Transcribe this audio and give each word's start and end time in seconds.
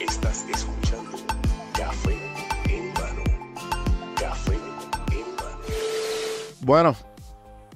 Estás 0.00 0.46
escuchando 0.48 1.16
Café 1.78 2.16
en 2.68 2.92
mano. 2.94 3.22
Café 4.18 4.54
en 4.54 5.36
mano. 5.36 5.58
Bueno, 6.62 6.96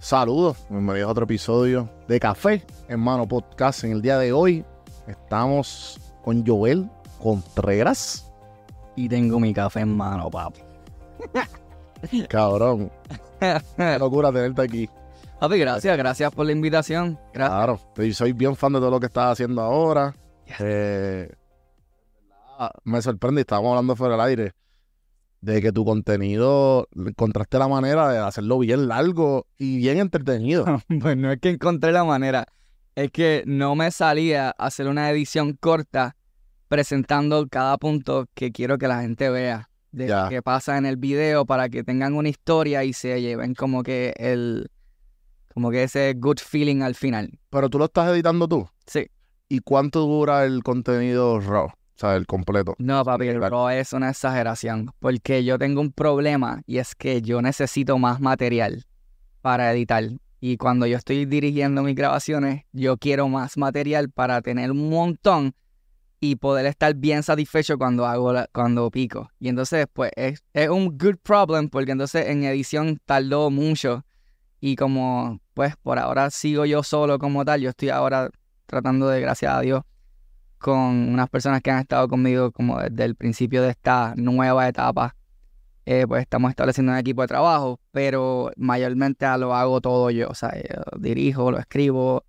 saludos. 0.01 0.57
Bienvenidos 0.69 1.09
a 1.09 1.13
otro 1.13 1.25
episodio 1.25 1.89
de 2.09 2.19
Café 2.19 2.67
en 2.89 2.99
Mano 2.99 3.29
Podcast. 3.29 3.85
En 3.85 3.93
el 3.93 4.03
día 4.03 4.19
de 4.19 4.33
hoy 4.33 4.65
estamos 5.07 6.01
con 6.25 6.45
Joel 6.45 6.91
Contreras. 7.23 8.29
Y 8.97 9.09
tengo 9.09 9.39
mi 9.39 9.55
café 9.55 9.81
en 9.81 9.97
mano, 9.97 10.29
papi. 10.29 10.63
Cabrón, 12.29 12.91
qué 13.41 13.99
locura 13.99 14.33
tenerte 14.33 14.63
aquí. 14.63 14.89
Papi, 15.41 15.59
gracias, 15.59 15.97
gracias 15.97 16.33
por 16.33 16.47
la 16.47 16.53
invitación. 16.53 17.19
Gracias. 17.33 17.57
Claro, 17.57 17.81
y 17.99 18.13
soy 18.13 18.33
bien 18.33 18.57
fan 18.57 18.73
de 18.73 18.81
todo 18.81 18.91
lo 18.91 19.01
que 19.01 19.07
estás 19.07 19.33
haciendo 19.33 19.63
ahora. 19.63 20.15
Eh, 20.59 21.31
me 22.85 23.01
sorprende, 23.03 23.41
y 23.41 23.43
estábamos 23.43 23.71
hablando 23.71 23.95
fuera 23.95 24.17
del 24.17 24.27
aire, 24.27 24.53
de 25.41 25.63
que 25.63 25.71
tu 25.71 25.85
contenido 25.85 26.89
encontraste 26.95 27.59
la 27.59 27.69
manera 27.69 28.09
de 28.11 28.19
hacerlo 28.19 28.59
bien 28.59 28.89
largo 28.89 29.47
y 29.57 29.77
bien 29.77 29.99
entretenido. 29.99 30.65
Pues 31.01 31.17
no 31.17 31.31
es 31.31 31.41
que 31.41 31.51
encontré 31.51 31.93
la 31.93 32.05
manera, 32.05 32.47
es 32.97 33.13
que 33.13 33.45
no 33.47 33.77
me 33.77 33.91
salía 33.93 34.51
hacer 34.51 34.89
una 34.89 35.09
edición 35.11 35.53
corta 35.53 36.17
presentando 36.67 37.47
cada 37.49 37.79
punto 37.79 38.27
que 38.35 38.51
quiero 38.51 38.77
que 38.77 38.89
la 38.89 39.03
gente 39.03 39.31
vea 39.31 39.71
de 39.93 40.09
lo 40.09 40.29
que 40.29 40.43
pasa 40.43 40.77
en 40.77 40.87
el 40.87 40.97
video 40.97 41.47
para 41.47 41.69
que 41.69 41.83
tengan 41.83 42.15
una 42.15 42.29
historia 42.29 42.85
y 42.85 42.93
se 42.93 43.21
lleven 43.21 43.55
como 43.55 43.83
que 43.83 44.15
el 44.17 44.71
como 45.55 45.71
que 45.71 45.83
ese 45.83 46.15
good 46.17 46.39
feeling 46.39 46.83
al 46.83 46.95
final. 46.95 47.37
Pero 47.51 47.69
tú 47.69 47.79
lo 47.79 47.87
estás 47.87 48.09
editando 48.11 48.47
tú. 48.47 48.69
Sí. 48.87 49.09
¿Y 49.49 49.61
cuánto 49.61 50.01
dura 50.01 50.45
el 50.45 50.63
contenido 50.63 51.41
raw? 51.41 51.67
O 51.67 52.01
sea, 52.01 52.15
el 52.15 52.27
completo. 52.27 52.77
No, 52.79 53.05
papi, 53.05 53.27
el 53.27 53.41
raw 53.41 53.71
es 53.71 53.93
una 53.93 54.11
exageración, 54.11 54.93
porque 55.01 55.43
yo 55.43 55.59
tengo 55.59 55.81
un 55.81 55.91
problema 55.91 56.63
y 56.65 56.79
es 56.79 56.95
que 56.95 57.23
yo 57.23 57.43
necesito 57.43 57.99
más 57.99 58.21
material 58.21 58.87
para 59.41 59.73
editar. 59.73 60.05
Y 60.39 60.59
cuando 60.59 60.87
yo 60.87 60.97
estoy 60.97 61.27
dirigiendo 61.27 61.83
mis 61.83 61.97
grabaciones, 61.97 62.65
yo 62.73 62.97
quiero 62.99 63.29
más 63.29 63.57
material 63.57 64.11
para 64.11 64.41
tener 64.43 64.71
un 64.71 64.91
montón 64.91 65.55
y 66.21 66.37
poder 66.37 66.67
estar 66.67 66.95
bien 66.95 67.23
satisfecho 67.23 67.79
cuando 67.79 68.07
hago 68.07 68.33
la- 68.33 68.49
cuando 68.53 68.91
pico. 68.91 69.31
Y 69.39 69.49
entonces, 69.49 69.87
pues, 69.93 70.11
es, 70.17 70.43
es 70.53 70.69
un 70.69 70.99
good 70.99 71.17
problem, 71.23 71.69
porque 71.69 71.93
entonces 71.93 72.27
en 72.27 72.45
edición 72.45 73.01
tardó 73.07 73.51
mucho. 73.51 74.05
Y 74.61 74.75
como, 74.77 75.41
pues, 75.55 75.77
por 75.77 75.99
ahora 75.99 76.31
sigo 76.31 76.65
yo 76.67 76.83
solo 76.83 77.19
como 77.19 77.45
tal, 77.45 77.61
yo 77.61 77.71
estoy 77.71 77.91
ahora 77.91 78.31
tratando 78.67 79.09
de, 79.09 79.21
gracias 79.21 79.53
a 79.55 79.61
Dios, 79.61 79.83
con 80.59 80.79
unas 81.13 81.29
personas 81.31 81.63
que 81.63 81.71
han 81.71 81.81
estado 81.81 82.09
conmigo 82.09 82.51
como 82.51 82.81
desde 82.81 83.05
el 83.05 83.15
principio 83.15 83.63
de 83.63 83.71
esta 83.71 84.15
nueva 84.17 84.69
etapa. 84.69 85.15
Eh, 85.87 86.07
pues 86.07 86.23
estamos 86.23 86.51
estableciendo 86.51 86.93
un 86.93 86.99
equipo 86.99 87.23
de 87.23 87.29
trabajo, 87.29 87.81
pero 87.93 88.51
mayormente 88.57 89.27
lo 89.39 89.55
hago 89.55 89.81
todo 89.81 90.11
yo. 90.11 90.29
O 90.29 90.35
sea, 90.35 90.53
yo 90.55 90.83
dirijo, 90.99 91.51
lo 91.51 91.59
escribo, 91.59 92.25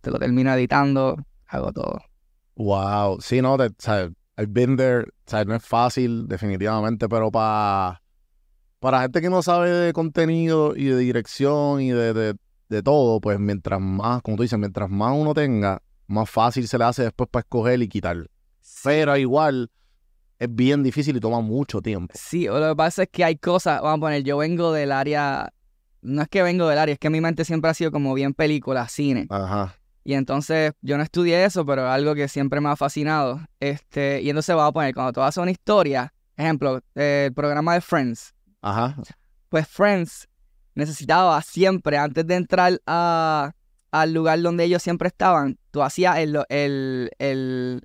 te 0.00 0.10
lo 0.10 0.18
termino 0.18 0.52
editando, 0.52 1.16
hago 1.46 1.72
todo. 1.72 2.00
Wow. 2.56 3.20
Sí, 3.20 3.40
no, 3.40 3.56
te, 3.56 3.66
o 3.66 3.74
sea, 3.78 4.10
I've 4.36 4.52
been 4.52 4.76
there. 4.76 5.02
O 5.02 5.30
sea, 5.30 5.44
no 5.44 5.54
es 5.54 5.64
fácil, 5.64 6.26
definitivamente, 6.28 7.08
pero 7.08 7.30
para 7.30 8.02
para 8.78 9.00
gente 9.02 9.20
que 9.20 9.30
no 9.30 9.42
sabe 9.42 9.70
de 9.70 9.92
contenido 9.92 10.76
y 10.76 10.84
de 10.84 10.98
dirección 10.98 11.80
y 11.80 11.90
de, 11.90 12.12
de, 12.12 12.36
de 12.68 12.82
todo, 12.82 13.20
pues 13.20 13.38
mientras 13.40 13.80
más, 13.80 14.22
como 14.22 14.36
tú 14.36 14.42
dices, 14.42 14.58
mientras 14.58 14.90
más 14.90 15.12
uno 15.16 15.34
tenga, 15.34 15.82
más 16.06 16.28
fácil 16.28 16.68
se 16.68 16.78
le 16.78 16.84
hace 16.84 17.02
después 17.02 17.28
para 17.30 17.40
escoger 17.40 17.82
y 17.82 17.88
quitar. 17.88 18.28
Pero 18.84 19.16
igual 19.16 19.70
es 20.38 20.54
bien 20.54 20.82
difícil 20.82 21.16
y 21.16 21.20
toma 21.20 21.40
mucho 21.40 21.80
tiempo. 21.80 22.14
Sí, 22.16 22.48
o 22.48 22.58
lo 22.60 22.68
que 22.68 22.76
pasa 22.76 23.02
es 23.04 23.08
que 23.10 23.24
hay 23.24 23.36
cosas, 23.36 23.80
vamos 23.80 23.98
a 23.98 24.00
poner, 24.00 24.22
yo 24.22 24.36
vengo 24.36 24.72
del 24.72 24.92
área, 24.92 25.52
no 26.02 26.22
es 26.22 26.28
que 26.28 26.42
vengo 26.42 26.68
del 26.68 26.78
área, 26.78 26.92
es 26.92 26.98
que 26.98 27.10
mi 27.10 27.20
mente 27.20 27.44
siempre 27.44 27.70
ha 27.70 27.74
sido 27.74 27.90
como 27.90 28.14
bien 28.14 28.34
película, 28.34 28.86
cine. 28.88 29.26
Ajá. 29.30 29.74
Y 30.06 30.14
entonces 30.14 30.70
yo 30.82 30.96
no 30.96 31.02
estudié 31.02 31.44
eso, 31.44 31.66
pero 31.66 31.82
es 31.82 31.88
algo 31.88 32.14
que 32.14 32.28
siempre 32.28 32.60
me 32.60 32.68
ha 32.68 32.76
fascinado. 32.76 33.40
Este, 33.58 34.22
y 34.22 34.30
entonces 34.30 34.54
vamos 34.54 34.70
a 34.70 34.72
poner, 34.72 34.94
cuando 34.94 35.12
tú 35.12 35.20
haces 35.20 35.42
una 35.42 35.50
historia, 35.50 36.14
ejemplo, 36.36 36.80
eh, 36.94 37.24
el 37.26 37.34
programa 37.34 37.74
de 37.74 37.80
Friends, 37.80 38.32
Ajá. 38.62 38.94
pues 39.48 39.66
Friends 39.66 40.28
necesitaba 40.76 41.42
siempre, 41.42 41.98
antes 41.98 42.24
de 42.24 42.36
entrar 42.36 42.80
a, 42.86 43.50
al 43.90 44.12
lugar 44.12 44.40
donde 44.42 44.62
ellos 44.62 44.80
siempre 44.80 45.08
estaban, 45.08 45.58
tú 45.72 45.82
hacías 45.82 46.18
el, 46.18 46.38
el, 46.50 47.10
el, 47.18 47.82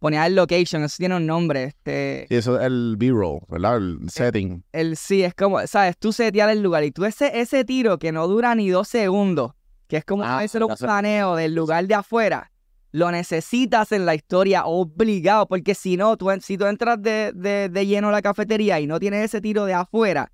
ponías 0.00 0.26
el 0.26 0.34
location, 0.34 0.82
eso 0.82 0.96
tiene 0.98 1.16
un 1.16 1.24
nombre, 1.24 1.64
este, 1.64 2.26
Y 2.28 2.34
eso 2.34 2.60
es 2.60 2.66
el 2.66 2.96
B-roll, 2.98 3.40
¿verdad? 3.48 3.78
El 3.78 4.10
setting. 4.10 4.64
el 4.72 4.98
sí, 4.98 5.22
es 5.22 5.32
como, 5.32 5.66
¿sabes? 5.66 5.96
Tú 5.96 6.12
setear 6.12 6.50
el 6.50 6.60
lugar 6.60 6.84
y 6.84 6.90
tú 6.90 7.06
ese, 7.06 7.40
ese 7.40 7.64
tiro 7.64 7.98
que 7.98 8.12
no 8.12 8.28
dura 8.28 8.54
ni 8.54 8.68
dos 8.68 8.88
segundos, 8.88 9.52
que 9.88 9.96
es 9.96 10.04
como 10.04 10.22
Ah, 10.22 10.38
hacer 10.38 10.62
un 10.62 10.68
ya 10.70 10.76
sé. 10.76 10.84
planeo 10.84 11.34
del 11.34 11.54
lugar 11.54 11.86
de 11.86 11.94
afuera, 11.94 12.52
lo 12.92 13.10
necesitas 13.10 13.90
en 13.92 14.06
la 14.06 14.14
historia 14.14 14.64
obligado, 14.66 15.46
porque 15.48 15.74
si 15.74 15.96
no, 15.96 16.16
tú, 16.16 16.28
si 16.40 16.56
tú 16.56 16.66
entras 16.66 17.02
de, 17.02 17.32
de, 17.34 17.68
de 17.68 17.86
lleno 17.86 18.08
a 18.08 18.12
la 18.12 18.22
cafetería 18.22 18.80
y 18.80 18.86
no 18.86 18.98
tienes 19.00 19.24
ese 19.24 19.40
tiro 19.40 19.64
de 19.64 19.74
afuera, 19.74 20.30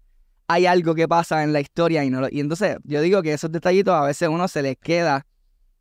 hay 0.46 0.66
algo 0.66 0.94
que 0.94 1.08
pasa 1.08 1.42
en 1.42 1.52
la 1.52 1.60
historia 1.60 2.04
y 2.04 2.10
no 2.10 2.20
lo- 2.20 2.28
y 2.30 2.40
entonces 2.40 2.76
yo 2.84 3.00
digo 3.00 3.22
que 3.22 3.32
esos 3.32 3.50
detallitos 3.50 3.94
a 3.94 4.02
veces 4.04 4.28
uno 4.28 4.46
se 4.46 4.60
les 4.62 4.76
queda 4.76 5.26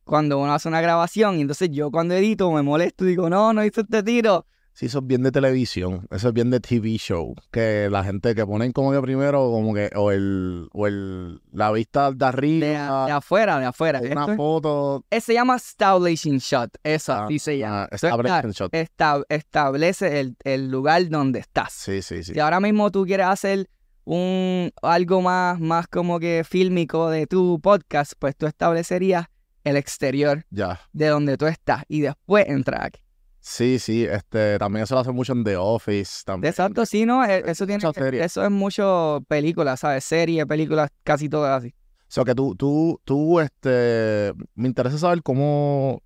cuando 0.03 0.39
uno 0.39 0.53
hace 0.53 0.67
una 0.67 0.81
grabación 0.81 1.38
y 1.38 1.41
entonces 1.41 1.69
yo 1.72 1.91
cuando 1.91 2.13
edito 2.13 2.51
me 2.51 2.62
molesto 2.62 3.06
y 3.06 3.09
digo, 3.09 3.29
no, 3.29 3.53
no 3.53 3.63
hice 3.66 3.81
este 3.81 4.03
tiro. 4.03 4.45
Sí, 4.75 4.88
eso 4.88 5.00
es 5.00 5.07
bien 5.07 5.22
de 5.22 5.31
televisión, 5.31 6.07
eso 6.09 6.29
es 6.29 6.34
bien 6.34 6.50
de 6.50 6.59
TV 6.59 6.97
show, 6.97 7.35
que 7.51 7.89
la 7.91 8.03
gente 8.03 8.34
que 8.34 8.44
ponen 8.44 8.72
como 8.72 8.91
que 8.91 9.00
primero, 9.01 9.51
como 9.51 9.72
que, 9.75 9.91
o 9.95 10.11
el, 10.11 10.67
o 10.73 10.88
el, 10.88 11.41
la 11.51 11.72
vista 11.72 12.09
de 12.11 12.17
De, 12.17 12.25
arriba, 12.25 13.06
de 13.06 13.12
afuera, 13.12 13.59
de 13.59 13.66
afuera. 13.67 14.00
una 14.00 14.09
Esto 14.22 14.31
es- 14.31 14.38
foto, 14.38 15.06
Eh, 15.12 15.22
se 15.22 15.33
llama 15.35 15.57
establishing 15.57 16.39
shot. 16.39 16.72
Eso 16.83 17.13
Ah, 17.13 17.25
así 17.25 17.38
se 17.38 17.59
llama. 17.59 17.83
ah, 17.83 17.89
Eso 17.91 18.07
es 18.07 18.12
establishment 18.13 18.45
la- 18.45 18.51
shot. 18.51 18.73
esta- 18.73 19.23
establece 19.29 20.19
el, 20.19 20.35
el 20.44 20.69
lugar 20.72 21.07
donde 21.07 21.39
estás. 21.39 21.72
Sí, 21.73 22.01
sí, 22.01 22.23
sí. 22.23 22.33
Si 22.33 22.39
ahora 22.39 22.59
mismo 22.59 22.89
tú 22.89 23.06
quieres 23.06 23.28
hacer 23.28 23.69
un 24.06 24.72
algo 24.81 25.22
más, 25.22 25.59
más 25.59 25.88
como 25.88 26.19
que 26.19 26.44
fílmico 26.44 27.09
de 27.12 27.28
tu 27.28 27.59
podcast, 27.62 28.13
pues 28.17 28.35
tú 28.35 28.47
establecerías 28.47 29.28
el 29.63 29.78
exterior 29.78 30.45
Ya. 30.50 30.81
de 30.94 31.07
donde 31.07 31.38
tú 31.38 31.45
estás 31.45 31.83
y 31.88 32.01
después 32.01 32.47
entrar 32.50 32.85
aquí. 32.85 33.01
Sí, 33.45 33.77
sí, 33.77 34.05
este, 34.05 34.57
también 34.57 34.83
eso 34.83 34.95
lo 34.95 35.01
hace 35.01 35.11
mucho 35.11 35.33
en 35.33 35.43
The 35.43 35.57
Office, 35.57 36.23
también. 36.25 36.49
Exacto, 36.49 36.85
sí, 36.85 37.05
¿no? 37.05 37.25
E- 37.25 37.43
Eso 37.45 37.67
tiene 37.67 37.83
eso 38.23 38.41
es 38.45 38.49
mucho 38.51 39.21
películas, 39.27 39.81
¿sabes? 39.81 40.05
Series, 40.05 40.45
películas, 40.45 40.89
casi 41.03 41.27
todas 41.27 41.57
así. 41.57 41.75
O 42.03 42.05
sea, 42.07 42.23
que 42.23 42.33
tú, 42.35 42.55
tú, 42.55 43.01
tú, 43.03 43.41
este, 43.41 44.31
me 44.55 44.69
interesa 44.69 44.97
saber 44.97 45.21
cómo, 45.21 46.01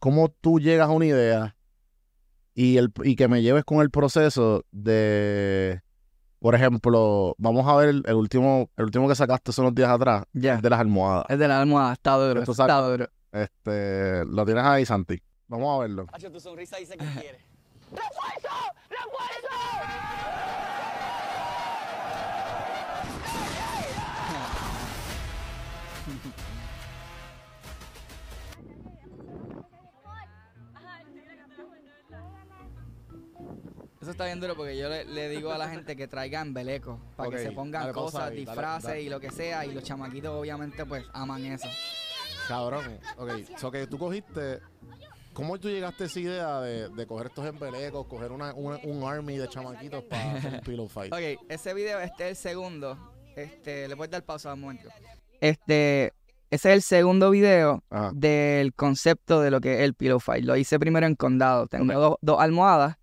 cómo 0.00 0.28
tú 0.40 0.58
llegas 0.58 0.88
a 0.88 0.90
una 0.92 1.06
idea 1.06 1.56
y, 2.52 2.78
el, 2.78 2.92
y 3.04 3.14
que 3.14 3.28
me 3.28 3.40
lleves 3.40 3.62
con 3.64 3.80
el 3.80 3.90
proceso 3.90 4.64
de, 4.72 5.82
por 6.40 6.56
ejemplo, 6.56 7.36
vamos 7.38 7.64
a 7.68 7.76
ver 7.76 7.90
el, 7.90 8.02
el 8.06 8.14
último, 8.14 8.68
el 8.76 8.86
último 8.86 9.08
que 9.08 9.14
sacaste 9.14 9.52
hace 9.52 9.60
unos 9.60 9.74
días 9.76 9.90
atrás, 9.90 10.24
Ya. 10.32 10.54
el 10.56 10.62
de 10.62 10.70
las 10.70 10.80
almohadas. 10.80 11.26
Es 11.28 11.38
de 11.38 11.46
la 11.46 11.60
almohada, 11.60 11.92
está 11.92 12.16
duro, 12.16 12.42
está 12.42 12.80
duro. 12.80 13.06
Este, 13.30 14.24
lo 14.24 14.44
tienes 14.44 14.64
ahí, 14.64 14.84
Santi. 14.84 15.22
Vamos 15.48 15.76
a 15.76 15.80
verlo. 15.80 16.06
tu 16.32 16.40
sonrisa 16.40 16.76
dice 16.78 16.96
que 16.96 17.04
quiere. 17.20 17.38
Eso 34.00 34.10
está 34.10 34.24
bien 34.24 34.40
duro 34.40 34.56
porque 34.56 34.76
yo 34.76 34.88
le, 34.88 35.04
le 35.04 35.28
digo 35.28 35.52
a 35.52 35.58
la 35.58 35.68
gente 35.68 35.94
que 35.94 36.08
traigan 36.08 36.48
embeleco 36.48 36.98
para 37.14 37.30
que 37.30 37.38
se 37.38 37.52
pongan 37.52 37.82
dale 37.82 37.92
cosas, 37.92 38.22
ahí, 38.22 38.28
dale, 38.30 38.40
disfraces 38.40 38.88
dale. 38.88 39.02
y 39.02 39.08
lo 39.08 39.20
que 39.20 39.30
sea. 39.30 39.64
Y 39.64 39.72
los 39.72 39.84
chamaquitos 39.84 40.32
obviamente 40.32 40.84
pues 40.84 41.04
aman 41.12 41.44
eso. 41.44 41.68
Cabrón. 42.48 42.98
Ok, 43.16 43.30
so 43.58 43.70
que 43.70 43.86
tú 43.86 43.98
cogiste. 43.98 44.60
¿Cómo 45.32 45.58
tú 45.58 45.68
llegaste 45.68 46.04
a 46.04 46.06
esa 46.06 46.20
idea 46.20 46.60
de, 46.60 46.88
de 46.90 47.06
coger 47.06 47.28
estos 47.28 47.46
embelecos, 47.46 48.06
coger 48.06 48.32
una, 48.32 48.52
una- 48.54 48.78
un 48.84 49.02
army 49.04 49.38
de 49.38 49.48
chamaquitos 49.48 50.04
para 50.04 50.32
hacer 50.34 50.54
un 50.54 50.60
pillow 50.60 50.88
fight? 50.88 51.12
Ok, 51.12 51.42
ese 51.48 51.72
video, 51.74 52.00
este 52.00 52.24
es 52.24 52.30
el 52.30 52.36
segundo. 52.36 52.98
Este, 53.34 53.88
le 53.88 53.96
puedes 53.96 54.10
dar 54.10 54.22
pausa 54.24 54.52
un 54.52 54.60
momento. 54.60 54.88
Este, 55.40 56.12
ese 56.50 56.68
es 56.70 56.74
el 56.76 56.82
segundo 56.82 57.30
video 57.30 57.82
Ajá. 57.88 58.10
del 58.14 58.74
concepto 58.74 59.40
de 59.40 59.50
lo 59.50 59.60
que 59.62 59.74
es 59.76 59.80
el 59.80 59.94
pillow 59.94 60.20
fight. 60.20 60.44
Lo 60.44 60.56
hice 60.56 60.78
primero 60.78 61.06
en 61.06 61.14
condado. 61.14 61.66
Tengo 61.66 61.84
Ok. 61.86 61.92
dos, 61.92 62.16
dos 62.20 62.40
almohadas 62.40 62.96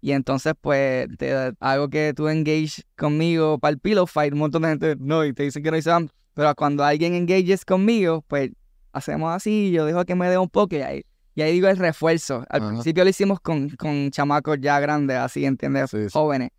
Y 0.00 0.12
entonces, 0.12 0.54
pues, 0.60 1.08
te 1.18 1.52
hago 1.60 1.88
que 1.88 2.12
tú 2.14 2.28
engage 2.28 2.82
conmigo 2.96 3.58
para 3.58 3.72
el 3.72 3.78
pillow 3.80 4.06
fight. 4.06 4.32
Un 4.32 4.38
montón 4.38 4.62
de 4.62 4.68
gente 4.68 4.96
no, 4.98 5.24
y 5.24 5.32
te 5.34 5.42
dicen 5.42 5.62
que 5.62 5.70
no 5.70 5.76
van. 5.84 6.10
Pero 6.32 6.54
cuando 6.54 6.84
alguien 6.84 7.14
engages 7.14 7.64
conmigo, 7.64 8.22
pues 8.28 8.50
hacemos 8.92 9.34
así, 9.34 9.70
yo 9.72 9.84
dejo 9.84 10.04
que 10.04 10.14
me 10.14 10.28
dé 10.30 10.38
un 10.38 10.48
poco 10.48 10.74
y 10.76 10.80
ahí, 10.82 11.04
y 11.36 11.42
ahí 11.42 11.52
digo 11.52 11.68
el 11.68 11.76
refuerzo. 11.76 12.44
Al 12.48 12.62
Ajá. 12.62 12.70
principio 12.70 13.04
lo 13.04 13.10
hicimos 13.10 13.38
con, 13.40 13.68
con 13.70 14.10
chamacos 14.10 14.58
ya 14.60 14.80
grandes, 14.80 15.18
así, 15.18 15.44
¿entiendes? 15.44 15.90
Sí, 15.90 16.04
sí. 16.04 16.08
Jóvenes. 16.12 16.50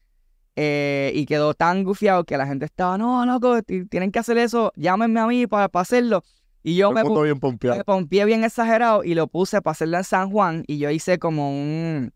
Eh, 0.56 1.12
y 1.14 1.26
quedó 1.26 1.54
tan 1.54 1.84
gufiado 1.84 2.24
que 2.24 2.38
la 2.38 2.48
gente 2.48 2.66
estaba, 2.66 2.98
no, 2.98 3.26
loco, 3.26 3.62
ti- 3.62 3.86
tienen 3.86 4.12
que 4.12 4.20
hacer 4.20 4.38
eso, 4.38 4.72
llámenme 4.76 5.20
a 5.20 5.28
mí 5.28 5.46
para, 5.48 5.68
para 5.68 5.82
hacerlo. 5.82 6.24
Y 6.64 6.76
yo 6.76 6.92
me, 6.92 7.02
pu- 7.04 7.22
bien 7.60 7.78
me 7.78 7.84
pompié 7.84 8.26
bien 8.26 8.44
exagerado 8.44 9.04
y 9.04 9.14
lo 9.14 9.28
puse 9.28 9.62
para 9.62 9.74
hacerlo 9.74 9.98
en 9.98 10.04
San 10.04 10.32
Juan 10.32 10.64
y 10.68 10.80
yo 10.80 10.90
hice 10.90 11.20
como 11.20 11.52
un, 11.52 12.12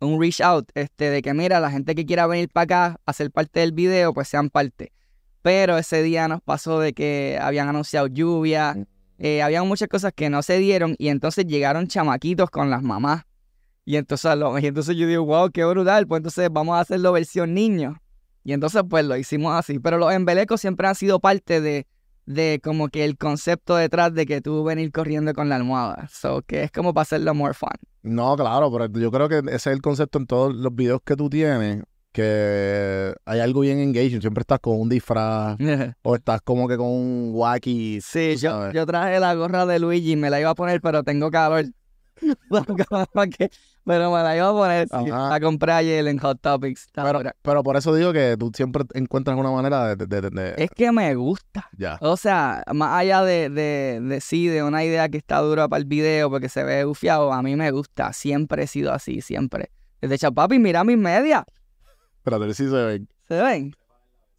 un 0.00 0.20
reach 0.20 0.40
out 0.40 0.68
este, 0.74 1.10
de 1.10 1.22
que 1.22 1.32
mira, 1.34 1.60
la 1.60 1.70
gente 1.70 1.94
que 1.94 2.04
quiera 2.04 2.26
venir 2.26 2.48
para 2.52 2.64
acá 2.64 3.00
a 3.06 3.12
ser 3.12 3.30
parte 3.30 3.60
del 3.60 3.72
video, 3.72 4.12
pues 4.12 4.28
sean 4.28 4.50
parte. 4.50 4.92
Pero 5.42 5.78
ese 5.78 6.02
día 6.02 6.26
nos 6.26 6.42
pasó 6.42 6.80
de 6.80 6.92
que 6.94 7.38
habían 7.40 7.68
anunciado 7.68 8.06
lluvia, 8.08 8.76
eh, 9.18 9.42
habían 9.42 9.66
muchas 9.68 9.88
cosas 9.88 10.12
que 10.14 10.28
no 10.30 10.42
se 10.42 10.58
dieron 10.58 10.96
y 10.98 11.08
entonces 11.08 11.46
llegaron 11.46 11.86
chamaquitos 11.86 12.50
con 12.50 12.70
las 12.70 12.82
mamás. 12.82 13.24
Y 13.84 13.96
entonces, 13.96 14.36
lo- 14.36 14.58
y 14.58 14.66
entonces 14.66 14.96
yo 14.96 15.06
digo, 15.06 15.24
wow, 15.24 15.50
qué 15.50 15.64
brutal, 15.64 16.06
pues 16.06 16.18
entonces 16.20 16.48
vamos 16.50 16.76
a 16.76 16.80
hacerlo 16.80 17.12
versión 17.12 17.52
niño. 17.54 18.00
Y 18.42 18.52
entonces 18.52 18.82
pues 18.88 19.04
lo 19.04 19.16
hicimos 19.16 19.54
así. 19.54 19.78
Pero 19.78 19.98
los 19.98 20.12
embelecos 20.12 20.60
siempre 20.60 20.86
han 20.88 20.94
sido 20.94 21.20
parte 21.20 21.60
de, 21.60 21.86
de 22.26 22.60
como 22.62 22.88
que 22.88 23.04
el 23.04 23.16
concepto 23.18 23.76
detrás 23.76 24.12
de 24.14 24.26
que 24.26 24.40
tú 24.40 24.64
venir 24.64 24.90
corriendo 24.92 25.32
con 25.34 25.48
la 25.48 25.56
almohada. 25.56 26.08
So 26.12 26.42
que 26.42 26.64
es 26.64 26.70
como 26.72 26.92
para 26.94 27.02
hacerlo 27.02 27.34
more 27.34 27.54
fun. 27.54 27.70
No, 28.02 28.36
claro, 28.36 28.70
pero 28.72 28.86
yo 28.98 29.10
creo 29.10 29.28
que 29.28 29.38
ese 29.38 29.54
es 29.54 29.66
el 29.68 29.80
concepto 29.82 30.18
en 30.18 30.26
todos 30.26 30.54
los 30.54 30.74
videos 30.74 31.00
que 31.04 31.16
tú 31.16 31.30
tienes, 31.30 31.82
que 32.14 33.12
hay 33.26 33.40
algo 33.40 33.60
bien 33.60 33.80
engaging. 33.80 34.20
Siempre 34.20 34.42
estás 34.42 34.60
con 34.60 34.80
un 34.80 34.88
disfraz 34.88 35.58
o 36.02 36.14
estás 36.14 36.40
como 36.42 36.68
que 36.68 36.76
con 36.76 36.86
un 36.86 37.30
wacky. 37.34 38.00
Sí, 38.00 38.36
yo, 38.36 38.70
yo 38.72 38.86
traje 38.86 39.18
la 39.20 39.34
gorra 39.34 39.66
de 39.66 39.78
Luigi, 39.80 40.14
me 40.16 40.30
la 40.30 40.40
iba 40.40 40.50
a 40.50 40.54
poner, 40.54 40.80
pero 40.80 41.02
tengo 41.02 41.30
calor. 41.30 41.64
Pero 43.86 44.10
me 44.12 44.22
la 44.22 44.36
iba 44.36 44.48
a 44.48 44.52
poner. 44.52 44.88
sí, 44.88 45.10
la 45.10 45.38
compré 45.42 45.72
ayer 45.72 46.06
en 46.06 46.16
Hot 46.18 46.40
Topics. 46.40 46.88
Pero, 46.94 47.20
pero 47.42 47.62
por 47.62 47.76
eso 47.76 47.94
digo 47.94 48.12
que 48.14 48.36
tú 48.38 48.50
siempre 48.54 48.84
encuentras 48.94 49.36
una 49.36 49.50
manera 49.50 49.94
de... 49.94 50.06
de- 50.06 50.20
de- 50.22 50.30
de- 50.30 50.54
Es 50.56 50.70
que 50.70 50.90
me 50.90 51.14
gusta. 51.16 51.68
ya. 51.76 51.98
O 52.00 52.16
sea, 52.16 52.62
más 52.72 52.98
allá 53.00 53.22
de, 53.24 53.50
de, 53.50 54.00
de 54.00 54.20
sí, 54.22 54.46
de 54.46 54.62
una 54.62 54.84
idea 54.84 55.08
que 55.10 55.18
está 55.18 55.38
dura 55.40 55.68
para 55.68 55.80
el 55.80 55.84
video 55.86 56.30
porque 56.30 56.48
se 56.48 56.64
ve 56.64 56.84
bufiado, 56.84 57.30
a 57.32 57.42
mí 57.42 57.56
me 57.56 57.70
gusta. 57.72 58.12
Siempre 58.14 58.62
he 58.62 58.66
sido 58.68 58.92
así, 58.92 59.20
siempre. 59.20 59.70
Desde 60.00 60.16
chapapi, 60.18 60.58
mira 60.58 60.82
mis 60.84 60.96
medias. 60.96 61.44
Espérate, 62.24 62.54
si 62.54 62.64
se 62.68 62.70
ven. 62.84 63.08
¿Se 63.28 63.42
ven? 63.42 63.76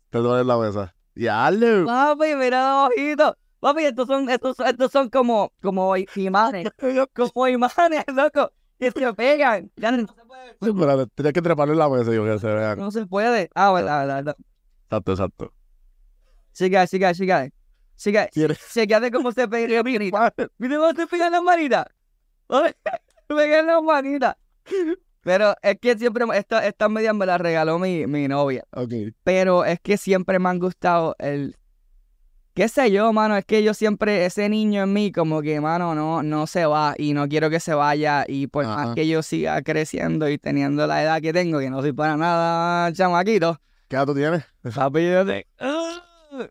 Te 0.10 0.18
duele 0.18 0.44
la 0.44 0.58
mesa. 0.58 0.96
Ya, 1.14 1.52
Lu. 1.52 1.86
Papi, 1.86 2.36
mira 2.36 2.82
los 2.84 2.90
ojitos. 2.92 3.36
Papi, 3.60 3.86
estos 3.86 4.08
son, 4.08 4.28
estos, 4.30 4.58
son- 4.58 4.68
estos 4.68 4.92
son 4.92 5.10
como, 5.10 5.52
como 5.62 5.96
imanes. 6.16 6.68
como 7.14 7.48
imanes, 7.48 8.04
loco. 8.08 8.52
Que 8.80 8.92
se 8.92 9.14
pegan. 9.14 9.72
Ya 9.76 9.92
no 9.92 10.00
se 10.08 10.26
puede. 10.26 10.50
Espérate, 10.62 11.12
tienes 11.16 11.34
que 11.34 11.42
treparle 11.42 11.74
en 11.74 11.80
la 11.80 11.90
mesa 11.90 12.12
y 12.14 12.18
que 12.18 12.40
se 12.40 12.48
vean. 12.48 12.80
No 12.80 12.90
se 12.92 13.06
puede. 13.06 13.50
Ah, 13.54 13.72
verdad, 13.72 14.00
verdad, 14.00 14.16
verdad. 14.16 14.36
Exacto, 14.90 15.12
exacto. 15.12 15.54
Siga, 16.52 16.88
siga, 16.88 17.14
siga. 17.14 17.50
Siga, 17.96 18.28
Tienes- 18.30 18.60
chequeate 18.74 19.12
cómo 19.12 19.32
se 19.32 19.48
pega. 19.48 19.84
Mira, 19.84 20.04
mira 20.58 20.78
cómo 20.78 20.94
se 20.94 21.08
pegan 21.08 21.32
las 21.32 21.44
manitas. 21.44 21.86
Se 23.28 23.34
pegan 23.34 23.66
las 23.68 23.82
manitas. 23.82 24.36
Pero 25.25 25.56
es 25.63 25.80
que 25.80 25.98
siempre, 25.98 26.24
esta- 26.36 26.68
estas 26.68 26.88
medias 26.88 27.16
me 27.16 27.25
las 27.25 27.42
regaló 27.42 27.80
mi, 27.80 28.06
mi 28.06 28.27
novia. 28.27 28.63
Pero 29.24 29.66
es 29.66 29.80
que 29.80 29.98
siempre 29.98 30.38
me 30.38 30.50
han 30.50 30.60
gustado 30.60 31.16
el... 31.18 31.56
¿Qué 32.54 32.69
sé 32.69 32.92
yo, 32.92 33.12
mano? 33.12 33.36
Es 33.36 33.44
que 33.44 33.63
yo 33.63 33.74
siempre, 33.74 34.24
ese 34.25 34.48
niño 34.50 34.83
en 34.83 34.94
mí, 34.94 35.12
como 35.12 35.42
que, 35.42 35.60
mano, 35.60 35.95
no, 35.95 36.22
no 36.22 36.45
se 36.45 36.68
va 36.68 36.94
y 37.00 37.13
no 37.13 37.27
quiero 37.27 37.50
que 37.50 37.60
se 37.60 37.74
vaya. 37.74 38.24
Y 38.27 38.45
por 38.45 38.66
Ajá. 38.66 38.75
más 38.75 38.95
que 38.95 39.07
yo 39.07 39.24
siga 39.24 39.60
creciendo 39.63 40.30
y 40.30 40.38
teniendo 40.38 40.86
la 40.86 41.01
edad 41.01 41.19
que 41.22 41.33
tengo, 41.33 41.57
que 41.60 41.72
no 41.72 41.81
soy 41.81 41.92
para 41.92 42.16
nada 42.18 42.94
chamaquito, 42.94 43.60
¿Qué 43.88 43.95
edad 43.95 44.06
tú 44.06 44.13
tienes? 44.13 44.45
¡Ah! 45.60 46.48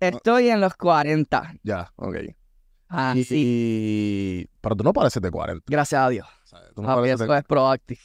Estoy 0.00 0.48
en 0.50 0.60
los 0.60 0.74
40. 0.74 1.54
Ya, 1.62 1.92
ok. 1.96 2.16
Ah, 2.88 3.14
y, 3.16 3.22
sí. 3.24 3.34
y- 3.46 4.48
Pero 4.60 4.74
tú 4.76 4.82
no 4.84 4.92
pareces 4.92 5.22
de 5.22 5.30
40. 5.30 5.64
Gracias 5.68 6.00
a 6.00 6.08
Dios. 6.08 6.26
¿Sabes? 6.58 6.76
No 6.76 6.82
Papi, 6.82 7.08
eso 7.10 7.34
es 7.34 7.44
Proactive. 7.44 8.00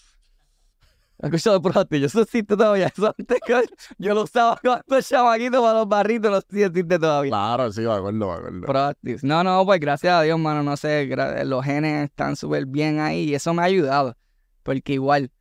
¿Has 1.19 1.23
escuchado 1.25 1.61
Proactive? 1.61 2.05
Eso 2.05 2.21
existe 2.21 2.55
todavía. 2.57 2.87
Eso 2.87 3.13
antes 3.17 3.39
que- 3.45 3.63
yo 3.97 4.13
lo 4.13 4.23
usaba 4.23 4.59
cuando 4.61 5.01
chamaquito 5.01 5.61
para 5.61 5.79
los 5.79 5.87
barritos, 5.87 6.31
sé 6.41 6.47
si 6.57 6.63
existe 6.63 6.99
todavía. 6.99 7.29
Claro, 7.31 7.71
sí, 7.71 7.81
me 7.81 7.91
acuerdo, 7.91 8.13
me 8.27 8.33
acuerdo. 8.33 8.61
Proactive. 8.61 9.19
No, 9.23 9.43
no, 9.43 9.65
pues 9.65 9.79
gracias 9.79 10.13
a 10.13 10.21
Dios, 10.21 10.39
mano, 10.39 10.63
no 10.63 10.77
sé, 10.77 11.07
los 11.45 11.63
genes 11.65 12.05
están 12.09 12.35
súper 12.35 12.65
bien 12.65 12.99
ahí 12.99 13.29
y 13.29 13.35
eso 13.35 13.53
me 13.53 13.61
ha 13.61 13.65
ayudado. 13.65 14.15
Porque 14.63 14.93
igual 14.93 15.31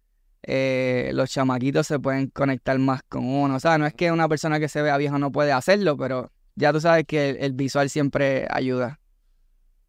eh, 0.42 1.10
los 1.14 1.30
chamaquitos 1.30 1.86
se 1.86 1.98
pueden 1.98 2.28
conectar 2.28 2.78
más 2.78 3.02
con 3.08 3.26
uno. 3.26 3.56
O 3.56 3.60
sea, 3.60 3.76
no 3.78 3.86
es 3.86 3.94
que 3.94 4.10
una 4.12 4.28
persona 4.28 4.58
que 4.58 4.68
se 4.68 4.80
vea 4.82 4.96
vieja 4.96 5.18
no 5.18 5.30
puede 5.32 5.52
hacerlo, 5.52 5.96
pero 5.96 6.30
ya 6.56 6.72
tú 6.72 6.80
sabes 6.80 7.04
que 7.06 7.30
el, 7.30 7.36
el 7.38 7.52
visual 7.52 7.90
siempre 7.90 8.46
ayuda. 8.50 8.98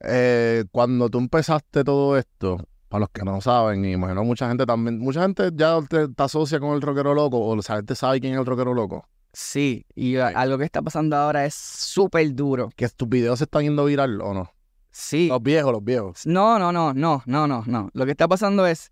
Eh, 0.01 0.65
cuando 0.71 1.09
tú 1.09 1.19
empezaste 1.19 1.83
todo 1.83 2.17
esto, 2.17 2.57
para 2.91 2.99
los 2.99 3.09
que 3.09 3.23
no 3.23 3.39
saben, 3.39 3.85
y 3.85 3.93
imagino 3.93 4.25
mucha 4.25 4.49
gente 4.49 4.65
también, 4.65 4.99
mucha 4.99 5.21
gente 5.21 5.49
ya 5.55 5.79
te, 5.89 6.09
te 6.09 6.23
asocia 6.23 6.59
con 6.59 6.75
el 6.75 6.81
rockero 6.81 7.13
loco, 7.13 7.39
o 7.39 7.55
la 7.55 7.63
gente 7.63 7.95
sabe 7.95 8.19
quién 8.19 8.33
es 8.33 8.39
el 8.39 8.45
rockero 8.45 8.73
loco. 8.73 9.07
Sí, 9.31 9.85
y 9.95 10.17
algo 10.17 10.57
que 10.57 10.65
está 10.65 10.81
pasando 10.81 11.15
ahora 11.15 11.45
es 11.45 11.53
súper 11.53 12.35
duro. 12.35 12.69
Que 12.75 12.89
tus 12.89 13.07
videos 13.07 13.39
se 13.39 13.45
están 13.45 13.63
yendo 13.63 13.85
viral 13.85 14.19
o 14.19 14.33
no. 14.33 14.51
Sí. 14.91 15.29
Los 15.29 15.41
viejos, 15.41 15.71
los 15.71 15.81
viejos. 15.81 16.25
No, 16.25 16.59
no, 16.59 16.73
no, 16.73 16.93
no, 16.93 17.23
no, 17.25 17.47
no, 17.47 17.63
no. 17.65 17.89
Lo 17.93 18.05
que 18.05 18.11
está 18.11 18.27
pasando 18.27 18.67
es 18.67 18.91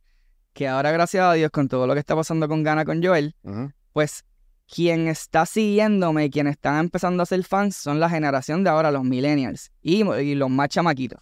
que 0.53 0.69
ahora, 0.69 0.91
gracias 0.91 1.25
a 1.25 1.33
Dios, 1.33 1.51
con 1.51 1.67
todo 1.67 1.85
lo 1.87 1.93
que 1.93 1.99
está 1.99 2.15
pasando 2.15 2.47
con 2.47 2.63
Gana 2.63 2.85
con 2.85 3.03
Joel, 3.03 3.35
pues 3.91 4.23
quien 4.73 5.09
está 5.09 5.45
siguiéndome 5.45 6.23
y 6.23 6.29
quien 6.29 6.47
están 6.47 6.79
empezando 6.79 7.21
a 7.21 7.25
ser 7.25 7.43
fans 7.43 7.75
son 7.75 7.99
la 7.99 8.09
generación 8.09 8.63
de 8.63 8.69
ahora, 8.69 8.91
los 8.91 9.03
millennials 9.03 9.71
y, 9.81 10.09
y 10.09 10.35
los 10.35 10.49
más 10.49 10.69
chamaquitos. 10.69 11.19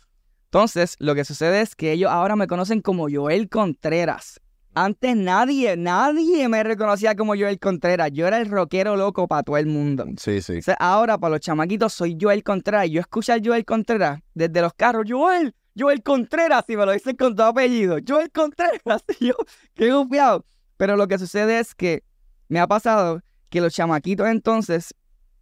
Entonces, 0.52 0.96
lo 1.00 1.14
que 1.14 1.26
sucede 1.26 1.62
es 1.62 1.76
que 1.76 1.92
ellos 1.92 2.10
ahora 2.10 2.36
me 2.38 2.48
conocen 2.48 2.82
como 2.82 3.08
Joel 3.12 3.50
Contreras. 3.50 4.40
Antes 4.74 5.16
nadie, 5.18 5.76
nadie 5.76 6.48
me 6.48 6.64
reconocía 6.64 7.16
como 7.16 7.34
Joel 7.36 7.60
Contreras. 7.60 8.12
Yo 8.14 8.28
era 8.28 8.38
el 8.40 8.48
rockero 8.50 8.96
loco 8.96 9.28
para 9.28 9.44
todo 9.44 9.58
el 9.58 9.66
mundo. 9.66 10.06
Sí, 10.18 10.42
sí. 10.42 10.54
Entonces, 10.54 10.76
ahora 10.80 11.18
para 11.18 11.32
los 11.32 11.42
chamaquitos 11.42 11.92
soy 11.94 12.18
Joel 12.20 12.44
Contreras. 12.44 12.89
Yo 12.89 13.01
escucho 13.01 13.34
a 13.34 13.38
Joel 13.44 13.66
Contreras 13.66 14.20
desde 14.36 14.62
los 14.62 14.74
carros. 14.74 15.06
Joel, 15.10 15.54
Joel 15.77 16.01
Contreras, 16.01 16.63
y 16.70 16.77
me 16.77 16.86
lo 16.86 16.92
dicen 16.94 17.16
con 17.18 17.36
todo 17.36 17.48
apellido. 17.48 17.98
Joel 18.08 18.32
Contreras. 18.32 19.04
Y 19.20 19.27
yo, 19.27 19.34
qué 19.74 19.92
gufiado. 19.92 20.46
Pero 20.77 20.96
lo 20.96 21.08
que 21.08 21.18
sucede 21.18 21.60
es 21.60 21.75
que 21.75 22.04
me 22.48 22.60
ha 22.60 22.68
pasado 22.68 23.22
que 23.50 23.60
los 23.60 23.74
chamaquitos 23.74 24.27
entonces 24.27 24.94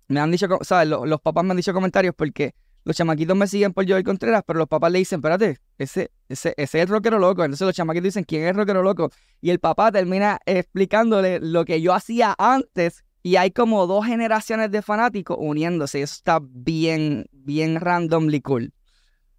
me 0.07 0.19
han 0.19 0.31
dicho, 0.31 0.47
¿sabes? 0.61 0.87
Lo- 0.87 1.05
Los, 1.05 1.21
papás 1.21 1.43
me 1.43 1.51
han 1.51 1.57
dicho 1.57 1.73
comentarios 1.73 2.15
porque 2.17 2.55
los 2.85 2.95
chamaquitos 2.95 3.35
me 3.35 3.47
siguen 3.47 3.73
por 3.73 3.85
Joel 3.89 4.03
Contreras, 4.03 4.43
pero 4.47 4.59
los 4.59 4.67
papás 4.67 4.91
le 4.91 4.99
dicen, 4.99 5.17
espérate, 5.19 5.57
ese, 5.77 6.11
ese, 6.29 6.53
ese 6.55 6.77
es 6.77 6.83
el 6.83 6.87
rockero 6.87 7.19
loco. 7.19 7.43
Entonces 7.43 7.65
los 7.65 7.75
chamaquitos 7.75 8.05
dicen, 8.05 8.23
¿quién 8.23 8.43
es 8.43 8.49
el 8.51 8.55
rockero 8.55 8.81
loco? 8.83 9.09
Y 9.41 9.49
el 9.49 9.59
papá 9.59 9.91
termina 9.91 10.39
explicándole 10.45 11.39
lo 11.41 11.65
que 11.65 11.81
yo 11.81 11.93
hacía 11.93 12.35
antes. 12.37 13.03
Y 13.23 13.37
hay 13.37 13.49
como 13.51 13.87
dos 13.87 14.05
generaciones 14.05 14.69
de 14.71 14.81
fanáticos 14.83 15.35
uniéndose. 15.39 15.99
y 15.99 16.01
Eso 16.03 16.13
está 16.15 16.39
bien, 16.41 17.25
bien 17.31 17.79
randomly 17.81 18.39
cool. 18.41 18.71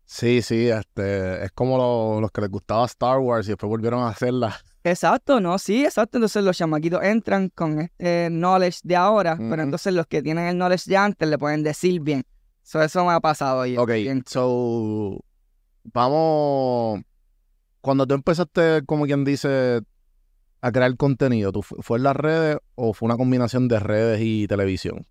Sí, 0.04 0.42
sí, 0.42 0.68
este, 0.68 1.44
es 1.44 1.50
como 1.52 1.76
lo- 1.78 2.20
los 2.20 2.30
que 2.30 2.40
les 2.40 2.50
gustaba 2.50 2.84
Star 2.86 3.18
Wars 3.18 3.46
y 3.46 3.50
después 3.50 3.68
volvieron 3.68 4.02
a 4.02 4.08
hacerla. 4.08 4.56
Exacto, 4.84 5.40
¿no? 5.40 5.58
Sí, 5.58 5.84
exacto. 5.84 6.18
Entonces 6.18 6.44
los 6.44 6.56
chamaquitos 6.56 7.02
entran 7.02 7.48
con 7.50 7.80
este 7.80 8.28
knowledge 8.30 8.80
de 8.84 8.94
ahora, 8.96 9.36
pero 9.36 9.62
entonces 9.62 9.92
los 9.94 10.06
que 10.06 10.22
tienen 10.22 10.46
el 10.46 10.56
knowledge 10.56 10.88
de 10.88 10.96
antes 10.96 11.28
le 11.28 11.38
pueden 11.38 11.62
decir 11.64 12.00
bien. 12.00 12.24
So, 12.68 12.82
eso 12.82 13.04
me 13.04 13.12
ha 13.12 13.20
pasado. 13.20 13.64
Y 13.64 13.76
Ok, 13.78 13.90
so, 14.26 15.20
vamos, 15.84 17.00
cuando 17.80 18.08
tú 18.08 18.14
empezaste, 18.14 18.82
como 18.84 19.04
quien 19.06 19.24
dice, 19.24 19.82
a 20.60 20.72
crear 20.72 20.96
contenido, 20.96 21.52
¿tú 21.52 21.62
fu- 21.62 21.76
¿fue 21.80 21.98
en 21.98 22.02
las 22.02 22.16
redes 22.16 22.58
o 22.74 22.92
fue 22.92 23.06
una 23.06 23.16
combinación 23.16 23.68
de 23.68 23.78
redes 23.78 24.20
y 24.20 24.48
televisión? 24.48 25.06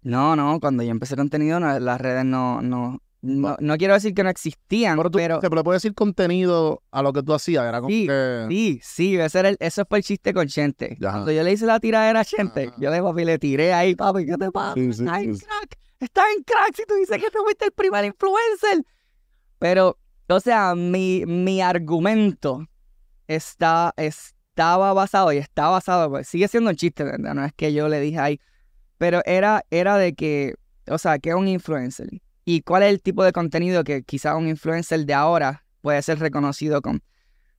No, 0.00 0.36
no, 0.36 0.58
cuando 0.58 0.82
yo 0.82 0.90
empecé 0.90 1.16
contenido, 1.16 1.60
no, 1.60 1.78
las 1.78 2.00
redes 2.00 2.24
no, 2.24 2.62
no, 2.62 2.98
no, 3.20 3.56
no 3.60 3.76
quiero 3.76 3.92
decir 3.92 4.14
que 4.14 4.22
no 4.24 4.30
existían, 4.30 4.96
Pero 4.96 5.10
tú 5.10 5.18
pero 5.18 5.40
se 5.42 5.50
le 5.50 5.62
puede 5.64 5.76
decir 5.76 5.94
contenido 5.94 6.82
a 6.90 7.02
lo 7.02 7.12
que 7.12 7.22
tú 7.22 7.34
hacías, 7.34 7.64
era 7.66 7.80
como 7.80 7.90
Sí, 7.90 8.06
que... 8.06 8.46
Sí, 8.48 8.80
sí, 8.82 9.16
ese, 9.18 9.38
era 9.38 9.50
el- 9.50 9.58
eso 9.60 9.84
fue 9.86 9.98
el 9.98 10.04
chiste 10.04 10.32
con 10.32 10.46
Chente. 10.46 10.96
Ajá. 11.02 11.10
Cuando 11.12 11.32
yo 11.32 11.42
le 11.42 11.52
hice 11.52 11.66
la 11.66 11.78
tiradera 11.78 12.20
a 12.20 12.24
Chente, 12.24 12.68
Ajá. 12.68 12.76
yo 12.80 12.90
le, 12.90 13.02
papi, 13.02 13.24
le 13.26 13.38
tiré 13.38 13.74
ahí, 13.74 13.94
papi, 13.94 14.24
¿qué 14.24 14.36
te 14.38 14.50
pasa? 14.50 14.74
Sí, 14.74 14.92
sí. 14.94 15.04
crack, 15.04 15.78
estás 16.04 16.24
en 16.36 16.42
crack 16.44 16.74
si 16.74 16.84
tú 16.86 16.94
dices 16.94 17.18
que 17.18 17.30
tú 17.30 17.38
fuiste 17.44 17.66
el 17.66 17.72
primer 17.72 18.04
influencer. 18.04 18.84
Pero, 19.58 19.98
o 20.28 20.40
sea, 20.40 20.74
mi, 20.74 21.24
mi 21.26 21.60
argumento 21.60 22.66
está, 23.26 23.92
es, 23.96 24.34
estaba 24.50 24.92
basado 24.92 25.32
y 25.32 25.38
está 25.38 25.68
basado, 25.68 26.10
pues 26.10 26.28
sigue 26.28 26.46
siendo 26.46 26.70
un 26.70 26.76
chiste, 26.76 27.02
¿verdad? 27.02 27.34
No 27.34 27.44
es 27.44 27.52
que 27.52 27.72
yo 27.72 27.88
le 27.88 27.98
dije 28.00 28.18
ahí, 28.18 28.40
pero 28.98 29.20
era, 29.24 29.64
era 29.70 29.98
de 29.98 30.14
que, 30.14 30.54
o 30.86 30.98
sea, 30.98 31.18
que 31.18 31.30
es 31.30 31.34
un 31.34 31.48
influencer 31.48 32.08
y 32.44 32.60
cuál 32.62 32.84
es 32.84 32.90
el 32.90 33.00
tipo 33.00 33.24
de 33.24 33.32
contenido 33.32 33.84
que 33.84 34.02
quizá 34.02 34.36
un 34.36 34.48
influencer 34.48 35.06
de 35.06 35.14
ahora 35.14 35.64
puede 35.80 36.00
ser 36.02 36.18
reconocido 36.18 36.82
con. 36.82 37.02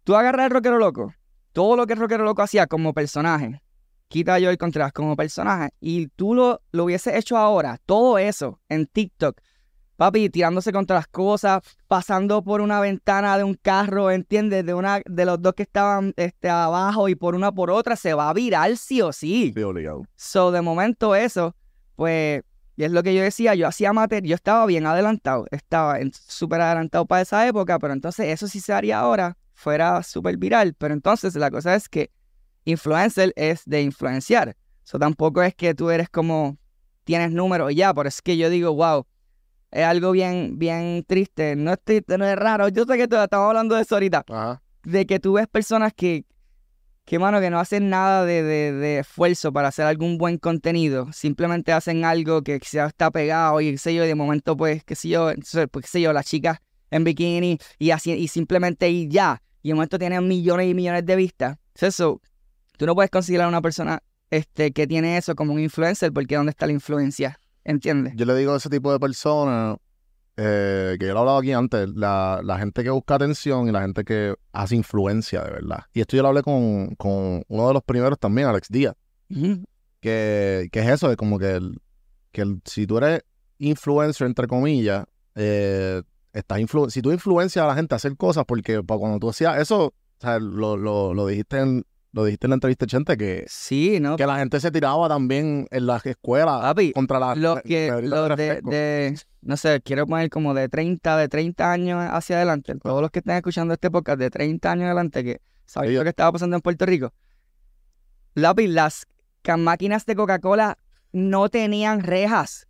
Tú 0.04 0.16
agarras 0.16 0.46
el 0.46 0.52
rockero 0.52 0.78
loco, 0.78 1.14
todo 1.52 1.76
lo 1.76 1.86
que 1.86 1.94
el 1.94 2.00
rockero 2.00 2.24
loco 2.24 2.44
hacía 2.44 2.68
como 2.68 2.94
personaje, 2.94 3.62
quita 4.08 4.40
yo 4.40 4.50
el 4.50 4.58
contraste 4.58 4.94
como 4.94 5.16
personaje, 5.16 5.70
y 5.80 6.08
tú 6.08 6.34
lo, 6.34 6.62
lo 6.72 6.86
hubieses 6.86 7.16
hecho 7.16 7.38
ahora, 7.38 7.80
todo 7.86 8.18
eso 8.18 8.60
en 8.70 8.86
TikTok, 8.86 9.40
papi, 9.96 10.30
tirándose 10.30 10.72
contra 10.72 10.98
las 10.98 11.08
cosas, 11.08 11.62
pasando 11.88 12.44
por 12.44 12.62
una 12.62 12.80
ventana 12.80 13.38
de 13.38 13.44
un 13.44 13.56
carro, 13.56 14.12
¿entiendes? 14.12 14.66
De 14.66 14.74
una 14.74 15.02
de 15.06 15.26
los 15.26 15.42
dos 15.42 15.54
que 15.54 15.64
estaban 15.64 16.14
este, 16.18 16.50
abajo 16.50 17.10
y 17.10 17.16
por 17.16 17.36
una 17.36 17.52
por 17.52 17.72
otra, 17.72 17.96
se 17.96 18.14
va 18.14 18.30
a 18.30 18.34
virar 18.34 18.76
sí 18.78 19.02
o 19.02 19.12
sí. 19.14 19.54
Sí, 19.56 19.64
obligado. 19.64 20.04
So, 20.16 20.52
de 20.52 20.62
momento 20.62 21.16
eso, 21.16 21.56
pues, 21.96 22.42
y 22.76 22.84
es 22.84 22.92
lo 22.92 23.04
que 23.04 23.16
yo 23.16 23.22
decía, 23.22 23.56
yo 23.56 23.68
hacía 23.68 23.94
material, 23.94 24.30
yo 24.30 24.36
estaba 24.36 24.66
bien 24.66 24.86
adelantado, 24.86 25.46
estaba 25.52 25.98
súper 26.28 26.60
adelantado 26.60 27.06
para 27.06 27.22
esa 27.22 27.48
época, 27.48 27.80
pero 27.80 27.94
entonces 27.94 28.28
eso 28.28 28.48
sí 28.48 28.60
se 28.60 28.74
haría 28.74 29.00
ahora, 29.00 29.38
fuera 29.54 30.04
súper 30.04 30.38
viral, 30.38 30.74
pero 30.78 30.94
entonces 30.94 31.36
la 31.36 31.50
cosa 31.50 31.74
es 31.74 31.88
que 31.88 32.12
influencer 32.66 33.32
es 33.36 33.64
de 33.66 33.82
influenciar, 33.82 34.56
so 34.84 35.00
tampoco 35.00 35.42
es 35.42 35.56
que 35.56 35.74
tú 35.74 35.90
eres 35.90 36.10
como, 36.10 36.58
tienes 37.04 37.32
números 37.32 37.74
ya, 37.74 37.94
pero 37.94 38.10
es 38.10 38.22
que 38.22 38.36
yo 38.38 38.50
digo, 38.50 38.74
wow, 38.74 39.06
es 39.72 39.84
algo 39.84 40.12
bien, 40.12 40.58
bien 40.58 41.04
triste, 41.08 41.56
no 41.56 41.74
es 41.74 41.80
triste, 41.84 42.18
no 42.18 42.26
es 42.26 42.36
raro, 42.36 42.68
yo 42.70 42.86
sé 42.86 42.98
que 42.98 43.08
tú- 43.08 43.16
estamos 43.16 43.48
hablando 43.48 43.76
de 43.76 43.82
eso 43.84 43.96
ahorita, 43.96 44.26
Ajá. 44.30 44.62
de 44.84 45.06
que 45.06 45.20
tú 45.20 45.34
ves 45.34 45.48
personas 45.48 45.94
que, 45.94 46.26
que 47.06 47.20
mano, 47.20 47.40
que 47.40 47.50
no 47.52 47.60
hacen 47.60 47.90
nada 47.90 48.26
de, 48.26 48.42
de- 48.42 48.72
de 48.74 49.00
esfuerzo 49.00 49.54
para 49.54 49.68
hacer 49.68 49.86
algún 49.86 50.18
buen 50.18 50.40
contenido. 50.40 51.12
Simplemente 51.14 51.72
hacen 51.72 52.04
algo 52.04 52.42
que 52.42 52.60
quizás 52.60 52.90
está 52.90 53.12
pegado 53.12 53.62
y 53.62 53.72
qué 53.74 53.78
sé 53.78 53.94
yo, 53.94 54.04
y 54.04 54.08
de 54.08 54.16
momento, 54.16 54.58
pues, 54.58 54.84
qué 54.84 54.96
sé 54.96 55.10
yo, 55.10 55.32
pues, 55.72 55.86
qué 55.86 55.92
sé 55.92 56.02
yo, 56.02 56.14
las 56.14 56.26
chicas 56.26 56.58
en 56.90 57.04
bikini 57.04 57.60
y 57.78 57.92
así, 57.92 58.12
y 58.14 58.28
simplemente 58.28 58.90
y 58.90 59.08
ya. 59.08 59.42
Y 59.62 59.70
de 59.70 59.76
momento 59.76 60.00
tienen 60.00 60.28
millones 60.28 60.68
y 60.68 60.74
millones 60.74 61.06
de 61.06 61.16
vistas. 61.16 61.58
Eso, 61.80 62.22
tú 62.78 62.86
no 62.86 62.96
puedes 62.96 63.12
considerar 63.12 63.46
a 63.46 63.50
una 63.50 63.62
persona 63.62 64.02
este, 64.30 64.72
que 64.72 64.88
tiene 64.88 65.18
eso 65.18 65.36
como 65.36 65.54
un 65.54 65.60
influencer 65.60 66.12
porque 66.12 66.36
¿dónde 66.36 66.50
está 66.52 66.66
la 66.66 66.74
influencia? 66.74 67.40
¿Entiendes? 67.64 68.14
Yo 68.16 68.26
le 68.26 68.36
digo 68.36 68.54
a 68.54 68.58
ese 68.58 68.70
tipo 68.70 68.92
de 68.92 69.00
personas, 69.00 69.78
eh, 70.38 70.98
que 71.00 71.06
yo 71.08 71.14
lo 71.14 71.20
he 71.20 71.22
hablado 71.22 71.38
aquí 71.40 71.52
antes, 71.54 71.90
la, 71.96 72.42
la 72.44 72.58
gente 72.60 72.84
que 72.84 72.90
busca 72.90 73.16
atención 73.16 73.68
y 73.68 73.72
la 73.72 73.82
gente 73.82 74.04
que 74.04 74.36
hace 74.52 74.76
influencia 74.76 75.42
de 75.44 75.52
verdad. 75.52 75.84
Y 75.94 76.02
esto 76.02 76.16
yo 76.16 76.22
lo 76.24 76.28
hablé 76.30 76.44
con, 76.44 76.94
con 76.96 77.44
uno 77.48 77.68
de 77.68 77.74
los 77.74 77.84
primeros 77.84 78.20
también, 78.20 78.48
Alex 78.48 78.68
Díaz, 78.70 78.96
que, 80.02 80.70
que 80.72 80.80
es 80.80 80.88
eso, 80.90 81.10
de 81.10 81.16
como 81.16 81.40
que, 81.40 81.52
el- 81.56 81.80
que 82.32 82.42
el- 82.42 82.62
si 82.66 82.86
tú 82.86 82.98
eres 82.98 83.22
influencer, 83.58 84.28
entre 84.28 84.48
comillas, 84.48 85.06
eh, 85.36 86.02
estás 86.34 86.60
influ- 86.60 86.90
si 86.90 87.02
tú 87.02 87.12
influencias 87.12 87.64
a 87.64 87.68
la 87.68 87.76
gente 87.76 87.96
a 87.96 87.98
hacer 87.98 88.16
cosas, 88.18 88.44
porque 88.46 88.84
pa- 88.84 88.98
cuando 88.98 89.20
tú 89.20 89.30
hacías 89.30 89.58
eso, 89.60 89.86
o 89.88 89.94
sea, 90.20 90.40
lo, 90.40 90.78
lo, 90.78 91.14
lo 91.14 91.28
dijiste 91.28 91.60
en, 91.60 91.86
lo 92.16 92.24
dijiste 92.24 92.48
en 92.48 92.52
la 92.52 92.54
entrevista, 92.56 92.86
Chente, 92.88 93.18
que, 93.18 93.44
Sí, 93.50 94.00
¿no? 94.00 94.16
que 94.16 94.26
la 94.26 94.38
gente 94.38 94.62
se 94.62 94.72
tiraba 94.72 95.10
también 95.10 95.68
en 95.70 95.86
las 95.86 96.06
escuelas 96.06 96.62
Papi, 96.62 96.94
contra 96.94 97.20
la 97.20 97.36
los 97.36 97.62
que 97.62 97.92
los 98.02 98.38
de, 98.38 99.20
no 99.42 99.58
sé, 99.58 99.82
quiero 99.82 100.08
poner 100.08 100.30
como 100.30 100.54
de 100.54 100.70
30, 100.70 101.18
de 101.18 101.28
30 101.28 101.72
años 101.74 102.08
hacia 102.10 102.38
adelante, 102.38 102.74
todos 102.82 103.02
los 103.02 103.12
que 103.12 103.20
estén 103.20 103.36
escuchando 103.36 103.74
este 103.74 103.92
podcast 103.92 104.18
de 104.18 104.30
30 104.30 104.72
años 104.72 104.86
adelante 104.86 105.26
que 105.26 105.42
Ellos- 105.84 105.94
lo 105.94 106.04
que 106.04 106.10
estaba 106.10 106.32
pasando 106.32 106.56
en 106.56 106.62
Puerto 106.62 106.86
Rico. 106.86 107.14
Lápiz, 108.34 108.68
las 108.70 109.08
máquinas 109.58 110.06
de 110.06 110.16
Coca-Cola 110.16 110.78
no 111.12 111.50
tenían 111.50 112.02
rejas. 112.02 112.66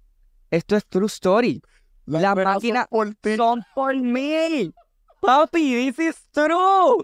Esto 0.50 0.76
es 0.76 0.86
true 0.88 1.06
story. 1.06 1.62
Las 2.08 2.22
la 2.24 2.34
veras 2.34 2.62
son 2.64 2.86
por 2.90 3.14
ti. 3.16 3.36
Son 3.36 3.62
por 3.76 3.96
mí. 3.96 4.74
Papi, 5.22 5.92
this 5.94 6.00
is 6.00 6.16
true. 6.32 7.04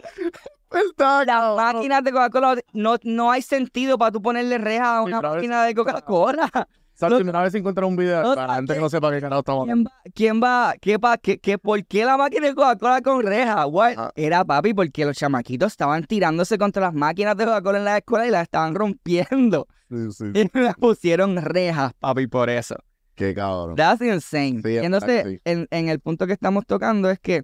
¿Verdad, 0.71 1.25
Las 1.25 1.55
máquinas 1.73 2.03
de 2.03 2.11
Coca-Cola 2.11 2.57
no, 2.73 2.95
no 3.03 3.31
hay 3.31 3.41
sentido 3.41 3.97
para 3.97 4.11
tú 4.11 4.21
ponerle 4.21 4.57
reja 4.57 4.97
a 4.97 5.01
una 5.03 5.21
máquina 5.21 5.63
de 5.65 5.75
Coca-Cola. 5.75 6.49
Santi, 6.93 7.23
una 7.27 7.41
vez 7.41 7.55
encuentras 7.55 7.87
un 7.87 7.95
video 7.95 8.21
No, 8.21 8.35
para 8.35 8.45
la 8.47 8.55
gente 8.55 8.73
que 8.73 8.77
¿qué- 8.77 8.81
no 8.83 8.89
sepa 8.89 9.09
qué 9.11 9.21
carajo 9.21 9.39
estamos 9.39 9.65
¿Quién 9.65 9.83
va? 9.83 9.91
¿Quién 10.13 10.41
va? 10.43 10.73
¿Qué 10.79 10.99
pa, 10.99 11.17
qué, 11.17 11.39
qué- 11.39 11.57
¿Por 11.57 11.83
qué 11.85 12.05
la 12.05 12.15
máquina 12.15 12.45
de 12.47 12.53
Coca-Cola 12.53 13.01
con 13.01 13.23
reja? 13.23 13.65
What? 13.65 13.93
Ah. 13.97 14.11
Era 14.15 14.45
papi, 14.45 14.75
porque 14.75 15.03
los 15.05 15.17
chamaquitos 15.17 15.71
estaban 15.71 16.03
tirándose 16.03 16.59
contra 16.59 16.83
las 16.83 16.93
máquinas 16.93 17.35
de 17.37 17.45
Coca-Cola 17.45 17.79
en 17.79 17.85
la 17.85 17.97
escuela 17.97 18.27
y 18.27 18.29
las 18.29 18.43
estaban 18.43 18.75
rompiendo. 18.75 19.67
Sí, 19.89 20.11
sí. 20.11 20.25
Y 20.35 20.59
le 20.59 20.73
pusieron 20.75 21.37
rejas, 21.37 21.93
papi, 21.95 22.27
por 22.27 22.49
eso. 22.51 22.75
Qué 23.15 23.33
cabrón. 23.33 23.75
That's 23.75 24.01
insane. 24.01 24.61
Sí, 24.63 24.69
y 24.73 24.77
entonces, 24.77 25.39
en 25.43 25.89
el 25.89 25.99
punto 26.01 26.27
que 26.27 26.33
estamos 26.33 26.65
tocando 26.67 27.09
es 27.09 27.19
que 27.19 27.43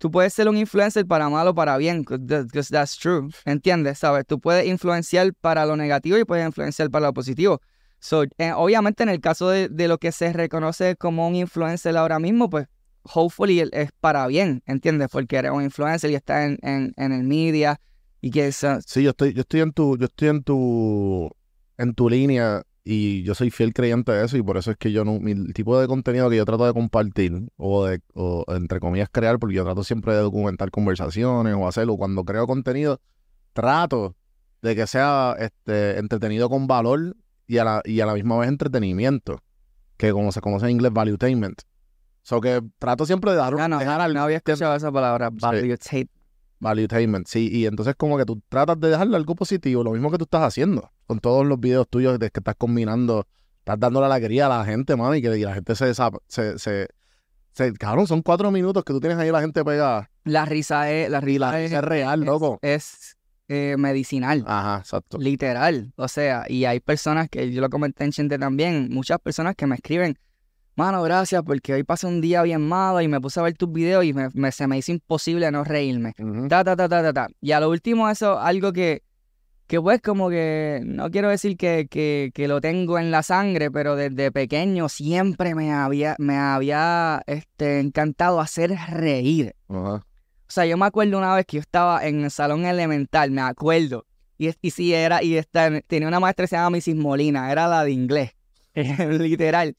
tú 0.00 0.10
puedes 0.10 0.32
ser 0.32 0.48
un 0.48 0.56
influencer 0.56 1.06
para 1.06 1.28
mal 1.28 1.46
o 1.46 1.54
para 1.54 1.76
bien, 1.76 2.04
because 2.08 2.70
that's 2.70 2.96
true. 2.96 3.28
¿Entiendes? 3.44 3.98
¿Sabes? 3.98 4.24
Tú 4.26 4.40
puedes 4.40 4.66
influenciar 4.66 5.34
para 5.34 5.66
lo 5.66 5.76
negativo 5.76 6.16
y 6.16 6.24
puedes 6.24 6.46
influenciar 6.46 6.90
para 6.90 7.08
lo 7.08 7.12
positivo. 7.12 7.60
So, 7.98 8.24
eh, 8.38 8.52
obviamente, 8.56 9.02
en 9.02 9.10
el 9.10 9.20
caso 9.20 9.50
de, 9.50 9.68
de 9.68 9.88
lo 9.88 9.98
que 9.98 10.10
se 10.10 10.32
reconoce 10.32 10.96
como 10.96 11.28
un 11.28 11.36
influencer 11.36 11.98
ahora 11.98 12.18
mismo, 12.18 12.48
pues, 12.48 12.66
hopefully 13.02 13.62
es 13.72 13.90
para 14.00 14.26
bien, 14.26 14.62
¿entiendes? 14.64 15.08
Porque 15.12 15.36
eres 15.36 15.50
un 15.50 15.62
influencer 15.62 16.10
y 16.10 16.14
estás 16.14 16.46
en, 16.46 16.58
en, 16.62 16.94
en 16.96 17.12
el 17.12 17.24
media 17.24 17.78
y 18.22 18.30
que 18.30 18.46
eso, 18.46 18.78
Sí, 18.86 19.02
yo 19.02 19.10
estoy, 19.10 19.34
yo 19.34 19.42
estoy 19.42 19.60
en 19.60 19.72
tu, 19.72 19.98
yo 19.98 20.06
estoy 20.06 20.28
en 20.28 20.42
tu, 20.42 21.30
en 21.76 21.94
tu 21.94 22.08
línea 22.08 22.62
y 22.92 23.22
yo 23.22 23.34
soy 23.36 23.50
fiel 23.50 23.72
creyente 23.72 24.10
de 24.10 24.24
eso 24.24 24.36
y 24.36 24.42
por 24.42 24.56
eso 24.56 24.72
es 24.72 24.76
que 24.76 24.90
yo 24.90 25.04
no, 25.04 25.20
mi 25.20 25.30
el 25.32 25.52
tipo 25.54 25.78
de 25.80 25.86
contenido 25.86 26.28
que 26.28 26.36
yo 26.36 26.44
trato 26.44 26.66
de 26.66 26.72
compartir 26.72 27.48
o 27.56 27.86
de, 27.86 28.00
o 28.14 28.44
entre 28.48 28.80
comillas 28.80 29.08
crear, 29.12 29.38
porque 29.38 29.54
yo 29.54 29.64
trato 29.64 29.84
siempre 29.84 30.12
de 30.14 30.20
documentar 30.20 30.70
conversaciones 30.72 31.54
o 31.54 31.68
hacerlo. 31.68 31.96
Cuando 31.96 32.24
creo 32.24 32.46
contenido, 32.48 33.00
trato 33.52 34.16
de 34.62 34.74
que 34.74 34.86
sea 34.86 35.36
este 35.38 35.98
entretenido 35.98 36.48
con 36.50 36.66
valor 36.66 37.16
y 37.46 37.58
a 37.58 37.64
la, 37.64 37.82
y 37.84 38.00
a 38.00 38.06
la 38.06 38.14
misma 38.14 38.38
vez 38.38 38.48
entretenimiento, 38.48 39.40
que 39.96 40.12
como 40.12 40.32
se 40.32 40.40
conoce 40.40 40.66
en 40.66 40.72
inglés, 40.72 40.92
valuetainment. 40.92 41.62
So 42.22 42.40
que 42.40 42.60
trato 42.78 43.06
siempre 43.06 43.30
de 43.30 43.36
dar, 43.38 43.54
Ah, 43.58 43.68
no, 43.68 43.78
dejar 43.78 44.00
al- 44.00 44.14
no 44.14 44.22
había 44.22 44.36
escuchado 44.38 44.74
esa 44.74 44.90
palabra, 44.92 45.30
valuetainment. 45.30 45.80
Valuetainment, 46.60 47.26
sí, 47.26 47.48
y 47.50 47.66
entonces 47.66 47.94
como 47.96 48.16
que 48.18 48.24
tú 48.24 48.40
tratas 48.48 48.78
de 48.78 48.88
dejarle 48.90 49.16
algo 49.16 49.34
positivo, 49.34 49.82
lo 49.82 49.92
mismo 49.92 50.10
que 50.10 50.18
tú 50.18 50.24
estás 50.24 50.42
haciendo 50.42 50.92
con 51.06 51.18
todos 51.18 51.44
los 51.46 51.58
videos 51.58 51.88
tuyos 51.88 52.18
de 52.18 52.30
que 52.30 52.40
estás 52.40 52.54
combinando, 52.56 53.26
estás 53.60 53.80
dando 53.80 54.00
la 54.00 54.14
alegría 54.14 54.46
a 54.46 54.58
la 54.58 54.64
gente, 54.64 54.94
mami, 54.94 55.18
y 55.18 55.22
que 55.22 55.38
y 55.38 55.42
la 55.42 55.54
gente 55.54 55.74
se, 55.74 55.86
desa- 55.90 56.16
se, 56.28 56.58
se, 56.58 56.88
se- 57.52 57.72
cabrón, 57.74 58.06
son 58.06 58.22
cuatro 58.22 58.50
minutos 58.50 58.84
que 58.84 58.92
tú 58.92 59.00
tienes 59.00 59.18
ahí 59.18 59.30
la 59.30 59.40
gente 59.40 59.64
pegada 59.64 60.10
La 60.24 60.44
risa 60.44 60.90
es, 60.90 61.10
la 61.10 61.18
y 61.18 61.22
risa 61.22 61.38
la 61.50 61.60
es, 61.60 61.70
risa 61.70 61.78
es 61.78 61.84
real, 61.84 62.20
es- 62.20 62.26
loco. 62.26 62.58
es, 62.62 63.16
eh, 63.48 63.76
medicinal. 63.78 64.44
Ajá, 64.46 64.78
exacto. 64.78 65.18
Literal. 65.18 65.92
O 65.96 66.06
sea, 66.06 66.44
y 66.48 66.66
hay 66.66 66.78
personas 66.78 67.28
que 67.28 67.50
yo 67.50 67.60
lo 67.60 67.68
comenté 67.70 68.04
en 68.04 68.12
Chente 68.12 68.38
también, 68.38 68.88
muchas 68.92 69.18
personas 69.18 69.56
que 69.56 69.66
me 69.66 69.74
escriben, 69.74 70.16
mano, 70.80 71.02
gracias, 71.02 71.42
porque 71.44 71.74
hoy 71.74 71.82
pasé 71.84 72.06
un 72.06 72.20
día 72.20 72.42
bien 72.42 72.60
malo 72.66 73.00
y 73.00 73.08
me 73.08 73.20
puse 73.20 73.38
a 73.40 73.42
ver 73.42 73.54
tus 73.54 73.70
videos 73.72 74.04
y 74.04 74.12
me, 74.12 74.28
me- 74.34 74.50
se 74.52 74.66
me 74.66 74.78
hizo 74.78 74.92
imposible 74.92 75.50
no 75.50 75.62
reírme. 75.64 76.14
Ujú. 76.18 76.48
Ta, 76.48 76.64
ta, 76.64 76.74
ta, 76.76 76.88
ta, 76.88 77.02
ta, 77.02 77.12
ta. 77.12 77.28
Y 77.40 77.52
a 77.52 77.60
lo 77.60 77.68
último, 77.70 78.08
eso, 78.08 78.38
algo 78.40 78.72
que, 78.72 79.02
que 79.66 79.80
pues 79.80 80.00
como 80.00 80.30
que, 80.30 80.80
no 80.84 81.10
quiero 81.10 81.28
decir 81.28 81.56
que, 81.56 81.86
que, 81.88 82.30
que 82.34 82.48
lo 82.48 82.60
tengo 82.60 82.98
en 82.98 83.10
la 83.10 83.22
sangre, 83.22 83.70
pero 83.70 83.94
desde 83.94 84.32
pequeño 84.32 84.88
siempre 84.88 85.54
me 85.54 85.72
había, 85.72 86.16
me 86.18 86.36
había 86.36 87.22
este, 87.26 87.80
encantado 87.80 88.40
hacer 88.40 88.72
reír. 88.90 89.54
Ajá. 89.68 89.94
O 89.96 90.52
sea, 90.52 90.66
yo 90.66 90.76
me 90.76 90.86
acuerdo 90.86 91.16
una 91.18 91.34
vez 91.34 91.46
que 91.46 91.58
yo 91.58 91.60
estaba 91.60 92.04
en 92.06 92.24
el 92.24 92.30
salón 92.32 92.64
elemental, 92.64 93.30
me 93.30 93.42
acuerdo. 93.42 94.06
Y, 94.38 94.50
y 94.62 94.70
sí, 94.70 94.92
era, 94.94 95.22
y 95.22 95.36
esta, 95.36 95.70
tenía 95.82 96.08
una 96.08 96.18
maestra 96.18 96.44
que 96.44 96.48
se 96.48 96.56
llama 96.56 96.76
Mrs. 96.78 96.96
Molina, 96.96 97.52
era 97.52 97.68
la 97.68 97.84
de 97.84 97.92
inglés, 97.92 98.30
literal. 98.74 99.76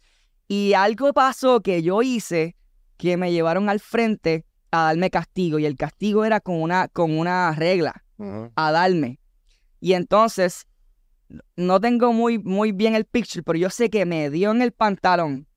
Y 0.51 0.73
algo 0.73 1.13
pasó 1.13 1.61
que 1.61 1.81
yo 1.81 2.01
hice 2.01 2.57
que 2.97 3.15
me 3.15 3.31
llevaron 3.31 3.69
al 3.69 3.79
frente 3.79 4.43
a 4.69 4.83
darme 4.87 5.09
castigo. 5.09 5.59
Y 5.59 5.65
el 5.65 5.77
castigo 5.77 6.25
era 6.25 6.41
con 6.41 6.61
una, 6.61 6.89
con 6.89 7.17
una 7.17 7.53
regla, 7.55 8.03
a 8.55 8.71
darme. 8.73 9.17
Y 9.79 9.93
entonces, 9.93 10.67
no 11.55 11.79
tengo 11.79 12.11
muy, 12.11 12.37
muy 12.37 12.73
bien 12.73 12.95
el 12.95 13.05
picture, 13.05 13.43
pero 13.43 13.57
yo 13.57 13.69
sé 13.69 13.89
que 13.89 14.05
me 14.05 14.29
dio 14.29 14.51
en 14.51 14.61
el 14.61 14.73
pantalón. 14.73 15.47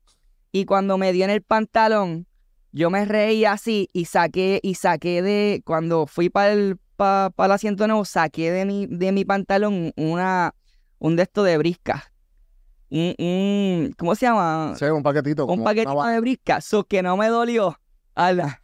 Y 0.52 0.64
cuando 0.64 0.96
me 0.96 1.12
dio 1.12 1.24
en 1.24 1.30
el 1.30 1.42
pantalón, 1.42 2.28
yo 2.70 2.88
me 2.88 3.04
reí 3.04 3.44
así 3.44 3.88
y 3.92 4.04
saqué, 4.04 4.60
y 4.62 4.76
saqué 4.76 5.22
de, 5.22 5.62
cuando 5.64 6.06
fui 6.06 6.30
para 6.30 6.52
el, 6.52 6.78
pa- 6.94 7.30
pa 7.34 7.46
el 7.46 7.52
asiento 7.52 7.88
nuevo, 7.88 8.04
saqué 8.04 8.52
de 8.52 8.64
mi, 8.64 8.86
de 8.86 9.10
mi 9.10 9.24
pantalón 9.24 9.92
una, 9.96 10.54
un 11.00 11.16
de 11.16 11.24
esto 11.24 11.42
de 11.42 11.58
brisca. 11.58 12.12
Un, 12.94 13.14
un- 13.18 13.94
¿cómo 13.98 14.14
se 14.14 14.26
llama? 14.26 14.74
Sí, 14.78 14.84
un 14.84 15.02
paquetito. 15.02 15.46
un 15.46 15.64
paquetito 15.64 15.94
una 15.94 16.12
de 16.12 16.20
brisca, 16.20 16.60
so 16.60 16.84
que 16.84 17.02
no 17.02 17.16
me 17.16 17.28
dolió. 17.28 17.76
Ala. 18.14 18.60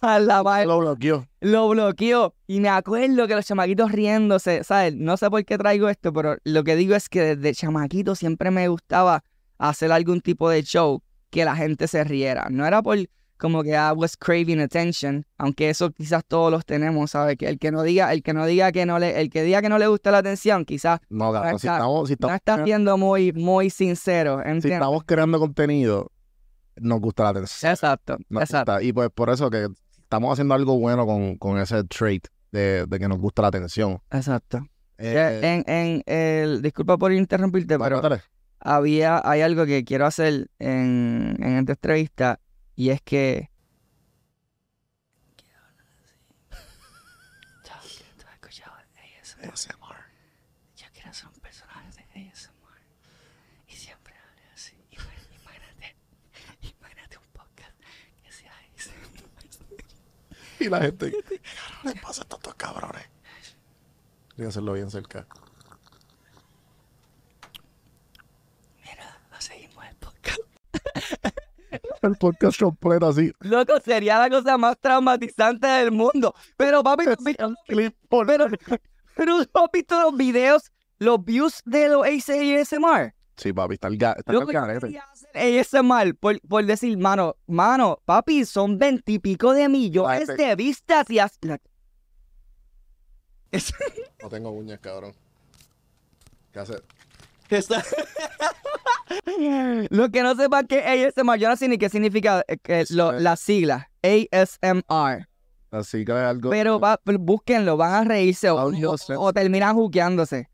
a 0.00 0.18
la 0.18 0.42
ma- 0.44 0.64
Lo 0.64 0.78
bloqueó. 0.80 1.26
lo 1.40 1.68
bloqueó. 1.68 2.34
Y 2.46 2.60
me 2.60 2.68
acuerdo 2.68 3.26
que 3.28 3.34
los 3.34 3.46
chamaquitos 3.46 3.92
riéndose, 3.92 4.64
¿sabes? 4.64 4.94
No 4.96 5.16
sé 5.16 5.30
por 5.30 5.44
qué 5.44 5.56
traigo 5.58 5.88
esto, 5.88 6.12
pero 6.12 6.36
lo 6.44 6.64
que 6.64 6.76
digo 6.76 6.94
es 6.94 7.08
que 7.08 7.36
desde 7.36 7.54
chamaquito 7.54 8.14
siempre 8.14 8.50
me 8.50 8.68
gustaba 8.68 9.22
hacer 9.58 9.92
algún 9.92 10.20
tipo 10.20 10.50
de 10.50 10.62
show 10.64 11.02
que 11.30 11.44
la 11.44 11.54
gente 11.56 11.86
se 11.88 12.02
riera. 12.04 12.48
No 12.50 12.66
era 12.66 12.82
por 12.82 12.98
como 13.42 13.62
que 13.64 13.70
I 13.72 13.90
was 13.94 14.16
craving 14.16 14.60
attention, 14.60 15.26
aunque 15.36 15.68
eso 15.68 15.90
quizás 15.90 16.22
todos 16.26 16.50
los 16.52 16.64
tenemos, 16.64 17.10
¿sabes? 17.10 17.36
Que 17.36 17.48
el 17.48 17.58
que 17.58 17.72
no 17.72 17.82
diga, 17.82 18.12
el 18.12 18.22
que 18.22 18.32
no 18.32 18.46
diga 18.46 18.70
que 18.70 18.86
no 18.86 18.98
le, 19.00 19.20
el 19.20 19.28
que 19.30 19.42
diga 19.42 19.60
que 19.60 19.68
no 19.68 19.78
le 19.78 19.88
gusta 19.88 20.12
la 20.12 20.18
atención, 20.18 20.64
quizás 20.64 21.00
No, 21.10 21.32
cabrón, 21.32 21.58
si 21.58 21.66
está- 21.66 21.76
estamos, 21.78 22.08
si 22.08 22.12
no 22.12 22.14
estamos, 22.14 22.36
está 22.36 22.64
siendo 22.64 22.96
muy, 22.96 23.32
muy 23.32 23.68
sincero, 23.68 24.40
si 24.60 24.68
estamos 24.70 25.02
creando 25.04 25.40
contenido, 25.40 26.10
nos 26.76 27.00
gusta 27.00 27.24
la 27.24 27.28
atención. 27.30 27.70
Exacto, 27.72 28.16
Nos 28.28 28.44
exacto. 28.44 28.72
gusta. 28.72 28.84
Y 28.86 28.92
pues 28.92 29.10
por 29.10 29.28
eso 29.28 29.50
que 29.50 29.66
estamos 30.00 30.32
haciendo 30.32 30.54
algo 30.54 30.78
bueno 30.78 31.04
con, 31.04 31.36
con 31.36 31.58
ese 31.58 31.82
trait 31.84 32.26
de, 32.52 32.86
de 32.86 32.98
que 32.98 33.08
nos 33.08 33.18
gusta 33.18 33.42
la 33.42 33.48
atención. 33.48 34.00
Exacto. 34.10 34.64
Eh, 34.98 35.12
Ya, 35.14 35.32
en, 35.54 35.64
en 35.66 36.02
el, 36.06 36.62
disculpa 36.62 36.96
por 36.96 37.12
interrumpirte, 37.12 37.76
pero 37.78 38.00
había, 38.60 39.20
hay 39.24 39.40
algo 39.40 39.66
que 39.66 39.84
quiero 39.84 40.06
hacer 40.06 40.48
en, 40.60 41.36
en 41.40 41.56
esta 41.58 41.72
entrevista 41.72 42.38
y 42.76 42.90
es 42.90 43.00
que... 43.02 43.50
Yo 50.76 50.86
quiero 50.92 51.12
ser 51.12 51.28
un 51.28 51.40
personaje 51.40 51.88
de 52.14 52.28
ASMR 52.30 52.80
y 53.68 53.76
siempre 53.76 54.14
hablé 54.14 54.42
así. 54.54 54.74
Imagínate, 54.90 55.96
imagínate 56.78 57.18
un 57.18 57.24
podcast 57.32 57.72
que 58.22 58.32
sea 58.32 58.52
ASMR. 58.76 59.84
Y 60.60 60.68
la 60.68 60.80
gente, 60.80 61.10
¿qué 61.10 61.40
les 61.84 62.00
pasa 62.00 62.22
a 62.22 62.24
estos 62.24 62.54
cabrones? 62.54 63.08
Voy 64.36 64.46
a 64.46 64.48
hacerlo 64.48 64.74
bien 64.74 64.90
cerca. 64.90 65.26
Mira, 68.84 69.18
seguimos 69.40 69.84
el 69.84 69.96
podcast. 69.96 70.40
El 72.02 72.16
podcast 72.16 72.58
completo 72.60 73.08
así. 73.08 73.32
Loco, 73.40 73.78
sería 73.80 74.18
la 74.18 74.28
cosa 74.30 74.56
más 74.58 74.78
traumatizante 74.78 75.66
del 75.66 75.90
mundo. 75.92 76.34
Pero 76.56 76.82
papi, 76.82 77.04
¿tú 77.04 77.10
has 77.10 77.24
visto- 77.24 77.54
Clip 77.66 77.94
por- 78.08 78.26
pero, 78.26 78.46
pero 79.16 79.44
¿tú 79.46 79.58
has 79.60 79.70
visto 79.72 80.00
los 80.00 80.16
videos, 80.16 80.70
los 80.98 81.24
views 81.24 81.62
de 81.64 81.88
los 81.88 82.04
ASMR? 82.06 83.14
Sí, 83.36 83.52
papi, 83.52 83.74
está 83.74 83.88
el, 83.88 83.98
ga- 83.98 84.16
está 84.18 84.32
Loco, 84.32 84.50
el 84.50 84.54
garete. 84.54 84.98
hacer 84.98 85.60
ASMR 85.60 86.14
por, 86.14 86.40
por 86.42 86.64
decir, 86.64 86.96
mano, 86.98 87.36
mano, 87.46 87.98
papi, 88.04 88.44
son 88.44 88.78
veintipico 88.78 89.52
de 89.52 89.68
millones 89.68 90.28
de 90.28 90.54
vistas 90.54 91.08
y 91.10 91.18
as- 91.18 91.38
No 94.22 94.28
tengo 94.28 94.50
uñas, 94.50 94.78
cabrón. 94.80 95.12
¿Qué 96.52 96.58
hace? 96.58 96.74
Lo 99.90 100.10
que 100.10 100.22
no 100.22 100.34
sepan 100.34 100.66
que 100.66 100.78
es 101.06 101.16
ASMR, 101.16 101.38
yo 101.38 101.48
no 101.48 101.56
sé 101.56 101.68
ni 101.68 101.78
qué 101.78 101.88
significa 101.88 102.44
eh, 102.48 102.56
que 102.58 102.84
lo- 102.90 103.12
las 103.12 103.40
siglas. 103.40 103.86
ASMR. 104.02 105.28
Así 105.70 106.04
que 106.04 106.12
es 106.12 106.18
algo. 106.18 106.50
Pero 106.50 106.78
va, 106.80 107.00
búsquenlo, 107.04 107.76
van 107.76 107.94
a 107.94 108.04
reírse 108.04 108.50
o, 108.50 109.32
terminan 109.32 109.74
juqueándose. 109.74 110.48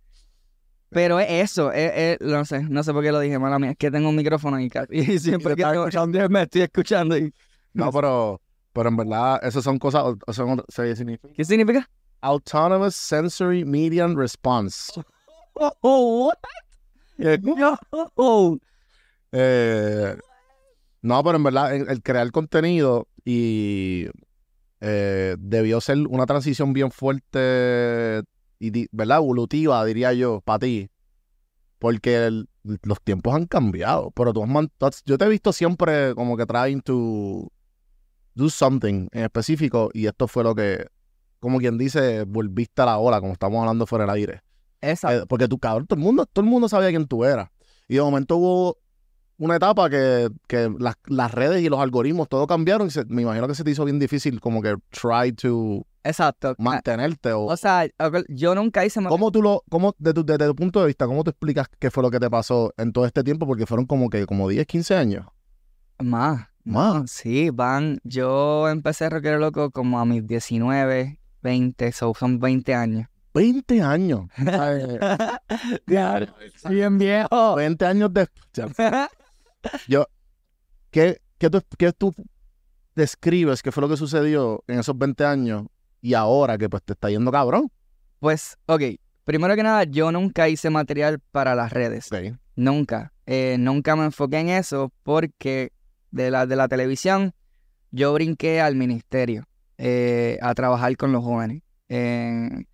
Pero 0.90 1.20
es 1.20 1.50
eso, 1.50 1.70
es, 1.72 1.92
es- 1.94 2.18
no 2.20 2.44
sé, 2.44 2.62
no 2.62 2.82
sé 2.82 2.92
por 2.92 3.02
qué 3.02 3.12
lo 3.12 3.20
dije, 3.20 3.38
mala 3.38 3.58
mía, 3.58 3.72
es 3.72 3.76
que 3.76 3.90
tengo 3.90 4.08
un 4.08 4.16
micrófono 4.16 4.58
y, 4.60 4.70
y 4.90 5.18
siempre 5.18 5.54
que 5.54 5.62
tengo- 5.62 5.86
escuchando. 5.86 6.28
me 6.28 6.42
estoy 6.42 6.62
escuchando. 6.62 7.16
y- 7.16 7.32
No, 7.74 7.92
pero, 7.92 8.40
pero 8.72 8.88
en 8.88 8.96
verdad, 8.96 9.40
esas 9.42 9.64
son 9.64 9.78
cosas. 9.78 10.04
son- 10.32 10.64
significa 10.68 11.28
¿Qué 11.34 11.44
significa? 11.44 11.88
Autonomous 12.20 12.96
Sensory 12.96 13.64
Median 13.64 14.16
Response. 14.16 14.92
Oh, 15.54 15.72
what? 16.26 16.38
Eh, 19.32 20.16
no, 21.02 21.22
pero 21.24 21.36
en 21.36 21.42
verdad, 21.44 21.74
el, 21.74 22.02
crear 22.02 22.30
contenido 22.30 23.08
y 23.24 24.06
eh, 24.80 25.36
debió 25.38 25.80
ser 25.80 25.98
una 26.08 26.26
transición 26.26 26.72
bien 26.72 26.90
fuerte 26.90 28.22
y, 28.58 28.88
¿verdad? 28.96 29.18
Evolutiva, 29.18 29.84
diría 29.84 30.12
yo, 30.12 30.40
para 30.42 30.60
ti. 30.60 30.90
Porque 31.78 32.30
los 32.82 33.02
tiempos 33.02 33.34
han 33.34 33.46
cambiado. 33.46 34.10
Pero 34.12 34.32
tú 34.32 34.44
has- 34.80 35.02
yo 35.04 35.18
te 35.18 35.26
he 35.26 35.28
visto 35.28 35.52
siempre 35.52 36.14
como 36.14 36.36
que 36.36 36.46
trying 36.46 36.80
to 36.82 37.48
do 38.34 38.50
something 38.50 39.08
en 39.12 39.24
específico 39.24 39.90
y 39.94 40.06
esto 40.06 40.28
fue 40.28 40.44
lo 40.44 40.54
que, 40.54 40.86
como 41.40 41.58
quien 41.58 41.78
dice, 41.78 42.24
volviste 42.24 42.82
a 42.82 42.86
la 42.86 42.98
ola, 42.98 43.20
como 43.20 43.32
estamos 43.34 43.60
hablando 43.60 43.86
fuera 43.86 44.04
del 44.06 44.14
aire. 44.14 44.42
Esa. 44.80 45.14
Eh, 45.16 45.22
porque 45.28 45.48
tú, 45.48 45.58
cabrón, 45.58 45.86
todo 45.86 45.98
el 45.98 46.04
mundo, 46.04 46.26
todo 46.26 46.44
el 46.44 46.50
mundo 46.50 46.68
sabía 46.68 46.90
quién 46.90 47.06
tú 47.06 47.24
eras. 47.24 47.50
Y 47.88 47.94
de 47.96 48.02
momento 48.02 48.36
hubo 48.36 48.78
una 49.38 49.56
etapa 49.56 49.88
que, 49.88 50.28
que 50.48 50.68
las, 50.78 50.96
las 51.06 51.32
redes 51.32 51.62
y 51.62 51.68
los 51.68 51.78
algoritmos 51.80 52.28
todo 52.28 52.46
cambiaron 52.46 52.88
y 52.88 52.90
se- 52.90 53.04
me 53.06 53.22
imagino 53.22 53.46
que 53.46 53.54
se 53.54 53.62
te 53.64 53.70
hizo 53.70 53.84
bien 53.84 53.98
difícil 53.98 54.40
como 54.40 54.60
que 54.60 54.74
try 54.90 55.32
to 55.32 55.86
Exacto. 56.02 56.54
mantenerte 56.58 57.32
o 57.32 57.42
O 57.44 57.56
sea, 57.56 57.86
yo 58.28 58.54
nunca 58.56 58.84
hice... 58.84 59.00
cómo 59.04 59.30
tú 59.30 59.40
lo 59.42 59.62
cómo 59.70 59.94
de 59.98 60.12
tu- 60.12 60.24
desde 60.24 60.46
tu 60.46 60.56
punto 60.56 60.80
de 60.80 60.86
vista 60.88 61.06
cómo 61.06 61.22
tú 61.22 61.30
explicas 61.30 61.68
qué 61.78 61.90
fue 61.90 62.02
lo 62.02 62.10
que 62.10 62.18
te 62.18 62.28
pasó 62.28 62.72
en 62.76 62.92
todo 62.92 63.06
este 63.06 63.22
tiempo 63.22 63.46
porque 63.46 63.64
fueron 63.64 63.86
como 63.86 64.10
que 64.10 64.26
como 64.26 64.48
10, 64.48 64.66
15 64.66 64.96
años. 64.96 65.26
Más. 66.00 66.46
Más. 66.64 67.10
Sí, 67.10 67.50
van. 67.50 67.98
Yo 68.04 68.68
empecé 68.68 69.08
Rockero 69.08 69.38
Loco 69.38 69.70
como 69.70 70.00
a 70.00 70.04
mis 70.04 70.26
19, 70.26 71.20
20, 71.42 71.92
so 71.92 72.12
son 72.18 72.40
20 72.40 72.74
años. 72.74 73.08
20 73.38 73.82
años. 73.82 74.28
Bien 76.68 76.98
viejo. 76.98 77.54
20 77.54 77.86
años 77.86 78.12
después. 78.12 78.76
Yo 79.88 80.06
¿qué, 80.90 81.20
qué 81.38 81.50
tú, 81.50 81.62
qué 81.76 81.92
tú 81.92 82.14
describes 82.96 83.62
qué 83.62 83.70
fue 83.70 83.82
lo 83.82 83.88
que 83.88 83.96
sucedió 83.96 84.64
en 84.66 84.80
esos 84.80 84.98
20 84.98 85.24
años 85.24 85.66
y 86.00 86.14
ahora 86.14 86.58
que 86.58 86.68
pues 86.68 86.82
te 86.82 86.94
está 86.94 87.10
yendo 87.10 87.30
cabrón? 87.30 87.70
Pues, 88.18 88.56
ok. 88.66 88.82
Primero 89.22 89.54
que 89.54 89.62
nada, 89.62 89.84
yo 89.84 90.10
nunca 90.10 90.48
hice 90.48 90.70
material 90.70 91.20
para 91.30 91.54
las 91.54 91.72
redes. 91.72 92.08
Nunca. 92.56 93.12
Eh, 93.26 93.54
nunca 93.58 93.94
me 93.94 94.04
enfoqué 94.04 94.40
en 94.40 94.48
eso 94.48 94.92
porque 95.04 95.70
de 96.10 96.32
la, 96.32 96.46
de 96.46 96.56
la 96.56 96.66
televisión 96.66 97.34
yo 97.92 98.12
brinqué 98.14 98.60
al 98.60 98.74
ministerio 98.74 99.44
eh, 99.76 100.38
a 100.42 100.54
trabajar 100.54 100.96
con 100.96 101.12
los 101.12 101.22
jóvenes. 101.22 101.62
Eh, 101.88 102.64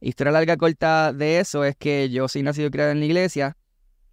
historia 0.00 0.32
larga 0.32 0.56
corta 0.56 1.12
de 1.12 1.40
eso 1.40 1.64
es 1.64 1.76
que 1.76 2.10
yo 2.10 2.28
soy 2.28 2.42
nacido 2.42 2.68
y 2.68 2.70
criado 2.70 2.90
en 2.90 3.00
la 3.00 3.06
iglesia, 3.06 3.56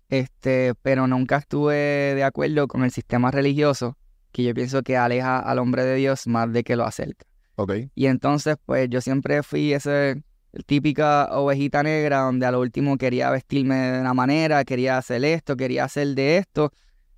este, 0.09 0.73
pero 0.81 1.07
nunca 1.07 1.37
estuve 1.37 1.75
de 2.15 2.23
acuerdo 2.23 2.67
con 2.67 2.83
el 2.83 2.91
sistema 2.91 3.31
religioso 3.31 3.97
que 4.31 4.43
yo 4.43 4.53
pienso 4.53 4.83
que 4.83 4.97
aleja 4.97 5.39
al 5.39 5.59
hombre 5.59 5.83
de 5.83 5.95
Dios 5.95 6.27
más 6.27 6.51
de 6.51 6.63
que 6.63 6.75
lo 6.75 6.85
acerca. 6.85 7.25
Ok. 7.55 7.73
Y 7.95 8.05
entonces, 8.05 8.55
pues 8.65 8.89
yo 8.89 9.01
siempre 9.01 9.41
fui 9.43 9.73
ese 9.73 10.23
típica 10.65 11.27
ovejita 11.31 11.83
negra 11.83 12.19
donde 12.19 12.45
a 12.45 12.51
lo 12.51 12.59
último 12.59 12.97
quería 12.97 13.29
vestirme 13.29 13.75
de 13.75 14.01
una 14.01 14.13
manera, 14.13 14.63
quería 14.63 14.97
hacer 14.97 15.23
esto, 15.25 15.57
quería 15.57 15.85
hacer 15.85 16.09
de 16.09 16.37
esto. 16.37 16.71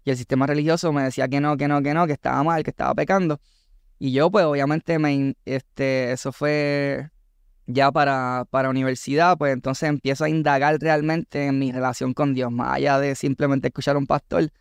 Y 0.04 0.12
el 0.12 0.18
sistema 0.18 0.48
religioso 0.48 0.92
me 0.94 1.04
decía 1.04 1.28
que 1.28 1.40
no, 1.40 1.58
que 1.58 1.68
no, 1.68 1.82
que 1.82 1.94
no, 1.94 2.08
que 2.08 2.14
estaba 2.14 2.42
mal, 2.44 2.64
que 2.64 2.70
estaba 2.70 2.96
pecando. 2.96 3.40
Y 3.98 4.12
yo, 4.14 4.32
pues 4.32 4.46
obviamente, 4.46 4.98
me, 4.98 5.36
este, 5.46 6.14
eso 6.14 6.32
fue 6.32 7.10
ya 7.70 7.92
para, 7.92 8.46
para 8.50 8.70
universidad, 8.70 9.38
pues 9.38 9.54
entonces 9.54 9.90
empiezo 9.90 10.24
a 10.24 10.30
indagar 10.30 10.78
realmente 10.80 11.46
en 11.46 11.60
mi 11.60 11.72
relación 11.72 12.14
con 12.14 12.34
Dios, 12.34 12.52
más 12.52 12.76
allá 12.76 13.00
de 13.00 13.16
simplemente 13.16 13.68
escuchar 13.68 13.96
a 13.96 14.00
un 14.00 14.08
pastor 14.08 14.52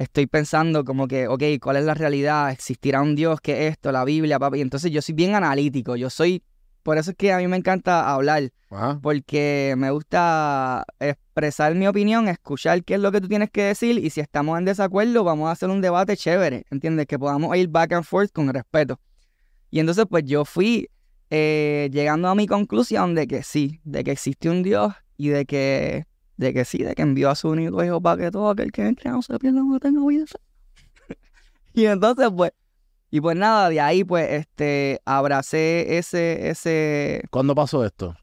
estoy 0.00 0.26
pensando 0.26 0.82
como 0.82 1.06
que, 1.06 1.28
ok, 1.28 1.42
¿cuál 1.60 1.76
es 1.76 1.84
la 1.84 1.92
realidad? 1.92 2.50
¿Existirá 2.50 3.02
un 3.02 3.14
Dios? 3.14 3.38
¿Qué 3.42 3.66
es 3.66 3.72
esto? 3.72 3.92
La 3.92 4.04
Biblia, 4.04 4.38
papi. 4.38 4.58
Y 4.58 4.62
entonces 4.62 4.90
yo 4.90 5.02
soy 5.02 5.14
bien 5.14 5.34
analítico, 5.34 5.94
yo 5.94 6.08
soy, 6.08 6.42
por 6.82 6.96
eso 6.96 7.10
es 7.10 7.16
que 7.18 7.34
a 7.34 7.36
mí 7.36 7.46
me 7.46 7.58
encanta 7.58 8.10
hablar, 8.10 8.50
Ajá. 8.70 8.98
porque 9.02 9.74
me 9.76 9.90
gusta 9.90 10.84
expresar 10.98 11.74
mi 11.74 11.86
opinión, 11.86 12.28
escuchar 12.28 12.82
qué 12.82 12.94
es 12.94 13.00
lo 13.00 13.12
que 13.12 13.20
tú 13.20 13.28
tienes 13.28 13.50
que 13.50 13.62
decir 13.62 13.98
y 13.98 14.08
si 14.08 14.22
estamos 14.22 14.58
en 14.58 14.64
desacuerdo 14.64 15.22
vamos 15.22 15.48
a 15.48 15.52
hacer 15.52 15.68
un 15.68 15.82
debate 15.82 16.16
chévere, 16.16 16.64
¿entiendes? 16.70 17.06
Que 17.06 17.18
podamos 17.18 17.54
ir 17.58 17.68
back 17.68 17.92
and 17.92 18.04
forth 18.04 18.32
con 18.32 18.48
respeto. 18.48 18.98
Y 19.70 19.80
entonces 19.80 20.06
pues 20.08 20.24
yo 20.24 20.46
fui 20.46 20.88
eh, 21.30 21.88
llegando 21.92 22.28
a 22.28 22.34
mi 22.34 22.46
conclusión 22.46 23.14
de 23.14 23.26
que 23.26 23.42
sí, 23.42 23.80
de 23.84 24.04
que 24.04 24.10
existe 24.12 24.50
un 24.50 24.62
Dios 24.62 24.92
y 25.16 25.28
de 25.28 25.46
que, 25.46 26.06
de 26.36 26.52
que 26.52 26.64
sí, 26.64 26.78
de 26.78 26.94
que 26.94 27.02
envió 27.02 27.30
a 27.30 27.34
su 27.34 27.48
único 27.50 27.82
hijo 27.84 28.00
para 28.00 28.20
que 28.22 28.30
todo 28.30 28.50
aquel 28.50 28.72
que 28.72 28.86
entre 28.86 29.10
no 29.10 29.22
se 29.22 29.38
pierda, 29.38 29.60
no 29.62 29.78
tenga 29.78 30.04
vida. 30.06 30.24
y 31.74 31.86
entonces 31.86 32.28
pues, 32.36 32.52
y 33.10 33.20
pues 33.20 33.36
nada, 33.36 33.68
de 33.68 33.80
ahí 33.80 34.04
pues 34.04 34.28
este, 34.30 35.00
abracé 35.04 35.98
ese, 35.98 36.48
ese, 36.50 37.22
¿Cuándo 37.30 37.54
pasó 37.54 37.84
esto? 37.84 38.14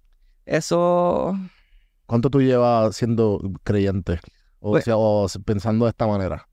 eso, 0.46 1.38
¿Cuánto 2.06 2.30
tú 2.30 2.42
llevas 2.42 2.96
siendo 2.96 3.40
creyente? 3.64 4.20
O, 4.60 4.72
Pues- 4.72 4.86
sea, 4.86 4.96
o 4.98 5.28
pensando 5.46 5.86
de 5.86 5.90
esta 5.92 6.08
manera. 6.08 6.48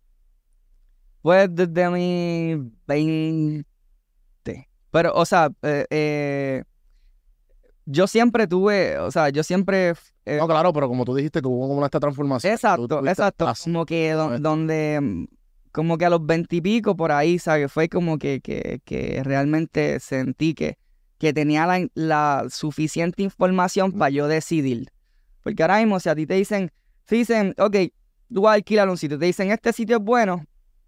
pues 1.23 1.49
desde 1.55 1.89
mi 1.91 2.71
20, 2.87 3.65
Pero, 4.95 5.13
o 5.13 5.27
sea, 5.27 5.51
eh, 5.63 5.85
eh, 5.91 6.63
yo 7.85 8.07
siempre 8.07 8.47
tuve, 8.47 8.97
o 8.99 9.11
sea, 9.11 9.29
yo 9.31 9.43
siempre... 9.43 9.95
eh, 10.25 10.37
No, 10.39 10.47
claro, 10.47 10.73
pero 10.73 10.87
como 10.87 11.05
tú 11.05 11.17
dijiste 11.17 11.41
hubo 11.43 11.67
como 11.67 11.85
esta 11.85 11.99
transformación. 11.99 12.49
tú 12.53 12.55
Exacto, 12.55 13.05
exacto. 13.05 13.53
Como 13.65 13.85
que 13.87 14.13
do- 14.13 14.27
¿sabes? 14.27 14.41
donde, 14.43 15.01
mm, 15.03 15.25
como 15.73 15.99
que 15.99 16.05
a 16.05 16.11
los 16.11 16.25
veintipico 16.25 16.95
por 16.97 17.11
ahí, 17.11 17.41
¿sabes? 17.41 17.73
Fue 17.73 17.89
como 17.89 18.19
que, 18.19 18.41
que, 18.41 18.81
que 18.85 19.21
realmente 19.25 19.99
sentí 19.99 20.55
que, 20.55 20.79
que 21.19 21.33
tenía 21.33 21.67
la, 21.67 21.85
la 21.95 22.47
suficiente 22.49 23.25
información 23.25 23.91
para 23.91 24.11
yo 24.11 24.29
decidir. 24.29 24.93
Porque 25.43 25.65
ahora 25.65 25.79
mismo, 25.79 25.99
si 25.99 26.09
a 26.09 26.15
ti 26.15 26.25
te 26.25 26.35
dicen, 26.35 26.71
si 27.09 27.17
dicen, 27.17 27.53
ok, 27.59 27.77
tú 28.33 28.43
vas 28.43 28.53
a 28.53 28.55
alquilar 28.55 28.89
un 28.89 28.97
sitio, 28.97 29.19
te 29.19 29.27
dicen, 29.27 29.51
este 29.51 29.73
sitio 29.73 29.97
es 29.97 30.05
bueno, 30.05 30.45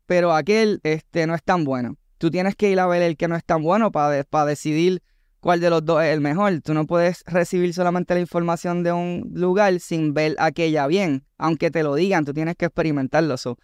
pero 0.06 0.32
aquel 0.32 0.78
este, 0.84 1.26
no 1.26 1.34
es 1.34 1.42
tan 1.42 1.64
bueno. 1.64 1.96
Tú 2.18 2.30
tienes 2.30 2.56
que 2.56 2.70
ir 2.70 2.80
a 2.80 2.86
ver 2.86 3.02
el 3.02 3.16
que 3.16 3.28
no 3.28 3.36
es 3.36 3.44
tan 3.44 3.62
bueno 3.62 3.92
para, 3.92 4.24
para 4.24 4.46
decidir 4.46 5.02
cuál 5.40 5.60
de 5.60 5.70
los 5.70 5.84
dos 5.84 6.02
es 6.02 6.12
el 6.12 6.20
mejor. 6.20 6.60
Tú 6.60 6.74
no 6.74 6.86
puedes 6.86 7.22
recibir 7.26 7.72
solamente 7.74 8.14
la 8.14 8.20
información 8.20 8.82
de 8.82 8.92
un 8.92 9.30
lugar 9.32 9.78
sin 9.80 10.14
ver 10.14 10.34
aquella 10.38 10.86
bien, 10.86 11.24
aunque 11.38 11.70
te 11.70 11.82
lo 11.82 11.94
digan, 11.94 12.24
tú 12.24 12.32
tienes 12.32 12.56
que 12.56 12.66
experimentarlo. 12.66 13.36
So, 13.36 13.58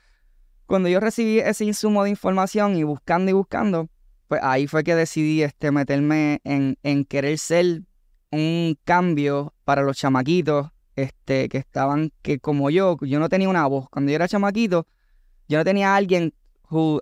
cuando 0.67 0.89
yo 0.89 1.01
recibí 1.01 1.39
ese 1.39 1.65
insumo 1.65 2.05
de 2.05 2.11
información 2.11 2.77
y 2.77 2.83
buscando 2.83 3.31
y 3.31 3.35
buscando, 3.35 3.89
pues 4.29 4.41
ahí 4.43 4.67
fue 4.67 4.85
que 4.85 4.95
decidí 4.95 5.43
este, 5.43 5.71
meterme 5.71 6.41
en, 6.45 6.79
en 6.83 7.05
querer 7.05 7.39
ser 7.39 7.83
un 8.31 8.79
cambio 8.85 9.53
para 9.65 9.83
los 9.83 9.97
chamaquitos 9.97 10.71
este, 10.97 11.49
que 11.49 11.59
estaban, 11.59 12.13
que 12.23 12.39
como 12.39 12.71
yo, 12.71 12.97
yo 13.03 13.19
no 13.19 13.29
tenía 13.29 13.49
una 13.49 13.67
voz. 13.67 13.89
Cuando 13.91 14.11
yo 14.11 14.17
era 14.17 14.29
chamaquito, 14.29 14.87
yo 15.49 15.59
no 15.59 15.65
tenía 15.65 15.97
alguien 15.97 16.33
who 16.71 17.01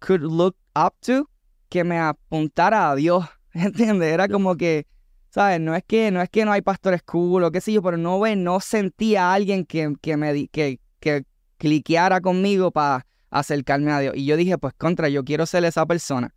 could 0.00 0.22
look 0.22 0.56
up 0.76 0.94
to 1.00 1.28
que 1.68 1.84
me 1.84 1.98
apuntara 1.98 2.90
a 2.90 2.94
Dios, 2.96 3.24
¿entiendes? 3.52 4.12
Era 4.12 4.28
como 4.28 4.56
que, 4.56 4.86
¿sabes? 5.30 5.60
No 5.60 5.74
es 5.74 5.84
que 5.86 6.10
no, 6.10 6.20
es 6.20 6.28
que 6.28 6.44
no 6.44 6.52
hay 6.52 6.62
pastores 6.62 7.02
cool 7.02 7.44
o 7.44 7.50
qué 7.50 7.60
sé 7.60 7.72
yo, 7.72 7.82
pero 7.82 7.96
no, 7.96 8.20
no 8.36 8.60
sentía 8.60 9.30
a 9.30 9.34
alguien 9.34 9.64
que, 9.64 9.94
que 10.00 10.16
me 10.16 10.32
di- 10.32 10.48
que, 10.48 10.80
que 10.98 11.24
cliqueara 11.58 12.20
conmigo 12.20 12.70
para 12.70 13.06
acercarme 13.30 13.92
a 13.92 14.00
Dios. 14.00 14.16
Y 14.16 14.24
yo 14.24 14.36
dije, 14.36 14.58
pues 14.58 14.74
contra, 14.74 15.08
yo 15.08 15.24
quiero 15.24 15.46
ser 15.46 15.64
esa 15.64 15.86
persona. 15.86 16.34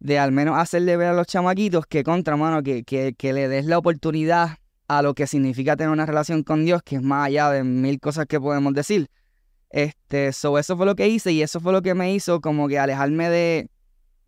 De 0.00 0.18
al 0.18 0.30
menos 0.30 0.56
hacerle 0.58 0.96
ver 0.96 1.08
a 1.08 1.12
los 1.12 1.26
chamaquitos 1.26 1.86
que 1.86 2.04
contra, 2.04 2.36
mano, 2.36 2.62
que, 2.62 2.84
que, 2.84 3.14
que 3.16 3.32
le 3.32 3.48
des 3.48 3.64
la 3.64 3.78
oportunidad 3.78 4.58
a 4.86 5.02
lo 5.02 5.14
que 5.14 5.26
significa 5.26 5.76
tener 5.76 5.90
una 5.90 6.06
relación 6.06 6.42
con 6.42 6.64
Dios, 6.64 6.82
que 6.82 6.96
es 6.96 7.02
más 7.02 7.26
allá 7.26 7.50
de 7.50 7.64
mil 7.64 7.98
cosas 8.00 8.26
que 8.26 8.38
podemos 8.40 8.74
decir. 8.74 9.10
Este, 9.70 10.32
so 10.32 10.58
eso 10.58 10.76
fue 10.76 10.86
lo 10.86 10.94
que 10.96 11.08
hice 11.08 11.32
y 11.32 11.42
eso 11.42 11.60
fue 11.60 11.72
lo 11.72 11.82
que 11.82 11.94
me 11.94 12.14
hizo 12.14 12.40
como 12.40 12.68
que 12.68 12.78
alejarme 12.78 13.28
de 13.28 13.70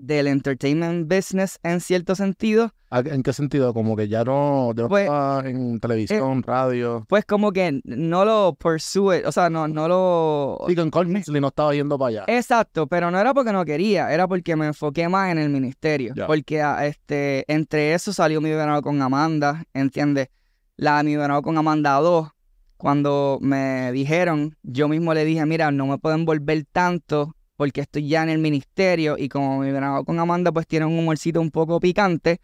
del 0.03 0.29
entertainment 0.29 1.12
business 1.12 1.59
en 1.62 1.81
cierto 1.81 2.14
sentido. 2.14 2.72
¿A- 2.88 3.00
¿En 3.00 3.22
qué 3.22 3.33
sentido? 3.35 3.74
Como 3.74 3.96
que 3.96 4.09
ya 4.09 4.24
no, 4.24 4.72
ya 4.74 4.88
Pues, 4.88 5.09
en 5.44 5.79
televisión, 5.79 6.42
radio. 6.42 7.05
Pues 7.07 7.24
como 7.26 7.53
que 7.53 7.81
no 7.85 8.24
lo 8.24 8.55
pursue, 8.59 9.22
o 9.26 9.31
sea, 9.31 9.50
no, 9.50 9.68
no 9.68 9.87
lo... 9.88 10.59
Sí, 10.66 10.74
Cole 10.90 11.12
Beasley 11.12 11.40
no 11.40 11.48
estaba 11.48 11.74
yendo 11.74 11.98
para 11.98 12.09
allá. 12.09 12.24
Exacto, 12.29 12.87
pero 12.87 13.11
no 13.11 13.20
era 13.20 13.35
porque 13.35 13.53
no 13.53 13.64
quería, 13.64 14.11
era 14.12 14.26
porque 14.26 14.57
me 14.57 14.66
enfoqué 14.68 15.07
más 15.09 15.31
en 15.31 15.38
el 15.38 15.50
ministerio. 15.50 16.14
Ya. 16.16 16.26
Porque 16.26 16.62
ah, 16.62 16.87
este, 16.87 17.44
entre 17.53 17.92
eso 17.92 18.12
salió 18.12 18.40
mi 18.40 18.50
verano 18.50 18.81
con 18.81 19.00
Amanda, 19.03 19.62
¿entiendes? 19.74 20.29
La 20.76 21.03
mi 21.03 21.14
verano 21.14 21.42
con 21.42 21.59
Amanda 21.59 21.92
2, 21.96 22.31
cuando 22.80 23.38
me 23.42 23.92
dijeron, 23.92 24.56
yo 24.62 24.88
mismo 24.88 25.12
le 25.12 25.26
dije, 25.26 25.44
mira, 25.44 25.70
no 25.70 25.86
me 25.86 25.98
puedo 25.98 26.14
envolver 26.14 26.64
tanto 26.72 27.36
porque 27.56 27.82
estoy 27.82 28.08
ya 28.08 28.22
en 28.22 28.30
el 28.30 28.38
ministerio 28.38 29.18
y 29.18 29.28
como 29.28 29.58
mi 29.58 29.70
verano 29.70 30.02
con 30.02 30.18
Amanda 30.18 30.50
pues 30.50 30.66
tiene 30.66 30.86
un 30.86 30.98
humorcito 30.98 31.42
un 31.42 31.50
poco 31.50 31.78
picante, 31.78 32.40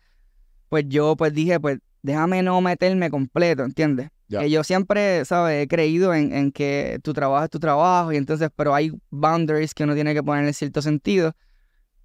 pues 0.68 0.84
yo 0.88 1.16
pues 1.16 1.32
dije, 1.32 1.58
pues 1.58 1.78
déjame 2.02 2.42
no 2.42 2.60
meterme 2.60 3.08
completo, 3.08 3.64
¿entiendes? 3.64 4.10
Ya. 4.28 4.40
Que 4.40 4.50
yo 4.50 4.62
siempre, 4.62 5.24
¿sabes? 5.24 5.64
He 5.64 5.68
creído 5.68 6.12
en, 6.12 6.34
en 6.34 6.52
que 6.52 6.98
tu 7.02 7.14
trabajo 7.14 7.44
es 7.44 7.50
tu 7.50 7.58
trabajo 7.58 8.12
y 8.12 8.18
entonces, 8.18 8.50
pero 8.54 8.74
hay 8.74 8.92
boundaries 9.08 9.72
que 9.72 9.84
uno 9.84 9.94
tiene 9.94 10.12
que 10.12 10.22
poner 10.22 10.44
en 10.44 10.52
cierto 10.52 10.82
sentido. 10.82 11.32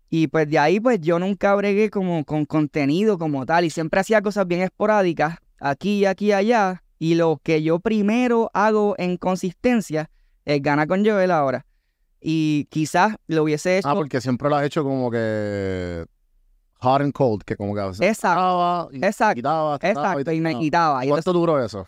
Y 0.09 0.27
pues 0.27 0.49
de 0.49 0.57
ahí, 0.57 0.79
pues 0.79 1.01
yo 1.01 1.19
nunca 1.19 1.53
bregué 1.55 1.89
como 1.89 2.23
con 2.23 2.45
contenido 2.45 3.17
como 3.17 3.45
tal 3.45 3.65
y 3.65 3.69
siempre 3.69 3.99
hacía 3.99 4.21
cosas 4.21 4.47
bien 4.47 4.61
esporádicas, 4.61 5.35
aquí, 5.59 6.05
aquí, 6.05 6.31
allá. 6.31 6.80
Y 7.03 7.15
lo 7.15 7.41
que 7.41 7.63
yo 7.63 7.79
primero 7.79 8.51
hago 8.53 8.93
en 8.99 9.17
consistencia 9.17 10.11
es 10.45 10.61
gana 10.61 10.85
con 10.85 11.03
Joel 11.03 11.31
ahora. 11.31 11.65
Y 12.21 12.65
quizás 12.65 13.15
lo 13.25 13.41
hubiese 13.41 13.79
hecho. 13.79 13.89
Ah, 13.89 13.95
porque 13.95 14.21
siempre 14.21 14.47
lo 14.47 14.55
has 14.57 14.65
hecho 14.65 14.83
como 14.83 15.09
que 15.09 16.05
hot 16.75 17.01
and 17.01 17.11
cold, 17.11 17.41
que 17.43 17.55
como 17.55 17.73
que 17.73 17.81
Exacto, 18.05 18.89
y 18.91 19.03
exacto, 19.03 19.33
quitaba, 19.33 19.79
estaba 19.81 20.11
exacto, 20.11 20.31
y 20.31 20.41
me 20.41 20.49
quitaba. 20.51 20.61
quitaba. 20.61 21.05
Y 21.05 21.07
entonces 21.07 21.25
¿Cuánto 21.25 21.39
duró 21.39 21.65
eso? 21.65 21.87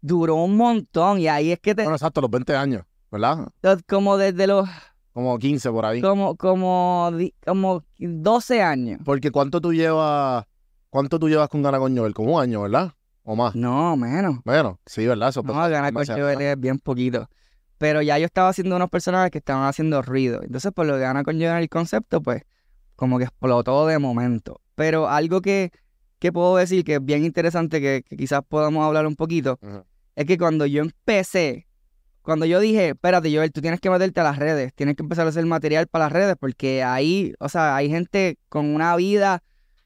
duró 0.00 0.36
un 0.36 0.56
montón. 0.56 1.18
Y 1.18 1.26
ahí 1.26 1.50
es 1.50 1.58
que 1.58 1.74
te. 1.74 1.82
Bueno, 1.82 1.96
exacto, 1.96 2.20
los 2.20 2.30
20 2.30 2.54
años, 2.54 2.84
¿verdad? 3.10 3.48
Como 3.88 4.16
desde 4.16 4.46
los. 4.46 4.68
Como 5.12 5.36
15 5.40 5.72
por 5.72 5.86
ahí. 5.86 6.00
Como, 6.00 6.36
como, 6.36 7.10
como 7.44 7.82
12 7.98 8.62
años. 8.62 9.00
Porque 9.04 9.32
¿cuánto 9.32 9.60
tú 9.60 9.72
llevas, 9.72 10.44
cuánto 10.88 11.18
tú 11.18 11.28
llevas 11.28 11.48
con 11.48 11.62
Gana 11.62 11.80
con 11.80 11.98
Joel? 11.98 12.14
Como 12.14 12.36
un 12.36 12.42
año, 12.42 12.62
¿verdad? 12.62 12.92
O 13.22 13.36
más. 13.36 13.54
No, 13.54 13.96
menos. 13.96 14.38
Bueno, 14.44 14.80
sí, 14.86 15.06
¿verdad? 15.06 15.28
Eso 15.28 15.42
No, 15.42 15.52
pues, 15.54 15.70
ganar 15.70 15.92
con 15.92 16.06
Joel 16.06 16.40
es 16.40 16.58
bien 16.58 16.78
poquito. 16.78 17.28
Pero 17.78 18.02
ya 18.02 18.18
yo 18.18 18.26
estaba 18.26 18.48
haciendo 18.48 18.76
unos 18.76 18.90
personajes 18.90 19.30
que 19.30 19.38
estaban 19.38 19.66
haciendo 19.66 20.02
ruido. 20.02 20.42
Entonces, 20.42 20.72
por 20.72 20.86
lo 20.86 20.94
que 20.94 21.00
gana 21.00 21.22
con 21.22 21.36
Joel 21.36 21.62
el 21.62 21.68
concepto, 21.68 22.20
pues, 22.20 22.42
como 22.96 23.18
que 23.18 23.24
explotó 23.24 23.86
de 23.86 23.98
momento. 23.98 24.60
Pero 24.74 25.08
algo 25.08 25.40
que, 25.40 25.70
que 26.18 26.32
puedo 26.32 26.56
decir 26.56 26.84
que 26.84 26.96
es 26.96 27.04
bien 27.04 27.24
interesante, 27.24 27.80
que, 27.80 28.04
que 28.06 28.16
quizás 28.16 28.42
podamos 28.46 28.84
hablar 28.84 29.06
un 29.06 29.16
poquito, 29.16 29.58
es 30.14 30.26
que 30.26 30.36
cuando 30.36 30.66
yo 30.66 30.82
empecé, 30.82 31.66
cuando 32.22 32.44
yo 32.44 32.60
dije, 32.60 32.90
espérate, 32.90 33.34
Joel, 33.34 33.52
tú 33.52 33.62
tienes 33.62 33.80
que 33.80 33.88
meterte 33.88 34.20
a 34.20 34.24
las 34.24 34.38
redes, 34.38 34.74
tienes 34.74 34.96
que 34.96 35.02
empezar 35.02 35.26
a 35.26 35.30
hacer 35.30 35.46
material 35.46 35.86
para 35.86 36.04
las 36.04 36.12
redes, 36.12 36.36
porque 36.38 36.82
ahí, 36.82 37.32
o 37.38 37.48
sea, 37.48 37.76
hay 37.76 37.88
gente 37.88 38.38
con 38.48 38.66
una 38.74 38.94
vida 38.96 39.42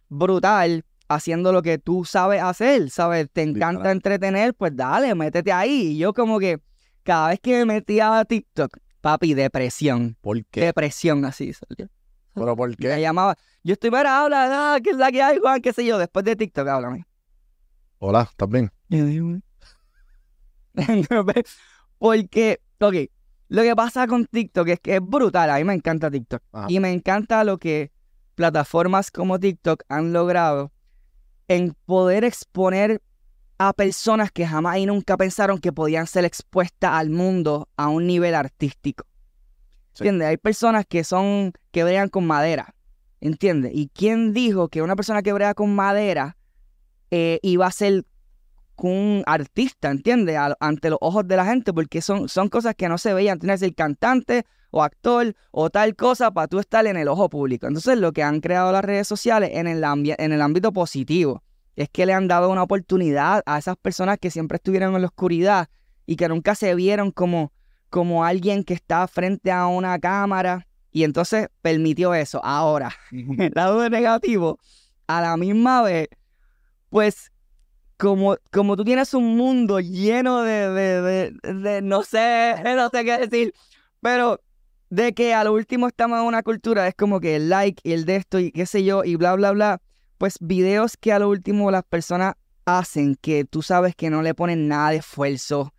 brutal 0.09 0.85
haciendo 1.15 1.53
lo 1.53 1.63
que 1.63 1.79
tú 1.79 2.05
sabes 2.05 2.43
hacer, 2.43 2.91
¿sabes? 2.91 3.29
Te 3.33 3.43
encanta 3.43 3.91
entretener, 3.91 4.55
pues 4.55 4.75
dale, 4.77 5.15
métete 5.15 5.53
ahí. 5.53 5.93
Y 5.93 5.99
yo 5.99 6.13
como 6.13 6.39
que 6.39 6.61
cada 7.03 7.29
vez 7.29 7.41
que 7.41 7.53
me 7.59 7.65
metía 7.67 8.19
a 8.19 8.25
TikTok, 8.25 8.77
papi, 9.01 9.35
depresión, 9.35 10.17
¿Por 10.21 10.45
qué? 10.47 10.61
depresión 10.67 11.25
así. 11.25 11.53
salió. 11.53 11.89
¿Pero 12.35 12.57
por 12.57 12.69
Me 12.71 12.77
qué? 12.77 13.01
llamaba, 13.01 13.37
yo 13.63 13.75
estoy 13.75 13.91
para 13.91 14.21
habla, 14.23 14.75
ah, 14.75 14.81
¿qué 14.83 14.91
es 14.91 14.97
la 14.97 15.13
que 15.13 15.23
hay, 15.23 15.39
Juan? 15.39 15.61
¿Qué 15.63 15.73
sé 15.73 15.85
yo? 15.85 15.99
Después 15.99 16.25
de 16.25 16.35
TikTok, 16.37 16.67
háblame. 16.67 17.05
Hola, 17.99 18.23
¿estás 18.29 18.49
bien? 18.49 18.71
Porque, 21.99 22.61
ok, 22.81 22.95
lo 23.49 23.63
que 23.63 23.77
pasa 23.77 24.07
con 24.07 24.27
TikTok 24.27 24.69
es 24.69 24.81
que 24.81 24.97
es 24.97 25.01
brutal. 25.01 25.51
A 25.51 25.57
mí 25.59 25.65
me 25.65 25.75
encanta 25.75 26.11
TikTok. 26.11 26.43
Ajá. 26.53 26.67
Y 26.69 26.81
me 26.81 26.93
encanta 26.93 27.45
lo 27.45 27.59
que 27.59 27.93
plataformas 28.35 29.11
como 29.11 29.39
TikTok 29.39 29.85
han 29.89 30.13
logrado 30.13 30.73
en 31.49 31.75
poder 31.87 32.25
exponer 32.25 33.01
a 33.59 33.73
personas 33.73 34.31
que 34.33 34.47
jamás 34.47 34.79
y 34.79 34.87
nunca 34.87 35.17
pensaron 35.17 35.59
que 35.59 35.73
podían 35.73 36.07
ser 36.07 36.25
expuestas 36.25 36.93
al 36.93 37.11
mundo 37.11 37.69
a 37.77 37.89
un 37.89 38.07
nivel 38.07 38.35
artístico. 38.35 39.07
Sí. 39.93 40.03
¿Entiendes? 40.03 40.29
Hay 40.29 40.37
personas 40.37 40.85
que 40.89 41.05
son, 41.05 41.53
que 41.71 41.85
bregan 41.85 42.09
con 42.09 42.27
madera. 42.27 42.75
¿Entiendes? 43.21 43.73
¿Y 43.75 43.89
quién 43.89 44.35
dijo 44.35 44.69
que 44.69 44.83
una 44.83 44.97
persona 44.97 45.23
que 45.23 45.33
brega 45.33 45.55
con 45.55 45.75
madera 45.75 46.37
eh, 47.11 47.39
iba 47.43 47.67
a 47.67 47.71
ser 47.71 48.05
un 48.77 49.23
artista, 49.27 49.91
¿entiendes? 49.91 50.37
Ante 50.61 50.91
los 50.91 50.99
ojos 51.01 51.27
de 51.27 51.37
la 51.37 51.45
gente, 51.45 51.73
porque 51.73 52.03
son, 52.03 52.29
son 52.29 52.49
cosas 52.49 52.75
que 52.75 52.89
no 52.89 52.99
se 52.99 53.15
veían. 53.15 53.39
Tienes 53.39 53.61
ser 53.61 53.75
cantante 53.75 54.45
o 54.71 54.83
actor 54.83 55.35
o 55.53 55.71
tal 55.71 55.95
cosa 55.95 56.33
para 56.33 56.49
tú 56.49 56.59
estar 56.59 56.87
en 56.87 56.97
el 56.97 57.09
ojo 57.09 57.29
público. 57.31 57.67
Entonces, 57.67 57.99
lo 57.99 58.13
que 58.13 58.23
han 58.23 58.41
creado 58.41 58.73
las 58.73 58.85
redes 58.85 59.07
sociales 59.07 59.51
en 59.55 59.67
el, 59.67 59.85
en 59.85 60.33
el 60.33 60.43
ámbito 60.43 60.73
positivo 60.73 61.43
es 61.77 61.89
que 61.89 62.07
le 62.07 62.13
han 62.13 62.29
dado 62.29 62.51
una 62.51 62.63
oportunidad 62.63 63.43
a 63.47 63.59
esas 63.59 63.77
personas 63.77 64.19
que 64.19 64.31
siempre 64.31 64.57
estuvieron 64.57 64.95
en 64.95 65.03
la 65.03 65.09
oscuridad 65.09 65.69
y 66.07 66.17
que 66.17 66.29
nunca 66.29 66.55
se 66.55 66.75
vieron 66.75 67.11
como, 67.11 67.53
como 67.89 68.25
alguien 68.25 68.65
que 68.65 68.75
está 68.75 69.07
frente 69.07 69.51
a 69.51 69.67
una 69.67 69.99
cámara. 69.99 70.67
Y 70.91 71.05
entonces 71.05 71.49
permitió 71.63 72.15
eso. 72.15 72.45
Ahora, 72.45 72.93
el 73.13 73.53
lado 73.55 73.89
negativo, 73.89 74.59
a 75.07 75.21
la 75.21 75.37
misma 75.37 75.83
vez, 75.83 76.09
pues 76.91 77.33
como, 77.97 78.37
como 78.51 78.77
tú 78.77 78.85
tienes 78.85 79.15
un 79.15 79.37
mundo 79.37 79.81
lleno 79.81 80.43
de, 80.43 80.71
de, 80.71 81.31
de, 81.55 81.83
no 81.83 82.03
sé, 82.03 82.57
no 82.77 82.89
sé 82.91 83.05
qué 83.05 83.19
decir, 83.19 83.55
pero 84.01 84.41
de 84.91 85.15
que 85.15 85.35
a 85.35 85.45
lo 85.45 85.53
último 85.53 85.89
estamos 85.89 86.21
en 86.21 86.27
una 86.27 86.43
cultura, 86.43 86.87
es 86.87 86.95
como 86.95 87.21
que 87.21 87.37
el 87.37 87.49
like 87.49 87.81
y 87.83 87.93
el 87.93 88.05
de 88.05 88.17
esto 88.17 88.39
y 88.39 88.53
qué 88.53 88.67
sé 88.67 88.85
yo 88.85 89.05
y 89.05 89.17
bla, 89.17 89.35
bla, 89.35 89.53
bla, 89.53 89.81
pues 90.19 90.37
videos 90.41 90.97
que 90.97 91.13
a 91.13 91.19
lo 91.19 91.29
último 91.29 91.71
las 91.71 91.85
personas 91.85 92.35
hacen 92.65 93.17
que 93.17 93.45
tú 93.45 93.63
sabes 93.63 93.95
que 93.95 94.11
no 94.11 94.23
le 94.23 94.35
ponen 94.35 94.69
nada 94.69 94.91
de 94.91 94.97
esfuerzo, 94.97 95.73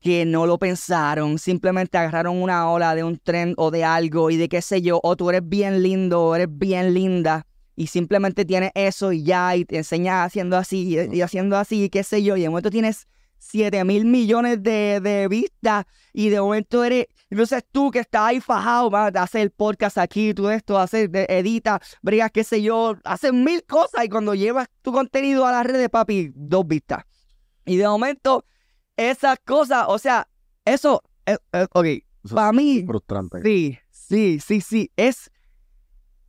que 0.00 0.24
no 0.24 0.46
lo 0.46 0.58
pensaron, 0.58 1.38
simplemente 1.38 1.96
agarraron 1.96 2.42
una 2.42 2.68
ola 2.70 2.94
de 2.94 3.04
un 3.04 3.18
tren 3.18 3.54
o 3.56 3.70
de 3.70 3.84
algo 3.84 4.30
y 4.30 4.36
de 4.36 4.48
qué 4.48 4.60
sé 4.60 4.82
yo, 4.82 5.00
o 5.02 5.16
tú 5.16 5.30
eres 5.30 5.48
bien 5.48 5.82
lindo 5.82 6.22
o 6.24 6.34
eres 6.34 6.48
bien 6.50 6.92
linda 6.94 7.46
y 7.76 7.86
simplemente 7.88 8.44
tienes 8.44 8.70
eso 8.74 9.12
y 9.12 9.22
ya, 9.24 9.56
y 9.56 9.64
te 9.64 9.76
enseñas 9.78 10.26
haciendo 10.26 10.56
así 10.56 10.96
y, 10.96 11.16
y 11.16 11.22
haciendo 11.22 11.56
así, 11.56 11.84
y 11.84 11.88
qué 11.90 12.02
sé 12.02 12.22
yo, 12.22 12.36
y 12.36 12.42
de 12.42 12.48
momento 12.48 12.70
tienes 12.70 13.06
7 13.38 13.82
mil 13.84 14.04
millones 14.04 14.62
de, 14.62 15.00
de 15.00 15.26
vistas 15.26 15.84
y 16.12 16.28
de 16.28 16.40
momento 16.40 16.84
eres, 16.84 17.06
entonces 17.28 17.64
tú 17.72 17.90
que 17.90 17.98
estás 17.98 18.22
ahí 18.28 18.40
fajado, 18.40 18.88
vas 18.88 19.12
a 19.16 19.22
hacer 19.22 19.40
el 19.40 19.50
podcast 19.50 19.98
aquí, 19.98 20.32
tú 20.32 20.48
esto, 20.48 20.78
hacer, 20.78 21.10
de- 21.10 21.26
edita, 21.28 21.80
brigas, 22.02 22.30
qué 22.30 22.44
sé 22.44 22.62
yo, 22.62 22.94
haces 23.02 23.32
mil 23.32 23.64
cosas 23.64 24.04
y 24.04 24.08
cuando 24.08 24.34
llevas 24.34 24.68
tu 24.82 24.92
contenido 24.92 25.44
a 25.44 25.50
las 25.50 25.66
redes, 25.66 25.88
papi, 25.88 26.30
dos 26.36 26.64
vistas. 26.68 27.02
Y 27.64 27.76
de 27.78 27.88
momento, 27.88 28.44
esas 28.96 29.38
cosas, 29.44 29.86
o 29.88 29.98
sea, 29.98 30.28
eso, 30.64 31.02
eh, 31.26 31.36
eh, 31.52 31.66
ok, 31.72 31.86
Eso 32.24 32.34
para 32.36 32.52
mí, 32.52 32.84
Frustrante. 32.86 33.42
Sí, 33.42 33.76
sí, 33.90 34.38
sí, 34.38 34.60
sí. 34.60 34.90
Es. 34.96 35.31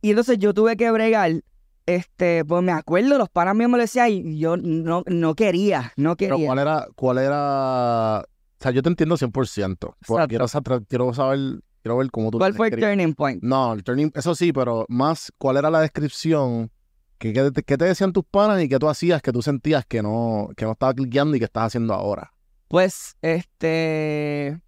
Y 0.04 0.10
entonces 0.10 0.38
yo 0.38 0.52
tuve 0.52 0.76
que 0.76 0.90
bregar. 0.90 1.42
Este, 1.86 2.44
pues 2.44 2.62
me 2.62 2.72
acuerdo, 2.72 3.16
los 3.16 3.30
panas 3.30 3.54
míos 3.54 3.70
me 3.70 3.78
lo 3.78 3.84
decían 3.84 4.10
y 4.10 4.38
yo 4.38 4.58
no, 4.58 5.02
no 5.06 5.34
quería, 5.34 5.94
no 5.96 6.14
Pero 6.14 6.36
quería. 6.36 6.46
¿cuál 6.46 6.58
era, 6.58 6.86
cuál 6.94 7.18
era? 7.18 8.20
O 8.20 8.62
sea, 8.62 8.70
yo 8.70 8.82
te 8.82 8.90
entiendo 8.90 9.16
100%. 9.16 9.94
Pues. 10.06 10.26
Quiero, 10.28 10.46
saber, 10.46 10.82
quiero 10.86 11.14
saber, 11.14 11.62
quiero 11.80 11.96
ver 11.96 12.10
cómo 12.10 12.30
tú 12.30 12.36
¿Cuál 12.36 12.52
fue 12.52 12.68
el 12.68 12.78
turning 12.78 13.14
point? 13.14 13.42
No, 13.42 13.72
el 13.72 13.82
turning, 13.82 14.10
eso 14.14 14.34
sí, 14.34 14.52
pero 14.52 14.84
más, 14.90 15.32
¿cuál 15.38 15.56
era 15.56 15.70
la 15.70 15.80
descripción? 15.80 16.70
¿Qué, 17.16 17.32
qué 17.32 17.50
te, 17.50 17.62
qué 17.62 17.78
te 17.78 17.86
decían 17.86 18.12
tus 18.12 18.24
panas 18.24 18.62
y 18.62 18.68
qué 18.68 18.78
tú 18.78 18.90
hacías 18.90 19.22
que 19.22 19.32
tú 19.32 19.40
sentías 19.40 19.86
que 19.86 20.02
no, 20.02 20.50
que 20.54 20.66
no 20.66 20.72
estaba 20.72 20.92
cliqueando 20.92 21.34
y 21.34 21.38
que 21.38 21.46
estás 21.46 21.68
haciendo 21.68 21.94
ahora? 21.94 22.30
Pues, 22.68 23.16
este, 23.22 24.60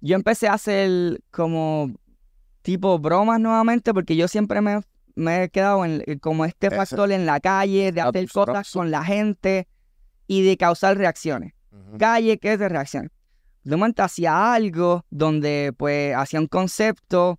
yo 0.00 0.14
empecé 0.14 0.46
a 0.46 0.54
hacer 0.54 1.20
como 1.32 1.92
tipo 2.64 2.98
bromas 2.98 3.38
nuevamente 3.38 3.92
porque 3.94 4.16
yo 4.16 4.26
siempre 4.26 4.60
me, 4.62 4.80
me 5.14 5.44
he 5.44 5.48
quedado 5.50 5.84
en, 5.84 6.02
como 6.20 6.44
este 6.46 6.68
Ese- 6.68 6.76
factor 6.76 7.12
en 7.12 7.26
la 7.26 7.38
calle 7.38 7.92
de 7.92 8.00
hacer 8.00 8.24
cosas 8.32 8.72
con 8.72 8.90
la 8.90 9.04
gente 9.04 9.68
y 10.26 10.42
de 10.42 10.56
causar 10.56 10.96
reacciones. 10.98 11.52
calle 11.98 12.38
que 12.38 12.54
es 12.54 12.58
de 12.58 12.68
reacción. 12.68 13.12
De 13.64 13.76
momento 13.76 14.02
hacía 14.02 14.52
algo 14.54 15.04
donde 15.10 15.72
pues 15.76 16.14
hacía 16.16 16.40
un 16.40 16.46
concepto 16.46 17.38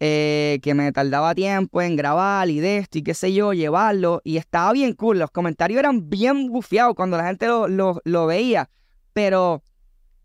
eh, 0.00 0.58
que 0.62 0.74
me 0.74 0.90
tardaba 0.92 1.34
tiempo 1.34 1.80
en 1.80 1.96
grabar 1.96 2.48
y 2.50 2.60
de 2.60 2.78
esto 2.78 2.98
y 2.98 3.02
qué 3.02 3.14
sé 3.14 3.32
yo, 3.32 3.52
llevarlo 3.52 4.20
y 4.24 4.36
estaba 4.36 4.72
bien 4.72 4.92
cool. 4.94 5.18
Los 5.20 5.30
comentarios 5.30 5.78
eran 5.78 6.10
bien 6.10 6.48
bufiados 6.50 6.94
cuando 6.94 7.16
la 7.16 7.26
gente 7.28 7.46
lo, 7.46 7.68
lo- 7.68 8.00
lo 8.04 8.26
veía, 8.26 8.68
pero 9.12 9.62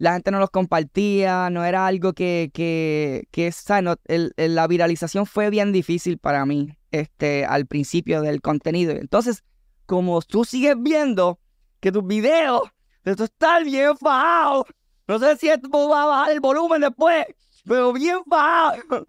la 0.01 0.13
gente 0.13 0.31
no 0.31 0.39
los 0.39 0.49
compartía, 0.49 1.51
no 1.51 1.63
era 1.63 1.85
algo 1.85 2.13
que, 2.13 2.49
que, 2.55 3.27
que 3.29 3.51
¿sabes? 3.51 3.97
El- 4.05 4.33
la 4.35 4.65
viralización 4.65 5.27
fue 5.27 5.51
bien 5.51 5.71
difícil 5.71 6.17
para 6.17 6.43
mí 6.43 6.75
este, 6.89 7.45
al 7.45 7.67
principio 7.67 8.21
del 8.23 8.41
contenido. 8.41 8.93
Entonces, 8.93 9.43
como 9.85 10.19
tú 10.23 10.43
sigues 10.43 10.75
viendo 10.79 11.39
que 11.79 11.91
tus 11.91 12.03
videos 12.05 12.63
de 13.03 13.15
tú 13.15 13.25
estar 13.25 13.63
bien 13.63 13.95
fajado. 13.95 14.65
No 15.07 15.19
sé 15.19 15.35
si 15.37 15.49
esto 15.49 15.69
va 15.69 16.01
a 16.01 16.05
bajar 16.07 16.31
el 16.31 16.39
volumen 16.39 16.81
después, 16.81 17.25
pero 17.63 17.93
bien 17.93 18.23
fajado. 18.27 19.05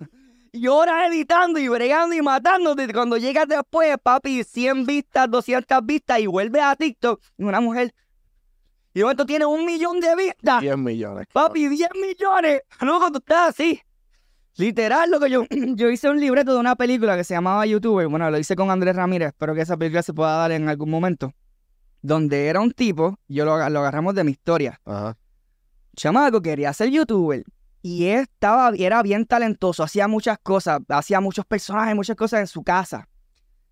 Y 0.53 0.67
horas 0.67 1.09
editando 1.11 1.59
y 1.59 1.69
bregando 1.69 2.15
y 2.15 2.21
matándote. 2.21 2.93
Cuando 2.93 3.17
llegas 3.17 3.49
después, 3.49 3.97
papi, 4.03 4.45
100 4.45 4.85
vistas, 4.85 5.31
200 5.31 5.79
vistas 5.87 6.21
y 6.21 6.27
vuelves 6.27 6.63
a 6.63 6.77
TikTok. 6.77 7.23
Y 7.39 7.45
una 7.45 7.63
mujer. 7.63 7.95
Y 8.95 9.01
momento 9.01 9.25
tiene 9.25 9.47
un 9.47 9.65
millón 9.65 10.01
de 10.01 10.15
vistas. 10.17 10.61
10 10.61 10.77
millones. 10.77 11.27
Papi, 11.33 11.69
10 11.69 11.91
millones. 11.95 12.63
No, 12.83 12.99
cuando 12.99 13.19
estás 13.19 13.51
así. 13.51 13.81
Literal, 14.57 15.11
lo 15.11 15.19
que 15.19 15.31
yo, 15.31 15.45
yo 15.51 15.91
hice 15.91 16.11
un 16.11 16.21
libreto 16.21 16.53
de 16.53 16.61
una 16.61 16.77
película 16.77 17.17
que 17.17 17.25
se 17.25 17.35
llamaba 17.35 17.65
YouTuber. 17.65 18.09
Bueno, 18.09 18.31
lo 18.31 18.39
hice 18.39 18.55
con 18.55 18.71
Andrés 18.71 18.97
Ramírez. 18.97 19.29
Espero 19.29 19.55
que 19.55 19.63
esa 19.63 19.77
película 19.77 20.03
se 20.03 20.13
pueda 20.13 20.37
dar 20.37 20.53
en 20.53 20.69
algún 20.69 20.91
momento. 20.91 21.33
Donde 22.03 22.49
era 22.49 22.61
un 22.61 22.73
tipo, 22.73 23.19
yo 23.29 23.45
lo, 23.45 23.57
lo 23.71 23.79
agarramos 23.81 24.15
de 24.15 24.25
mi 24.25 24.33
historia. 24.33 24.81
Ajá. 24.85 25.17
Chamaco 25.97 26.43
quería 26.43 26.73
ser 26.73 26.91
youtuber. 26.91 27.45
Y 27.83 28.07
él 28.07 28.21
estaba, 28.21 28.73
era 28.77 29.03
bien 29.03 29.27
talentoso, 29.27 29.83
hacía 29.83 30.07
muchas 30.07 30.39
cosas, 30.39 30.81
hacía 30.89 31.21
muchos 31.21 31.45
personajes, 31.45 31.97
muchas 31.97 32.17
cosas 32.17 32.41
en 32.41 32.47
su 32.47 32.63
casa. 32.63 33.09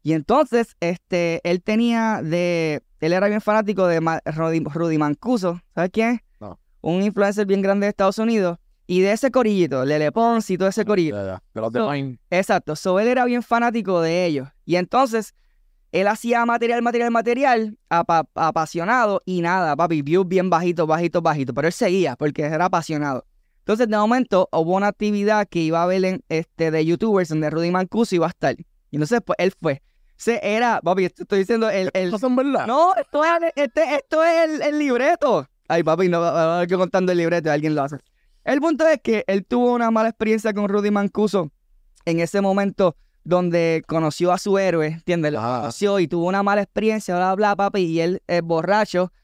Y 0.03 0.13
entonces, 0.15 0.77
este, 0.81 1.41
él 1.45 1.63
tenía 1.63 2.23
de, 2.23 2.83
él 3.01 3.13
era 3.13 3.29
bien 3.29 3.41
fanático 3.41 3.87
de 3.87 4.01
Ma- 4.01 4.21
Rudy, 4.25 4.61
Rudy 4.61 4.99
Mancuso, 4.99 5.61
¿sabes 5.75 5.91
quién 5.93 6.09
es? 6.11 6.21
No. 6.41 6.59
Un 6.81 7.03
influencer 7.03 7.47
bien 7.47 7.61
grande 7.63 7.87
de 7.87 7.91
Estados 7.91 8.19
Unidos. 8.19 8.59
Y 8.87 9.03
de 9.03 9.13
ese 9.13 9.31
corillito, 9.31 9.85
Lele 9.85 10.11
Pons 10.11 10.51
y 10.51 10.59
todo 10.59 10.69
ese 10.69 10.85
corillito. 10.85 11.17
De 11.55 11.61
los 11.61 11.73
So-. 11.73 11.87
Exacto, 12.31 12.75
so 12.77 12.99
él 12.99 13.09
era 13.09 13.25
bien 13.25 13.43
fanático 13.43 14.01
de 14.01 14.25
ellos. 14.27 14.49
Y 14.65 14.77
entonces, 14.77 15.33
él 15.93 16.09
hacía 16.09 16.45
material, 16.47 16.83
material, 16.83 17.11
material, 17.11 17.79
apa- 17.89 18.27
apasionado 18.35 19.23
y 19.27 19.43
nada, 19.43 19.77
papi, 19.77 20.03
views 20.03 20.27
bien 20.27 20.51
bajitos, 20.51 20.87
bajitos, 20.87 21.23
bajitos. 21.23 21.55
Pero 21.55 21.69
él 21.69 21.73
seguía 21.73 22.17
porque 22.17 22.43
era 22.43 22.65
apasionado. 22.65 23.27
Entonces, 23.61 23.87
de 23.87 23.97
momento, 23.97 24.49
hubo 24.51 24.75
una 24.75 24.89
actividad 24.89 25.47
que 25.49 25.61
iba 25.61 25.83
a 25.83 25.87
ver 25.87 26.05
en, 26.05 26.25
este, 26.29 26.71
de 26.71 26.85
YouTubers 26.85 27.29
donde 27.29 27.51
Rudy 27.51 27.71
Mancuso 27.71 28.15
iba 28.17 28.27
a 28.27 28.31
estar. 28.31 28.57
Y 28.59 28.97
entonces, 28.97 29.21
pues, 29.25 29.37
él 29.39 29.53
fue. 29.61 29.83
Se 30.21 30.39
era, 30.43 30.83
papi, 30.83 31.07
esto 31.07 31.23
estoy 31.23 31.39
diciendo, 31.39 31.71
el, 31.71 31.89
el, 31.95 32.11
no, 32.11 32.95
esto 32.95 33.25
es, 33.25 33.31
este, 33.57 33.95
esto 33.95 34.23
es 34.23 34.51
el, 34.51 34.61
el 34.61 34.79
libreto. 34.79 35.49
Ay, 35.67 35.83
papi, 35.83 36.11
no, 36.11 36.19
ahora 36.19 36.67
que 36.67 36.77
contando 36.77 37.11
el 37.11 37.17
libreto, 37.17 37.51
alguien 37.51 37.75
lo 37.75 37.85
hace. 37.85 37.97
El 38.45 38.61
punto 38.61 38.87
es 38.87 39.01
que 39.03 39.25
él 39.27 39.47
tuvo 39.47 39.73
una 39.73 39.91
mala 39.91 40.11
experiencia 40.11 40.53
con 40.53 40.69
Rudy 40.69 40.91
Mancuso 40.91 41.51
en 42.05 42.21
ese 42.21 42.43
momento 42.43 42.97
donde 43.25 43.83
conoció 43.87 44.31
a 44.31 44.37
su 44.37 44.59
héroe, 44.59 44.89
¿entiendes? 44.89 45.33
Lo 45.33 45.41
conoció 45.41 45.99
y 45.99 46.07
tuvo 46.07 46.27
una 46.27 46.43
mala 46.43 46.61
experiencia, 46.61 47.17
bla, 47.17 47.35
bla, 47.35 47.57
papi, 47.57 47.81
y 47.81 48.01
él, 48.01 48.23
es 48.27 48.43
borracho, 48.43 49.15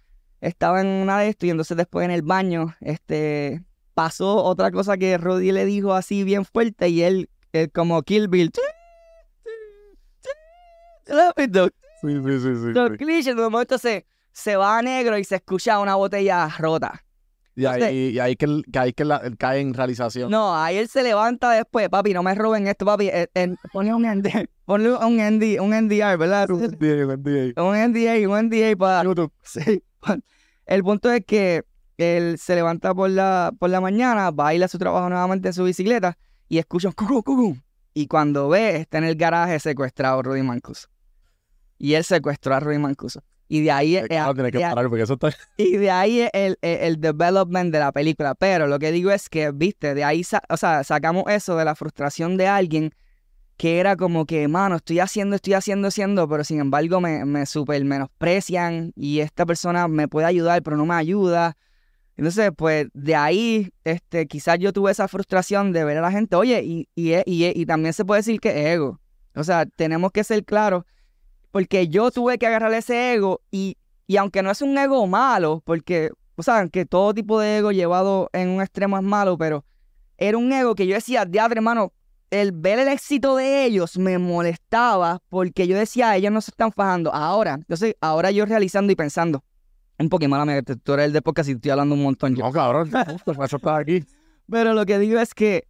estaba 0.41 0.81
en 0.81 0.87
una 0.87 1.19
de 1.19 1.29
esto 1.29 1.45
y 1.45 1.51
entonces 1.51 1.77
después 1.77 2.07
en 2.07 2.11
el 2.11 2.23
baño, 2.23 2.75
este, 2.81 3.63
pasó 3.93 4.43
otra 4.43 4.71
cosa 4.71 4.97
que 4.97 5.19
Rudy 5.19 5.53
le 5.53 5.67
dijo 5.67 5.93
así 5.93 6.25
bien 6.25 6.47
fuerte 6.47 6.89
y 6.89 7.03
él, 7.03 7.29
él 7.53 7.71
como 7.71 8.03
Kill 8.03 8.29
Bill. 8.29 8.51
¿Lo 11.07 11.21
has 11.23 11.35
visto? 11.37 11.69
Sí, 12.03 12.09
sí, 12.09 12.41
sí. 12.41 12.55
sí, 12.57 12.73
Los 12.73 12.91
sí. 12.93 12.97
clichés, 12.99 13.37
de 13.37 13.43
momento 13.51 13.79
se, 13.79 14.07
se 14.33 14.57
va 14.57 14.79
a 14.79 14.83
negro 14.83 15.17
y 15.19 15.25
se 15.25 15.37
escucha 15.37 15.79
una 15.81 15.95
botella 15.95 16.49
rota. 16.59 17.03
Y 17.59 17.65
ahí, 17.65 18.11
y 18.11 18.19
ahí 18.19 18.37
que, 18.37 18.45
el- 18.45 18.65
que, 18.71 18.79
ahí 18.79 18.93
que 18.93 19.05
la- 19.07 19.23
cae 19.39 19.61
en 19.61 19.73
realización. 19.73 20.31
No, 20.31 20.55
ahí 20.55 20.77
él 20.77 20.89
se 20.89 21.03
levanta 21.03 21.51
después, 21.53 21.89
papi, 21.89 22.13
no 22.13 22.23
me 22.23 22.35
roben 22.35 22.67
esto, 22.67 22.85
papi. 22.85 23.09
eh, 23.09 23.29
eh, 23.35 23.55
ponle 23.73 23.95
un 23.95 24.05
ND, 24.05 24.29
ponle 24.67 24.93
un 24.93 25.19
ND, 25.19 25.59
un 25.61 25.71
NDR, 25.73 26.19
¿verdad? 26.19 26.51
Un 26.51 26.65
Entiendo, 26.65 27.13
entiendo. 27.15 27.73
NDA, 27.75 28.29
un 28.29 28.39
NDA 28.49 28.77
para 28.77 29.05
YouTube. 29.05 29.33
Sí. 29.43 29.83
El 30.67 30.83
punto 30.83 31.11
es 31.11 31.25
que 31.25 31.63
él 31.97 32.37
se 32.39 32.55
levanta 32.57 32.95
por 32.95 33.09
la, 33.09 33.53
por 33.59 33.71
la 33.71 33.81
mañana, 33.81 34.31
va 34.33 34.49
a 34.49 34.55
ir 34.55 34.63
a 34.63 34.69
su 34.69 34.79
trabajo 34.79 35.09
nuevamente 35.09 35.49
en 35.49 35.55
su 35.55 35.65
bicicleta 35.65 36.19
y 36.51 36.59
escucha 36.59 36.89
un 36.89 36.95
cucú, 36.95 37.23
cucú. 37.23 37.57
Y 37.95 38.07
cuando 38.07 38.51
ve, 38.51 38.77
está 38.77 38.99
en 38.99 39.05
el 39.05 39.17
garaje 39.17 39.59
secuestrado 39.61 40.21
Rudy 40.23 40.43
Mancuso. 40.43 40.89
Y 41.79 41.95
él 41.95 42.05
secuestró 42.05 42.55
a 42.55 42.61
Rudy 42.61 42.79
Mancuso. 42.79 43.23
Y 43.49 43.63
de 43.63 43.71
ahí, 43.71 43.97
eh, 43.97 44.05
Claro, 44.09 44.35
tiene 44.35 44.51
que 44.51 44.59
parar 44.59 44.89
porque 44.89 45.05
eso 45.05 45.15
está. 45.15 45.31
Y 45.57 45.77
de 45.77 45.91
ahí 45.91 46.29
el, 46.33 46.59
el, 46.61 46.79
el 46.81 47.01
development 47.01 47.73
de 47.73 47.79
la 47.79 47.93
película. 47.93 48.35
Pero 48.35 48.67
lo 48.67 48.79
que 48.79 48.91
digo 48.93 49.11
es 49.11 49.29
que, 49.29 49.53
viste, 49.53 49.95
de 49.95 50.05
ahí 50.05 50.23
o 50.49 50.57
sea, 50.57 50.85
sacamos 50.85 51.25
eso 51.29 51.57
de 51.57 51.65
la 51.65 51.75
frustración 51.75 52.37
de 52.37 52.49
alguien 52.49 52.93
que 53.57 53.79
era 53.81 53.97
como 53.97 54.27
que, 54.27 54.49
mano, 54.49 54.77
estoy 54.77 54.99
haciendo, 54.99 55.37
estoy 55.37 55.55
haciendo, 55.55 55.89
haciendo, 55.89 56.29
pero 56.29 56.45
sin 56.45 56.61
embargo 56.61 57.01
me, 57.01 57.25
me 57.25 57.47
super 57.47 57.83
menosprecian 57.85 58.93
y 58.95 59.21
esta 59.21 59.47
persona 59.47 59.89
me 59.89 60.09
puede 60.09 60.27
ayudar, 60.27 60.63
pero 60.63 60.77
no 60.77 60.85
me 60.85 60.95
ayuda. 60.95 61.57
Entonces, 62.17 62.51
pues 62.57 62.89
de 62.93 63.15
ahí, 63.15 63.73
este, 63.85 64.27
quizás 64.27 64.59
yo 64.59 64.73
tuve 64.73 64.91
esa 64.91 65.09
frustración 65.09 65.73
de 65.73 65.85
ver 65.85 65.99
a 65.99 66.01
la 66.03 66.11
gente, 66.11 66.37
oye, 66.37 66.63
y, 66.65 66.89
y, 66.95 67.15
y, 67.25 67.61
y 67.61 67.67
también 67.67 67.93
se 67.93 68.05
puede 68.05 68.21
decir 68.21 68.41
que 68.41 68.51
es 68.51 68.67
ego. 68.75 69.01
O 69.35 69.45
sea, 69.45 69.67
tenemos 69.67 70.13
que 70.13 70.25
ser 70.25 70.45
claros, 70.45 70.85
porque 71.51 71.89
yo 71.89 72.11
tuve 72.11 72.39
que 72.39 72.47
agarrar 72.47 72.73
ese 72.75 73.15
ego 73.15 73.41
y, 73.51 73.77
y 74.07 74.17
aunque 74.17 74.43
no 74.43 74.51
es 74.51 74.63
un 74.63 74.77
ego 74.77 75.07
malo, 75.07 75.63
porque, 75.65 76.11
o 76.37 76.43
sea, 76.43 76.69
que 76.69 76.87
todo 76.87 77.15
tipo 77.15 77.41
de 77.41 77.59
ego 77.59 77.73
llevado 77.73 78.29
en 78.33 78.49
un 78.49 78.61
extremo 78.61 78.97
es 78.97 79.03
malo, 79.03 79.39
pero 79.39 79.65
era 80.19 80.39
un 80.39 80.53
ego 80.53 80.75
que 80.75 80.87
yo 80.87 80.95
decía, 80.95 81.25
diadre, 81.25 81.59
hermano, 81.59 81.93
el 82.31 82.53
ver 82.53 82.79
el 82.79 82.89
éxito 82.89 83.37
de 83.37 83.65
ellos 83.65 83.97
me 83.99 84.19
molestaba 84.19 85.23
porque 85.29 85.67
yo 85.67 85.77
decía, 85.77 86.17
ellos 86.17 86.33
no 86.33 86.41
se 86.41 86.51
están 86.51 86.73
fajando. 86.73 87.13
Ahora, 87.15 87.55
entonces, 87.55 87.95
ahora 88.01 88.31
yo 88.31 88.47
realizando 88.47 88.93
y 88.93 88.97
pensando, 88.97 89.45
un 89.99 90.09
poquito 90.09 90.29
mala 90.29 90.45
mía, 90.45 90.63
tú 90.63 90.93
eres 90.93 91.07
el 91.07 91.13
de 91.13 91.23
podcast 91.23 91.49
y 91.49 91.53
estoy 91.53 91.71
hablando 91.71 91.95
un 91.95 92.03
montón 92.03 92.35
yo. 92.35 92.45
No, 92.45 92.53
cabrón. 92.53 92.89
Eso 92.89 93.33
estás 93.33 93.81
aquí. 93.81 94.05
Pero 94.51 94.75
lo 94.75 94.87
que 94.87 94.99
digo 94.99 95.19
es 95.19 95.35
que, 95.35 95.67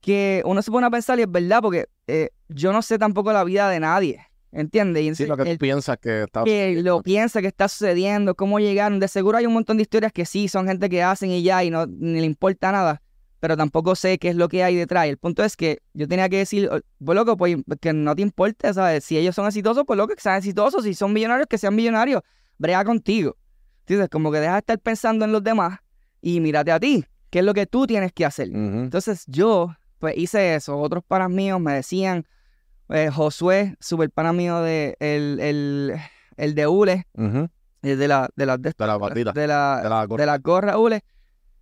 que 0.00 0.42
uno 0.44 0.62
se 0.62 0.70
pone 0.70 0.86
a 0.86 0.90
pensar 0.90 1.18
y 1.18 1.22
es 1.22 1.30
verdad, 1.30 1.60
porque 1.62 1.86
eh, 2.06 2.30
yo 2.48 2.72
no 2.72 2.82
sé 2.82 2.98
tampoco 2.98 3.32
la 3.32 3.44
vida 3.44 3.68
de 3.70 3.80
nadie, 3.80 4.26
¿entiendes? 4.52 5.02
Y 5.04 5.14
Sí, 5.14 5.26
lo 5.26 5.36
que 5.36 5.50
el- 5.52 5.58
piensas 5.58 5.98
que 5.98 6.22
está. 6.24 6.44
que 6.44 6.80
lo 6.82 7.02
piensa 7.02 7.40
que 7.40 7.48
está 7.48 7.68
sucediendo, 7.68 8.34
cómo 8.34 8.58
llegaron. 8.60 9.00
De 9.00 9.08
seguro 9.08 9.38
hay 9.38 9.46
un 9.46 9.52
montón 9.54 9.76
de 9.76 9.82
historias 9.82 10.12
que 10.12 10.24
sí, 10.24 10.48
son 10.48 10.66
gente 10.66 10.88
que 10.88 11.02
hacen 11.02 11.30
y 11.30 11.42
ya 11.42 11.62
y 11.64 11.70
no 11.70 11.86
ni 11.86 12.20
le 12.20 12.26
importa 12.26 12.72
nada. 12.72 13.02
pero 13.40 13.56
tampoco 13.56 13.94
sé 13.94 14.18
qué 14.18 14.30
es 14.30 14.34
lo 14.34 14.48
que 14.48 14.64
hay 14.64 14.74
detrás. 14.74 15.06
El 15.06 15.16
punto 15.16 15.44
es 15.44 15.56
que 15.56 15.78
yo 15.94 16.08
tenía 16.08 16.28
que 16.28 16.38
decir, 16.38 16.68
"Oh, 16.72 16.80
pues 17.04 17.14
loco, 17.14 17.36
pues 17.36 17.56
que 17.80 17.92
no 17.92 18.16
te 18.16 18.22
importe, 18.22 18.74
¿sabes? 18.74 19.04
Si 19.04 19.16
ellos 19.16 19.32
son 19.36 19.46
exitosos, 19.46 19.84
pues 19.86 19.96
loco, 19.96 20.12
que 20.16 20.20
sean 20.20 20.38
exitosos. 20.38 20.82
Si 20.82 20.92
son 20.92 21.12
millonarios, 21.12 21.46
que 21.48 21.56
sean 21.56 21.76
millonarios. 21.76 22.22
Brega 22.58 22.84
contigo. 22.84 23.36
¿Entiendes? 23.82 24.08
Como 24.08 24.32
que 24.32 24.40
deja 24.40 24.54
de 24.54 24.58
estar 24.58 24.80
pensando 24.80 25.24
en 25.24 25.30
los 25.30 25.44
demás 25.44 25.78
y 26.20 26.40
mírate 26.40 26.72
a 26.72 26.80
ti. 26.80 27.04
¿Qué 27.30 27.38
es 27.38 27.44
lo 27.44 27.54
que 27.54 27.66
tú 27.66 27.86
tienes 27.86 28.12
que 28.12 28.24
hacer? 28.24 28.48
Entonces 28.52 29.22
yo, 29.28 29.72
pues 30.00 30.16
hice 30.16 30.56
eso. 30.56 30.76
Otros 30.76 31.04
panas 31.06 31.30
míos 31.30 31.60
me 31.60 31.74
decían, 31.74 32.26
eh, 32.90 33.10
Josué, 33.12 33.74
super 33.80 34.10
pana 34.10 34.32
mío 34.32 34.60
de 34.60 34.96
el, 35.00 35.38
el, 35.40 35.96
el 36.36 36.54
de 36.54 36.66
Ule, 36.66 37.06
el 37.14 37.98
de 37.98 38.08
la, 38.08 38.28
de 38.34 38.46
las 38.46 38.60
de, 38.62 38.72
De 38.76 38.86
la 38.86 38.98
de 39.32 39.46
la, 39.46 39.80
De 39.82 39.88
la 39.88 40.04
gorra. 40.06 40.22
de 40.22 40.26
la 40.26 40.38
gorra 40.38 40.78
Ule, 40.78 41.04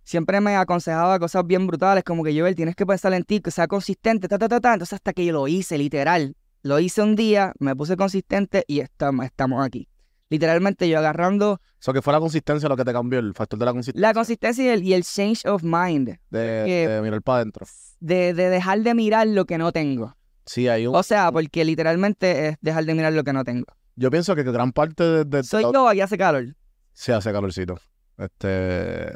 siempre 0.03 0.39
me 0.41 0.55
aconsejaba 0.55 1.19
cosas 1.19 1.45
bien 1.45 1.67
brutales, 1.67 2.03
como 2.03 2.23
que 2.23 2.37
Joel, 2.37 2.55
tienes 2.55 2.75
que 2.75 2.85
pensar 2.85 3.13
en 3.13 3.23
ti, 3.23 3.39
que 3.41 3.51
sea 3.51 3.67
consistente, 3.67 4.27
ta, 4.27 4.37
ta, 4.37 4.47
ta, 4.47 4.59
ta. 4.59 4.73
Entonces 4.73 4.93
hasta 4.93 5.13
que 5.13 5.25
yo 5.25 5.33
lo 5.33 5.47
hice, 5.47 5.77
literal. 5.77 6.35
Lo 6.63 6.79
hice 6.79 7.01
un 7.01 7.15
día, 7.15 7.53
me 7.59 7.75
puse 7.75 7.95
consistente 7.95 8.63
y 8.67 8.79
estamos, 8.79 9.25
estamos 9.25 9.65
aquí. 9.65 9.87
Literalmente 10.29 10.89
yo 10.89 10.97
agarrando 10.97 11.61
Eso 11.79 11.93
que 11.93 12.01
fue 12.01 12.11
la 12.11 12.19
consistencia 12.19 12.67
lo 12.67 12.75
que 12.75 12.83
te 12.83 12.91
cambió, 12.91 13.19
el 13.19 13.33
factor 13.33 13.57
de 13.59 13.65
la 13.65 13.71
consistencia. 13.71 14.07
la 14.09 14.13
consistencia 14.13 14.65
y 14.65 14.67
el, 14.69 14.83
y 14.83 14.93
el 14.93 15.03
change 15.03 15.45
of 15.45 15.63
mind, 15.63 16.09
de, 16.29 16.63
que- 16.65 16.87
de 16.89 17.01
mirar 17.01 17.21
para 17.21 17.37
adentro. 17.37 17.65
de, 18.01 18.33
de 18.33 18.49
dejar 18.49 18.81
de 18.81 18.93
mirar 18.93 19.27
lo 19.27 19.45
que 19.45 19.57
no 19.57 19.71
tengo. 19.71 20.16
Sí, 20.47 20.67
hay 20.67 20.87
un. 20.87 20.95
O 20.95 21.03
sea, 21.03 21.31
porque 21.31 21.63
literalmente 21.63 22.47
es 22.49 22.57
dejar 22.61 22.85
de 22.85 22.95
mirar 22.95 23.13
lo 23.13 23.23
que 23.23 23.33
no 23.33 23.43
tengo. 23.43 23.65
Yo 23.95 24.09
pienso 24.09 24.35
que 24.35 24.43
gran 24.43 24.71
parte 24.71 25.03
de. 25.03 25.25
de- 25.25 25.43
Soy 25.43 25.63
yo, 25.71 25.87
aquí 25.87 26.01
hace 26.01 26.17
calor. 26.17 26.55
Sí, 26.93 27.11
hace 27.11 27.31
calorcito. 27.31 27.77
Este. 28.17 29.13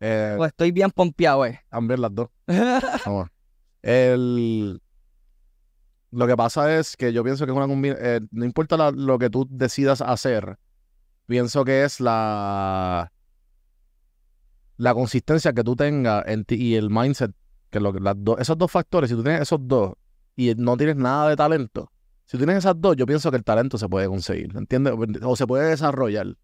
Eh, 0.00 0.36
O 0.38 0.44
estoy 0.44 0.70
bien 0.70 0.90
pompeado, 0.92 1.44
eh. 1.46 1.60
también 1.70 2.00
las 2.00 2.14
dos. 2.14 2.28
Vamos. 3.06 3.28
El. 3.82 4.80
Lo 6.10 6.26
que 6.26 6.36
pasa 6.36 6.78
es 6.78 6.96
que 6.96 7.12
yo 7.12 7.22
pienso 7.24 7.44
que 7.44 7.50
es 7.52 7.56
una 7.56 7.66
combinación. 7.66 8.28
no 8.30 8.44
importa 8.44 8.76
la- 8.76 8.90
lo 8.92 9.18
que 9.18 9.28
tú 9.30 9.46
decidas 9.50 10.00
hacer, 10.00 10.58
pienso 11.26 11.64
que 11.64 11.84
es 11.84 11.98
la. 12.00 13.10
La 14.76 14.94
consistencia 14.94 15.52
que 15.52 15.64
tú 15.64 15.74
tengas 15.74 16.24
en 16.28 16.44
ti 16.44 16.54
y 16.54 16.74
el 16.76 16.90
mindset. 16.90 17.32
Que 17.70 17.80
lo, 17.80 17.92
las 17.92 18.14
dos, 18.16 18.38
esos 18.40 18.56
dos 18.56 18.70
factores, 18.70 19.10
si 19.10 19.16
tú 19.16 19.22
tienes 19.22 19.42
esos 19.42 19.58
dos 19.62 19.92
y 20.38 20.54
no 20.54 20.76
tienes 20.76 20.94
nada 20.94 21.28
de 21.28 21.34
talento, 21.34 21.90
si 22.24 22.36
tienes 22.36 22.58
esas 22.58 22.80
dos, 22.80 22.94
yo 22.96 23.06
pienso 23.06 23.28
que 23.32 23.36
el 23.38 23.42
talento 23.42 23.76
se 23.76 23.88
puede 23.88 24.06
conseguir, 24.06 24.56
¿entiendes? 24.56 24.94
O 25.22 25.34
se 25.34 25.46
puede 25.48 25.68
desarrollar. 25.68 26.36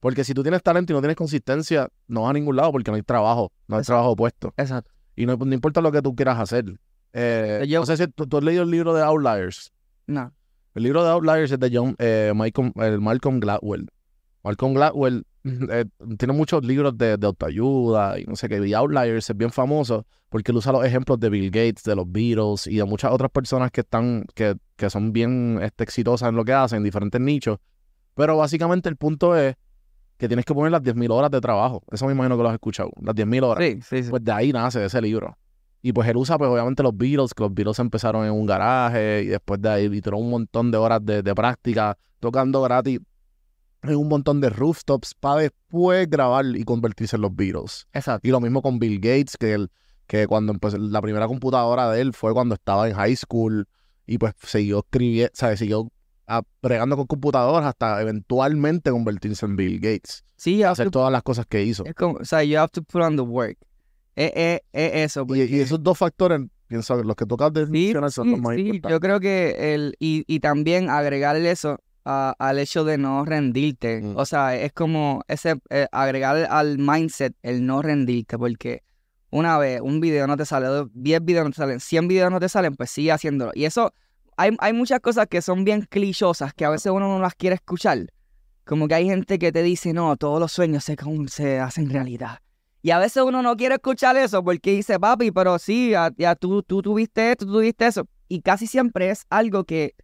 Porque 0.00 0.24
si 0.24 0.34
tú 0.34 0.42
tienes 0.42 0.62
talento 0.64 0.92
y 0.92 0.94
no 0.96 1.00
tienes 1.00 1.16
consistencia, 1.16 1.88
no 2.08 2.22
vas 2.22 2.30
a 2.30 2.32
ningún 2.32 2.56
lado 2.56 2.72
porque 2.72 2.90
no 2.90 2.96
hay 2.96 3.02
trabajo, 3.02 3.52
no 3.68 3.76
hay 3.76 3.80
Exacto. 3.82 3.92
trabajo 3.98 4.16
puesto. 4.16 4.52
Exacto. 4.56 4.90
Y 5.14 5.26
no, 5.26 5.36
no 5.36 5.54
importa 5.54 5.80
lo 5.80 5.92
que 5.92 6.02
tú 6.02 6.14
quieras 6.16 6.38
hacer. 6.40 6.64
Eh, 7.12 7.64
Yo- 7.68 7.80
no 7.80 7.86
sé 7.86 7.96
si 7.96 8.08
tú, 8.08 8.26
tú 8.26 8.38
has 8.38 8.42
leído 8.44 8.64
el 8.64 8.70
libro 8.70 8.92
de 8.94 9.02
Outliers. 9.02 9.72
No. 10.08 10.32
El 10.74 10.82
libro 10.82 11.04
de 11.04 11.10
Outliers 11.10 11.52
es 11.52 11.58
de 11.60 11.70
John, 11.72 11.94
eh, 11.98 12.32
Malcolm 12.34 13.40
Gladwell. 13.40 13.88
Malcolm 14.42 14.74
Gladwell 14.74 15.24
eh, 15.70 15.84
tiene 16.18 16.34
muchos 16.34 16.64
libros 16.64 16.96
de, 16.98 17.16
de 17.16 17.26
autoayuda 17.26 18.18
y 18.18 18.24
no 18.24 18.36
sé 18.36 18.48
qué. 18.48 18.66
Y 18.66 18.74
Outliers 18.74 19.30
es 19.30 19.36
bien 19.36 19.50
famoso 19.50 20.06
porque 20.28 20.50
él 20.50 20.58
usa 20.58 20.72
los 20.72 20.84
ejemplos 20.84 21.20
de 21.20 21.30
Bill 21.30 21.50
Gates, 21.50 21.84
de 21.84 21.94
los 21.94 22.10
Beatles 22.10 22.66
y 22.66 22.76
de 22.76 22.84
muchas 22.84 23.12
otras 23.12 23.30
personas 23.30 23.70
que 23.70 23.82
están, 23.82 24.26
que, 24.34 24.56
que 24.76 24.90
son 24.90 25.12
bien 25.12 25.60
este, 25.62 25.84
exitosas 25.84 26.28
en 26.30 26.36
lo 26.36 26.44
que 26.44 26.52
hacen, 26.52 26.78
en 26.78 26.84
diferentes 26.84 27.20
nichos. 27.20 27.58
Pero 28.14 28.36
básicamente 28.36 28.88
el 28.88 28.96
punto 28.96 29.36
es 29.36 29.56
que 30.16 30.26
tienes 30.26 30.44
que 30.44 30.54
poner 30.54 30.72
las 30.72 30.82
10.000 30.82 31.10
horas 31.10 31.30
de 31.30 31.40
trabajo. 31.40 31.82
Eso 31.92 32.06
me 32.06 32.12
imagino 32.12 32.36
que 32.36 32.42
lo 32.42 32.48
has 32.48 32.54
escuchado. 32.54 32.90
Las 33.00 33.14
10.000 33.14 33.44
horas. 33.44 33.64
Sí, 33.64 33.80
sí, 33.82 34.02
sí. 34.04 34.10
Pues 34.10 34.24
de 34.24 34.32
ahí 34.32 34.52
nace 34.52 34.84
ese 34.84 35.00
libro. 35.00 35.36
Y 35.82 35.92
pues 35.92 36.08
él 36.08 36.16
usa, 36.16 36.38
pues 36.38 36.50
obviamente 36.50 36.82
los 36.82 36.96
Beatles, 36.96 37.34
que 37.34 37.44
los 37.44 37.54
Beatles 37.54 37.78
empezaron 37.78 38.24
en 38.24 38.32
un 38.32 38.46
garaje 38.46 39.22
y 39.22 39.26
después 39.26 39.60
de 39.60 39.68
ahí 39.68 39.88
literó 39.88 40.16
un 40.18 40.30
montón 40.30 40.70
de 40.70 40.78
horas 40.78 41.04
de, 41.04 41.22
de 41.22 41.34
práctica 41.34 41.96
tocando 42.18 42.62
gratis 42.62 42.98
en 43.90 43.96
un 43.96 44.08
montón 44.08 44.40
de 44.40 44.50
rooftops 44.50 45.14
para 45.14 45.40
después 45.42 46.08
grabar 46.08 46.44
y 46.54 46.64
convertirse 46.64 47.16
en 47.16 47.22
los 47.22 47.34
Beatles. 47.34 47.86
Exacto. 47.92 48.26
Y 48.26 48.30
lo 48.30 48.40
mismo 48.40 48.62
con 48.62 48.78
Bill 48.78 48.96
Gates, 49.00 49.36
que, 49.38 49.52
él, 49.54 49.70
que 50.06 50.26
cuando 50.26 50.52
empezó, 50.52 50.78
la 50.78 51.00
primera 51.02 51.26
computadora 51.26 51.90
de 51.90 52.00
él 52.00 52.12
fue 52.12 52.32
cuando 52.32 52.54
estaba 52.54 52.88
en 52.88 52.94
high 52.94 53.16
school 53.16 53.66
y 54.06 54.18
pues 54.18 54.34
siguió 54.42 54.78
escribiendo, 54.80 55.30
¿sabes? 55.34 55.58
Siguió 55.58 55.90
ah, 56.26 56.42
bregando 56.62 56.96
con 56.96 57.06
computadoras 57.06 57.66
hasta 57.66 58.00
eventualmente 58.02 58.90
convertirse 58.90 59.46
en 59.46 59.56
Bill 59.56 59.80
Gates. 59.80 60.24
Sí, 60.36 60.62
Hacer 60.62 60.86
to- 60.86 60.90
todas 60.90 61.12
las 61.12 61.22
cosas 61.22 61.46
que 61.46 61.62
hizo. 61.62 61.84
es 61.84 61.94
como, 61.94 62.18
o 62.18 62.24
sea, 62.24 62.42
you 62.44 62.58
have 62.58 62.68
to 62.70 62.82
put 62.82 63.02
on 63.02 63.16
the 63.16 63.22
work. 63.22 63.56
Es, 64.14 64.32
es, 64.34 64.60
es 64.72 64.92
eso. 65.10 65.22
Y, 65.22 65.26
porque- 65.26 65.44
y 65.46 65.60
esos 65.60 65.82
dos 65.82 65.96
factores, 65.98 66.40
pienso 66.68 66.96
que 66.96 67.04
los 67.04 67.16
que 67.16 67.26
tocas 67.26 67.52
de 67.52 67.64
Sí, 67.66 67.70
mencionar 67.72 68.10
son 68.12 68.24
sí, 68.26 68.30
los 68.32 68.40
más 68.40 68.54
sí, 68.54 68.60
importantes. 68.60 68.90
yo 68.90 69.00
creo 69.00 69.20
que 69.20 69.74
el, 69.74 69.94
y, 69.98 70.24
y 70.26 70.40
también 70.40 70.88
agregarle 70.90 71.50
eso 71.50 71.78
a- 72.06 72.34
al 72.38 72.58
hecho 72.58 72.84
de 72.84 72.96
no 72.98 73.24
rendirte. 73.24 74.00
Mm. 74.00 74.16
O 74.16 74.24
sea, 74.24 74.56
es 74.56 74.72
como 74.72 75.22
ese 75.28 75.56
eh, 75.70 75.88
agregar 75.90 76.36
al 76.50 76.78
mindset 76.78 77.34
el 77.42 77.66
no 77.66 77.82
rendirte, 77.82 78.38
porque 78.38 78.82
una 79.30 79.58
vez 79.58 79.80
un 79.82 80.00
video 80.00 80.26
no 80.26 80.36
te 80.36 80.46
sale, 80.46 80.66
dos- 80.68 80.88
10 80.94 81.22
videos 81.24 81.44
no 81.44 81.50
te 81.50 81.56
salen, 81.56 81.80
100 81.80 82.06
videos 82.08 82.30
no 82.30 82.38
te 82.40 82.48
salen, 82.48 82.76
pues 82.76 82.90
sigue 82.90 83.10
haciéndolo. 83.12 83.50
Y 83.54 83.64
eso, 83.64 83.92
hay, 84.36 84.56
hay 84.60 84.72
muchas 84.72 85.00
cosas 85.00 85.26
que 85.26 85.42
son 85.42 85.64
bien 85.64 85.82
clichosas 85.82 86.54
que 86.54 86.64
a 86.64 86.70
veces 86.70 86.92
uno 86.92 87.08
no 87.08 87.18
las 87.18 87.34
quiere 87.34 87.56
escuchar. 87.56 88.06
Como 88.64 88.86
que 88.88 88.94
hay 88.94 89.06
gente 89.06 89.38
que 89.38 89.50
te 89.52 89.62
dice, 89.62 89.92
no, 89.92 90.16
todos 90.16 90.40
los 90.40 90.52
sueños 90.52 90.84
se 91.28 91.58
hacen 91.60 91.90
realidad. 91.90 92.38
Y 92.82 92.92
a 92.92 92.98
veces 93.00 93.24
uno 93.24 93.42
no 93.42 93.56
quiere 93.56 93.74
escuchar 93.76 94.16
eso 94.16 94.44
porque 94.44 94.70
dice, 94.70 95.00
papi, 95.00 95.32
pero 95.32 95.58
sí, 95.58 95.90
ya, 95.90 96.12
ya 96.16 96.36
tú, 96.36 96.62
tú 96.62 96.82
tuviste 96.82 97.32
esto, 97.32 97.44
tú 97.44 97.54
tuviste 97.54 97.84
eso. 97.86 98.06
Y 98.28 98.42
casi 98.42 98.68
siempre 98.68 99.10
es 99.10 99.24
algo 99.28 99.64
que, 99.64 99.96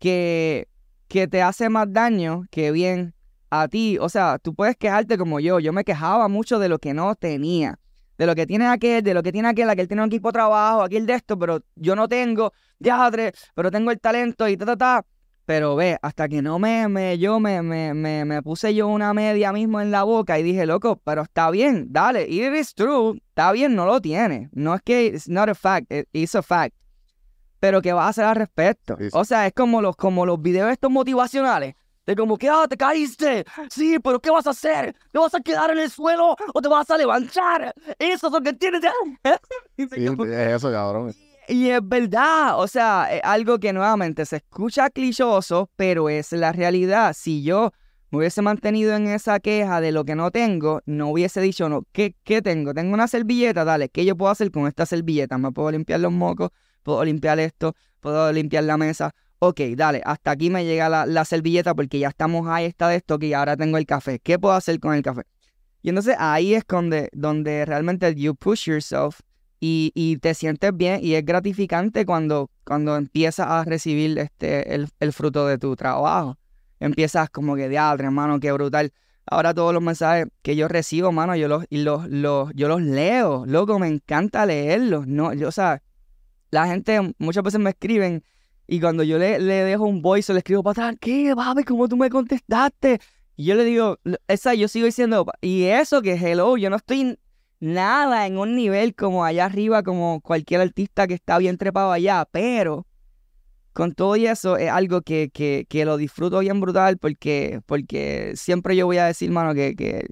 que, 0.00 0.66
que 1.08 1.28
te 1.28 1.42
hace 1.42 1.68
más 1.68 1.92
daño 1.92 2.44
que 2.50 2.72
bien 2.72 3.14
a 3.50 3.68
ti. 3.68 3.98
O 4.00 4.08
sea, 4.08 4.38
tú 4.38 4.54
puedes 4.54 4.76
quejarte 4.76 5.16
como 5.18 5.40
yo. 5.40 5.60
Yo 5.60 5.72
me 5.72 5.84
quejaba 5.84 6.28
mucho 6.28 6.58
de 6.58 6.68
lo 6.68 6.78
que 6.78 6.94
no 6.94 7.14
tenía. 7.14 7.78
De 8.18 8.26
lo 8.26 8.34
que 8.34 8.46
tiene 8.46 8.66
aquel, 8.66 9.02
de 9.02 9.12
lo 9.12 9.22
que 9.22 9.30
tiene 9.30 9.48
aquel, 9.48 9.68
aquel 9.68 9.88
tiene 9.88 10.02
un 10.02 10.08
equipo 10.08 10.28
de 10.28 10.32
trabajo, 10.34 10.82
aquel 10.82 11.04
de 11.04 11.14
esto, 11.14 11.38
pero 11.38 11.60
yo 11.74 11.94
no 11.94 12.08
tengo, 12.08 12.50
ya, 12.78 13.10
pero 13.54 13.70
tengo 13.70 13.90
el 13.90 14.00
talento 14.00 14.48
y 14.48 14.56
ta, 14.56 14.64
ta, 14.64 14.76
ta. 14.76 15.04
Pero 15.44 15.76
ve, 15.76 15.96
hasta 16.02 16.26
que 16.28 16.42
no 16.42 16.58
me, 16.58 16.88
me 16.88 17.18
yo 17.18 17.38
me, 17.38 17.62
me, 17.62 17.94
me, 17.94 18.42
puse 18.42 18.74
yo 18.74 18.88
una 18.88 19.12
media 19.14 19.52
mismo 19.52 19.80
en 19.80 19.90
la 19.92 20.02
boca 20.02 20.38
y 20.38 20.42
dije, 20.42 20.66
loco, 20.66 21.00
pero 21.04 21.22
está 21.22 21.50
bien, 21.50 21.86
dale, 21.90 22.26
it 22.28 22.52
is 22.54 22.74
true, 22.74 23.22
está 23.28 23.52
bien, 23.52 23.76
no 23.76 23.86
lo 23.86 24.00
tiene. 24.00 24.48
No 24.52 24.74
es 24.74 24.80
que 24.82 25.06
it's 25.06 25.28
not 25.28 25.48
a 25.48 25.54
fact, 25.54 25.92
it- 25.92 26.08
it's 26.12 26.34
a 26.34 26.42
fact. 26.42 26.74
Pero 27.60 27.80
¿qué 27.82 27.92
vas 27.92 28.06
a 28.06 28.08
hacer 28.10 28.24
al 28.24 28.36
respecto? 28.36 28.96
Sí, 28.98 29.04
sí. 29.04 29.10
O 29.12 29.24
sea, 29.24 29.46
es 29.46 29.52
como 29.52 29.80
los, 29.80 29.96
como 29.96 30.26
los 30.26 30.40
videos 30.40 30.70
estos 30.70 30.90
motivacionales. 30.90 31.74
De 32.06 32.14
como 32.14 32.38
que, 32.38 32.48
ah, 32.48 32.66
te 32.68 32.76
caíste. 32.76 33.44
Sí, 33.68 33.98
pero 33.98 34.20
¿qué 34.20 34.30
vas 34.30 34.46
a 34.46 34.50
hacer? 34.50 34.94
¿Te 35.10 35.18
vas 35.18 35.34
a 35.34 35.40
quedar 35.40 35.72
en 35.72 35.78
el 35.78 35.90
suelo 35.90 36.36
o 36.54 36.62
te 36.62 36.68
vas 36.68 36.88
a 36.88 36.96
levantar? 36.96 37.74
Eso 37.98 38.28
es 38.28 38.32
lo 38.32 38.40
que 38.40 38.52
tienes 38.52 38.80
Sí, 39.76 39.86
es 39.88 40.54
eso, 40.54 40.70
cabrón. 40.70 41.12
y 41.48 41.68
es 41.70 41.80
verdad, 41.82 42.60
o 42.60 42.68
sea, 42.68 43.08
es 43.10 43.20
algo 43.24 43.58
que 43.58 43.72
nuevamente 43.72 44.24
se 44.24 44.36
escucha 44.36 44.88
clichoso, 44.88 45.68
pero 45.74 46.08
es 46.08 46.30
la 46.30 46.52
realidad. 46.52 47.12
Si 47.12 47.42
yo 47.42 47.72
me 48.10 48.18
hubiese 48.18 48.40
mantenido 48.40 48.94
en 48.94 49.08
esa 49.08 49.40
queja 49.40 49.80
de 49.80 49.90
lo 49.90 50.04
que 50.04 50.14
no 50.14 50.30
tengo, 50.30 50.82
no 50.86 51.08
hubiese 51.10 51.40
dicho, 51.40 51.68
no, 51.68 51.82
¿qué, 51.90 52.14
qué 52.22 52.40
tengo? 52.40 52.72
Tengo 52.72 52.94
una 52.94 53.08
servilleta, 53.08 53.64
dale, 53.64 53.88
¿qué 53.88 54.04
yo 54.04 54.16
puedo 54.16 54.30
hacer 54.30 54.52
con 54.52 54.68
esta 54.68 54.86
servilleta? 54.86 55.38
¿Me 55.38 55.50
puedo 55.50 55.72
limpiar 55.72 55.98
los 55.98 56.12
mocos? 56.12 56.50
¿Puedo 56.86 57.04
limpiar 57.04 57.40
esto? 57.40 57.74
¿Puedo 57.98 58.32
limpiar 58.32 58.62
la 58.62 58.76
mesa? 58.76 59.12
Ok, 59.40 59.60
dale, 59.74 60.02
hasta 60.04 60.30
aquí 60.30 60.50
me 60.50 60.64
llega 60.64 60.88
la, 60.88 61.04
la 61.04 61.24
servilleta 61.24 61.74
porque 61.74 61.98
ya 61.98 62.10
estamos 62.10 62.46
ahí, 62.46 62.64
está 62.64 62.86
de 62.86 62.94
esto, 62.94 63.18
que 63.18 63.34
ahora 63.34 63.56
tengo 63.56 63.76
el 63.76 63.86
café. 63.86 64.20
¿Qué 64.20 64.38
puedo 64.38 64.54
hacer 64.54 64.78
con 64.78 64.94
el 64.94 65.02
café? 65.02 65.22
Y 65.82 65.88
entonces 65.88 66.14
ahí 66.16 66.54
es 66.54 66.62
donde, 66.68 67.08
donde 67.12 67.64
realmente 67.64 68.14
you 68.14 68.36
push 68.36 68.68
yourself 68.68 69.18
y, 69.58 69.90
y 69.96 70.18
te 70.18 70.32
sientes 70.32 70.70
bien 70.76 71.00
y 71.02 71.14
es 71.14 71.24
gratificante 71.24 72.06
cuando, 72.06 72.50
cuando 72.62 72.94
empiezas 72.94 73.48
a 73.48 73.64
recibir 73.64 74.16
este, 74.20 74.72
el, 74.72 74.88
el 75.00 75.12
fruto 75.12 75.44
de 75.48 75.58
tu 75.58 75.74
trabajo. 75.74 76.38
Empiezas 76.78 77.30
como 77.30 77.56
que, 77.56 77.68
diadre, 77.68 78.04
hermano, 78.04 78.38
qué 78.38 78.52
brutal. 78.52 78.92
Ahora 79.28 79.52
todos 79.52 79.74
los 79.74 79.82
mensajes 79.82 80.28
que 80.42 80.54
yo 80.54 80.68
recibo, 80.68 81.10
mano, 81.10 81.34
yo 81.34 81.48
los, 81.48 81.64
y 81.68 81.78
los, 81.78 82.08
los, 82.08 82.52
yo 82.54 82.68
los 82.68 82.80
leo. 82.80 83.44
Loco, 83.44 83.76
me 83.80 83.88
encanta 83.88 84.46
leerlos. 84.46 85.08
No, 85.08 85.32
yo, 85.32 85.48
o 85.48 85.50
sea, 85.50 85.82
la 86.56 86.66
gente 86.66 87.14
muchas 87.18 87.44
veces 87.44 87.60
me 87.60 87.70
escriben 87.70 88.24
y 88.66 88.80
cuando 88.80 89.02
yo 89.02 89.18
le, 89.18 89.38
le 89.38 89.54
dejo 89.64 89.84
un 89.84 90.00
voice 90.00 90.32
o 90.32 90.34
le 90.34 90.38
escribo 90.38 90.62
para 90.62 90.88
atrás, 90.88 90.96
¿qué, 91.00 91.34
papi? 91.36 91.64
¿Cómo 91.64 91.86
tú 91.86 91.96
me 91.98 92.08
contestaste? 92.08 92.98
Y 93.36 93.44
yo 93.44 93.54
le 93.54 93.64
digo, 93.64 93.98
esa, 94.26 94.54
yo 94.54 94.66
sigo 94.66 94.86
diciendo, 94.86 95.26
y 95.42 95.64
eso 95.64 96.00
que 96.00 96.14
hello, 96.14 96.56
yo 96.56 96.70
no 96.70 96.76
estoy 96.76 97.18
nada 97.60 98.26
en 98.26 98.38
un 98.38 98.56
nivel 98.56 98.94
como 98.94 99.24
allá 99.24 99.44
arriba, 99.44 99.82
como 99.82 100.22
cualquier 100.22 100.62
artista 100.62 101.06
que 101.06 101.14
está 101.14 101.36
bien 101.36 101.58
trepado 101.58 101.92
allá, 101.92 102.26
pero 102.32 102.86
con 103.74 103.92
todo 103.92 104.16
y 104.16 104.26
eso 104.26 104.56
es 104.56 104.70
algo 104.70 105.02
que, 105.02 105.28
que, 105.28 105.66
que 105.68 105.84
lo 105.84 105.98
disfruto 105.98 106.38
bien 106.38 106.58
brutal 106.58 106.96
porque, 106.96 107.60
porque 107.66 108.32
siempre 108.34 108.74
yo 108.74 108.86
voy 108.86 108.96
a 108.96 109.04
decir, 109.04 109.30
mano, 109.30 109.54
que, 109.54 109.76
que 109.76 110.06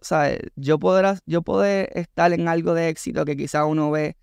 sea, 0.00 0.38
yo 0.56 0.78
poder, 0.78 1.18
yo 1.26 1.42
poder 1.42 1.90
estar 1.94 2.32
en 2.32 2.48
algo 2.48 2.72
de 2.72 2.88
éxito 2.88 3.26
que 3.26 3.36
quizás 3.36 3.66
uno 3.68 3.90
ve 3.90 4.16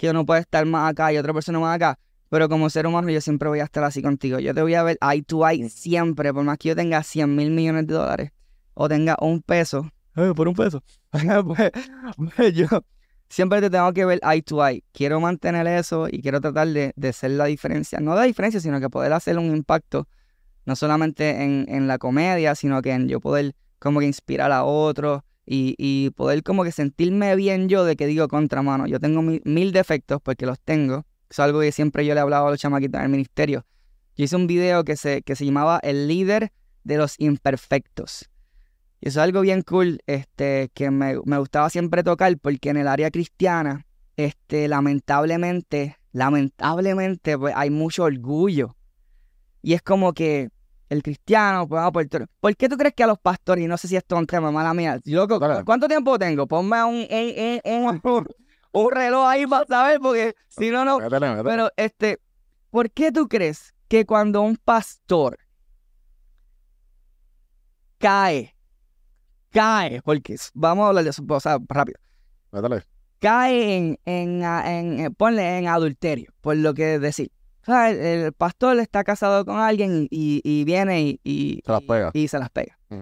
que 0.00 0.08
uno 0.08 0.24
puede 0.24 0.40
estar 0.40 0.64
más 0.64 0.90
acá 0.90 1.12
y 1.12 1.18
otra 1.18 1.34
persona 1.34 1.58
más 1.58 1.76
acá, 1.76 1.98
pero 2.30 2.48
como 2.48 2.70
ser 2.70 2.86
humano 2.86 3.10
yo 3.10 3.20
siempre 3.20 3.50
voy 3.50 3.60
a 3.60 3.64
estar 3.64 3.84
así 3.84 4.00
contigo. 4.00 4.38
Yo 4.38 4.54
te 4.54 4.62
voy 4.62 4.72
a 4.72 4.82
ver 4.82 4.96
eye 5.02 5.22
to 5.22 5.46
eye 5.46 5.68
siempre, 5.68 6.32
por 6.32 6.42
más 6.42 6.56
que 6.56 6.70
yo 6.70 6.74
tenga 6.74 7.02
100 7.02 7.36
mil 7.36 7.50
millones 7.50 7.86
de 7.86 7.92
dólares 7.92 8.30
o 8.72 8.88
tenga 8.88 9.14
un 9.20 9.42
peso, 9.42 9.90
eh, 10.16 10.32
por 10.34 10.48
un 10.48 10.54
peso, 10.54 10.82
pues, 11.10 11.70
pues 12.36 12.54
yo 12.54 12.66
siempre 13.28 13.60
te 13.60 13.68
tengo 13.68 13.92
que 13.92 14.06
ver 14.06 14.20
eye 14.22 14.40
to 14.40 14.66
eye. 14.66 14.82
Quiero 14.92 15.20
mantener 15.20 15.66
eso 15.66 16.08
y 16.10 16.22
quiero 16.22 16.40
tratar 16.40 16.68
de, 16.68 16.94
de 16.96 17.12
ser 17.12 17.32
la 17.32 17.44
diferencia, 17.44 18.00
no 18.00 18.14
la 18.14 18.22
diferencia, 18.22 18.58
sino 18.58 18.80
que 18.80 18.88
poder 18.88 19.12
hacer 19.12 19.36
un 19.36 19.54
impacto, 19.54 20.08
no 20.64 20.76
solamente 20.76 21.42
en, 21.42 21.66
en 21.68 21.88
la 21.88 21.98
comedia, 21.98 22.54
sino 22.54 22.80
que 22.80 22.92
en 22.92 23.06
yo 23.06 23.20
poder 23.20 23.54
como 23.78 24.00
que 24.00 24.06
inspirar 24.06 24.50
a 24.50 24.64
otros 24.64 25.20
y, 25.52 25.74
y, 25.78 26.10
poder 26.10 26.44
como 26.44 26.62
que 26.62 26.70
sentirme 26.70 27.34
bien 27.34 27.68
yo 27.68 27.84
de 27.84 27.96
que 27.96 28.06
digo 28.06 28.28
contra 28.28 28.62
mano. 28.62 28.86
Yo 28.86 29.00
tengo 29.00 29.20
mil, 29.20 29.72
defectos 29.72 30.22
porque 30.22 30.46
los 30.46 30.60
tengo. 30.60 31.04
es 31.28 31.40
algo 31.40 31.58
que 31.58 31.72
siempre 31.72 32.06
yo 32.06 32.14
le 32.14 32.20
he 32.20 32.22
hablado 32.22 32.46
a 32.46 32.50
los 32.50 32.60
chamaquitos 32.60 33.00
en 33.00 33.06
el 33.06 33.10
ministerio. 33.10 33.66
Yo 34.16 34.26
hice 34.26 34.36
un 34.36 34.46
video 34.46 34.84
que 34.84 34.96
se, 34.96 35.22
que 35.22 35.34
se 35.34 35.44
llamaba 35.44 35.80
El 35.82 36.06
líder 36.06 36.52
de 36.84 36.98
los 36.98 37.16
imperfectos. 37.18 38.30
Y 39.00 39.08
eso 39.08 39.18
es 39.18 39.24
algo 39.24 39.40
bien 39.40 39.62
cool 39.62 39.98
este, 40.06 40.70
que 40.72 40.92
me, 40.92 41.18
me 41.24 41.38
gustaba 41.38 41.68
siempre 41.68 42.04
tocar 42.04 42.38
porque 42.38 42.70
en 42.70 42.76
el 42.76 42.86
área 42.86 43.10
cristiana, 43.10 43.84
este, 44.16 44.68
lamentablemente, 44.68 45.96
lamentablemente, 46.12 47.36
pues 47.36 47.54
hay 47.56 47.70
mucho 47.70 48.04
orgullo. 48.04 48.76
Y 49.62 49.72
es 49.72 49.82
como 49.82 50.12
que 50.12 50.50
el 50.90 51.02
cristiano, 51.04 51.68
pues 51.68 51.78
vamos 51.78 51.92
por 51.92 52.28
¿Por 52.40 52.56
qué 52.56 52.68
tú 52.68 52.76
crees 52.76 52.94
que 52.94 53.04
a 53.04 53.06
los 53.06 53.18
pastores, 53.18 53.64
y 53.64 53.68
no 53.68 53.78
sé 53.78 53.86
si 53.86 53.96
esto 53.96 54.16
es 54.16 54.20
un 54.20 54.26
tema, 54.26 54.50
mala 54.50 54.74
mía, 54.74 55.00
¿cuánto 55.64 55.86
tiempo 55.86 56.18
tengo? 56.18 56.48
Ponme 56.48 56.82
un, 56.82 57.06
un, 58.72 58.90
reloj 58.90 59.26
ahí 59.26 59.46
para 59.46 59.66
saber, 59.66 60.00
porque 60.00 60.34
si 60.48 60.70
no, 60.70 60.84
no. 60.84 60.98
Pero, 61.44 61.70
este, 61.76 62.18
¿por 62.70 62.90
qué 62.90 63.12
tú 63.12 63.28
crees 63.28 63.72
que 63.86 64.04
cuando 64.04 64.42
un 64.42 64.56
pastor 64.56 65.38
cae, 67.98 68.56
cae, 69.50 70.02
porque 70.02 70.36
vamos 70.54 70.84
a 70.84 70.88
hablar 70.88 71.04
de 71.04 71.10
eso, 71.10 71.22
o 71.26 71.40
sea, 71.40 71.58
rápido. 71.68 72.00
Cae 73.20 73.76
en, 73.76 73.98
en, 74.06 74.42
en, 74.42 75.00
en, 75.00 75.14
ponle 75.14 75.58
en 75.58 75.68
adulterio, 75.68 76.32
por 76.40 76.56
lo 76.56 76.74
que 76.74 76.98
decir 76.98 77.30
el, 77.72 78.32
pastor 78.32 78.78
está 78.78 79.04
casado 79.04 79.44
con 79.44 79.58
alguien 79.58 80.08
y, 80.10 80.64
viene 80.64 81.18
y, 81.22 81.62
se 81.64 81.72
las 81.72 81.82
pega. 81.82 82.10
Y, 82.12 82.28
se 82.28 82.38
las 82.38 82.50
pega. 82.50 82.78
Mm. 82.88 83.00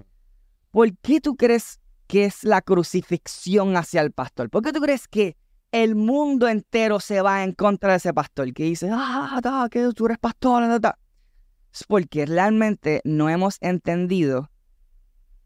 ¿Por 0.71 0.97
qué 0.97 1.21
tú 1.21 1.35
crees 1.35 1.79
que 2.07 2.25
es 2.25 2.43
la 2.43 2.61
crucifixión 2.61 3.75
hacia 3.77 4.01
el 4.01 4.11
pastor? 4.11 4.49
¿Por 4.49 4.63
qué 4.63 4.73
tú 4.73 4.79
crees 4.81 5.07
que 5.07 5.35
el 5.71 5.95
mundo 5.95 6.47
entero 6.47 6.99
se 6.99 7.21
va 7.21 7.43
en 7.43 7.53
contra 7.53 7.91
de 7.91 7.97
ese 7.97 8.13
pastor? 8.13 8.53
Que 8.53 8.63
dice, 8.63 8.89
ah, 8.91 9.67
que 9.69 9.89
tú 9.95 10.05
eres 10.05 10.17
pastor, 10.17 10.63
Es 11.73 11.83
porque 11.87 12.25
realmente 12.25 13.01
no 13.03 13.29
hemos 13.29 13.57
entendido 13.61 14.49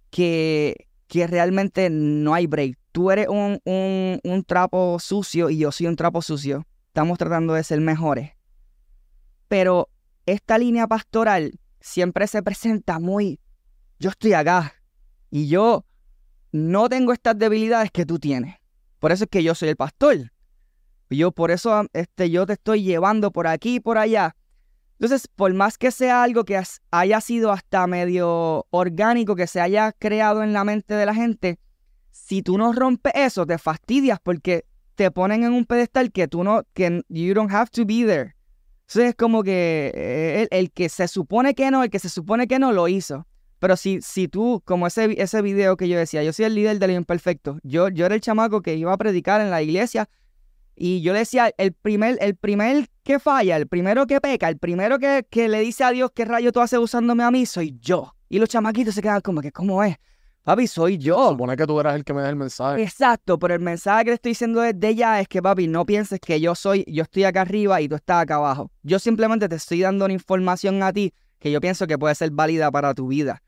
que, 0.09 0.87
que 1.07 1.27
realmente 1.27 1.89
no 1.89 2.33
hay 2.33 2.47
break. 2.47 2.77
Tú 2.91 3.11
eres 3.11 3.27
un, 3.27 3.59
un, 3.65 4.19
un 4.23 4.43
trapo 4.43 4.99
sucio 4.99 5.49
y 5.49 5.57
yo 5.57 5.71
soy 5.71 5.87
un 5.87 5.95
trapo 5.95 6.21
sucio. 6.21 6.65
Estamos 6.87 7.17
tratando 7.17 7.53
de 7.53 7.63
ser 7.63 7.81
mejores 7.81 8.32
pero 9.53 9.87
esta 10.25 10.57
línea 10.57 10.87
pastoral 10.87 11.59
siempre 11.79 12.25
se 12.25 12.41
presenta 12.41 12.97
muy, 12.97 13.39
yo 13.99 14.09
estoy 14.09 14.33
acá 14.33 14.73
y 15.29 15.47
yo 15.47 15.85
no 16.51 16.89
tengo 16.89 17.13
estas 17.13 17.37
debilidades 17.37 17.91
que 17.91 18.03
tú 18.03 18.17
tienes. 18.17 18.55
Por 18.97 19.11
eso 19.11 19.25
es 19.25 19.29
que 19.29 19.43
yo 19.43 19.53
soy 19.53 19.69
el 19.69 19.75
pastor. 19.75 20.31
Yo 21.11 21.31
por 21.31 21.51
eso 21.51 21.85
este, 21.93 22.31
yo 22.31 22.47
te 22.47 22.53
estoy 22.53 22.81
llevando 22.81 23.29
por 23.29 23.45
aquí 23.45 23.75
y 23.75 23.79
por 23.79 23.99
allá. 23.99 24.35
Entonces, 24.93 25.27
por 25.27 25.53
más 25.53 25.77
que 25.77 25.91
sea 25.91 26.23
algo 26.23 26.45
que 26.45 26.59
haya 26.89 27.21
sido 27.21 27.51
hasta 27.51 27.85
medio 27.85 28.65
orgánico, 28.71 29.35
que 29.35 29.45
se 29.45 29.61
haya 29.61 29.91
creado 29.91 30.41
en 30.41 30.53
la 30.53 30.63
mente 30.63 30.95
de 30.95 31.05
la 31.05 31.13
gente, 31.13 31.59
si 32.09 32.41
tú 32.41 32.57
no 32.57 32.73
rompes 32.73 33.13
eso, 33.13 33.45
te 33.45 33.59
fastidias 33.59 34.17
porque 34.19 34.65
te 34.95 35.11
ponen 35.11 35.43
en 35.43 35.53
un 35.53 35.65
pedestal 35.65 36.11
que 36.11 36.27
tú 36.27 36.43
no, 36.43 36.63
que 36.73 37.03
you 37.07 37.35
don't 37.35 37.51
have 37.51 37.69
to 37.69 37.85
be 37.85 38.03
there. 38.03 38.33
Entonces 38.87 39.09
es 39.09 39.15
como 39.15 39.43
que 39.43 39.91
eh, 39.95 40.47
el, 40.51 40.71
que 40.71 40.89
se 40.89 41.07
supone 41.07 41.55
que 41.55 41.71
no, 41.71 41.83
el 41.83 41.89
que 41.89 41.99
se 41.99 42.09
supone 42.09 42.47
que 42.47 42.59
no 42.59 42.71
lo 42.71 42.87
hizo. 42.87 43.25
Pero 43.59 43.77
si, 43.77 44.01
si 44.01 44.27
tú, 44.27 44.61
como 44.65 44.87
ese, 44.87 45.15
ese 45.21 45.41
video 45.41 45.77
que 45.77 45.87
yo 45.87 45.97
decía, 45.97 46.21
yo 46.23 46.33
soy 46.33 46.45
el 46.45 46.55
líder 46.55 46.79
del 46.79 46.91
imperfecto, 46.91 47.59
yo, 47.63 47.87
yo 47.89 48.05
era 48.05 48.15
el 48.15 48.21
chamaco 48.21 48.61
que 48.61 48.75
iba 48.75 48.91
a 48.91 48.97
predicar 48.97 49.39
en 49.39 49.49
la 49.49 49.61
iglesia 49.61 50.09
y 50.75 51.01
yo 51.01 51.13
decía, 51.13 51.53
el 51.57 51.73
primer, 51.73 52.17
el 52.19 52.35
primer 52.35 52.89
que 53.03 53.19
falla, 53.19 53.57
el 53.57 53.67
primero 53.67 54.07
que 54.07 54.19
peca, 54.19 54.49
el 54.49 54.57
primero 54.57 54.97
que, 54.97 55.25
que 55.29 55.47
le 55.47 55.59
dice 55.59 55.83
a 55.83 55.91
Dios 55.91 56.11
qué 56.13 56.25
rayo 56.25 56.51
tú 56.51 56.61
haces 56.61 56.79
usándome 56.79 57.23
a 57.23 57.31
mí, 57.31 57.45
soy 57.45 57.77
yo. 57.79 58.15
Y 58.27 58.39
los 58.39 58.49
chamaquitos 58.49 58.95
se 58.95 59.01
quedan 59.01 59.21
como 59.21 59.41
¿cómo 59.53 59.83
es? 59.83 59.97
Papi, 60.43 60.67
soy 60.67 60.97
yo. 60.97 61.29
Supone 61.29 61.55
que 61.55 61.65
tú 61.65 61.79
eras 61.79 61.95
el 61.95 62.03
que 62.03 62.13
me 62.13 62.21
da 62.21 62.29
el 62.29 62.35
mensaje. 62.35 62.83
Exacto, 62.83 63.39
pero 63.39 63.53
el 63.53 63.61
mensaje 63.61 64.03
que 64.03 64.11
te 64.11 64.15
estoy 64.15 64.31
diciendo 64.31 64.59
desde 64.59 64.89
ella 64.89 65.21
es 65.21 65.29
que, 65.29 65.41
papi, 65.41 65.67
no 65.67 65.85
pienses 65.85 66.19
que 66.19 66.39
yo 66.41 66.53
soy, 66.53 66.83
yo 66.87 67.03
estoy 67.03 67.23
acá 67.23 67.41
arriba 67.41 67.79
y 67.79 67.87
tú 67.87 67.95
estás 67.95 68.23
acá 68.23 68.35
abajo. 68.35 68.69
Yo 68.81 68.99
simplemente 68.99 69.47
te 69.47 69.55
estoy 69.55 69.79
dando 69.79 70.03
una 70.03 70.13
información 70.13 70.83
a 70.83 70.91
ti 70.91 71.13
que 71.39 71.49
yo 71.49 71.61
pienso 71.61 71.87
que 71.87 71.97
puede 71.97 72.13
ser 72.15 72.31
válida 72.31 72.69
para 72.71 72.93
tu 72.93 73.07
vida. 73.07 73.41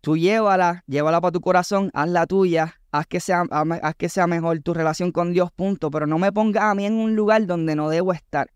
Tú 0.00 0.16
llévala, 0.16 0.84
llévala 0.86 1.20
para 1.20 1.32
tu 1.32 1.40
corazón, 1.40 1.90
haz 1.92 2.08
la 2.08 2.24
tuya, 2.24 2.80
haz 2.92 3.08
que 3.08 3.18
sea, 3.18 3.42
haz 3.50 3.94
que 3.96 4.08
sea 4.08 4.28
mejor 4.28 4.60
tu 4.60 4.74
relación 4.74 5.10
con 5.10 5.32
Dios, 5.32 5.50
punto. 5.50 5.90
Pero 5.90 6.06
no 6.06 6.18
me 6.18 6.30
pongas 6.30 6.62
a 6.62 6.74
mí 6.76 6.86
en 6.86 6.94
un 6.94 7.16
lugar 7.16 7.46
donde 7.46 7.74
no 7.74 7.88
debo 7.88 8.12
estar. 8.12 8.48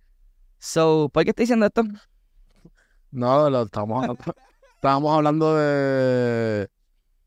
So, 0.58 1.10
¿por 1.12 1.24
qué 1.24 1.30
estoy 1.30 1.44
diciendo 1.44 1.66
esto? 1.66 1.82
No, 3.10 3.50
lo 3.50 3.62
estamos, 3.62 4.06
estábamos 4.76 5.16
hablando 5.16 5.56
de 5.56 6.68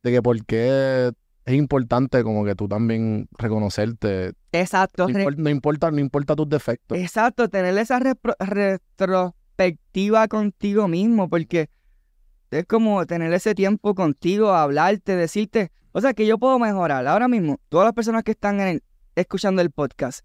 de 0.05 0.11
que 0.11 0.21
por 0.21 0.45
qué 0.45 1.11
es 1.45 1.53
importante 1.55 2.23
como 2.23 2.45
que 2.45 2.53
tú 2.55 2.67
también 2.67 3.27
reconocerte. 3.37 4.33
Exacto. 4.51 5.07
No, 5.09 5.49
importa, 5.49 5.89
no 5.89 5.99
importa 5.99 6.35
tus 6.35 6.47
defectos. 6.47 6.95
Exacto, 6.97 7.49
tener 7.49 7.75
esa 7.77 7.99
retrospectiva 8.39 10.27
contigo 10.27 10.87
mismo, 10.87 11.27
porque 11.27 11.71
es 12.51 12.65
como 12.67 13.03
tener 13.07 13.33
ese 13.33 13.55
tiempo 13.55 13.95
contigo, 13.95 14.53
hablarte, 14.53 15.15
decirte, 15.15 15.71
o 15.91 16.01
sea, 16.01 16.13
que 16.13 16.27
yo 16.27 16.37
puedo 16.37 16.59
mejorar. 16.59 17.07
Ahora 17.07 17.27
mismo, 17.27 17.59
todas 17.69 17.85
las 17.85 17.93
personas 17.93 18.23
que 18.23 18.31
están 18.31 18.79
escuchando 19.15 19.63
el 19.63 19.71
podcast, 19.71 20.23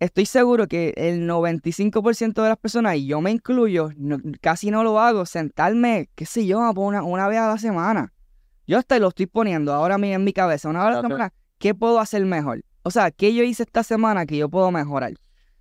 estoy 0.00 0.26
seguro 0.26 0.66
que 0.66 0.92
el 0.96 1.28
95% 1.28 2.42
de 2.42 2.48
las 2.48 2.58
personas, 2.58 2.96
y 2.96 3.06
yo 3.06 3.20
me 3.20 3.30
incluyo, 3.30 3.90
casi 4.40 4.72
no 4.72 4.82
lo 4.82 4.98
hago, 4.98 5.24
sentarme, 5.24 6.08
qué 6.16 6.26
sé 6.26 6.46
yo, 6.46 6.58
una, 6.58 7.04
una 7.04 7.28
vez 7.28 7.38
a 7.38 7.46
la 7.46 7.58
semana 7.58 8.13
yo 8.66 8.78
hasta 8.78 8.98
lo 8.98 9.08
estoy 9.08 9.26
poniendo 9.26 9.72
ahora 9.72 9.98
mismo 9.98 10.16
en 10.16 10.24
mi 10.24 10.32
cabeza, 10.32 10.68
una 10.68 10.84
hora 10.84 11.00
semana, 11.02 11.32
¿qué 11.58 11.74
puedo 11.74 12.00
hacer 12.00 12.24
mejor? 12.24 12.64
O 12.82 12.90
sea, 12.90 13.10
¿qué 13.10 13.34
yo 13.34 13.42
hice 13.42 13.62
esta 13.62 13.82
semana 13.82 14.26
que 14.26 14.36
yo 14.36 14.48
puedo 14.48 14.70
mejorar? 14.70 15.14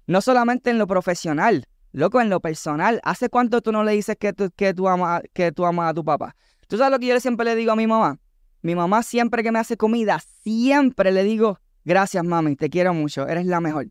No 0.08 0.22
solamente 0.22 0.70
en 0.70 0.78
lo 0.78 0.88
profesional, 0.88 1.66
loco, 1.94 2.20
en 2.20 2.30
lo 2.30 2.42
personal. 2.42 3.00
¿Hace 3.04 3.30
cuánto 3.30 3.62
tú 3.62 3.72
no 3.72 3.84
le 3.84 3.94
dices 3.94 4.18
que 4.20 4.34
tú, 4.34 4.52
que 4.56 4.74
tú, 4.74 4.90
amas, 4.90 5.22
que 5.34 5.52
tú 5.52 5.66
amas 5.66 5.92
a 5.92 5.94
tu 5.94 6.04
papá? 6.04 6.36
¿Tú 6.68 6.78
sabes 6.78 6.92
lo 6.92 7.00
que 7.00 7.08
yo 7.08 7.20
siempre 7.20 7.46
le 7.46 7.56
digo 7.56 7.72
a 7.72 7.76
mi 7.76 7.88
mamá? 7.88 8.20
Mi 8.62 8.76
mamá 8.76 9.04
siempre 9.04 9.44
que 9.44 9.52
me 9.52 9.60
hace 9.60 9.78
comida, 9.78 10.20
siempre 10.44 11.12
le 11.12 11.24
digo, 11.24 11.60
gracias 11.86 12.24
mami, 12.24 12.56
te 12.56 12.70
quiero 12.70 12.94
mucho, 12.94 13.28
eres 13.28 13.46
la 13.46 13.62
mejor. 13.62 13.88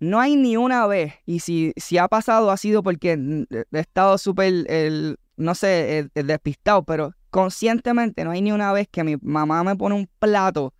No 0.00 0.20
hay 0.20 0.36
ni 0.36 0.56
una 0.56 0.86
vez, 0.86 1.14
y 1.26 1.40
si, 1.40 1.72
si 1.76 1.98
ha 1.98 2.06
pasado 2.06 2.50
ha 2.50 2.56
sido 2.56 2.82
porque 2.82 3.12
he 3.12 3.78
estado 3.78 4.18
súper, 4.18 5.16
no 5.36 5.54
sé, 5.54 6.08
despistado, 6.14 6.84
pero 6.84 7.14
conscientemente 7.30 8.24
no 8.24 8.30
hay 8.30 8.42
ni 8.42 8.52
una 8.52 8.72
vez 8.72 8.88
que 8.90 9.04
mi 9.04 9.16
mamá 9.20 9.62
me 9.64 9.76
pone 9.76 9.94
un 9.94 10.08
plato 10.18 10.74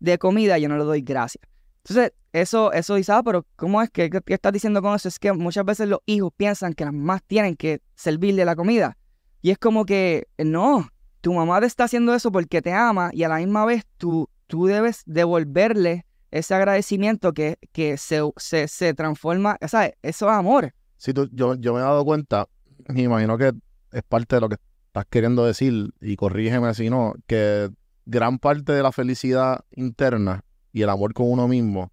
de 0.00 0.18
comida 0.18 0.58
y 0.58 0.62
yo 0.62 0.68
no 0.68 0.78
le 0.78 0.84
doy 0.84 1.02
gracias. 1.02 1.42
Entonces, 1.84 2.12
eso, 2.32 2.72
eso 2.72 2.94
dice, 2.96 3.12
ah, 3.12 3.22
pero 3.22 3.46
¿cómo 3.56 3.80
es 3.82 3.90
que, 3.90 4.10
qué 4.10 4.34
estás 4.34 4.52
diciendo 4.52 4.82
con 4.82 4.94
eso? 4.94 5.08
Es 5.08 5.18
que 5.18 5.32
muchas 5.32 5.64
veces 5.64 5.88
los 5.88 6.00
hijos 6.06 6.32
piensan 6.36 6.74
que 6.74 6.84
las 6.84 6.92
mamás 6.92 7.22
tienen 7.26 7.56
que 7.56 7.80
servirle 7.94 8.44
la 8.44 8.54
comida. 8.54 8.98
Y 9.40 9.50
es 9.50 9.58
como 9.58 9.86
que, 9.86 10.26
no, 10.36 10.88
tu 11.20 11.32
mamá 11.32 11.60
te 11.60 11.66
está 11.66 11.84
haciendo 11.84 12.14
eso 12.14 12.30
porque 12.30 12.60
te 12.60 12.72
ama 12.72 13.10
y 13.12 13.22
a 13.22 13.28
la 13.28 13.36
misma 13.36 13.64
vez 13.64 13.84
tú, 13.96 14.28
tú 14.46 14.66
debes 14.66 15.02
devolverle 15.06 16.04
ese 16.30 16.54
agradecimiento 16.54 17.32
que, 17.32 17.58
que 17.72 17.96
se, 17.96 18.20
se, 18.36 18.94
transforma, 18.94 19.56
¿sabes? 19.66 19.92
Eso 20.02 20.26
es 20.26 20.32
amor. 20.32 20.74
Sí, 20.98 21.14
tú, 21.14 21.28
yo, 21.32 21.54
yo 21.54 21.72
me 21.72 21.80
he 21.80 21.82
dado 21.82 22.04
cuenta, 22.04 22.46
y 22.94 23.02
imagino 23.02 23.38
que 23.38 23.52
es 23.92 24.02
parte 24.02 24.36
de 24.36 24.40
lo 24.40 24.48
que 24.48 24.56
estás 24.88 25.06
queriendo 25.08 25.44
decir, 25.44 25.92
y 26.00 26.16
corrígeme 26.16 26.74
si 26.74 26.90
no, 26.90 27.14
que 27.26 27.70
gran 28.06 28.38
parte 28.38 28.72
de 28.72 28.82
la 28.82 28.92
felicidad 28.92 29.64
interna 29.70 30.44
y 30.72 30.82
el 30.82 30.90
amor 30.90 31.12
con 31.12 31.30
uno 31.30 31.46
mismo 31.46 31.92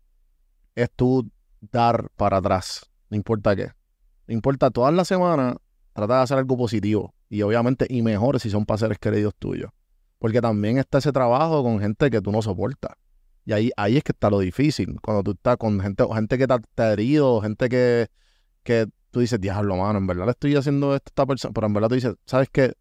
es 0.75 0.89
tú 0.95 1.29
dar 1.59 2.09
para 2.15 2.37
atrás, 2.37 2.89
no 3.09 3.17
importa 3.17 3.55
qué. 3.55 3.71
No 4.27 4.33
importa, 4.33 4.71
todas 4.71 4.93
las 4.93 5.07
semanas 5.07 5.55
trata 5.93 6.17
de 6.17 6.23
hacer 6.23 6.37
algo 6.37 6.57
positivo 6.57 7.13
y 7.29 7.41
obviamente 7.41 7.85
y 7.89 8.01
mejor 8.01 8.39
si 8.39 8.49
son 8.49 8.65
para 8.65 8.77
seres 8.77 8.97
queridos 8.97 9.33
tuyos. 9.37 9.71
Porque 10.17 10.41
también 10.41 10.77
está 10.77 10.97
ese 10.97 11.11
trabajo 11.11 11.63
con 11.63 11.79
gente 11.79 12.09
que 12.09 12.21
tú 12.21 12.31
no 12.31 12.41
soportas. 12.41 12.93
Y 13.45 13.53
ahí, 13.53 13.71
ahí 13.77 13.97
es 13.97 14.03
que 14.03 14.11
está 14.11 14.29
lo 14.29 14.39
difícil. 14.39 14.99
Cuando 15.01 15.21
tú 15.21 15.31
estás 15.31 15.57
con 15.57 15.79
gente, 15.79 16.03
gente 16.11 16.37
que 16.37 16.47
te, 16.47 16.55
te 16.73 16.83
ha 16.83 16.93
herido, 16.93 17.41
gente 17.41 17.69
que, 17.69 18.07
que 18.63 18.87
tú 19.11 19.19
dices, 19.19 19.39
diablo, 19.39 19.77
mano, 19.77 19.99
en 19.99 20.07
verdad 20.07 20.25
le 20.25 20.31
estoy 20.31 20.55
haciendo 20.55 20.95
esto 20.95 21.09
a 21.09 21.11
esta 21.11 21.25
persona. 21.27 21.53
Pero 21.53 21.67
en 21.67 21.73
verdad 21.73 21.89
tú 21.89 21.95
dices, 21.95 22.15
¿sabes 22.25 22.49
qué? 22.51 22.73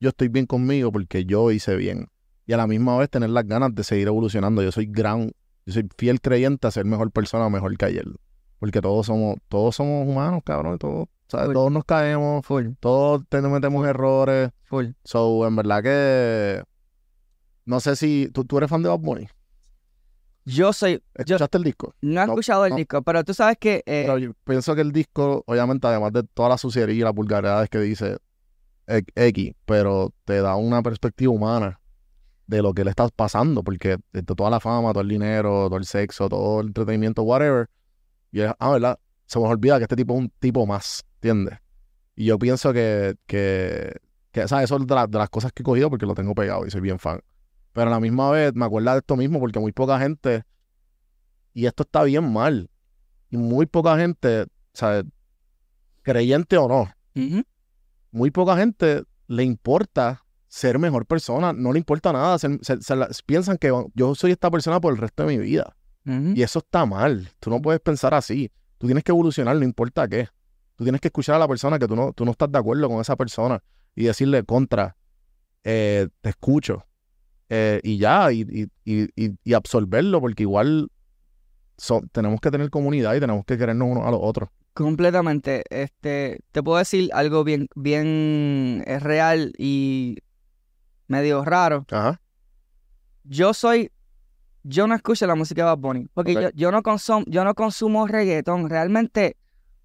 Yo 0.00 0.08
estoy 0.08 0.28
bien 0.28 0.46
conmigo 0.46 0.90
porque 0.90 1.24
yo 1.26 1.50
hice 1.50 1.76
bien. 1.76 2.08
Y 2.46 2.52
a 2.54 2.56
la 2.56 2.66
misma 2.66 2.96
vez 2.96 3.10
tener 3.10 3.30
las 3.30 3.46
ganas 3.46 3.74
de 3.74 3.84
seguir 3.84 4.08
evolucionando. 4.08 4.62
Yo 4.62 4.72
soy 4.72 4.86
gran, 4.86 5.30
yo 5.66 5.72
soy 5.72 5.88
fiel 5.96 6.20
creyente 6.20 6.66
a 6.66 6.70
ser 6.70 6.86
mejor 6.86 7.12
persona, 7.12 7.48
mejor 7.50 7.76
que 7.76 7.84
ayer. 7.84 8.06
Porque 8.58 8.80
todos 8.80 9.06
somos, 9.06 9.36
todos 9.48 9.76
somos 9.76 10.08
humanos, 10.08 10.40
cabrón. 10.44 10.78
Todos, 10.78 11.08
todos 11.28 11.70
nos 11.70 11.84
caemos, 11.84 12.44
Full, 12.44 12.68
todos 12.80 13.22
te- 13.28 13.40
metemos 13.42 13.86
errores. 13.86 14.50
full. 14.64 14.86
So, 15.04 15.46
en 15.46 15.54
verdad 15.56 15.82
que. 15.82 16.62
No 17.66 17.78
sé 17.78 17.94
si. 17.94 18.28
¿Tú, 18.32 18.44
tú 18.44 18.56
eres 18.58 18.70
fan 18.70 18.82
de 18.82 18.88
Bad 18.88 18.98
Bunny? 19.00 19.28
Yo 20.46 20.72
soy, 20.72 20.94
yo 20.94 21.00
¿Escuchaste 21.36 21.58
el 21.58 21.64
disco? 21.64 21.94
no 22.00 22.22
he 22.22 22.26
no, 22.26 22.32
escuchado 22.32 22.64
el 22.64 22.70
no. 22.70 22.76
disco, 22.76 23.02
pero 23.02 23.22
tú 23.22 23.34
sabes 23.34 23.58
que 23.60 23.76
eh, 23.86 24.02
Pero 24.06 24.18
yo 24.18 24.32
pienso 24.44 24.74
que 24.74 24.80
el 24.80 24.90
disco, 24.90 25.44
obviamente, 25.46 25.86
además 25.86 26.12
de 26.14 26.22
toda 26.24 26.48
la 26.48 26.58
suciedad 26.58 26.88
y 26.88 26.98
las 27.00 27.14
vulgaridades 27.14 27.68
que 27.68 27.78
dice 27.78 28.16
X, 29.14 29.52
pero 29.64 30.12
te 30.24 30.40
da 30.40 30.56
una 30.56 30.82
perspectiva 30.82 31.32
humana 31.32 31.80
de 32.46 32.62
lo 32.62 32.74
que 32.74 32.84
le 32.84 32.90
está 32.90 33.08
pasando, 33.08 33.62
porque 33.62 33.98
de 34.12 34.22
toda 34.22 34.50
la 34.50 34.60
fama, 34.60 34.92
todo 34.92 35.02
el 35.02 35.08
dinero, 35.08 35.68
todo 35.68 35.78
el 35.78 35.84
sexo, 35.86 36.28
todo 36.28 36.60
el 36.60 36.68
entretenimiento, 36.68 37.22
whatever, 37.22 37.68
y 38.32 38.40
es, 38.42 38.52
ah, 38.58 38.70
¿verdad? 38.72 38.98
Se 39.26 39.38
nos 39.40 39.48
olvida 39.48 39.78
que 39.78 39.84
este 39.84 39.96
tipo 39.96 40.14
es 40.14 40.20
un 40.20 40.32
tipo 40.40 40.66
más, 40.66 41.04
¿entiendes? 41.16 41.58
Y 42.16 42.26
yo 42.26 42.38
pienso 42.38 42.72
que, 42.72 43.16
que, 43.26 43.94
que 44.32 44.48
¿sabes? 44.48 44.64
Eso 44.66 44.76
es 44.78 44.86
de, 44.86 44.94
la- 44.94 45.06
de 45.06 45.18
las 45.18 45.30
cosas 45.30 45.52
que 45.52 45.62
he 45.62 45.64
cogido 45.64 45.90
porque 45.90 46.06
lo 46.06 46.14
tengo 46.14 46.34
pegado 46.34 46.66
y 46.66 46.70
soy 46.70 46.80
bien 46.82 46.98
fan. 46.98 47.20
Pero 47.72 47.88
a 47.88 47.90
la 47.90 48.00
misma 48.00 48.30
vez 48.30 48.54
me 48.54 48.64
acuerdo 48.66 48.92
de 48.92 48.98
esto 48.98 49.16
mismo 49.16 49.40
porque 49.40 49.60
muy 49.60 49.72
poca 49.72 49.98
gente, 50.00 50.44
y 51.52 51.66
esto 51.66 51.82
está 51.82 52.02
bien 52.04 52.32
mal, 52.32 52.70
y 53.30 53.36
muy 53.36 53.66
poca 53.66 53.96
gente, 53.98 54.46
¿sabes? 54.72 55.04
Creyente 56.02 56.56
o 56.56 56.68
no, 56.68 56.90
ujú, 57.14 57.42
muy 58.12 58.30
poca 58.30 58.56
gente 58.56 59.04
le 59.28 59.44
importa 59.44 60.24
ser 60.48 60.78
mejor 60.78 61.06
persona, 61.06 61.52
no 61.52 61.72
le 61.72 61.78
importa 61.78 62.12
nada, 62.12 62.38
se- 62.38 62.58
se 62.60 62.96
la- 62.96 63.08
piensan 63.26 63.56
que 63.56 63.72
yo 63.94 64.14
soy 64.14 64.32
esta 64.32 64.50
persona 64.50 64.80
por 64.80 64.92
el 64.92 64.98
resto 64.98 65.24
de 65.24 65.36
mi 65.38 65.44
vida. 65.44 65.76
Y 66.36 66.42
eso 66.42 66.58
está 66.60 66.86
mal, 66.86 67.28
tú 67.40 67.50
no 67.50 67.60
puedes 67.62 67.80
pensar 67.80 68.14
así, 68.14 68.50
tú 68.78 68.86
tienes 68.86 69.04
que 69.04 69.12
evolucionar, 69.12 69.54
no 69.56 69.64
importa 69.64 70.08
qué. 70.08 70.28
Tú 70.76 70.84
tienes 70.84 71.00
que 71.00 71.08
escuchar 71.08 71.36
a 71.36 71.38
la 71.38 71.46
persona 71.46 71.78
que 71.78 71.86
tú 71.86 71.94
no, 71.94 72.12
tú 72.12 72.24
no 72.24 72.30
estás 72.32 72.50
de 72.50 72.58
acuerdo 72.58 72.88
con 72.88 73.00
esa 73.00 73.14
persona 73.16 73.62
y 73.94 74.04
decirle 74.04 74.42
contra, 74.44 74.96
eh, 75.64 76.08
te 76.20 76.30
escucho. 76.30 76.84
eh, 77.52 77.80
y 77.82 77.98
ya, 77.98 78.30
y, 78.30 78.42
y, 78.42 78.68
y, 78.84 79.08
y- 79.16 79.36
y 79.42 79.54
absorberlo, 79.54 80.20
porque 80.20 80.44
igual 80.44 80.88
son- 81.76 82.08
tenemos 82.10 82.40
que 82.40 82.50
tener 82.50 82.70
comunidad 82.70 83.14
y 83.14 83.20
tenemos 83.20 83.44
que 83.44 83.58
querernos 83.58 83.88
unos 83.90 84.06
a 84.06 84.10
los 84.12 84.20
otros. 84.22 84.48
Completamente. 84.74 85.64
Este, 85.70 86.40
te 86.52 86.62
puedo 86.62 86.78
decir 86.78 87.10
algo 87.12 87.44
bien, 87.44 87.68
bien 87.74 88.82
eh, 88.86 88.98
real 89.00 89.52
y 89.58 90.18
medio 91.08 91.44
raro. 91.44 91.86
Ajá. 91.90 92.20
Yo 93.24 93.52
soy, 93.52 93.90
yo 94.62 94.86
no 94.86 94.94
escucho 94.94 95.26
la 95.26 95.34
música 95.34 95.62
de 95.62 95.66
Bad 95.66 95.78
Bunny, 95.78 96.08
porque 96.14 96.34
yo, 96.34 96.50
yo 96.54 96.72
no 96.72 96.82
consumo, 96.82 97.24
yo 97.26 97.44
no 97.44 97.54
consumo 97.54 98.06
reggaetón. 98.06 98.68
Realmente, 98.70 99.36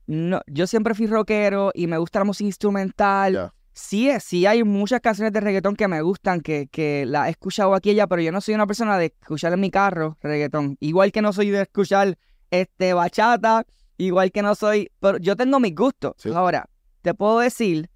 no, 0.07 0.41
yo 0.47 0.67
siempre 0.67 0.93
fui 0.93 1.07
rockero 1.07 1.71
y 1.73 1.87
me 1.87 1.97
gusta 1.97 2.19
la 2.19 2.25
música 2.25 2.45
instrumental. 2.47 3.33
Ya. 3.33 3.53
Sí, 3.73 4.09
es- 4.09 4.23
sí 4.23 4.45
hay 4.45 4.63
muchas 4.63 5.01
canciones 5.01 5.33
de 5.33 5.41
reggaetón 5.41 5.75
que 5.75 5.87
me 5.89 6.01
gustan, 6.01 6.39
que, 6.39 6.67
que 6.67 7.05
las 7.05 7.27
he 7.27 7.31
escuchado 7.31 7.73
aquí 7.75 7.89
y 7.89 7.93
allá, 7.93 8.07
pero 8.07 8.21
yo 8.21 8.31
no 8.31 8.39
soy 8.39 8.55
una 8.55 8.65
persona 8.67 8.97
de 8.97 9.07
escuchar 9.19 9.51
en 9.51 9.59
mi 9.59 9.69
carro 9.69 10.17
reggaetón. 10.21 10.77
Igual 10.79 11.11
que 11.11 11.21
no 11.21 11.33
soy 11.33 11.49
de 11.49 11.63
escuchar 11.63 12.17
este 12.51 12.93
bachata, 12.93 13.65
igual 13.97 14.31
que 14.31 14.41
no 14.41 14.55
soy, 14.55 14.91
pero 14.99 15.17
yo 15.17 15.35
tengo 15.35 15.59
mis 15.59 15.75
gustos. 15.75 16.13
Sí. 16.17 16.29
Ahora, 16.33 16.69
te 17.01 17.13
puedo 17.13 17.39
decir 17.39 17.89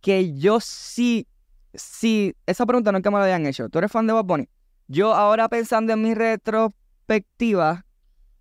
que 0.00 0.34
yo 0.34 0.60
sí, 0.60 1.26
sí, 1.72 2.34
esa 2.46 2.66
pregunta 2.66 2.92
nunca 2.92 3.10
me 3.10 3.18
la 3.18 3.24
habían 3.24 3.46
hecho. 3.46 3.68
¿Tú 3.68 3.78
eres 3.78 3.90
fan 3.90 4.06
de 4.06 4.12
Bad 4.12 4.24
Bunny? 4.24 4.48
Yo 4.86 5.14
ahora 5.14 5.48
pensando 5.48 5.92
en 5.94 6.02
mi 6.02 6.14
retrospectiva, 6.14 7.86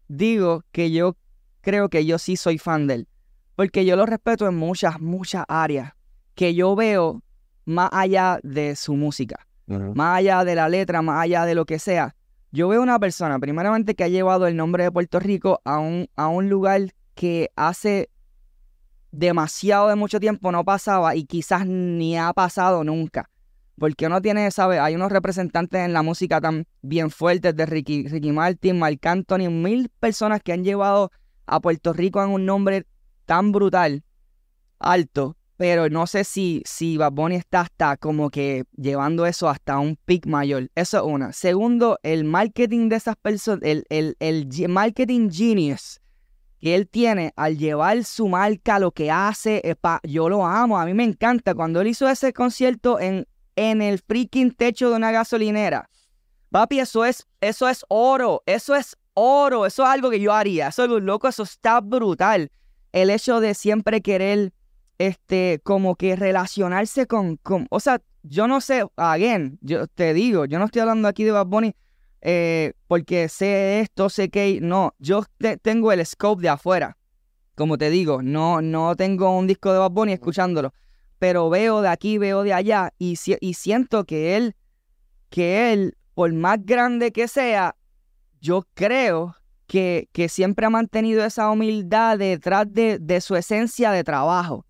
digo 0.07 0.63
que 0.71 0.91
yo 0.91 1.15
creo 1.61 1.89
que 1.89 2.05
yo 2.05 2.17
sí 2.17 2.35
soy 2.35 2.57
fan 2.57 2.87
de 2.87 2.95
él. 2.95 3.07
Porque 3.55 3.85
yo 3.85 3.95
lo 3.95 4.05
respeto 4.05 4.47
en 4.47 4.55
muchas, 4.55 4.99
muchas 4.99 5.45
áreas 5.47 5.93
que 6.35 6.55
yo 6.55 6.75
veo 6.75 7.23
más 7.65 7.89
allá 7.93 8.39
de 8.43 8.75
su 8.75 8.95
música, 8.95 9.47
más 9.67 10.17
allá 10.17 10.43
de 10.43 10.55
la 10.55 10.67
letra, 10.67 11.01
más 11.01 11.23
allá 11.23 11.45
de 11.45 11.55
lo 11.55 11.65
que 11.65 11.79
sea. 11.79 12.15
Yo 12.53 12.67
veo 12.67 12.83
una 12.83 12.99
persona, 12.99 13.39
primeramente, 13.39 13.95
que 13.95 14.03
ha 14.03 14.09
llevado 14.09 14.45
el 14.45 14.55
nombre 14.55 14.83
de 14.83 14.91
Puerto 14.91 15.19
Rico 15.19 15.59
a 15.65 15.79
un, 15.79 16.07
a 16.15 16.27
un 16.27 16.49
lugar 16.49 16.93
que 17.15 17.49
hace 17.55 18.11
demasiado 19.11 19.87
de 19.87 19.95
mucho 19.95 20.19
tiempo 20.19 20.51
no 20.51 20.63
pasaba 20.63 21.15
y 21.15 21.25
quizás 21.25 21.65
ni 21.65 22.15
ha 22.15 22.31
pasado 22.33 22.83
nunca. 22.83 23.31
Porque 23.79 24.05
uno 24.05 24.21
tiene, 24.21 24.51
¿sabes? 24.51 24.79
Hay 24.79 24.93
unos 24.93 25.11
representantes 25.11 25.81
en 25.81 25.93
la 25.93 26.03
música 26.03 26.39
tan 26.39 26.67
bien 26.83 27.09
fuertes 27.09 27.55
de 27.55 27.65
Ricky, 27.65 28.07
Ricky 28.07 28.31
Martin, 28.31 28.77
Marc 28.77 29.03
Anthony, 29.03 29.49
mil 29.49 29.89
personas 29.99 30.39
que 30.43 30.53
han 30.53 30.63
llevado 30.63 31.09
a 31.47 31.59
Puerto 31.59 31.91
Rico 31.91 32.23
en 32.23 32.29
un 32.29 32.45
nombre 32.45 32.85
tan 33.25 33.51
brutal, 33.51 34.03
alto, 34.77 35.37
pero 35.57 35.89
no 35.89 36.07
sé 36.07 36.23
si, 36.23 36.61
si 36.65 36.97
Bad 36.97 37.11
Bunny 37.11 37.35
está 37.35 37.61
hasta 37.61 37.97
como 37.97 38.29
que 38.29 38.63
llevando 38.75 39.25
eso 39.25 39.47
hasta 39.49 39.79
un 39.79 39.95
pic 40.05 40.25
mayor. 40.25 40.69
Eso 40.75 40.97
es 40.97 41.03
una. 41.03 41.31
Segundo, 41.31 41.99
el 42.03 42.23
marketing 42.23 42.89
de 42.89 42.95
esas 42.95 43.15
personas, 43.15 43.61
el, 43.63 43.85
el, 43.89 44.15
el 44.19 44.47
marketing 44.69 45.29
genius 45.29 45.99
que 46.59 46.75
él 46.75 46.87
tiene 46.87 47.33
al 47.35 47.57
llevar 47.57 48.03
su 48.05 48.29
marca, 48.29 48.79
lo 48.79 48.91
que 48.91 49.11
hace, 49.11 49.61
eh, 49.65 49.75
pa- 49.75 49.99
yo 50.03 50.29
lo 50.29 50.45
amo, 50.45 50.79
a 50.79 50.85
mí 50.85 50.93
me 50.93 51.03
encanta. 51.03 51.53
Cuando 51.53 51.81
él 51.81 51.87
hizo 51.87 52.07
ese 52.07 52.31
concierto 52.31 52.99
en, 52.99 53.27
en 53.55 53.81
el 53.81 53.99
freaking 53.99 54.51
techo 54.51 54.89
de 54.89 54.95
una 54.95 55.11
gasolinera, 55.11 55.89
papi, 56.49 56.79
eso 56.79 57.03
es, 57.03 57.27
eso 57.41 57.67
es 57.67 57.83
oro, 57.89 58.43
eso 58.45 58.75
es 58.75 58.95
oro, 59.13 59.65
eso 59.65 59.83
es 59.83 59.89
algo 59.89 60.09
que 60.09 60.19
yo 60.21 60.33
haría, 60.33 60.69
eso 60.69 60.85
es 60.85 61.03
loco, 61.03 61.27
eso 61.27 61.43
está 61.43 61.81
brutal. 61.81 62.49
El 62.93 63.09
hecho 63.09 63.39
de 63.41 63.55
siempre 63.55 64.01
querer, 64.01 64.53
este, 65.07 65.59
como 65.63 65.95
que 65.95 66.15
relacionarse 66.15 67.07
con, 67.07 67.37
con, 67.37 67.67
o 67.69 67.79
sea, 67.79 68.01
yo 68.23 68.47
no 68.47 68.61
sé, 68.61 68.85
again, 68.95 69.57
yo 69.61 69.87
te 69.87 70.13
digo, 70.13 70.45
yo 70.45 70.59
no 70.59 70.65
estoy 70.65 70.81
hablando 70.81 71.07
aquí 71.07 71.23
de 71.23 71.31
Bad 71.31 71.47
Bunny 71.47 71.75
eh, 72.21 72.73
porque 72.87 73.27
sé 73.27 73.81
esto, 73.81 74.09
sé 74.09 74.29
que 74.29 74.59
no, 74.61 74.93
yo 74.97 75.23
te- 75.37 75.57
tengo 75.57 75.91
el 75.91 76.05
scope 76.05 76.41
de 76.41 76.49
afuera. 76.49 76.97
Como 77.55 77.77
te 77.77 77.89
digo, 77.89 78.21
no, 78.23 78.61
no 78.61 78.95
tengo 78.95 79.37
un 79.37 79.45
disco 79.45 79.73
de 79.73 79.79
Bad 79.79 79.91
Bunny 79.91 80.13
escuchándolo, 80.13 80.73
pero 81.19 81.49
veo 81.49 81.81
de 81.81 81.89
aquí, 81.89 82.17
veo 82.17 82.43
de 82.43 82.53
allá 82.53 82.93
y, 82.97 83.19
y 83.41 83.53
siento 83.53 84.05
que 84.05 84.37
él, 84.37 84.55
que 85.29 85.73
él, 85.73 85.97
por 86.13 86.31
más 86.33 86.65
grande 86.65 87.11
que 87.11 87.27
sea, 87.27 87.75
yo 88.39 88.65
creo 88.73 89.35
que, 89.73 90.07
que 90.11 90.29
siempre 90.29 90.67
ha 90.67 90.69
mantenido 90.69 91.25
esa 91.25 91.49
humildad 91.49 92.19
detrás 92.19 92.71
de, 92.71 92.99
de 92.99 93.19
su 93.21 93.35
esencia 93.35 93.89
de 93.91 94.03
trabajo. 94.03 94.67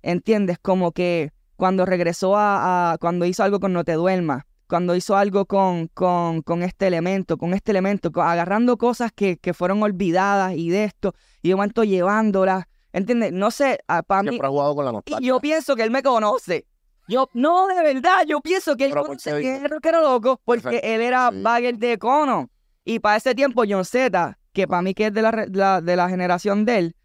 ¿Entiendes? 0.00 0.56
Como 0.58 0.92
que 0.92 1.32
cuando 1.56 1.84
regresó 1.84 2.34
a, 2.34 2.92
a- 2.92 2.96
cuando 2.98 3.26
hizo 3.26 3.42
algo 3.42 3.60
con 3.60 3.74
No 3.74 3.84
Te 3.84 3.92
Duermas, 3.92 4.44
cuando 4.66 4.94
hizo 4.96 5.18
algo 5.18 5.44
con, 5.44 5.88
con, 5.88 6.40
con 6.40 6.62
este 6.62 6.86
elemento, 6.86 7.36
con 7.36 7.52
este 7.52 7.72
elemento, 7.72 8.10
agarrando 8.22 8.78
cosas 8.78 9.12
que, 9.14 9.36
que 9.36 9.52
fueron 9.52 9.82
olvidadas 9.82 10.54
y 10.56 10.70
de 10.70 10.84
esto, 10.84 11.12
y 11.42 11.50
de 11.50 11.54
momento 11.54 11.84
llevándolas, 11.84 12.64
¿entiendes? 12.94 13.32
No 13.34 13.50
sé, 13.50 13.80
para 14.06 14.22
mí, 14.22 14.30
Siempre 14.30 14.46
ha 14.46 14.50
jugado 14.50 14.74
con 14.74 14.84
la 14.86 14.92
nostalgia. 14.92 15.26
yo 15.28 15.40
pienso 15.40 15.76
que 15.76 15.82
él 15.82 15.90
me 15.90 16.02
conoce. 16.02 16.64
Yo, 17.06 17.28
no, 17.34 17.66
de 17.66 17.82
verdad, 17.82 18.24
yo 18.26 18.40
pienso 18.40 18.76
que 18.78 18.86
él 18.86 18.92
Pero 18.92 19.04
conoce 19.04 19.42
que 19.42 19.68
rockero 19.68 20.00
loco, 20.00 20.40
porque 20.42 20.62
Perfecto, 20.62 20.86
él 20.88 21.00
era 21.02 21.30
sí. 21.32 21.42
bagger 21.42 21.76
de 21.76 21.98
Cono. 21.98 22.48
Y 22.84 23.00
para 23.00 23.16
ese 23.16 23.34
tiempo, 23.34 23.64
John 23.68 23.84
Z, 23.84 24.37
que 24.58 24.66
para 24.66 24.82
mí 24.82 24.92
que 24.92 25.06
es 25.06 25.12
de 25.14 25.22
la, 25.22 25.80
de 25.80 25.96
la 25.96 26.08
generación 26.08 26.64
de 26.64 26.78
él, 26.78 26.96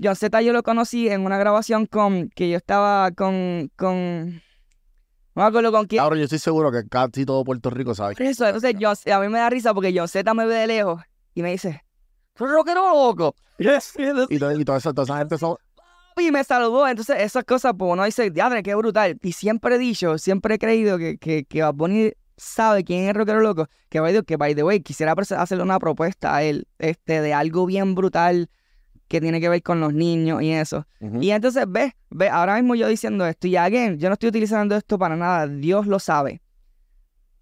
John 0.00 0.14
Z 0.14 0.40
yo 0.42 0.52
lo 0.52 0.62
conocí 0.62 1.08
en 1.08 1.22
una 1.26 1.38
grabación 1.38 1.86
con, 1.86 2.28
que 2.30 2.48
yo 2.48 2.56
estaba 2.56 3.10
con, 3.10 3.70
con, 3.76 4.34
no 4.36 4.40
me 5.34 5.42
acuerdo 5.42 5.72
con 5.72 5.86
quién. 5.86 6.00
Ahora 6.02 6.16
yo 6.16 6.22
estoy 6.24 6.38
seguro 6.38 6.70
que 6.70 6.86
casi 6.88 7.24
todo 7.26 7.42
Puerto 7.42 7.68
Rico 7.70 7.94
sabe. 7.96 8.14
Por 8.14 8.22
eso, 8.26 8.46
entonces 8.46 8.76
John- 8.80 9.12
a 9.12 9.18
mí 9.20 9.28
me 9.28 9.38
da 9.40 9.50
risa 9.50 9.74
porque 9.74 9.92
John 9.94 10.06
Z 10.06 10.32
me 10.34 10.46
ve 10.46 10.54
de 10.54 10.66
lejos 10.68 11.02
y 11.34 11.42
me 11.42 11.50
dice, 11.50 11.82
"¿Tú 12.34 12.44
eres 12.44 12.54
rockero 12.56 12.88
loco? 12.94 13.34
Y, 13.58 14.38
to- 14.38 14.52
y 14.52 14.64
toda, 14.64 14.78
esa, 14.78 14.92
toda 14.94 15.04
esa 15.04 15.18
gente 15.18 15.36
son. 15.36 15.56
y 16.16 16.30
me 16.30 16.44
saludó. 16.44 16.86
Entonces, 16.86 17.16
esas 17.20 17.42
cosas, 17.44 17.72
pues 17.76 17.92
uno 17.92 18.04
dice, 18.04 18.30
diadre, 18.30 18.62
qué 18.62 18.74
brutal. 18.76 19.18
Y 19.22 19.32
siempre 19.32 19.74
he 19.74 19.78
dicho, 19.78 20.16
siempre 20.16 20.54
he 20.54 20.58
creído 20.58 20.96
que, 20.96 21.18
que, 21.18 21.44
que 21.44 21.62
Bad 21.62 21.74
Bunny 21.74 22.12
sabe 22.40 22.84
quién 22.84 23.08
es 23.08 23.14
rockero 23.14 23.40
loco. 23.40 23.68
Que, 23.88 24.00
by 24.00 24.12
the, 24.12 24.22
que, 24.22 24.36
by 24.36 24.54
the 24.54 24.62
way, 24.62 24.80
quisiera 24.80 25.12
hacerle 25.12 25.62
una 25.62 25.78
propuesta 25.78 26.34
a 26.34 26.42
él 26.42 26.66
este, 26.78 27.20
de 27.20 27.34
algo 27.34 27.66
bien 27.66 27.94
brutal 27.94 28.48
que 29.08 29.20
tiene 29.20 29.40
que 29.40 29.48
ver 29.48 29.62
con 29.62 29.80
los 29.80 29.92
niños 29.92 30.40
y 30.42 30.52
eso. 30.52 30.86
Y 31.20 31.30
entonces, 31.30 31.64
ve, 31.68 31.96
ve, 32.10 32.28
ahora 32.28 32.54
mismo 32.54 32.76
yo 32.76 32.86
diciendo 32.88 33.26
esto, 33.26 33.48
y 33.48 33.56
again, 33.56 33.98
yo 33.98 34.08
no 34.08 34.12
estoy 34.12 34.28
utilizando 34.28 34.76
esto 34.76 34.98
para 34.98 35.16
nada, 35.16 35.48
Dios 35.48 35.86
lo 35.86 35.98
sabe. 35.98 36.40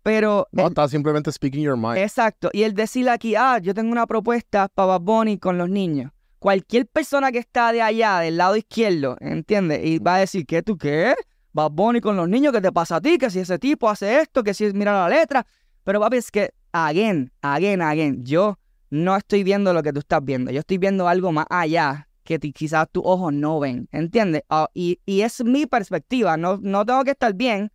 Pero 0.03 0.47
No, 0.53 0.63
el- 0.63 0.69
estás 0.69 0.91
simplemente 0.91 1.31
speaking 1.31 1.63
your 1.63 1.77
mind. 1.77 1.99
Exacto. 1.99 2.49
Y 2.53 2.63
el 2.63 2.73
decir 2.75 3.09
aquí, 3.11 3.35
ah, 3.37 3.59
yo 3.59 3.75
tengo 3.75 3.93
una 3.93 4.07
propuesta 4.07 4.69
para 4.69 4.87
Bad 4.99 5.01
Bunny 5.03 5.39
con 5.39 5.59
los 5.59 5.69
niños. 5.69 6.11
Cualquier 6.39 6.87
persona 6.87 7.33
que 7.33 7.39
está 7.39 7.73
de 7.73 7.83
allá, 7.83 8.21
del 8.21 8.37
lado 8.39 8.57
izquierdo, 8.57 9.17
¿entiendes? 9.21 9.85
Y 9.85 9.99
va 9.99 10.15
a 10.17 10.19
decir, 10.21 10.47
¿qué 10.47 10.63
tú 10.63 10.79
qué? 10.79 11.15
Bad 11.53 11.71
Bunny 11.71 12.01
con 12.01 12.17
los 12.17 12.29
niños, 12.29 12.53
¿qué 12.53 12.61
te 12.61 12.73
pasa 12.73 12.97
a 12.97 13.01
ti? 13.01 13.19
Que 13.19 13.31
si 13.31 13.41
ese 13.41 13.59
tipo 13.59 13.89
hace 13.89 14.21
esto, 14.21 14.45
que 14.45 14.55
si 14.55 14.73
mira 14.73 14.93
la 14.93 15.09
letra. 15.09 15.47
Pero 15.85 16.01
papi, 16.01 16.19
es 16.19 16.31
que, 16.31 16.53
again, 16.73 17.33
again, 17.43 17.81
again, 17.81 18.25
yo 18.25 18.59
no 18.91 19.17
estoy 19.17 19.43
viendo 19.45 19.73
lo 19.73 19.83
que 19.83 19.93
tú 19.93 20.01
estás 20.01 20.25
viendo. 20.25 20.51
Yo 20.51 20.61
estoy 20.61 20.79
viendo 20.79 21.09
algo 21.09 21.33
más 21.33 21.47
allá 21.51 22.09
que 22.25 22.39
quizás 22.39 22.87
tus 22.93 23.03
ojos 23.07 23.33
no 23.33 23.59
ven, 23.59 23.89
¿entiendes? 23.91 24.43
Ah, 24.51 24.69
y, 24.75 25.01
y 25.07 25.23
es 25.23 25.43
mi 25.43 25.65
perspectiva. 25.65 26.37
No, 26.37 26.59
no 26.61 26.85
tengo 26.85 27.03
que 27.05 27.13
estar 27.13 27.33
bien, 27.33 27.73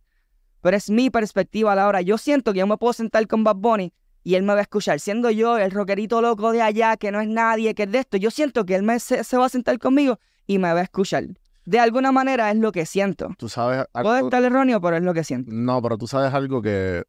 pero 0.60 0.76
es 0.76 0.88
mi 0.88 1.10
perspectiva 1.10 1.72
a 1.72 1.76
la 1.76 1.88
hora. 1.88 2.02
Yo 2.02 2.18
siento 2.18 2.52
que 2.52 2.60
yo 2.60 2.66
me 2.66 2.76
puedo 2.76 2.92
sentar 2.92 3.26
con 3.26 3.42
Bad 3.42 3.56
Bunny 3.56 3.92
y 4.22 4.36
él 4.36 4.44
me 4.44 4.52
va 4.52 4.60
a 4.60 4.62
escuchar. 4.62 5.00
Siendo 5.00 5.30
yo 5.30 5.58
el 5.58 5.72
rockerito 5.72 6.22
loco 6.22 6.52
de 6.52 6.62
allá, 6.62 6.96
que 6.96 7.10
no 7.10 7.20
es 7.20 7.28
nadie, 7.28 7.74
que 7.74 7.82
es 7.82 7.90
de 7.90 7.98
esto, 7.98 8.16
yo 8.16 8.30
siento 8.30 8.64
que 8.64 8.76
él 8.76 8.84
me, 8.84 9.00
se, 9.00 9.24
se 9.24 9.36
va 9.36 9.46
a 9.46 9.48
sentar 9.48 9.76
conmigo 9.80 10.20
y 10.46 10.58
me 10.58 10.72
va 10.72 10.80
a 10.80 10.84
escuchar. 10.84 11.24
De 11.64 11.78
alguna 11.78 12.12
manera 12.12 12.50
es 12.50 12.58
lo 12.58 12.72
que 12.72 12.84
siento. 12.84 13.30
Tú 13.38 13.48
sabes 13.48 13.86
Puede 13.92 14.20
estar 14.20 14.42
erróneo, 14.42 14.80
pero 14.80 14.96
es 14.96 15.02
lo 15.02 15.14
que 15.14 15.24
siento. 15.24 15.50
No, 15.52 15.80
pero 15.80 15.96
tú 15.96 16.06
sabes 16.06 16.32
algo 16.34 16.60
que. 16.60 17.04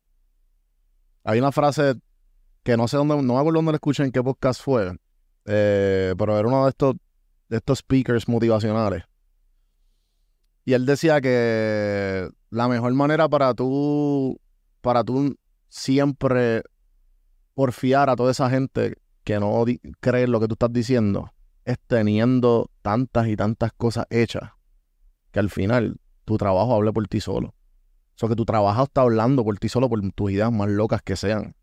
Hay 1.23 1.39
una 1.39 1.51
frase 1.51 1.95
que 2.63 2.77
no 2.77 2.87
sé 2.87 2.97
dónde, 2.97 3.15
no 3.15 3.33
me 3.33 3.39
acuerdo 3.39 3.57
dónde 3.57 3.73
la 3.73 3.77
escuché, 3.77 4.03
en 4.03 4.11
qué 4.11 4.23
podcast 4.23 4.61
fue. 4.61 4.95
eh, 5.45 6.13
pero 6.17 6.37
era 6.39 6.47
uno 6.47 6.63
de 6.63 6.69
estos, 6.69 6.95
de 7.49 7.57
estos 7.57 7.79
speakers 7.79 8.27
motivacionales. 8.27 9.03
Y 10.63 10.73
él 10.73 10.85
decía 10.85 11.21
que 11.21 12.29
la 12.49 12.67
mejor 12.67 12.93
manera 12.93 13.27
para 13.29 13.53
tú, 13.53 14.39
para 14.81 15.03
tú 15.03 15.35
siempre 15.67 16.63
porfiar 17.53 18.09
a 18.09 18.15
toda 18.15 18.31
esa 18.31 18.49
gente 18.49 18.97
que 19.23 19.39
no 19.39 19.63
cree 19.99 20.27
lo 20.27 20.39
que 20.39 20.47
tú 20.47 20.53
estás 20.53 20.71
diciendo 20.71 21.34
es 21.65 21.77
teniendo 21.87 22.69
tantas 22.81 23.27
y 23.27 23.35
tantas 23.35 23.73
cosas 23.73 24.05
hechas 24.09 24.51
que 25.31 25.39
al 25.39 25.49
final 25.49 25.97
tu 26.23 26.37
trabajo 26.37 26.73
hable 26.73 26.93
por 26.93 27.07
ti 27.07 27.19
solo. 27.19 27.53
So 28.15 28.29
que 28.29 28.35
tu 28.35 28.45
trabajo 28.45 28.83
está 28.83 29.01
hablando 29.01 29.43
por 29.43 29.57
ti 29.57 29.67
solo 29.67 29.89
por 29.89 29.99
tus 30.13 30.31
ideas 30.31 30.51
más 30.51 30.69
locas 30.69 31.01
que 31.01 31.15
sean. 31.15 31.55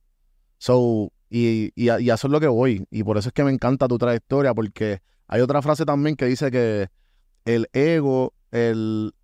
So, 0.59 1.12
y, 1.30 1.72
y, 1.74 1.90
y 1.90 2.11
eso 2.11 2.26
es 2.26 2.30
lo 2.30 2.40
que 2.40 2.48
voy. 2.48 2.86
Y 2.90 3.03
por 3.05 3.16
eso 3.16 3.30
es 3.30 3.32
que 3.32 3.42
me 3.42 3.50
encanta 3.50 3.88
tu 3.88 3.96
trayectoria, 3.96 4.53
porque 4.53 5.00
hay 5.26 5.40
otra 5.40 5.62
frase 5.62 5.86
también 5.86 6.14
que 6.14 6.26
dice 6.26 6.50
que 6.50 6.88
el 7.44 7.68
ego, 7.72 8.34
el 8.50 9.14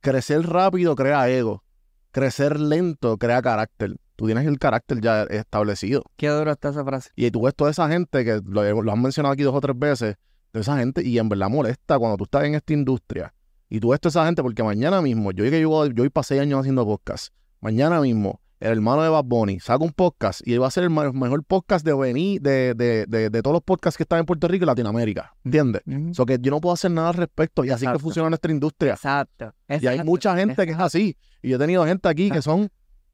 crecer 0.00 0.42
rápido 0.42 0.94
crea 0.94 1.28
ego. 1.30 1.64
Crecer 2.10 2.60
lento 2.60 3.16
crea 3.16 3.40
carácter. 3.40 3.96
Tú 4.18 4.26
tienes 4.26 4.48
el 4.48 4.58
carácter 4.58 5.00
ya 5.00 5.22
establecido. 5.22 6.02
Qué 6.16 6.26
duro 6.26 6.50
está 6.50 6.70
esa 6.70 6.84
frase. 6.84 7.10
Y 7.14 7.30
tú 7.30 7.42
ves 7.42 7.54
toda 7.54 7.70
esa 7.70 7.88
gente 7.88 8.24
que 8.24 8.40
lo, 8.44 8.82
lo 8.82 8.92
han 8.92 9.00
mencionado 9.00 9.32
aquí 9.32 9.44
dos 9.44 9.54
o 9.54 9.60
tres 9.60 9.78
veces, 9.78 10.16
de 10.52 10.60
esa 10.60 10.76
gente, 10.76 11.04
y 11.04 11.20
en 11.20 11.28
verdad 11.28 11.48
molesta 11.48 11.96
cuando 12.00 12.16
tú 12.16 12.24
estás 12.24 12.42
en 12.42 12.56
esta 12.56 12.72
industria. 12.72 13.32
Y 13.68 13.78
tú 13.78 13.90
ves 13.90 14.00
toda 14.00 14.10
esa 14.10 14.26
gente, 14.26 14.42
porque 14.42 14.64
mañana 14.64 15.00
mismo, 15.00 15.30
yo 15.30 15.44
que 15.44 15.60
yo, 15.60 15.86
yo 15.86 16.10
para 16.10 16.24
seis 16.24 16.40
años 16.40 16.58
haciendo 16.58 16.84
podcast. 16.84 17.32
Mañana 17.60 18.00
mismo, 18.00 18.40
el 18.58 18.72
hermano 18.72 19.04
de 19.04 19.08
Bad 19.08 19.22
Bunny 19.22 19.60
saca 19.60 19.84
un 19.84 19.92
podcast 19.92 20.40
y 20.44 20.54
él 20.54 20.62
va 20.62 20.66
a 20.66 20.72
ser 20.72 20.82
el 20.82 20.90
mejor 20.90 21.44
podcast 21.44 21.86
de 21.86 21.94
venir 21.94 22.40
de, 22.42 22.74
de, 22.74 23.06
de, 23.06 23.30
de 23.30 23.42
todos 23.42 23.54
los 23.54 23.62
podcasts 23.62 23.96
que 23.96 24.02
están 24.02 24.18
en 24.18 24.26
Puerto 24.26 24.48
Rico 24.48 24.64
y 24.64 24.66
Latinoamérica. 24.66 25.32
¿Entiendes? 25.44 25.82
Ujú. 25.86 26.12
So 26.12 26.26
que 26.26 26.38
yo 26.40 26.50
no 26.50 26.60
puedo 26.60 26.74
hacer 26.74 26.90
nada 26.90 27.10
al 27.10 27.14
respecto. 27.14 27.64
Y 27.64 27.70
así 27.70 27.86
que 27.86 28.00
funciona 28.00 28.28
nuestra 28.28 28.50
industria. 28.50 28.94
Exacto. 28.94 29.54
Y 29.68 29.86
hay 29.86 30.02
mucha 30.02 30.36
gente 30.36 30.66
que 30.66 30.72
es 30.72 30.78
así. 30.80 31.16
Y 31.40 31.50
yo 31.50 31.56
he 31.56 31.58
tenido 31.60 31.86
gente 31.86 32.08
aquí 32.08 32.32
que 32.32 32.42
son 32.42 32.68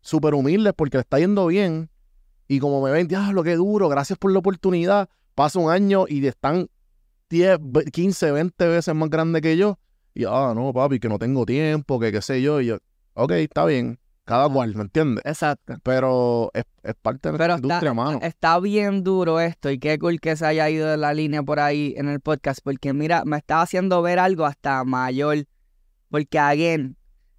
súper 0.05 0.34
humildes 0.34 0.72
porque 0.76 0.98
le 0.98 1.00
está 1.02 1.18
yendo 1.18 1.46
bien. 1.46 1.90
Y 2.46 2.59
como 2.61 2.82
me 2.82 2.90
ven, 2.90 3.09
diablo, 3.09 3.42
qué 3.42 3.57
duro, 3.57 3.88
gracias 3.88 4.18
por 4.18 4.30
la 4.30 4.38
oportunidad. 4.38 5.09
Pasa 5.34 5.59
un 5.59 5.70
año 5.70 6.05
y 6.07 6.24
están 6.26 6.68
10, 7.30 7.59
ve- 7.61 7.84
15, 7.86 8.30
20 8.30 8.68
veces 8.68 8.94
más 8.94 9.09
grandes 9.11 9.40
que 9.42 9.57
yo. 9.57 9.78
Y, 10.14 10.24
ah, 10.26 10.52
no, 10.55 10.72
papi, 10.72 11.00
que 11.00 11.09
no 11.09 11.18
tengo 11.18 11.44
tiempo, 11.46 11.98
que 11.98 12.12
qué 12.12 12.20
sé 12.22 12.42
yo. 12.42 12.61
Y 12.61 12.66
yo, 12.66 12.78
ok, 13.14 13.32
está 13.32 13.64
bien. 13.64 13.98
Cada 14.26 14.48
cual, 14.48 14.74
¿me 14.74 14.82
entiendes? 14.82 15.22
Exacto. 15.26 15.74
Pero 15.82 16.50
es, 16.55 16.64
es 16.82 16.94
parte 16.94 17.30
de 17.32 17.36
Pero 17.38 17.48
nuestra 17.48 17.55
está, 17.57 17.66
industria, 17.66 17.94
mano. 17.94 18.18
está 18.22 18.61
bien 18.61 19.05
duro 19.05 19.40
esto 19.40 19.70
y 19.70 19.78
qué 19.78 19.98
cool 19.98 20.20
que 20.20 20.36
se 20.36 20.46
haya 20.46 20.70
ido 20.70 20.86
de 20.88 20.96
la 20.96 21.12
línea 21.12 21.42
por 21.42 21.61
ahí 21.61 21.94
en 21.96 22.09
el 22.09 22.20
podcast 22.20 22.61
porque 22.62 22.92
mira, 22.94 23.24
me 23.26 23.36
está 23.38 23.61
haciendo 23.61 24.00
ver 24.00 24.18
algo 24.18 24.46
hasta 24.46 24.82
mayor 24.84 25.44
porque 26.09 26.38
again, 26.38 26.96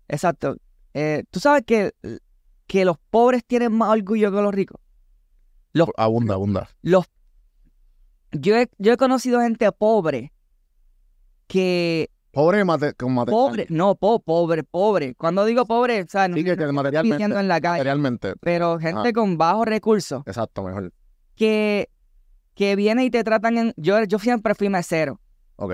exacto, 0.08 0.58
eh, 0.94 1.24
tú 1.32 1.40
sabes 1.40 1.64
que, 1.66 1.94
que 2.68 2.86
los 2.86 2.98
pobres 3.10 3.44
tienen 3.46 3.72
más 3.74 3.90
orgullo 3.90 4.32
que 4.32 4.42
los 4.42 4.54
ricos. 4.54 4.80
Abunda, 5.98 6.36
abunda. 6.36 6.70
Los, 6.82 7.06
yo, 8.32 8.56
he, 8.56 8.70
yo 8.78 8.94
he 8.94 8.98
conocido 8.98 9.42
gente 9.42 9.70
pobre 9.72 10.32
que, 11.48 12.10
Pobre 12.32 12.66
mate, 12.66 12.94
con 12.96 13.14
material. 13.14 13.40
pobre, 13.40 13.68
no, 13.70 13.96
po- 13.96 14.20
pobre, 14.20 14.64
pobre. 14.64 15.16
Cuando 15.16 15.46
digo 15.46 15.66
pobre, 15.66 16.02
o 16.02 16.08
sea, 16.08 16.28
no, 16.28 16.36
Sí, 16.36 16.44
que, 16.44 16.58
que 16.58 16.66
no 16.66 16.74
materialmente, 16.74 17.24
en 17.24 17.48
la 17.48 17.62
calle, 17.62 17.78
materialmente. 17.80 18.34
pero 18.42 18.78
gente 18.80 19.10
Ah. 19.10 19.14
con 19.14 19.38
bajos 19.38 19.66
recursos. 19.68 20.24
Exacto, 20.26 20.64
mejor. 20.64 20.92
que, 21.36 21.90
que 22.54 22.76
viene 22.78 23.04
y 23.06 23.10
te 23.10 23.24
tratan 23.24 23.58
en... 23.58 23.74
Yo, 23.78 24.04
yo 24.06 24.20
siempre 24.20 24.56
fui 24.56 24.70
mesero, 24.70 25.20
Ok. 25.58 25.74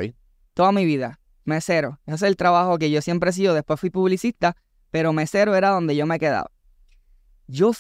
toda 0.53 0.71
mi 0.71 0.85
vida, 0.85 1.19
mesero. 1.45 1.99
Ese 2.05 2.15
es 2.15 2.21
el 2.23 2.35
trabajo 2.35 2.77
que 2.79 2.89
yo 2.91 3.01
siempre 3.01 3.29
he 3.29 3.33
sido. 3.33 3.53
Después 3.53 3.79
fui 3.79 3.89
publicista, 3.91 4.55
pero 4.89 5.13
mesero 5.13 5.53
era 5.55 5.69
donde 5.69 5.95
yo 5.95 6.05
me 6.07 6.17
quedaba. 6.19 6.49
Yo 7.51 7.71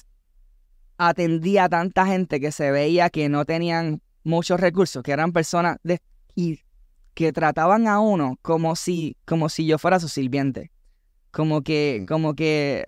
atendía 0.97 1.63
a 1.65 1.69
tanta 1.69 2.05
gente 2.05 2.39
que 2.39 2.51
se 2.51 2.71
veía 2.71 3.09
que 3.09 3.29
no 3.29 3.45
tenían 3.45 4.01
muchos 4.23 4.59
recursos, 4.59 5.01
que 5.01 5.13
eran 5.13 5.31
personas 5.31 5.77
de, 5.83 5.99
y 6.35 6.59
que 7.13 7.31
trataban 7.31 7.87
a 7.87 7.99
uno 8.01 8.37
como 8.41 8.75
si, 8.75 9.15
como 9.25 9.47
si 9.49 9.65
yo 9.65 9.77
fuera 9.77 9.99
su 9.99 10.09
sirviente. 10.09 10.71
Como 11.31 11.61
que, 11.61 11.99
Mm. 12.01 12.05
como 12.05 12.35
que 12.35 12.83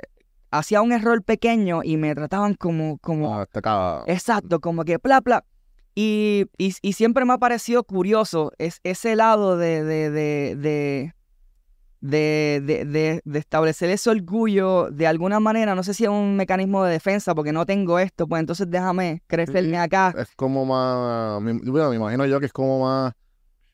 hacía 0.51 0.81
un 0.81 0.91
error 0.91 1.23
pequeño 1.23 1.81
y 1.83 1.95
me 1.97 2.13
trataban 2.13 2.53
como, 2.55 2.97
como, 2.99 3.33
Ah. 3.63 4.03
Exacto, 4.07 4.59
como 4.59 4.83
que 4.83 4.97
bla, 4.97 5.21
bla. 5.21 5.45
Y, 5.95 6.45
y, 6.57 6.73
y 6.81 6.93
siempre 6.93 7.23
me 7.23 7.33
ha 7.33 7.37
parecido 7.37 7.83
curioso 7.83 8.51
es, 8.57 8.79
ese 8.83 9.15
lado 9.15 9.57
de, 9.57 9.83
de, 9.83 10.09
de, 10.11 10.55
de, 10.57 11.13
de, 12.03 12.61
de- 12.65 12.83
de- 12.83 13.21
de 13.23 13.39
establecer 13.39 13.89
ese 13.89 14.09
orgullo 14.09 14.89
de 14.91 15.07
alguna 15.07 15.39
manera. 15.39 15.73
No 15.73 15.83
sé 15.83 15.93
si 15.93 16.03
es 16.03 16.09
un 16.09 16.35
mecanismo 16.35 16.83
de 16.83 16.91
defensa 16.91 17.33
porque 17.33 17.53
no 17.53 17.65
tengo 17.65 17.97
esto, 17.97 18.27
pues 18.27 18.41
entonces 18.41 18.69
déjame 18.69 19.23
crecerme 19.25 19.77
acá. 19.77 20.13
es 20.17 20.27
como 20.35 20.65
más, 20.65 21.41
bueno, 21.41 21.89
me 21.91 21.95
imagino 21.95 22.25
yo 22.25 22.41
que 22.41 22.47
es 22.47 22.51
como 22.51 22.81
más, 22.81 23.13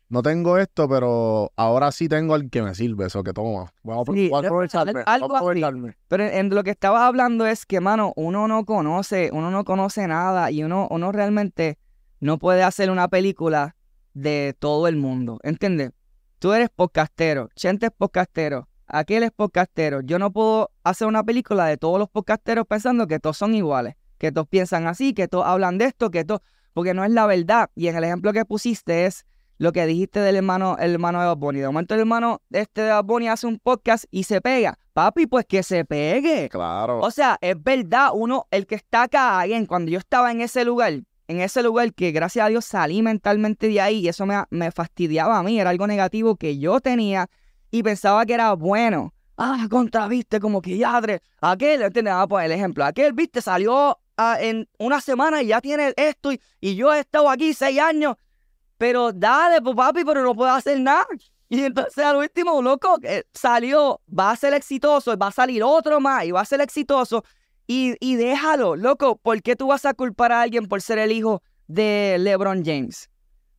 no 0.10 0.22
tengo 0.22 0.60
esto, 0.60 0.88
pero 0.88 1.52
ahora 1.56 1.92
sí 1.92 2.08
tengo 2.08 2.36
al 2.36 2.52
que 2.52 2.62
me 2.62 2.76
sirve, 2.76 3.08
eso 3.08 3.24
que 3.24 3.34
toma. 3.34 3.74
Voy 3.82 3.96
a, 4.00 4.14
Sí, 4.14 4.30
voy 4.30 4.44
a 4.44 4.48
aprovecharme, 4.48 4.94
voy 4.94 5.02
a 5.08 5.12
algo 5.12 5.36
así. 5.36 5.36
aprovecharme. 5.46 5.98
Pero 6.08 6.24
en 6.26 6.50
lo 6.54 6.64
que 6.64 6.70
estabas 6.70 7.02
hablando 7.02 7.48
es 7.48 7.66
que, 7.66 7.80
mano, 7.80 8.14
uno 8.16 8.48
no 8.48 8.64
conoce, 8.64 9.32
uno 9.34 9.50
no 9.50 9.64
conoce 9.66 10.08
nada 10.08 10.52
y 10.52 10.64
uno, 10.64 10.88
uno 10.92 11.12
realmente 11.12 11.80
no 12.20 12.38
puede 12.38 12.62
hacer 12.62 12.92
una 12.92 13.08
película 13.08 13.76
de 14.14 14.56
todo 14.60 14.88
el 14.88 14.98
mundo, 14.98 15.40
¿entiendes? 15.42 15.92
Tú 16.40 16.54
eres 16.54 16.70
podcastero, 16.70 17.50
Chente 17.54 17.88
es 17.88 17.92
podcastero, 17.92 18.70
aquel 18.88 19.24
es 19.24 19.32
podcastero. 19.32 20.00
Yo 20.00 20.20
no 20.20 20.32
puedo 20.32 20.72
hacer 20.86 21.06
una 21.06 21.22
película 21.22 21.66
de 21.66 21.76
todos 21.76 22.00
los 22.00 22.10
podcasteros 22.10 22.66
pensando 22.66 23.08
que 23.08 23.20
todos 23.20 23.36
son 23.36 23.54
iguales, 23.54 23.96
que 24.18 24.32
todos 24.32 24.48
piensan 24.48 24.88
así, 24.88 25.14
que 25.14 25.28
todos 25.28 25.46
hablan 25.46 25.78
de 25.78 25.86
esto, 25.86 26.10
que 26.10 26.24
todos... 26.24 26.40
Porque 26.72 26.94
no 26.94 27.04
es 27.04 27.12
la 27.12 27.26
verdad. 27.26 27.70
Y 27.76 27.90
en 27.90 27.98
el 27.98 28.06
ejemplo 28.06 28.32
que 28.32 28.46
pusiste 28.46 29.06
es 29.06 29.26
lo 29.58 29.74
que 29.74 29.86
dijiste 29.86 30.22
del 30.22 30.38
hermano, 30.38 30.78
el 30.80 30.94
hermano 30.94 31.20
de 31.20 31.28
Bad 31.28 31.36
Bunny. 31.36 31.60
De 31.60 31.68
momento 31.68 31.94
el 31.96 32.00
hermano 32.00 32.42
este 32.52 32.84
de 32.84 32.92
Bad 32.92 33.04
Bunny 33.04 33.28
hace 33.28 33.46
un 33.46 33.60
podcast 33.60 34.06
y 34.10 34.24
se 34.24 34.40
pega. 34.40 34.80
Papi, 34.94 35.28
pues 35.28 35.46
que 35.46 35.62
se 35.62 35.84
pegue. 35.84 36.48
Claro. 36.48 37.02
O 37.02 37.12
sea, 37.12 37.38
es 37.42 37.62
verdad, 37.62 38.12
uno, 38.14 38.48
el 38.52 38.66
que 38.66 38.76
está 38.76 39.04
acá, 39.04 39.42
again, 39.42 39.66
cuando 39.66 39.92
yo 39.92 40.00
estaba 40.00 40.32
en 40.32 40.40
ese 40.40 40.64
lugar, 40.64 40.94
en 41.30 41.42
ese 41.42 41.62
lugar 41.62 41.94
que 41.94 42.12
gracias 42.12 42.44
a 42.44 42.50
Dios 42.50 42.66
salí 42.66 43.04
mentalmente 43.04 43.68
de 43.68 43.80
ahí 43.80 44.00
y 44.00 44.08
eso 44.08 44.26
me, 44.26 44.44
me 44.50 44.72
fastidiaba 44.72 45.38
a 45.38 45.44
mí, 45.44 45.60
era 45.60 45.70
algo 45.70 45.86
negativo 45.86 46.36
que 46.36 46.58
yo 46.58 46.80
tenía 46.82 47.30
y 47.70 47.84
pensaba 47.84 48.26
que 48.26 48.34
era 48.34 48.54
bueno. 48.54 49.14
Ah, 49.38 49.68
contra, 49.70 50.08
viste, 50.08 50.40
como 50.40 50.60
que 50.60 50.76
yadre. 50.76 51.22
Aquel, 51.40 51.84
¿entiendes? 51.84 52.14
Vamos 52.14 52.26
a 52.26 52.28
poner 52.28 52.46
el 52.48 52.58
ejemplo. 52.58 52.84
Aquel, 52.84 53.14
viste, 53.14 53.44
salió 53.44 54.00
ah, 54.18 54.38
en 54.42 54.68
una 54.80 55.00
semana 55.02 55.44
y 55.44 55.48
ya 55.48 55.62
tiene 55.62 55.94
esto 55.96 56.34
y, 56.34 56.42
y 56.60 56.76
yo 56.76 56.92
he 56.92 57.00
estado 57.00 57.30
aquí 57.30 57.54
seis 57.54 57.80
años. 57.80 58.16
Pero 58.80 59.14
dale, 59.14 59.62
pues 59.62 59.76
papi, 59.76 60.04
pero 60.04 60.24
no 60.24 60.34
puedo 60.34 60.52
hacer 60.52 60.80
nada. 60.80 61.06
Y 61.48 61.62
entonces 61.62 62.04
al 62.04 62.16
último, 62.16 62.60
loco, 62.60 62.98
eh, 63.04 63.24
salió, 63.36 64.02
va 64.08 64.32
a 64.32 64.36
ser 64.36 64.56
exitoso, 64.56 65.16
va 65.16 65.28
a 65.28 65.32
salir 65.32 65.62
otro 65.64 66.00
más 66.00 66.26
y 66.26 66.32
va 66.32 66.42
a 66.42 66.46
ser 66.46 66.62
exitoso. 66.62 67.24
Y, 67.72 67.93
y 67.99 68.15
déjalo, 68.15 68.76
loco, 68.76 69.17
¿por 69.17 69.43
qué 69.43 69.55
tú 69.55 69.67
vas 69.67 69.86
a 69.86 69.93
culpar 69.93 70.32
a 70.32 70.41
alguien 70.41 70.65
por 70.65 70.82
ser 70.82 70.97
el 70.97 71.11
hijo 71.11 71.43
de 71.67 72.17
LeBron 72.20 72.65
James? 72.65 73.11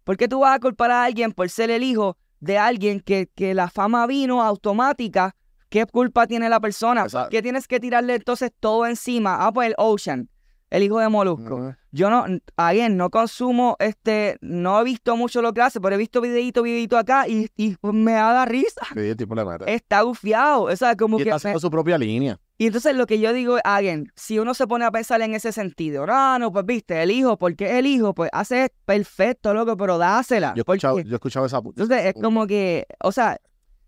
¿Por 0.02 0.16
qué 0.16 0.26
tú 0.26 0.40
vas 0.40 0.56
a 0.56 0.58
culpar 0.58 0.90
a 0.90 1.04
alguien 1.04 1.30
por 1.30 1.48
ser 1.48 1.70
el 1.70 1.84
hijo 1.84 2.16
de 2.40 2.58
alguien 2.58 2.98
que, 2.98 3.28
que 3.36 3.54
la 3.54 3.70
fama 3.70 4.08
vino 4.08 4.42
automática 4.42 5.36
¿qué 5.68 5.86
culpa 5.86 6.26
tiene 6.26 6.48
la 6.48 6.58
persona? 6.58 7.02
¿Por 7.02 7.06
Exacto. 7.10 7.30
qué 7.30 7.40
tienes 7.40 7.68
que 7.68 7.78
tirarle 7.78 8.16
entonces 8.16 8.50
todo 8.58 8.84
encima? 8.84 9.46
Ah, 9.46 9.52
pues 9.52 9.68
el 9.68 9.74
Ocean, 9.78 10.28
el 10.70 10.82
hijo 10.82 10.98
de 10.98 11.08
Molusco. 11.08 11.76
Yo 11.92 12.10
no, 12.10 12.24
again, 12.56 12.96
no 12.96 13.10
consumo, 13.10 13.76
este, 13.78 14.38
no 14.40 14.80
he 14.80 14.84
visto 14.84 15.16
mucho 15.16 15.40
lo 15.40 15.52
que 15.54 15.60
hace, 15.62 15.80
pero 15.80 15.94
he 15.94 15.98
visto 15.98 16.20
videito, 16.20 16.64
videito 16.64 16.98
acá 16.98 17.28
y, 17.28 17.48
y 17.56 17.76
me 17.82 18.14
da 18.14 18.32
la 18.34 18.44
risa. 18.44 18.80
Sí, 18.92 18.98
el 19.00 19.16
tipo 19.16 19.36
le 19.36 19.44
mete. 19.44 19.72
Está 19.72 20.02
gufiado, 20.02 20.62
o 20.62 20.74
sea, 20.76 20.96
como 20.96 21.20
y 21.20 21.22
que... 21.22 21.28
está 21.28 21.34
me- 21.34 21.36
haciendo 21.36 21.60
su 21.60 21.70
propia 21.70 21.96
línea. 21.96 22.36
Y 22.60 22.66
entonces 22.66 22.94
lo 22.94 23.06
que 23.06 23.18
yo 23.18 23.32
digo, 23.32 23.56
again, 23.64 24.12
si 24.16 24.38
uno 24.38 24.52
se 24.52 24.66
pone 24.66 24.84
a 24.84 24.90
pensar 24.90 25.22
en 25.22 25.32
ese 25.34 25.50
sentido, 25.50 26.04
no, 26.04 26.38
no, 26.38 26.52
pues 26.52 26.66
viste, 26.66 27.02
el 27.02 27.10
hijo, 27.10 27.38
porque 27.38 27.78
el 27.78 27.86
hijo, 27.86 28.12
pues 28.12 28.28
hace 28.34 28.70
perfecto, 28.84 29.54
loco, 29.54 29.78
pero 29.78 29.96
dásela. 29.96 30.52
Yo 30.54 30.60
he 30.60 30.64
porque- 30.64 30.76
escuchado, 30.76 31.00
yo 31.00 31.12
he 31.12 31.14
escuchado 31.14 31.46
esa 31.46 31.60
pu- 31.62 31.70
entonces 31.70 32.04
es 32.04 32.14
como 32.22 32.46
que, 32.46 32.86
o 33.02 33.12
sea, 33.12 33.38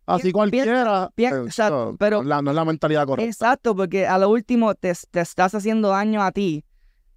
Así 0.06 0.32
cualquiera. 0.32 1.10
pi- 1.14 1.26
eh, 1.26 1.42
exacto, 1.44 1.90
no, 1.92 1.96
pero- 1.98 2.22
la- 2.22 2.40
no 2.40 2.50
es 2.50 2.56
la 2.56 2.64
mentalidad 2.64 3.06
correcta. 3.06 3.28
exacto, 3.28 3.76
porque 3.76 4.06
a 4.06 4.16
lo 4.16 4.30
último 4.30 4.74
te, 4.74 4.90
te 5.10 5.20
estás 5.20 5.54
haciendo 5.54 5.90
daño 5.90 6.22
a 6.22 6.32
ti, 6.32 6.64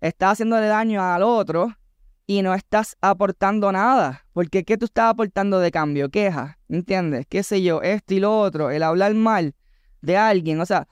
estás 0.01 0.33
haciéndole 0.33 0.67
daño 0.67 1.01
al 1.01 1.23
otro 1.23 1.73
y 2.27 2.41
no 2.41 2.53
estás 2.53 2.97
aportando 2.99 3.71
nada. 3.71 4.25
Porque 4.33 4.65
¿qué 4.65 4.77
tú 4.77 4.85
estás 4.85 5.09
aportando 5.11 5.59
de 5.59 5.71
cambio? 5.71 6.09
Quejas, 6.09 6.57
¿entiendes? 6.67 7.25
¿Qué 7.29 7.43
sé 7.43 7.61
yo? 7.63 7.81
Esto 7.81 8.13
y 8.13 8.19
lo 8.19 8.37
otro, 8.41 8.71
el 8.71 8.83
hablar 8.83 9.13
mal 9.13 9.55
de 10.01 10.17
alguien, 10.17 10.59
o 10.59 10.65
sea, 10.65 10.87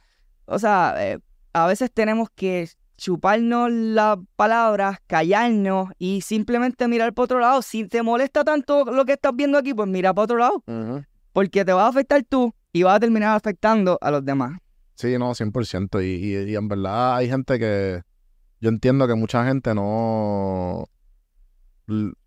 o 0.45 0.59
sea, 0.59 0.95
eh, 0.97 1.19
a 1.53 1.67
veces 1.67 1.91
tenemos 1.91 2.29
que 2.33 2.69
chuparnos 2.97 3.71
las 3.71 4.17
palabras, 4.35 4.99
callarnos 5.07 5.89
y 5.97 6.21
simplemente 6.21 6.87
mirar 6.87 7.13
para 7.13 7.23
otro 7.25 7.39
lado. 7.39 7.61
Si 7.61 7.87
te 7.87 8.01
molesta 8.03 8.43
tanto 8.43 8.85
lo 8.85 9.05
que 9.05 9.13
estás 9.13 9.35
viendo 9.35 9.57
aquí, 9.57 9.73
pues 9.73 9.87
mira 9.87 10.13
para 10.13 10.23
otro 10.23 10.37
lado, 10.37 10.63
porque 11.33 11.65
te 11.65 11.73
va 11.73 11.85
a 11.85 11.89
afectar 11.89 12.23
tú 12.23 12.53
y 12.71 12.83
vas 12.83 12.95
a 12.95 12.99
terminar 12.99 13.35
afectando 13.35 13.97
a 14.01 14.11
los 14.11 14.25
demás. 14.25 14.57
Sí, 14.95 15.17
no, 15.17 15.31
100%. 15.33 16.03
Y, 16.03 16.07
y, 16.07 16.51
y 16.51 16.55
en 16.55 16.67
verdad 16.67 17.17
hay 17.17 17.29
gente 17.29 17.59
que. 17.59 18.01
Yo 18.61 18.69
entiendo 18.69 19.07
que 19.07 19.15
mucha 19.15 19.45
gente 19.45 19.73
no. 19.75 20.85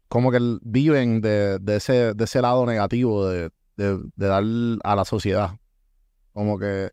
Como 0.09 0.31
que 0.31 0.59
viven 0.63 1.21
de, 1.21 1.59
de 1.59 1.77
ese, 1.77 2.15
de 2.15 2.25
ese 2.25 2.43
lado 2.43 2.67
negativo 2.67 3.27
de, 3.27 3.51
de, 3.77 3.99
de 4.15 4.27
dar 4.27 4.45
a 4.85 4.97
la 4.97 5.05
sociedad. 5.05 5.53
Como 6.33 6.59
que. 6.59 6.91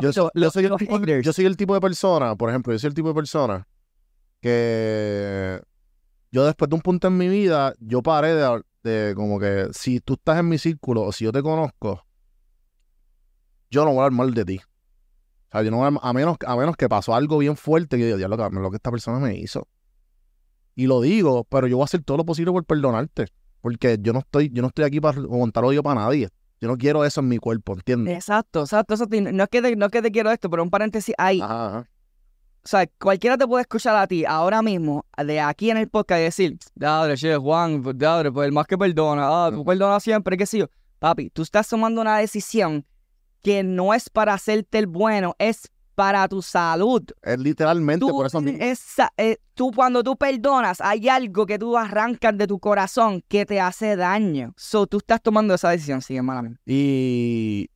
Yo, 0.00 0.12
soy 0.50 0.64
el 0.64 0.76
tipo, 0.76 0.98
haters. 0.98 1.24
yo 1.24 1.32
soy 1.32 1.44
el 1.44 1.56
tipo 1.56 1.74
de 1.74 1.80
persona, 1.80 2.34
por 2.34 2.48
ejemplo, 2.48 2.72
yo 2.72 2.78
soy 2.78 2.88
el 2.88 2.94
tipo 2.94 3.08
de 3.08 3.14
persona 3.14 3.66
que 4.40 5.60
yo 6.30 6.44
después 6.46 6.68
de 6.68 6.74
un 6.74 6.80
punto 6.80 7.08
en 7.08 7.16
mi 7.18 7.28
vida, 7.28 7.74
yo 7.78 8.02
paré 8.02 8.34
de, 8.34 8.62
de 8.82 9.14
como 9.14 9.38
que 9.38 9.68
si 9.72 10.00
tú 10.00 10.14
estás 10.14 10.38
en 10.38 10.48
mi 10.48 10.58
círculo 10.58 11.02
o 11.02 11.12
si 11.12 11.24
yo 11.24 11.32
te 11.32 11.42
conozco, 11.42 12.04
yo 13.70 13.84
no 13.84 13.90
voy 13.90 14.00
a 14.00 14.04
hablar 14.04 14.12
mal 14.12 14.34
de 14.34 14.44
ti. 14.44 14.58
O 14.58 15.52
sea, 15.52 15.62
yo 15.62 15.70
no 15.70 15.78
voy 15.78 15.86
a, 15.86 16.08
a 16.08 16.12
menos, 16.12 16.36
a 16.46 16.56
menos 16.56 16.76
que 16.76 16.88
pasó 16.88 17.14
algo 17.14 17.38
bien 17.38 17.56
fuerte 17.56 17.96
que 17.96 18.00
yo 18.00 18.06
diga, 18.06 18.16
"Diablo, 18.16 18.38
cabrón, 18.38 18.62
lo 18.62 18.70
que 18.70 18.76
esta 18.76 18.90
persona 18.90 19.18
me 19.18 19.36
hizo. 19.36 19.68
Y 20.74 20.86
lo 20.86 21.02
digo, 21.02 21.44
pero 21.44 21.66
yo 21.66 21.76
voy 21.76 21.82
a 21.82 21.84
hacer 21.84 22.02
todo 22.02 22.16
lo 22.16 22.24
posible 22.24 22.52
por 22.52 22.64
perdonarte. 22.64 23.26
Porque 23.60 23.98
yo 24.00 24.12
no 24.12 24.20
estoy, 24.20 24.50
yo 24.52 24.62
no 24.62 24.68
estoy 24.68 24.84
aquí 24.84 25.00
para 25.00 25.20
montar 25.20 25.64
odio 25.64 25.82
para 25.82 26.00
nadie. 26.00 26.28
Yo 26.62 26.68
no 26.68 26.78
quiero 26.78 27.04
eso 27.04 27.20
en 27.20 27.26
mi 27.26 27.38
cuerpo, 27.38 27.72
¿entiendes? 27.72 28.14
Exacto, 28.14 28.60
exacto, 28.60 28.94
No 28.94 29.42
es, 29.42 29.48
que 29.50 29.60
te, 29.60 29.74
no 29.74 29.86
es 29.86 29.90
que 29.90 30.00
te 30.00 30.12
quiero 30.12 30.30
esto, 30.30 30.48
pero 30.48 30.62
un 30.62 30.70
paréntesis 30.70 31.12
ahí. 31.18 31.40
Ajá, 31.40 31.66
ajá. 31.66 31.88
O 32.64 32.68
sea, 32.68 32.86
cualquiera 33.00 33.36
te 33.36 33.48
puede 33.48 33.62
escuchar 33.62 33.96
a 33.96 34.06
ti 34.06 34.24
ahora 34.24 34.62
mismo, 34.62 35.04
de 35.18 35.40
aquí 35.40 35.70
en 35.70 35.78
el 35.78 35.88
podcast, 35.88 36.20
y 36.20 36.22
decir, 36.22 36.58
Dadre, 36.76 37.16
che, 37.16 37.34
Juan, 37.34 37.82
pues, 37.82 37.98
Dadre, 37.98 38.30
pues 38.30 38.46
el 38.46 38.52
más 38.52 38.68
que 38.68 38.78
perdona, 38.78 39.24
ah, 39.26 39.50
tú 39.50 39.64
perdonas 39.64 40.04
siempre, 40.04 40.36
qué 40.36 40.46
sé 40.46 40.58
yo. 40.58 40.66
Papi, 41.00 41.30
tú 41.30 41.42
estás 41.42 41.66
tomando 41.66 42.00
una 42.00 42.18
decisión 42.18 42.86
que 43.42 43.64
no 43.64 43.92
es 43.92 44.08
para 44.08 44.34
hacerte 44.34 44.78
el 44.78 44.86
bueno, 44.86 45.34
es 45.40 45.68
para 45.94 46.26
tu 46.28 46.42
salud. 46.42 47.02
Es 47.22 47.38
literalmente 47.38 48.00
Tú, 48.06 48.10
por 48.10 48.26
eso 48.26 48.40
mismo. 48.40 48.58
esa- 48.62 49.12
eh, 49.16 49.36
tú 49.54 49.70
cuando 49.74 50.02
tú 50.02 50.16
perdonas, 50.16 50.80
hay 50.80 51.08
algo 51.08 51.46
que 51.46 51.58
tú 51.58 51.76
arrancas 51.76 52.36
de 52.36 52.46
tu 52.46 52.58
corazón 52.58 53.22
que 53.28 53.44
te 53.46 53.60
hace 53.60 53.96
daño. 53.96 54.52
So, 54.56 54.86
tú 54.86 54.98
estás 54.98 55.20
tomando 55.22 55.54
esa 55.54 55.70
decisión, 55.70 56.00
sigue 56.02 56.22
mala 56.22 56.42
mía. 56.42 56.56
Y, 56.66 57.68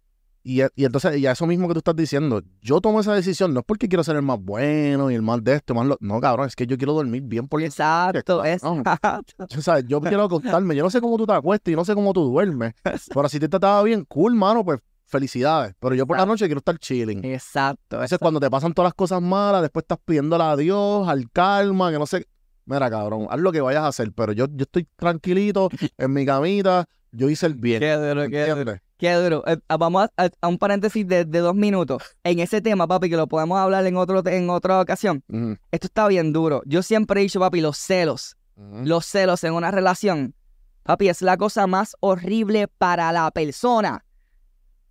y, 0.42 0.60
y 0.76 0.84
entonces, 0.84 1.16
y 1.18 1.26
a 1.26 1.32
eso 1.32 1.44
mismo 1.46 1.66
que 1.66 1.74
tú 1.74 1.78
estás 1.80 1.96
diciendo, 1.96 2.40
yo 2.62 2.80
tomo 2.80 3.00
esa 3.00 3.12
decisión 3.14 3.52
no 3.52 3.60
es 3.60 3.66
porque 3.66 3.88
quiero 3.88 4.04
ser 4.04 4.14
el 4.16 4.22
más 4.22 4.38
bueno 4.40 5.10
y 5.10 5.14
el 5.14 5.22
más 5.22 5.42
de 5.42 5.54
esto, 5.54 5.74
más 5.74 5.86
lo- 5.86 5.98
no, 6.00 6.20
cabrón, 6.20 6.46
es 6.46 6.54
que 6.54 6.66
yo 6.66 6.76
quiero 6.78 6.92
dormir 6.92 7.22
bien 7.22 7.48
porque 7.48 7.66
Exacto, 7.66 8.42
cabrón. 8.42 8.78
exacto. 8.80 9.44
O 9.58 9.60
sea, 9.60 9.80
yo 9.80 10.00
quiero 10.00 10.22
acostarme. 10.24 10.76
Yo 10.76 10.84
no 10.84 10.90
sé 10.90 11.00
cómo 11.00 11.16
tú 11.16 11.26
te 11.26 11.32
acuestas 11.32 11.72
y 11.72 11.76
no 11.76 11.84
sé 11.84 11.94
cómo 11.94 12.12
tú 12.12 12.22
duermes. 12.24 12.74
Pero 13.12 13.28
si 13.28 13.40
te 13.40 13.48
trataba 13.48 13.82
bien, 13.82 14.04
cool, 14.04 14.34
mano, 14.36 14.64
pues 14.64 14.78
felicidades. 15.07 15.74
Pero 15.78 15.94
yo 15.94 16.07
por 16.07 16.18
la 16.18 16.26
noche 16.26 16.46
quiero 16.46 16.59
estar 16.59 16.78
chilling. 16.78 17.24
Exacto. 17.24 17.96
Entonces, 17.96 18.18
cuando 18.18 18.40
te 18.40 18.50
pasan 18.50 18.74
todas 18.74 18.88
las 18.88 18.94
cosas 18.94 19.22
malas, 19.22 19.62
después 19.62 19.84
estás 19.84 19.98
pidiéndole 20.04 20.44
a 20.44 20.57
Dios, 20.57 21.09
al 21.09 21.30
calma, 21.30 21.90
que 21.90 21.98
no 21.98 22.07
sé. 22.07 22.26
Mira, 22.66 22.90
cabrón, 22.90 23.28
haz 23.30 23.38
lo 23.38 23.52
que 23.52 23.61
vayas 23.61 23.82
a 23.84 23.88
hacer. 23.88 24.12
Pero 24.12 24.32
yo, 24.32 24.46
yo 24.46 24.64
estoy 24.64 24.88
tranquilito 24.96 25.68
en 25.98 26.12
mi 26.12 26.26
camita. 26.26 26.84
Yo 27.12 27.30
hice 27.30 27.46
el 27.46 27.54
bien. 27.54 27.80
Qué 27.80 27.94
duro, 27.94 28.28
qué 28.28 28.46
duro. 28.50 28.78
Qué 28.98 29.12
duro. 29.14 29.44
Eh, 29.46 29.59
ah, 29.68 29.76
vamos 29.76 30.09
a, 30.16 30.30
a 30.40 30.48
un 30.48 30.59
paréntesis 30.59 31.07
de, 31.07 31.24
de 31.24 31.38
dos 31.38 31.54
minutos. 31.54 32.02
En 32.24 32.40
ese 32.40 32.61
tema, 32.61 32.86
papi, 32.86 33.11
que 33.11 33.16
lo 33.16 33.26
podemos 33.26 33.59
hablar 33.59 33.86
en, 33.86 33.96
otro, 33.96 34.26
en 34.26 34.50
otra 34.50 34.80
ocasión. 34.80 35.22
Esto 35.70 35.86
está 35.86 36.09
bien 36.09 36.32
duro. 36.32 36.62
Yo 36.66 36.82
siempre 36.82 37.20
he 37.20 37.22
dicho, 37.22 37.40
papi, 37.40 37.61
los 37.61 37.78
celos. 37.78 38.36
Los 38.57 39.07
celos 39.07 39.44
en 39.44 39.52
una 39.52 39.70
relación. 39.70 40.34
Papi, 40.82 41.09
es 41.09 41.20
la 41.20 41.36
cosa 41.36 41.66
más 41.66 41.94
horrible 42.00 42.68
para 42.68 43.12
la 43.12 43.30
persona. 43.30 44.05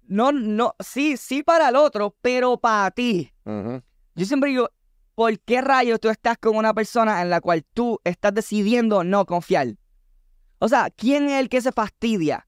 No, 0.07 0.31
no, 0.31 0.75
sí, 0.79 1.17
sí 1.17 1.43
para 1.43 1.69
el 1.69 1.75
otro, 1.75 2.15
pero 2.21 2.57
para 2.57 2.91
ti. 2.91 3.31
Yo 4.15 4.25
siempre 4.25 4.51
digo, 4.51 4.69
¿por 5.15 5.39
qué 5.39 5.61
rayos 5.61 5.99
tú 5.99 6.09
estás 6.09 6.37
con 6.37 6.55
una 6.55 6.73
persona 6.73 7.21
en 7.21 7.29
la 7.29 7.41
cual 7.41 7.65
tú 7.73 7.99
estás 8.03 8.33
decidiendo 8.33 9.03
no 9.03 9.25
confiar? 9.25 9.75
O 10.59 10.67
sea, 10.69 10.89
¿quién 10.95 11.27
es 11.27 11.39
el 11.41 11.49
que 11.49 11.61
se 11.61 11.71
fastidia? 11.71 12.47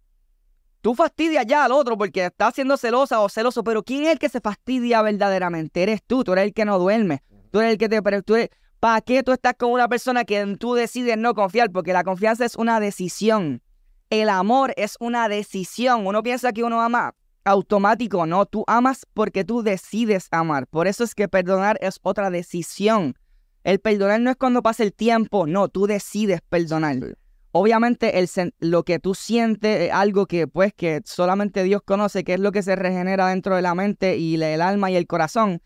Tú 0.82 0.96
fastidias 0.96 1.46
ya 1.46 1.66
al 1.66 1.72
otro 1.72 1.98
porque 1.98 2.26
está 2.26 2.52
siendo 2.52 2.78
celosa 2.78 3.20
o 3.20 3.28
celoso, 3.30 3.64
pero 3.64 3.84
¿quién 3.84 4.04
es 4.06 4.12
el 4.14 4.20
que 4.20 4.30
se 4.30 4.40
fastidia 4.40 5.02
verdaderamente? 5.02 5.84
Eres 5.84 6.02
tú, 6.06 6.24
tú 6.24 6.32
eres 6.34 6.46
el 6.46 6.54
que 6.54 6.64
no 6.66 6.80
duerme. 6.80 7.24
Tú 7.52 7.60
eres 7.60 7.74
el 7.74 7.78
que 7.78 7.90
te... 7.90 8.02
pero 8.02 8.22
tú 8.22 8.36
eres- 8.36 8.50
¿Para 8.80 9.02
qué 9.02 9.24
tú 9.24 9.32
estás 9.32 9.56
con 9.58 9.72
una 9.72 9.88
persona 9.90 10.24
que 10.24 10.56
tú 10.60 10.76
decides 10.76 11.18
no 11.18 11.34
confiar? 11.34 11.72
Porque 11.72 11.94
la 11.94 12.04
confianza 12.04 12.46
es 12.46 12.56
una 12.56 12.80
decisión. 12.80 13.64
El 14.12 14.30
amor 14.30 14.74
es 14.78 14.96
una 15.00 15.28
decisión. 15.28 16.06
Uno 16.06 16.22
piensa 16.22 16.54
que 16.54 16.64
uno 16.64 16.80
ama 16.80 17.16
automático, 17.48 18.26
no. 18.26 18.46
Tú 18.46 18.64
amas 18.68 19.08
porque 19.14 19.44
tú 19.44 19.64
decides 19.64 20.28
amar. 20.32 20.68
Por 20.68 20.88
eso 20.88 21.04
es 21.04 21.16
que 21.16 21.28
perdonar 21.28 21.78
es 21.82 22.00
otra 22.04 22.30
decisión. 22.30 23.16
El 23.64 23.80
perdonar 23.80 24.20
no 24.20 24.30
es 24.30 24.36
cuando 24.36 24.62
pasa 24.62 24.84
el 24.84 24.94
tiempo, 24.94 25.48
no. 25.48 25.70
Tú 25.70 25.88
decides 25.88 26.42
perdonar. 26.42 26.96
Sí. 26.96 27.14
Obviamente 27.52 28.20
el 28.20 28.30
lo 28.60 28.84
que 28.84 29.00
tú 29.00 29.16
sientes 29.16 29.88
es 29.88 29.92
algo 29.92 30.28
que 30.28 30.48
pues 30.48 30.74
que 30.74 31.02
solamente 31.06 31.64
Dios 31.64 31.82
conoce, 31.84 32.24
que 32.24 32.34
es 32.36 32.40
lo 32.40 32.52
que 32.52 32.62
se 32.62 32.76
regenera 32.76 33.28
dentro 33.28 33.56
de 33.56 33.62
la 33.62 33.74
mente 33.74 34.18
y 34.18 34.36
el 34.36 34.62
alma 34.62 34.92
y 34.92 34.96
el 34.96 35.08
corazón. 35.08 35.62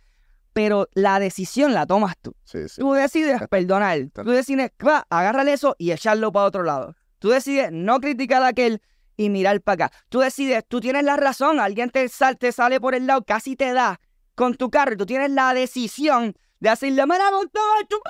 Pero 0.53 0.87
la 0.93 1.19
decisión 1.19 1.73
la 1.73 1.85
tomas 1.87 2.15
tú. 2.21 2.35
Sí, 2.43 2.69
sí. 2.69 2.79
Tú 2.79 2.93
decides 2.93 3.41
perdonar. 3.49 4.09
Tú 4.13 4.29
decides, 4.29 4.71
va, 4.85 5.05
agárrale 5.09 5.53
eso 5.53 5.75
y 5.79 5.91
echarlo 5.91 6.31
para 6.31 6.45
otro 6.45 6.63
lado. 6.63 6.95
Tú 7.19 7.29
decides 7.29 7.71
no 7.71 7.99
criticar 7.99 8.43
a 8.43 8.47
aquel 8.47 8.81
y 9.21 9.29
mirar 9.29 9.61
para 9.61 9.85
acá. 9.85 9.97
Tú 10.09 10.19
decides, 10.19 10.63
tú 10.67 10.79
tienes 10.79 11.03
la 11.03 11.15
razón, 11.17 11.59
alguien 11.59 11.89
te, 11.89 12.07
sal- 12.09 12.37
te 12.37 12.51
sale 12.51 12.79
por 12.79 12.95
el 12.95 13.05
lado, 13.07 13.23
casi 13.23 13.55
te 13.55 13.71
da 13.73 13.99
con 14.35 14.55
tu 14.55 14.69
carro 14.69 14.93
y 14.93 14.97
tú 14.97 15.05
tienes 15.05 15.29
la 15.31 15.53
decisión 15.53 16.35
de 16.59 16.69
hacerle, 16.69 17.03
mira, 17.05 17.29
montó, 17.31 17.59
tú-". 17.89 18.01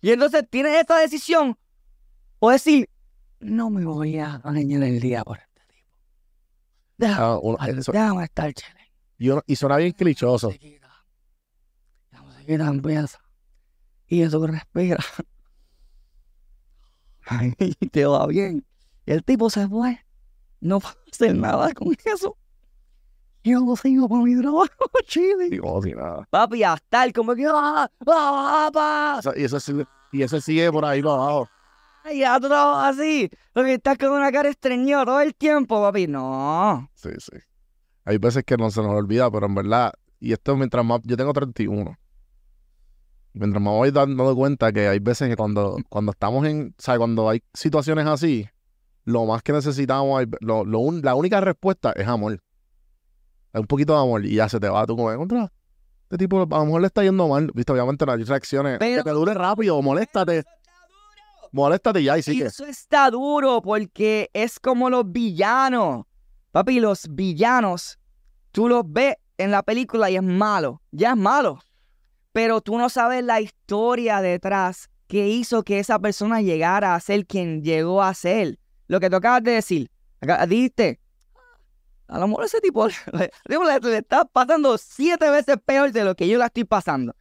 Y 0.00 0.10
entonces 0.12 0.44
tienes 0.50 0.76
esta 0.76 0.98
decisión 0.98 1.56
o 2.38 2.50
decir, 2.50 2.88
no 3.40 3.70
me 3.70 3.84
voy 3.84 4.18
a 4.18 4.38
dañar 4.44 4.82
el 4.82 5.00
día 5.00 5.24
por 5.24 5.38
este 5.38 5.60
tipo. 5.72 5.96
Déjame, 6.98 7.40
Ah, 7.58 7.68
eso- 7.70 7.92
déjame 7.92 8.24
estar 8.24 8.52
chévere. 8.52 8.92
y, 9.18 9.30
y 9.52 9.56
suena 9.56 9.76
bien 9.78 9.92
clichoso. 9.92 10.48
musiquita. 10.48 10.90
La 12.10 12.22
musiquita 12.22 12.66
empieza. 12.66 13.18
Y 14.08 14.22
eso 14.22 14.46
respira. 14.46 14.98
Ay, 17.26 17.54
te 17.92 18.04
va 18.04 18.26
bien. 18.26 18.64
Y 19.06 19.12
el 19.12 19.24
tipo 19.24 19.50
se 19.50 19.68
fue. 19.68 20.00
No 20.60 20.80
puedo 20.80 20.96
hacer 21.12 21.34
nada 21.36 21.72
con 21.74 21.94
eso. 22.04 22.36
Yo 23.42 23.76
sigo 23.76 24.08
con 24.08 24.24
mi 24.24 24.40
trabajo, 24.40 24.68
chile. 25.04 25.48
Y 25.50 25.58
como 25.58 25.82
si 25.82 25.92
nada. 25.92 26.26
Papi, 26.30 26.62
a 26.62 26.74
estar 26.74 27.12
como 27.12 27.34
que. 27.34 27.46
¡Ah! 27.46 27.90
¡Ah! 28.06 28.70
¡Ah! 28.74 29.20
Y, 29.36 29.44
eso 29.44 29.60
sigue, 29.60 29.84
y 30.12 30.22
eso 30.22 30.40
sigue 30.40 30.72
por 30.72 30.84
ahí 30.84 31.02
para 31.02 31.14
abajo. 31.14 31.48
¡Ay, 32.04 32.20
ya 32.20 32.40
tú 32.40 32.48
trabajas 32.48 32.98
así! 32.98 33.30
Porque 33.52 33.74
estás 33.74 33.98
con 33.98 34.12
una 34.12 34.32
cara 34.32 34.48
estreñida 34.48 35.04
todo 35.04 35.20
el 35.20 35.34
tiempo, 35.34 35.80
papi. 35.80 36.06
No. 36.06 36.88
Sí, 36.94 37.10
sí. 37.18 37.36
Hay 38.06 38.18
veces 38.18 38.44
que 38.44 38.56
no 38.56 38.70
se 38.70 38.82
nos 38.82 38.92
olvida, 38.92 39.30
pero 39.30 39.46
en 39.46 39.54
verdad, 39.54 39.92
y 40.20 40.32
esto 40.32 40.56
mientras 40.56 40.84
más, 40.84 41.00
yo 41.04 41.16
tengo 41.16 41.32
31. 41.32 41.98
Mientras 43.34 43.62
más 43.62 43.72
voy 43.74 43.90
dando 43.90 44.34
cuenta 44.36 44.72
que 44.72 44.86
hay 44.88 44.98
veces 45.00 45.28
que 45.28 45.36
cuando, 45.36 45.76
cuando 45.88 46.12
estamos 46.12 46.46
en, 46.46 46.74
o 46.78 46.82
sea, 46.82 46.96
cuando 46.98 47.28
hay 47.28 47.42
situaciones 47.52 48.06
así, 48.06 48.48
lo 49.04 49.24
más 49.26 49.42
que 49.42 49.52
necesitamos, 49.52 50.24
lo, 50.40 50.64
lo 50.64 50.78
un- 50.78 51.02
la 51.02 51.14
única 51.14 51.40
respuesta 51.40 51.92
es 51.96 52.06
amor. 52.06 52.34
Es 53.52 53.60
un 53.60 53.66
poquito 53.66 53.92
de 53.94 54.00
amor 54.00 54.24
y 54.24 54.36
ya 54.36 54.48
se 54.48 54.58
te 54.60 54.68
va 54.68 54.86
tú 54.86 54.96
como 54.96 55.14
contra. 55.16 55.52
Este 56.04 56.18
tipo 56.18 56.42
a 56.42 56.46
lo 56.58 56.64
mejor 56.64 56.80
le 56.80 56.86
está 56.86 57.02
yendo 57.02 57.26
mal. 57.28 57.50
Viste, 57.54 57.72
obviamente 57.72 58.06
las 58.06 58.26
reacciones. 58.28 58.78
Pero- 58.78 59.02
que 59.02 59.10
te 59.10 59.14
dure 59.14 59.34
rápido, 59.34 59.80
moléstate. 59.82 60.44
Moléstate 61.52 62.00
y 62.00 62.04
ya 62.04 62.16
y 62.16 62.20
Y 62.20 62.22
sigue. 62.22 62.46
eso 62.46 62.66
está 62.66 63.10
duro 63.10 63.62
porque 63.62 64.28
es 64.32 64.58
como 64.58 64.90
los 64.90 65.10
villanos. 65.10 66.04
Papi, 66.50 66.80
los 66.80 67.06
villanos, 67.10 67.98
tú 68.52 68.68
los 68.68 68.82
ves 68.86 69.16
en 69.38 69.50
la 69.50 69.62
película 69.62 70.10
y 70.10 70.16
es 70.16 70.22
malo. 70.22 70.80
Ya 70.92 71.10
es 71.10 71.16
malo. 71.16 71.58
Pero 72.34 72.60
tú 72.60 72.78
no 72.78 72.88
sabes 72.88 73.22
la 73.22 73.40
historia 73.40 74.20
detrás 74.20 74.90
que 75.06 75.28
hizo 75.28 75.62
que 75.62 75.78
esa 75.78 76.00
persona 76.00 76.42
llegara 76.42 76.96
a 76.96 76.98
ser 77.00 77.26
quien 77.26 77.62
llegó 77.62 78.02
a 78.02 78.12
ser. 78.12 78.58
Lo 78.88 78.98
que 78.98 79.08
tú 79.08 79.14
acabas 79.14 79.44
de 79.44 79.52
decir. 79.52 79.88
Dijiste, 80.48 80.98
a 82.08 82.18
lo 82.18 82.26
mejor 82.26 82.46
ese 82.46 82.60
tipo 82.60 82.88
le, 83.12 83.96
está 83.96 84.24
pasando 84.24 84.76
siete 84.78 85.30
veces 85.30 85.58
peor 85.64 85.92
de 85.92 86.04
lo 86.04 86.16
que 86.16 86.26
yo 86.26 86.36
la 86.36 86.46
estoy 86.46 86.64
pasando. 86.64 87.14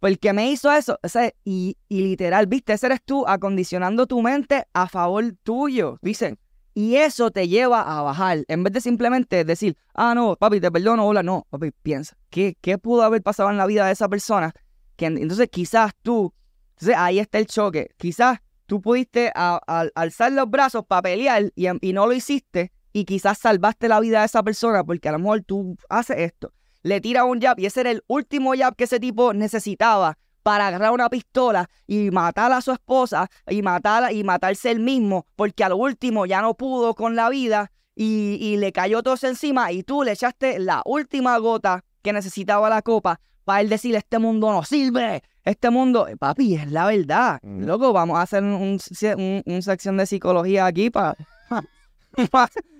Porque 0.00 0.32
me 0.32 0.50
hizo 0.50 0.72
eso. 0.72 0.98
y, 1.44 1.78
y 1.88 2.02
literal, 2.02 2.48
viste, 2.48 2.72
ese 2.72 2.86
eres 2.86 3.02
tú 3.04 3.24
acondicionando 3.24 4.08
tu 4.08 4.20
mente 4.20 4.66
a 4.72 4.88
favor 4.88 5.32
tuyo. 5.44 6.00
Dicen. 6.02 6.40
Y 6.76 6.96
eso 6.96 7.30
te 7.30 7.48
lleva 7.48 7.80
a 7.80 8.02
bajar. 8.02 8.44
En 8.48 8.62
vez 8.62 8.70
de 8.74 8.82
simplemente 8.82 9.46
decir, 9.46 9.78
ah, 9.94 10.14
no, 10.14 10.36
papi, 10.36 10.60
te 10.60 10.70
perdono, 10.70 11.06
hola, 11.06 11.22
no. 11.22 11.46
Papi, 11.48 11.70
piensa, 11.70 12.18
¿qué, 12.28 12.54
qué 12.60 12.76
pudo 12.76 13.02
haber 13.02 13.22
pasado 13.22 13.48
en 13.48 13.56
la 13.56 13.64
vida 13.64 13.86
de 13.86 13.92
esa 13.92 14.10
persona? 14.10 14.52
Que 14.96 15.06
en- 15.06 15.16
entonces 15.16 15.48
quizás 15.50 15.92
tú, 16.02 16.34
entonces 16.74 16.94
ahí 16.98 17.18
está 17.18 17.38
el 17.38 17.46
choque. 17.46 17.88
Quizás 17.96 18.40
tú 18.66 18.82
pudiste 18.82 19.32
a- 19.34 19.88
alzar 19.94 20.32
los 20.32 20.50
brazos 20.50 20.84
para 20.86 21.00
pelear 21.00 21.50
y, 21.54 21.66
y 21.80 21.92
no 21.94 22.06
lo 22.06 22.12
hiciste. 22.12 22.72
Y 22.92 23.06
quizás 23.06 23.38
salvaste 23.38 23.88
la 23.88 23.98
vida 24.00 24.20
de 24.20 24.26
esa 24.26 24.42
persona 24.42 24.84
porque 24.84 25.08
a 25.08 25.12
lo 25.12 25.18
mejor 25.18 25.44
tú 25.44 25.78
haces 25.88 26.18
esto 26.18 26.52
le 26.82 27.00
tira 27.00 27.24
un 27.24 27.40
jab 27.40 27.58
y 27.58 27.66
ese 27.66 27.80
era 27.80 27.90
el 27.90 28.04
último 28.06 28.54
jab 28.54 28.76
que 28.76 28.84
ese 28.84 29.00
tipo 29.00 29.32
necesitaba 29.32 30.18
para 30.46 30.68
agarrar 30.68 30.92
una 30.92 31.08
pistola 31.10 31.68
y 31.88 32.12
matar 32.12 32.52
a 32.52 32.60
su 32.60 32.70
esposa 32.70 33.26
y 33.48 33.62
matar 33.62 34.12
y 34.12 34.22
matarse 34.22 34.70
él 34.70 34.78
mismo 34.78 35.26
porque 35.34 35.64
a 35.64 35.68
lo 35.68 35.76
último 35.76 36.24
ya 36.24 36.40
no 36.40 36.54
pudo 36.54 36.94
con 36.94 37.16
la 37.16 37.28
vida 37.30 37.72
y, 37.96 38.38
y 38.40 38.56
le 38.56 38.70
cayó 38.70 39.02
todo 39.02 39.14
eso 39.14 39.26
encima 39.26 39.72
y 39.72 39.82
tú 39.82 40.04
le 40.04 40.12
echaste 40.12 40.60
la 40.60 40.82
última 40.84 41.36
gota 41.38 41.82
que 42.00 42.12
necesitaba 42.12 42.70
la 42.70 42.80
copa 42.82 43.18
para 43.44 43.60
él 43.60 43.68
decir 43.68 43.96
este 43.96 44.20
mundo 44.20 44.52
no 44.52 44.62
sirve 44.62 45.24
este 45.42 45.68
mundo 45.70 46.06
papi 46.16 46.54
es 46.54 46.70
la 46.70 46.86
verdad 46.86 47.40
Mm. 47.42 47.64
loco 47.64 47.92
vamos 47.92 48.16
a 48.16 48.22
hacer 48.22 48.44
un, 48.44 48.78
un- 49.16 49.42
un 49.44 49.62
sección 49.62 49.96
de 49.96 50.06
psicología 50.06 50.64
aquí 50.66 50.90
para 50.90 51.16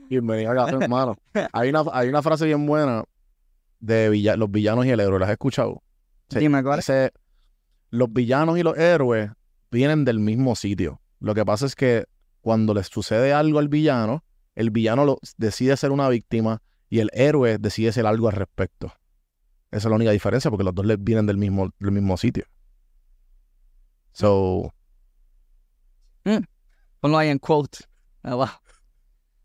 Bienvenido 0.09 0.53
a 0.53 0.55
Café, 0.55 0.77
hermano. 0.85 1.17
Hay 1.53 1.71
una, 1.71 1.83
hay 1.93 2.09
una 2.09 2.23
frase 2.23 2.45
bien 2.47 2.65
buena 2.65 3.03
de 3.81 4.09
villa- 4.09 4.37
los 4.37 4.49
villanos 4.51 4.87
y 4.87 4.91
el 4.91 5.01
héroe. 5.01 5.19
¿La 5.19 5.27
has 5.27 5.33
escuchado? 5.33 5.83
Sí. 6.31 6.39
dime 6.39 6.63
cuál 6.63 6.79
es? 6.79 6.89
Ese- 6.89 7.13
los 7.91 8.13
villanos 8.13 8.59
y 8.59 8.63
los 8.63 8.77
héroes 8.77 9.31
vienen 9.71 10.05
del 10.05 10.19
mismo 10.21 10.55
sitio. 10.57 11.01
Lo 11.21 11.35
que 11.35 11.45
pasa 11.45 11.67
es 11.67 11.75
que 11.75 12.07
cuando 12.41 12.75
les 12.75 12.87
sucede 12.87 13.33
algo 13.33 13.59
al 13.59 13.69
villano, 13.69 14.25
el 14.55 14.71
villano 14.71 15.05
lo- 15.05 15.19
decide 15.37 15.77
ser 15.77 15.91
una 15.91 16.09
víctima 16.09 16.63
y 16.89 17.01
el 17.01 17.11
héroe 17.13 17.59
decide 17.59 17.93
ser 17.93 18.07
algo 18.07 18.29
al 18.29 18.35
respecto. 18.35 18.93
Esa 19.71 19.89
es 19.89 19.91
la 19.91 19.97
única 19.97 20.13
diferencia 20.13 20.51
porque 20.51 20.65
los 20.65 20.75
dos 20.75 20.87
les 20.87 21.03
vienen 21.03 21.27
del 21.27 21.37
mismo, 21.37 21.71
del 21.79 21.93
mismo 21.93 22.17
sitio. 22.17 22.45
So, 24.13 24.73
ponlo 27.01 27.19
ahí 27.19 27.29
en 27.29 27.39
quote 27.39 27.81
abajo 28.23 28.61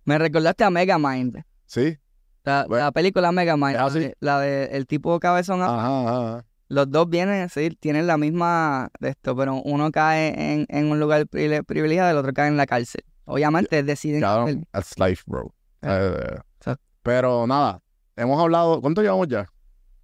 me 0.05 0.17
recordaste 0.17 0.63
a 0.63 0.69
Megamind 0.69 1.43
sí. 1.65 1.97
La, 2.43 2.65
Bueno, 2.67 2.85
la 2.85 2.91
película 2.91 3.31
Megamind, 3.31 3.75
la 3.75 3.89
de, 3.89 4.15
la 4.19 4.39
de 4.39 4.65
el 4.71 4.87
tipo 4.87 5.19
cabezón, 5.19 5.61
Ajá, 5.61 6.07
ajá. 6.37 6.45
Los 6.71 6.89
dos 6.89 7.09
vienen, 7.09 7.49
sí, 7.49 7.69
tienen 7.79 8.07
la 8.07 8.17
misma 8.17 8.89
de 8.99 9.09
esto, 9.09 9.35
pero 9.35 9.55
uno 9.55 9.91
cae 9.91 10.53
en, 10.53 10.65
en 10.69 10.89
un 10.89 10.99
lugar 10.99 11.27
privile- 11.27 11.63
privilegiado 11.65 12.09
y 12.09 12.11
el 12.13 12.17
otro 12.17 12.31
cae 12.33 12.47
en 12.47 12.55
la 12.55 12.65
cárcel. 12.65 13.03
Obviamente 13.25 13.83
deciden... 13.83 14.21
Cabrón, 14.21 14.65
that's 14.71 14.97
life, 14.97 15.23
bro. 15.27 15.53
Eh, 15.81 16.37
Exacto. 16.57 16.83
pero 17.03 17.45
nada, 17.45 17.81
hemos 18.15 18.39
hablado. 18.41 18.79
¿Cuánto 18.79 19.01
llevamos 19.01 19.27
ya? 19.27 19.47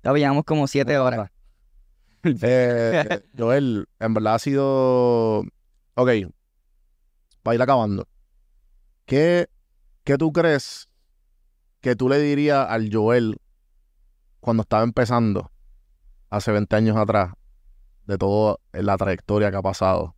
Ya 0.04 0.14
llevamos 0.14 0.44
como 0.44 0.68
siete 0.68 0.98
horas. 0.98 1.30
Eh, 2.24 3.22
Joel, 3.38 3.88
en 4.00 4.14
verdad 4.14 4.36
ha 4.36 4.40
sido. 4.40 5.40
Ok, 5.96 6.10
para 7.44 7.56
ir 7.56 7.62
acabando. 7.62 8.08
¿Qué, 9.06 9.48
¿Qué 10.04 10.18
tú 10.18 10.34
crees 10.34 10.90
que 11.80 11.96
tú 11.96 12.10
le 12.10 12.20
dirías 12.20 12.68
al 12.70 12.90
Joel 12.92 13.38
cuando 14.42 14.64
estaba 14.64 14.84
empezando, 14.84 15.50
hace 16.30 16.52
20 16.52 16.76
años 16.76 16.98
atrás, 16.98 17.34
de 18.06 18.18
toda 18.18 18.58
la 18.74 18.98
trayectoria 18.98 19.52
que 19.52 19.58
ha 19.58 19.62
pasado? 19.62 20.16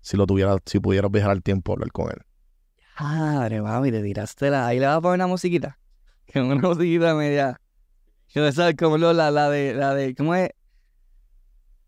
Si 0.00 0.16
lo 0.16 0.26
tuviera, 0.26 0.56
si 0.66 0.78
pudieras 0.80 1.10
viajar 1.10 1.30
al 1.32 1.42
tiempo, 1.42 1.72
hablar 1.72 1.90
con 1.92 2.10
él. 2.10 2.18
Madre, 2.98 3.60
mami, 3.60 3.90
te 3.90 4.02
tiraste 4.02 4.50
la... 4.50 4.66
Ahí 4.66 4.78
le 4.78 4.86
vas 4.86 4.96
a 4.96 5.00
poner 5.00 5.16
una 5.16 5.26
musiquita. 5.26 5.78
Que 6.26 6.40
una 6.40 6.56
musiquita 6.56 7.14
media... 7.14 7.60
Yo 8.28 8.50
sabes 8.52 8.74
cómo 8.78 8.98
lo, 8.98 9.12
la, 9.12 9.30
la 9.30 9.48
de... 9.50 9.74
La 9.74 9.94
de 9.94 10.14
¿Cómo 10.14 10.34
es? 10.34 10.50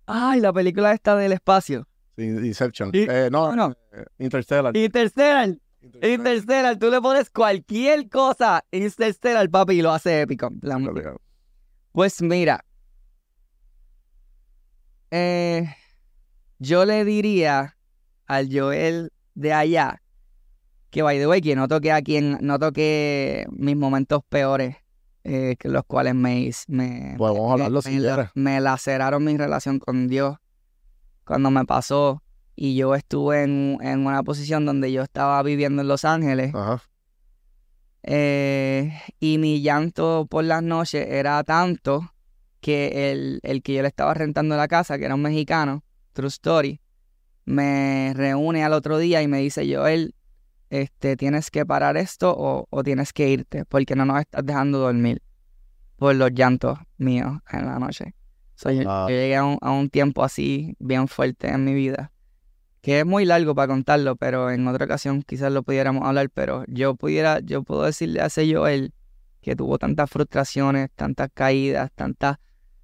Ay, 0.06 0.40
la 0.40 0.52
película 0.52 0.92
esta 0.92 1.16
del 1.16 1.32
espacio. 1.32 1.86
Sí, 2.16 2.24
Inception. 2.24 2.90
Y- 2.92 3.06
Eh, 3.08 3.28
no, 3.30 3.54
No, 3.54 3.72
eh, 3.92 4.04
Interstellar. 4.18 4.76
Interstellar. 4.76 5.48
Interstellar. 5.80 6.10
Interstellar. 6.10 6.76
Tú 6.78 6.90
le 6.90 7.00
pones 7.00 7.30
cualquier 7.30 8.08
cosa. 8.08 8.64
Interstellar, 8.70 9.48
papi, 9.50 9.74
y 9.74 9.82
lo 9.82 9.92
hace 9.92 10.22
épico. 10.22 10.50
La. 10.62 10.78
Pues 11.92 12.20
mira, 12.22 12.64
eh, 15.10 15.74
yo 16.58 16.84
le 16.84 17.04
diría 17.04 17.76
al 18.26 18.48
Joel 18.52 19.12
de 19.34 19.52
allá 19.52 20.02
que, 20.90 21.02
by 21.02 21.18
the 21.18 21.26
way, 21.26 21.40
que 21.40 21.54
no 21.54 21.68
toqué 21.68 21.92
aquí, 21.92 22.16
en, 22.16 22.38
no 22.40 22.58
toqué 22.58 23.46
mis 23.50 23.76
momentos 23.76 24.22
peores, 24.28 24.76
eh, 25.24 25.56
que 25.58 25.68
los 25.68 25.84
cuales 25.84 26.14
me, 26.14 26.50
me, 26.68 27.14
Podemos 27.18 27.52
hablarlo 27.52 27.82
si 27.82 28.00
me, 28.34 28.60
laceraron 28.60 29.24
mi 29.24 29.36
relación 29.36 29.78
con 29.78 30.08
Dios 30.08 30.36
cuando 31.24 31.50
me 31.50 31.64
pasó 31.66 32.22
y 32.56 32.74
yo 32.74 32.94
estuve 32.94 33.42
en, 33.42 33.78
en 33.82 34.06
una 34.06 34.22
posición 34.22 34.64
donde 34.64 34.90
yo 34.90 35.02
estaba 35.02 35.42
viviendo 35.42 35.82
en 35.82 35.88
Los 35.88 36.04
Ángeles. 36.04 36.54
Ajá. 36.54 36.82
Eh, 38.02 38.98
y 39.20 39.38
mi 39.38 39.60
llanto 39.60 40.26
por 40.30 40.44
las 40.44 40.62
noches 40.62 41.06
era 41.08 41.42
tanto 41.44 42.10
que 42.60 43.10
el, 43.12 43.40
el 43.42 43.62
que 43.62 43.74
yo 43.74 43.82
le 43.82 43.88
estaba 43.88 44.14
rentando 44.14 44.56
la 44.56 44.68
casa, 44.68 44.98
que 44.98 45.04
era 45.04 45.14
un 45.14 45.22
mexicano, 45.22 45.84
True 46.12 46.28
Story, 46.28 46.80
me 47.44 48.12
reúne 48.14 48.64
al 48.64 48.72
otro 48.72 48.98
día 48.98 49.22
y 49.22 49.28
me 49.28 49.38
dice, 49.38 49.72
Joel, 49.74 50.14
este, 50.70 51.16
tienes 51.16 51.50
que 51.50 51.64
parar 51.64 51.96
esto 51.96 52.34
o, 52.36 52.66
o 52.68 52.82
tienes 52.82 53.12
que 53.12 53.28
irte 53.28 53.64
porque 53.64 53.94
no 53.96 54.04
nos 54.04 54.20
estás 54.20 54.44
dejando 54.44 54.78
dormir 54.78 55.22
por 55.96 56.14
los 56.14 56.30
llantos 56.32 56.78
míos 56.98 57.38
en 57.50 57.66
la 57.66 57.78
noche. 57.78 58.14
So, 58.54 58.70
yo, 58.70 58.82
Ah. 58.86 59.06
yo 59.08 59.14
llegué 59.14 59.36
a 59.36 59.44
un, 59.44 59.58
a 59.60 59.70
un 59.70 59.88
tiempo 59.88 60.22
así 60.24 60.74
bien 60.78 61.08
fuerte 61.08 61.48
en 61.48 61.64
mi 61.64 61.74
vida 61.74 62.12
que 62.80 63.00
es 63.00 63.06
muy 63.06 63.24
largo 63.24 63.54
para 63.54 63.68
contarlo, 63.68 64.16
pero 64.16 64.50
en 64.50 64.66
otra 64.68 64.84
ocasión 64.84 65.22
quizás 65.22 65.52
lo 65.52 65.62
pudiéramos 65.62 66.04
hablar, 66.06 66.30
pero 66.30 66.64
yo 66.68 66.94
pudiera, 66.94 67.40
yo 67.40 67.62
puedo 67.62 67.82
decirle 67.82 68.20
a 68.20 68.26
ese 68.26 68.52
Joel 68.52 68.92
que 69.40 69.56
tuvo 69.56 69.78
tantas 69.78 70.08
frustraciones, 70.08 70.88
tantas 70.94 71.28
caídas, 71.34 71.90
tantas, 71.94 72.38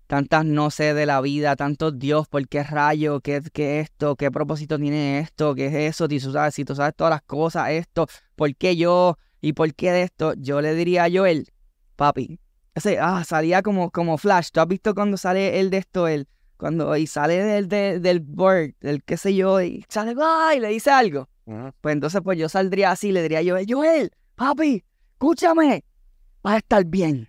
tantas 0.07 0.44
no 0.44 0.70
sé 0.70 0.94
de 0.94 1.07
la 1.07 1.20
vida, 1.20 1.57
tantos 1.57 1.98
Dios, 1.98 2.28
¿por 2.28 2.46
qué 2.48 2.62
rayo? 2.62 3.20
¿Qué, 3.20 3.42
qué 3.52 3.80
esto? 3.80 4.16
¿Qué 4.16 4.30
propósito 4.30 4.78
tiene 4.78 5.20
esto? 5.20 5.55
¿Qué 5.55 5.66
es 5.66 5.74
eso? 5.94 6.07
Si 6.09 6.20
tú 6.20 6.32
sabes, 6.32 6.55
si 6.55 6.64
tú 6.64 6.74
sabes 6.74 6.94
todas 6.94 7.12
las 7.12 7.22
cosas, 7.22 7.70
esto, 7.70 8.07
¿por 8.36 8.55
qué 8.57 8.76
yo? 8.76 9.16
¿Y 9.40 9.52
por 9.52 9.74
qué 9.74 9.92
de 9.92 10.02
esto? 10.02 10.34
Yo 10.34 10.61
le 10.61 10.74
diría 10.74 11.05
a 11.05 11.11
Joel, 11.11 11.48
papi, 11.96 12.38
ese, 12.74 12.98
ah, 12.98 13.22
salía 13.24 13.62
como, 13.62 13.90
como 13.90 14.18
Flash, 14.18 14.48
¿tú 14.52 14.61
has 14.61 14.68
visto 14.68 14.94
cuando 14.94 15.16
sale 15.16 15.61
el 15.61 15.70
de 15.70 15.78
esto, 15.78 16.09
él? 16.09 16.28
Cuando, 16.57 16.96
y 16.96 17.07
sale 17.07 17.42
del, 17.42 17.68
del, 17.68 18.00
del 18.00 18.20
board, 18.20 18.74
del 18.80 19.02
qué 19.05 19.16
sé 19.16 19.34
yo, 19.34 19.61
y 19.61 19.84
sale, 19.88 20.14
¡ay! 20.20 20.59
y 20.59 20.61
le 20.61 20.68
dice 20.68 20.90
algo. 20.90 21.28
Pues 21.80 21.92
entonces, 21.92 22.20
pues 22.22 22.38
yo 22.38 22.48
saldría 22.48 22.90
así, 22.90 23.12
le 23.12 23.22
diría 23.22 23.40
a 23.40 23.42
Joel, 23.44 23.66
Joel, 23.68 24.11
papi, 24.34 24.82
escúchame, 25.12 25.84
vas 26.42 26.55
a 26.55 26.59
estar 26.59 26.84
bien. 26.84 27.28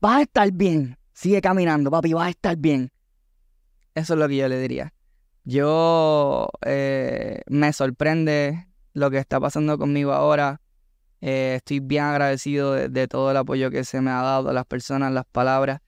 Vas 0.00 0.18
a 0.18 0.22
estar 0.22 0.52
bien. 0.52 0.98
Sigue 1.14 1.40
caminando, 1.40 1.90
papi, 1.90 2.12
vas 2.12 2.26
a 2.26 2.30
estar 2.30 2.56
bien. 2.56 2.90
Eso 3.94 4.14
es 4.14 4.20
lo 4.20 4.28
que 4.28 4.36
yo 4.36 4.48
le 4.48 4.58
diría. 4.60 4.92
Yo 5.44 6.48
eh, 6.66 7.40
me 7.46 7.72
sorprende 7.72 8.66
lo 8.94 9.10
que 9.10 9.18
está 9.18 9.38
pasando 9.38 9.78
conmigo 9.78 10.12
ahora. 10.12 10.60
Eh, 11.20 11.54
estoy 11.56 11.80
bien 11.80 12.04
agradecido 12.04 12.72
de, 12.72 13.08
todo 13.08 13.30
el 13.30 13.36
apoyo 13.36 13.70
que 13.70 13.84
se 13.84 14.00
me 14.00 14.10
ha 14.10 14.22
dado, 14.22 14.52
las 14.52 14.66
personas, 14.66 15.12
las 15.12 15.24
palabras, 15.24 15.80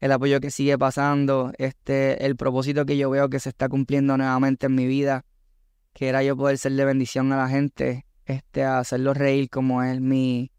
el 0.00 0.12
apoyo 0.12 0.40
que 0.40 0.50
sigue 0.50 0.76
pasando, 0.76 1.52
este, 1.58 2.26
el 2.26 2.36
propósito 2.36 2.84
que 2.84 2.96
yo 2.98 3.08
veo 3.08 3.30
que 3.30 3.38
se 3.38 3.50
está 3.50 3.68
cumpliendo 3.68 4.16
nuevamente 4.16 4.66
en 4.66 4.74
mi 4.74 4.86
vida, 4.86 5.24
que 5.92 6.08
era 6.08 6.22
yo 6.22 6.36
poder 6.36 6.58
ser 6.58 6.72
de 6.72 6.84
bendición 6.84 7.32
a 7.32 7.36
la 7.36 7.48
gente. 7.48 8.04
este, 8.24 8.64
a 8.64 8.80
hacerlo 8.80 9.14
reír 9.14 9.48
como 9.48 9.82
es 9.82 10.00
mi... 10.00 10.50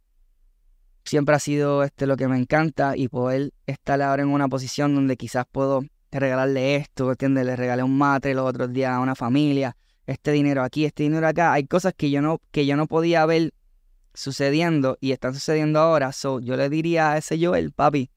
Siempre 1.07 1.35
ha 1.35 1.39
sido 1.39 1.83
este, 1.83 2.05
lo 2.05 2.17
que 2.17 2.27
me 2.27 2.37
encanta 2.37 2.97
y 2.97 3.07
poder 3.07 3.53
estar 3.65 4.01
ahora 4.01 4.23
en 4.23 4.27
una 4.27 4.49
posición 4.49 4.93
donde 4.93 5.15
quizás 5.15 5.45
puedo 5.49 5.85
regalarle 6.11 6.75
esto, 6.75 7.09
¿entiendes? 7.09 7.45
Le 7.45 7.55
regalé 7.55 7.81
un 7.81 7.97
mate 7.97 8.33
los 8.33 8.45
otros 8.45 8.73
días 8.73 8.91
a 8.91 8.99
una 8.99 9.15
familia, 9.15 9.77
este 10.05 10.33
dinero 10.33 10.63
aquí, 10.63 10.83
este 10.83 11.03
dinero 11.03 11.25
acá. 11.25 11.53
Hay 11.53 11.65
cosas 11.65 11.93
que 11.95 12.11
yo 12.11 12.21
no, 12.21 12.41
que 12.51 12.65
yo 12.65 12.75
no 12.75 12.87
podía 12.87 13.25
ver 13.25 13.53
sucediendo 14.13 14.97
y 14.99 15.13
están 15.13 15.33
sucediendo 15.33 15.79
ahora. 15.79 16.11
So, 16.11 16.41
yo 16.41 16.57
le 16.57 16.67
diría 16.67 17.13
a 17.13 17.17
ese 17.19 17.37
Joel, 17.41 17.71
papi, 17.71 18.11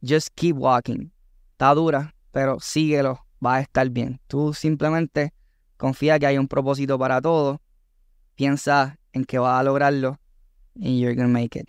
just 0.00 0.28
keep 0.36 0.56
walking. 0.56 1.10
Está 1.50 1.74
dura, 1.74 2.14
pero 2.30 2.60
síguelo, 2.60 3.26
va 3.44 3.56
a 3.56 3.60
estar 3.60 3.90
bien. 3.90 4.20
Tú 4.28 4.54
simplemente 4.54 5.34
confía 5.76 6.20
que 6.20 6.26
hay 6.26 6.38
un 6.38 6.46
propósito 6.46 6.96
para 6.96 7.20
todo, 7.20 7.60
piensa 8.36 9.00
en 9.12 9.24
que 9.24 9.40
vas 9.40 9.58
a 9.58 9.64
lograrlo 9.64 10.20
y 10.76 11.00
you're 11.00 11.16
gonna 11.16 11.26
make 11.26 11.58
it. 11.58 11.68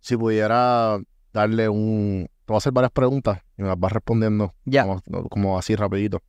Si 0.00 0.16
pudiera 0.16 0.98
darle 1.32 1.68
un... 1.68 2.28
Te 2.44 2.52
voy 2.52 2.56
a 2.56 2.58
hacer 2.58 2.72
varias 2.72 2.92
preguntas 2.92 3.42
y 3.56 3.62
me 3.62 3.68
las 3.68 3.78
vas 3.78 3.92
respondiendo 3.92 4.54
Ya, 4.64 4.84
como, 4.84 5.28
como 5.28 5.58
así 5.58 5.76
rapidito. 5.76 6.22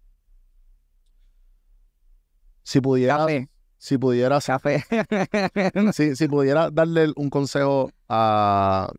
Si 2.63 2.79
pudiera, 2.79 3.17
café, 3.17 3.49
si 3.77 3.97
pudieras, 3.97 4.45
café. 4.45 4.83
si, 5.93 6.15
si 6.15 6.27
pudiera 6.27 6.69
darle 6.69 7.11
un 7.15 7.29
consejo 7.29 7.91
a, 8.07 8.91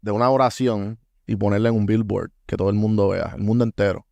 de 0.00 0.10
una 0.10 0.30
oración 0.30 0.98
y 1.26 1.36
ponerla 1.36 1.68
en 1.68 1.74
un 1.74 1.86
billboard 1.86 2.30
que 2.46 2.56
todo 2.56 2.70
el 2.70 2.76
mundo 2.76 3.08
vea, 3.08 3.32
el 3.36 3.42
mundo 3.42 3.64
entero, 3.64 4.06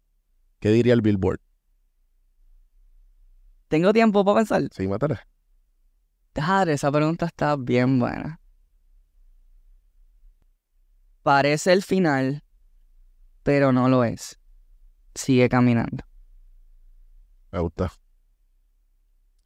¿qué 0.61 0.71
diría 0.71 0.93
el 0.93 1.01
billboard? 1.01 1.41
Tengo 3.69 3.93
tiempo 3.93 4.25
para 4.25 4.41
pensar. 4.41 4.69
Sí, 4.73 4.87
métele. 4.87 5.19
Padre, 6.35 6.75
esa 6.75 6.93
pregunta 6.93 7.27
está 7.27 7.57
bien 7.57 7.99
buena. 7.99 8.39
Parece 11.27 11.73
el 11.73 11.83
final, 11.83 12.45
pero 13.43 13.73
no 13.73 13.89
lo 13.89 14.05
es. 14.05 14.39
Sigue 15.13 15.49
caminando. 15.49 16.05
Me 17.51 17.59
gusta. 17.59 17.93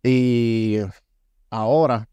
Y 0.02 0.76
ahora, 1.48 2.06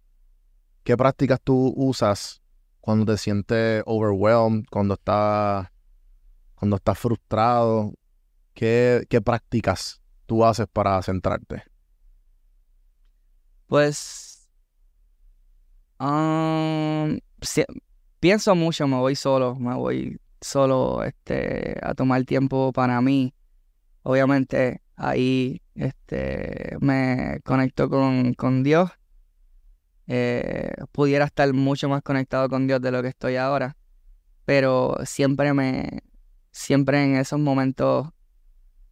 ¿qué 0.86 0.95
prácticas 0.95 1.41
tú 1.43 1.74
usas 1.76 2.41
cuando 2.80 3.11
te 3.11 3.18
sientes 3.18 3.84
overwhelmed, 3.86 4.63
cuando 4.72 4.93
estás, 4.93 5.68
cuando 6.55 6.78
estás 6.78 6.97
frustrado? 6.97 7.91
¿Qué, 8.53 9.05
qué 9.09 9.20
prácticas 9.20 10.01
tú 10.28 10.45
haces 10.45 10.68
para 10.72 11.03
centrarte? 11.03 11.63
Pues. 13.68 14.47
um, 15.99 17.20
pienso 18.20 18.55
mucho, 18.55 18.88
me 18.88 18.97
voy 18.97 19.15
solo, 19.15 19.55
me 19.55 19.76
voy 19.76 20.20
solo 20.41 21.03
este, 21.03 21.78
a 21.82 21.93
tomar 21.93 22.24
tiempo 22.26 22.72
para 22.74 23.01
mí. 23.01 23.34
Obviamente 24.03 24.82
ahí 24.95 25.61
este, 25.76 26.78
me 26.80 27.39
conecto 27.43 27.89
con, 27.89 28.34
con 28.34 28.63
Dios. 28.63 28.91
Eh, 30.07 30.72
pudiera 30.91 31.26
estar 31.26 31.51
mucho 31.53 31.89
más 31.89 32.01
conectado 32.01 32.47
con 32.49 32.65
Dios 32.65 32.82
de 32.82 32.91
lo 32.91 33.01
que 33.01 33.09
estoy 33.09 33.36
ahora, 33.36 33.76
pero 34.45 34.95
siempre 35.03 35.53
me, 35.53 36.01
siempre 36.51 37.03
en 37.03 37.18
esos 37.18 37.39
momentos, 37.39 38.07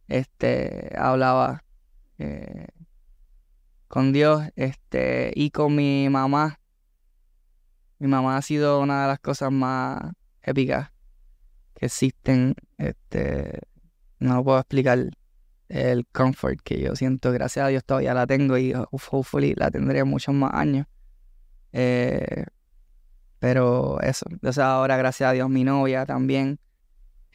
este, 0.08 0.92
hablaba 0.96 1.64
eh, 2.18 2.66
con 3.88 4.12
Dios, 4.12 4.42
este, 4.56 5.32
y 5.34 5.50
con 5.50 5.74
mi 5.74 6.08
mamá. 6.10 6.60
Mi 7.98 8.08
mamá 8.08 8.36
ha 8.36 8.42
sido 8.42 8.80
una 8.80 9.02
de 9.02 9.08
las 9.08 9.18
cosas 9.20 9.50
más 9.50 10.12
épicas 10.42 10.90
que 11.74 11.86
existen. 11.86 12.54
Este, 12.76 13.60
no 14.18 14.44
puedo 14.44 14.58
explicar 14.58 15.10
el 15.68 16.06
comfort 16.08 16.60
que 16.62 16.80
yo 16.80 16.94
siento. 16.94 17.32
Gracias 17.32 17.64
a 17.64 17.68
Dios 17.68 17.84
todavía 17.84 18.14
la 18.14 18.26
tengo 18.26 18.58
y 18.58 18.74
hopefully 18.90 19.54
la 19.56 19.70
tendré 19.70 20.04
muchos 20.04 20.34
más 20.34 20.52
años. 20.54 20.86
Eh, 21.72 22.44
pero 23.38 24.00
eso, 24.00 24.26
sea, 24.52 24.74
ahora 24.74 24.96
gracias 24.96 25.30
a 25.30 25.32
Dios 25.32 25.48
mi 25.48 25.64
novia 25.64 26.06
también, 26.06 26.58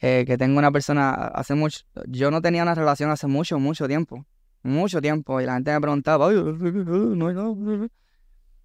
eh, 0.00 0.24
que 0.26 0.36
tengo 0.36 0.58
una 0.58 0.72
persona 0.72 1.12
hace 1.12 1.54
mucho, 1.54 1.84
yo 2.08 2.30
no 2.30 2.42
tenía 2.42 2.62
una 2.62 2.74
relación 2.74 3.10
hace 3.10 3.26
mucho, 3.28 3.58
mucho 3.58 3.86
tiempo, 3.86 4.26
mucho 4.62 5.00
tiempo, 5.00 5.40
y 5.40 5.46
la 5.46 5.54
gente 5.54 5.72
me 5.72 5.80
preguntaba, 5.80 6.28
"Ay, 6.28 6.36
no". 6.36 7.88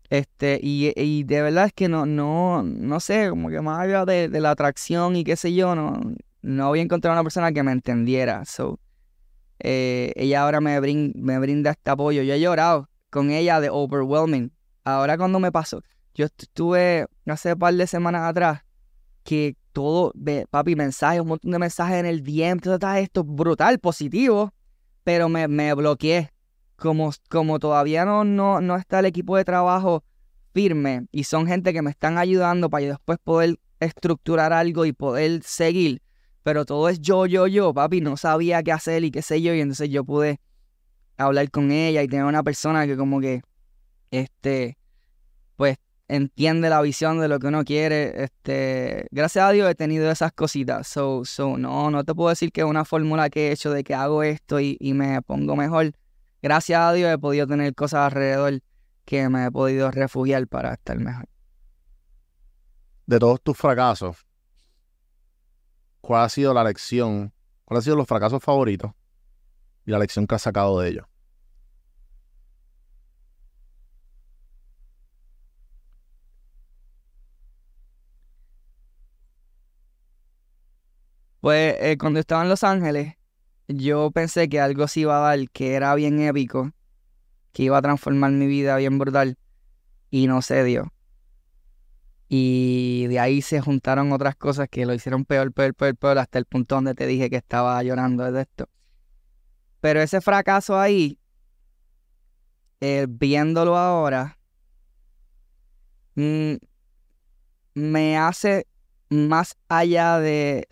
Este, 0.10 0.60
y, 0.62 0.94
y 0.96 1.24
de 1.24 1.42
verdad 1.42 1.66
es 1.66 1.74
que 1.74 1.90
no, 1.90 2.06
no, 2.06 2.64
no 2.64 3.00
sé, 3.00 3.30
como 3.30 3.50
que 3.50 3.62
más 3.62 3.80
allá 3.80 4.06
de, 4.06 4.30
de 4.30 4.40
la 4.42 4.52
atracción 4.52 5.16
y 5.16 5.24
qué 5.24 5.36
sé 5.36 5.54
yo, 5.54 5.76
no, 5.76 6.00
no 6.42 6.68
había 6.68 6.82
encontrado 6.84 7.16
una 7.16 7.24
persona 7.24 7.52
que 7.52 7.64
me 7.64 7.72
entendiera, 7.72 8.46
so, 8.46 8.80
eh, 9.60 10.14
ella 10.16 10.44
ahora 10.44 10.62
me, 10.62 10.80
brin- 10.80 11.14
me 11.16 11.40
brinda 11.40 11.72
este 11.72 11.92
apoyo, 11.92 12.22
yo 12.24 12.34
he 12.34 12.40
llorado 12.40 12.90
con 13.10 13.32
ella 13.32 13.60
de 13.60 13.70
overwhelming, 13.70 14.52
ahora 14.84 15.18
cuando 15.18 15.40
me 15.40 15.52
pasó, 15.52 15.82
yo 16.14 16.26
est- 16.26 16.44
estuve 16.44 17.08
hace 17.26 17.54
un 17.54 17.60
par 17.60 17.74
de 17.74 17.88
semanas 17.88 18.24
atrás 18.24 18.62
que 19.24 19.56
todo, 19.74 20.14
papi, 20.50 20.76
mensajes, 20.76 21.22
un 21.22 21.28
montón 21.28 21.52
de 21.52 21.60
mensajes 21.60 21.98
en 21.98 22.06
el 22.06 22.24
DM, 22.24 22.60
todo 22.62 22.80
esto 22.96 23.24
brutal, 23.24 23.78
positivo, 23.80 24.54
pero 25.04 25.30
me, 25.30 25.48
me 25.48 25.74
bloqueé. 25.74 26.32
Como, 26.78 27.12
como 27.30 27.60
todavía 27.60 28.06
no, 28.06 28.24
no, 28.24 28.62
no 28.62 28.76
está 28.76 29.00
el 29.00 29.06
equipo 29.06 29.36
de 29.36 29.44
trabajo 29.44 30.04
firme 30.54 31.08
y 31.12 31.24
son 31.24 31.48
gente 31.48 31.74
que 31.74 31.82
me 31.82 31.92
están 31.92 32.18
ayudando 32.18 32.70
para 32.70 32.86
después 32.86 33.20
poder 33.24 33.60
estructurar 33.80 34.54
algo 34.54 34.86
y 34.86 34.94
poder 34.94 35.44
seguir, 35.44 36.02
pero 36.44 36.66
todo 36.66 36.90
es 36.90 37.02
yo, 37.02 37.26
yo, 37.26 37.48
yo, 37.48 37.74
papi, 37.74 38.02
no 38.02 38.18
sabía 38.18 38.64
qué 38.64 38.72
hacer 38.72 39.04
y 39.04 39.12
qué 39.12 39.22
sé 39.22 39.42
yo, 39.42 39.54
y 39.54 39.62
entonces 39.62 39.90
yo 39.90 40.04
pude 40.04 40.40
hablar 41.18 41.50
con 41.52 41.72
ella 41.72 42.02
y 42.04 42.08
tener 42.08 42.26
una 42.26 42.44
persona 42.44 42.86
que 42.86 42.96
como 42.96 43.20
que, 43.20 43.42
este, 44.12 44.78
pues 45.56 45.78
entiende 46.08 46.70
la 46.70 46.82
visión 46.82 47.20
de 47.20 47.28
lo 47.28 47.40
que 47.40 47.48
uno 47.48 47.64
quiere. 47.66 48.24
Este, 48.24 49.08
gracias 49.12 49.46
a 49.46 49.52
Dios 49.52 49.70
he 49.70 49.76
tenido 49.76 50.10
esas 50.10 50.32
cositas. 50.32 50.88
So, 50.88 51.26
so, 51.26 51.58
no, 51.58 51.92
no 51.92 52.04
te 52.04 52.16
puedo 52.16 52.30
decir 52.30 52.52
que 52.52 52.62
es 52.62 52.68
una 52.68 52.86
fórmula 52.86 53.30
que 53.30 53.50
he 53.50 53.52
hecho 53.52 53.72
de 53.72 53.84
que 53.84 53.94
hago 53.94 54.24
esto 54.24 54.60
y, 54.60 54.78
y 54.80 54.94
me 54.94 55.22
pongo 55.22 55.56
mejor. 55.56 55.92
Gracias 56.42 56.80
a 56.80 56.94
Dios 56.94 57.12
he 57.12 57.18
podido 57.18 57.48
tener 57.48 57.74
cosas 57.74 58.06
alrededor 58.06 58.62
que 59.06 59.28
me 59.30 59.46
he 59.46 59.52
podido 59.52 59.90
refugiar 59.90 60.48
para 60.48 60.74
estar 60.74 61.00
mejor. 61.00 61.28
De 63.06 63.20
todos 63.20 63.42
tus 63.42 63.58
fracasos, 63.58 64.28
¿cuál 66.02 66.26
ha 66.26 66.30
sido 66.30 66.54
la 66.54 66.64
lección? 66.64 67.34
¿Cuál 67.66 67.80
ha 67.80 67.82
sido 67.82 67.96
los 67.96 68.08
fracasos 68.08 68.44
favoritos 68.44 68.92
y 69.86 69.92
la 69.92 70.00
lección 70.00 70.28
que 70.28 70.36
has 70.36 70.42
sacado 70.42 70.80
de 70.80 70.90
ellos? 70.90 71.06
Pues 81.40 81.76
eh, 81.80 81.98
cuando 81.98 82.20
estaba 82.20 82.44
en 82.44 82.50
Los 82.50 82.64
Ángeles, 82.64 83.16
yo 83.68 84.12
pensé 84.12 84.50
que 84.50 84.60
algo 84.60 84.88
se 84.88 85.02
iba 85.02 85.18
a 85.18 85.36
dar 85.36 85.50
que 85.50 85.74
era 85.74 85.94
bien 85.96 86.20
épico, 86.22 86.72
que 87.52 87.64
iba 87.64 87.78
a 87.78 87.82
transformar 87.82 88.32
mi 88.32 88.48
vida 88.48 88.78
bien 88.78 88.98
brutal, 88.98 89.38
y 90.10 90.28
no 90.28 90.42
se 90.42 90.64
dio. 90.64 90.94
Y 92.30 93.08
de 93.08 93.20
ahí 93.20 93.42
se 93.42 93.62
juntaron 93.62 94.12
otras 94.12 94.36
cosas 94.36 94.68
que 94.70 94.86
lo 94.86 94.94
hicieron 94.94 95.26
peor, 95.26 95.54
peor, 95.54 95.74
peor, 95.74 95.96
peor, 95.96 96.18
hasta 96.18 96.40
el 96.40 96.46
punto 96.46 96.76
donde 96.76 96.94
te 96.94 97.08
dije 97.08 97.30
que 97.30 97.38
estaba 97.38 97.82
llorando 97.84 98.30
de 98.32 98.42
esto. 98.42 98.70
Pero 99.80 100.02
ese 100.02 100.20
fracaso 100.22 100.78
ahí, 100.80 101.20
eh, 102.82 103.06
viéndolo 103.08 103.78
ahora, 103.78 104.38
mm, 106.16 106.56
me 107.76 108.18
hace 108.18 108.68
más 109.10 109.56
allá 109.70 110.20
de, 110.20 110.68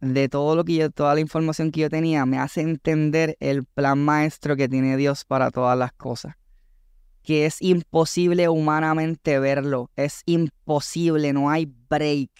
de 0.00 0.28
todo 0.28 0.56
lo 0.56 0.64
que 0.64 0.74
yo, 0.74 0.90
toda 0.90 1.14
la 1.14 1.20
información 1.20 1.70
que 1.70 1.80
yo 1.80 1.90
tenía, 1.90 2.24
me 2.26 2.38
hace 2.38 2.62
entender 2.62 3.36
el 3.40 3.64
plan 3.64 4.02
maestro 4.02 4.56
que 4.56 4.68
tiene 4.68 4.96
Dios 4.96 5.24
para 5.24 5.50
todas 5.50 5.76
las 5.78 5.92
cosas. 5.92 6.34
Que 7.22 7.46
es 7.46 7.60
imposible 7.60 8.48
humanamente 8.48 9.38
verlo. 9.38 9.90
Es 9.94 10.22
imposible, 10.24 11.32
no 11.32 11.50
hay 11.50 11.70
break. 11.88 12.30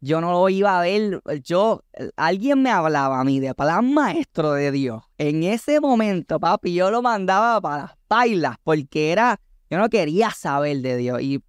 Yo 0.00 0.20
no 0.20 0.32
lo 0.32 0.48
iba 0.48 0.78
a 0.78 0.82
ver. 0.82 1.20
Yo, 1.42 1.82
alguien 2.16 2.62
me 2.62 2.70
hablaba 2.70 3.20
a 3.20 3.24
mí 3.24 3.40
de 3.40 3.54
plan 3.54 3.92
maestro 3.92 4.52
de 4.52 4.70
Dios. 4.70 5.02
En 5.18 5.42
ese 5.42 5.80
momento, 5.80 6.38
papi, 6.38 6.74
yo 6.74 6.90
lo 6.90 7.02
mandaba 7.02 7.60
para 7.60 7.82
las 7.82 7.92
bailas 8.08 8.56
porque 8.62 9.10
era, 9.10 9.40
yo 9.68 9.78
no 9.78 9.88
quería 9.88 10.30
saber 10.30 10.80
de 10.82 10.96
Dios. 10.96 11.20
Y, 11.22 11.42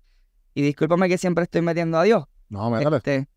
y 0.56 0.62
discúlpame 0.62 1.08
que 1.08 1.18
siempre 1.18 1.44
estoy 1.44 1.62
metiendo 1.62 2.00
a 2.00 2.04
Dios. 2.04 2.24
No. 2.50 2.80
Este, 2.80 3.28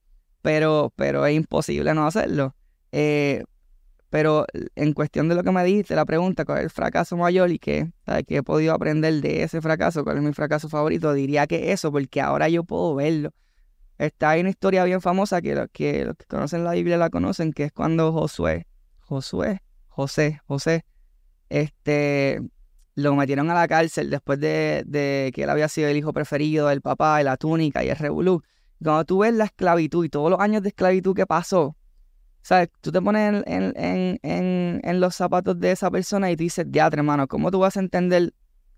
pero, 0.43 0.93
pero 0.97 1.26
es 1.26 1.34
imposible 1.36 1.95
no 1.95 2.07
hacerlo. 2.07 2.55
Eh, 2.93 3.45
Pero 4.11 4.47
en 4.74 4.95
cuestión 4.95 5.28
de 5.28 5.34
lo 5.34 5.43
que 5.43 5.51
me 5.53 5.62
dijiste, 5.64 5.95
la 5.95 6.07
pregunta, 6.07 6.47
¿cuál 6.47 6.59
es 6.59 6.64
el 6.64 6.70
fracaso 6.70 7.16
mayor 7.18 7.51
y 7.51 7.59
qué, 7.59 7.93
qué 8.26 8.39
he 8.39 8.43
podido 8.43 8.72
aprender 8.72 9.20
de 9.20 9.43
ese 9.43 9.61
fracaso? 9.61 10.03
¿Cuál 10.03 10.16
es 10.16 10.22
mi 10.22 10.32
fracaso 10.32 10.68
favorito? 10.70 11.12
Diría 11.12 11.47
que 11.47 11.72
eso, 11.72 11.93
porque 11.93 12.22
ahora 12.22 12.49
yo 12.49 12.64
puedo 12.64 12.95
verlo. 12.95 13.30
Está 13.99 14.39
una 14.39 14.49
historia 14.49 14.84
bien 14.84 15.03
famosa 15.03 15.43
que, 15.43 15.55
los 15.55 15.68
que 15.70 16.07
los 16.07 16.16
que 16.16 16.24
conocen 16.24 16.64
la 16.64 16.72
Biblia 16.72 16.97
la 16.97 17.11
conocen, 17.11 17.53
que 17.53 17.64
es 17.64 17.72
cuando 17.72 18.12
Josué, 18.12 18.66
Josué, 19.01 19.61
José, 19.89 20.41
José, 20.47 20.84
este, 21.51 22.41
lo 22.95 23.14
metieron 23.14 23.51
a 23.51 23.55
la 23.55 23.68
cárcel 23.68 24.09
después 24.09 24.41
de, 24.41 24.84
de 24.86 25.32
que 25.34 25.43
él 25.43 25.51
había 25.51 25.68
sido 25.68 25.89
el 25.89 25.97
hijo 25.99 26.12
preferido 26.14 26.68
del 26.68 26.80
papá, 26.80 27.18
de 27.18 27.24
la 27.24 27.36
túnica 27.36 27.84
y 27.84 27.91
el 27.91 27.97
revolú. 27.97 28.43
Cuando 28.83 29.05
tú 29.05 29.18
ves 29.18 29.35
la 29.35 29.45
esclavitud 29.45 30.05
y 30.05 30.09
todos 30.09 30.31
los 30.31 30.41
años 30.41 30.62
de 30.62 30.68
esclavitud 30.68 31.14
que 31.14 31.26
pasó, 31.26 31.76
¿sabes? 32.43 32.68
Tú 32.81 32.93
te 32.93 33.03
pones 33.03 33.43
en, 33.47 33.74
en, 33.76 34.18
en, 34.22 34.81
en 34.85 35.01
los 35.01 35.16
zapatos 35.16 35.59
de 35.59 35.72
esa 35.72 35.91
persona 35.91 36.31
y 36.31 36.37
tú 36.37 36.45
dices, 36.45 36.64
diatre, 36.68 37.01
hermano, 37.01 37.26
¿cómo 37.26 37.51
tú 37.51 37.59
vas 37.59 37.76
a 37.76 37.81
entender 37.81 38.33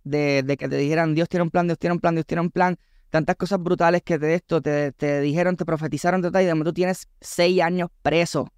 de, 0.04 0.42
de, 0.42 0.56
que 0.56 0.68
te 0.68 0.76
dijeran, 0.76 1.14
Dios 1.14 1.28
tiene 1.28 1.42
un 1.42 1.50
plan, 1.50 1.66
Dios 1.66 1.78
tiene 1.78 1.94
un 1.94 2.00
plan, 2.00 2.14
Dios 2.14 2.26
tiene 2.26 2.40
un 2.40 2.50
plan? 2.50 2.78
Tantas 3.10 3.36
cosas 3.36 3.60
brutales 3.60 4.02
que 4.02 4.18
de 4.18 4.34
esto 4.34 4.62
te, 4.62 4.92
te 4.92 5.20
dijeron, 5.20 5.56
te 5.56 5.64
profetizaron, 5.64 6.20
y 6.20 6.30
de 6.30 6.62
tú 6.64 6.72
tienes 6.72 7.08
seis 7.20 7.60
años 7.60 7.90
preso. 8.02 8.48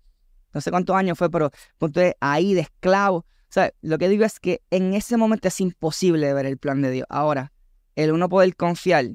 No 0.52 0.60
sé 0.60 0.70
cuántos 0.70 0.94
años 0.94 1.16
fue, 1.16 1.30
pero 1.30 1.50
de 1.80 2.16
ahí 2.20 2.54
de 2.54 2.60
esclavo. 2.60 3.16
O 3.16 3.26
sea, 3.48 3.72
lo 3.80 3.98
que 3.98 4.08
digo 4.08 4.24
es 4.24 4.40
que 4.40 4.62
en 4.70 4.94
ese 4.94 5.16
momento 5.16 5.48
es 5.48 5.60
imposible 5.60 6.32
ver 6.34 6.46
el 6.46 6.58
plan 6.58 6.82
de 6.82 6.90
Dios. 6.90 7.06
Ahora, 7.08 7.52
el 7.96 8.12
uno 8.12 8.28
poder 8.28 8.54
confiar 8.56 9.06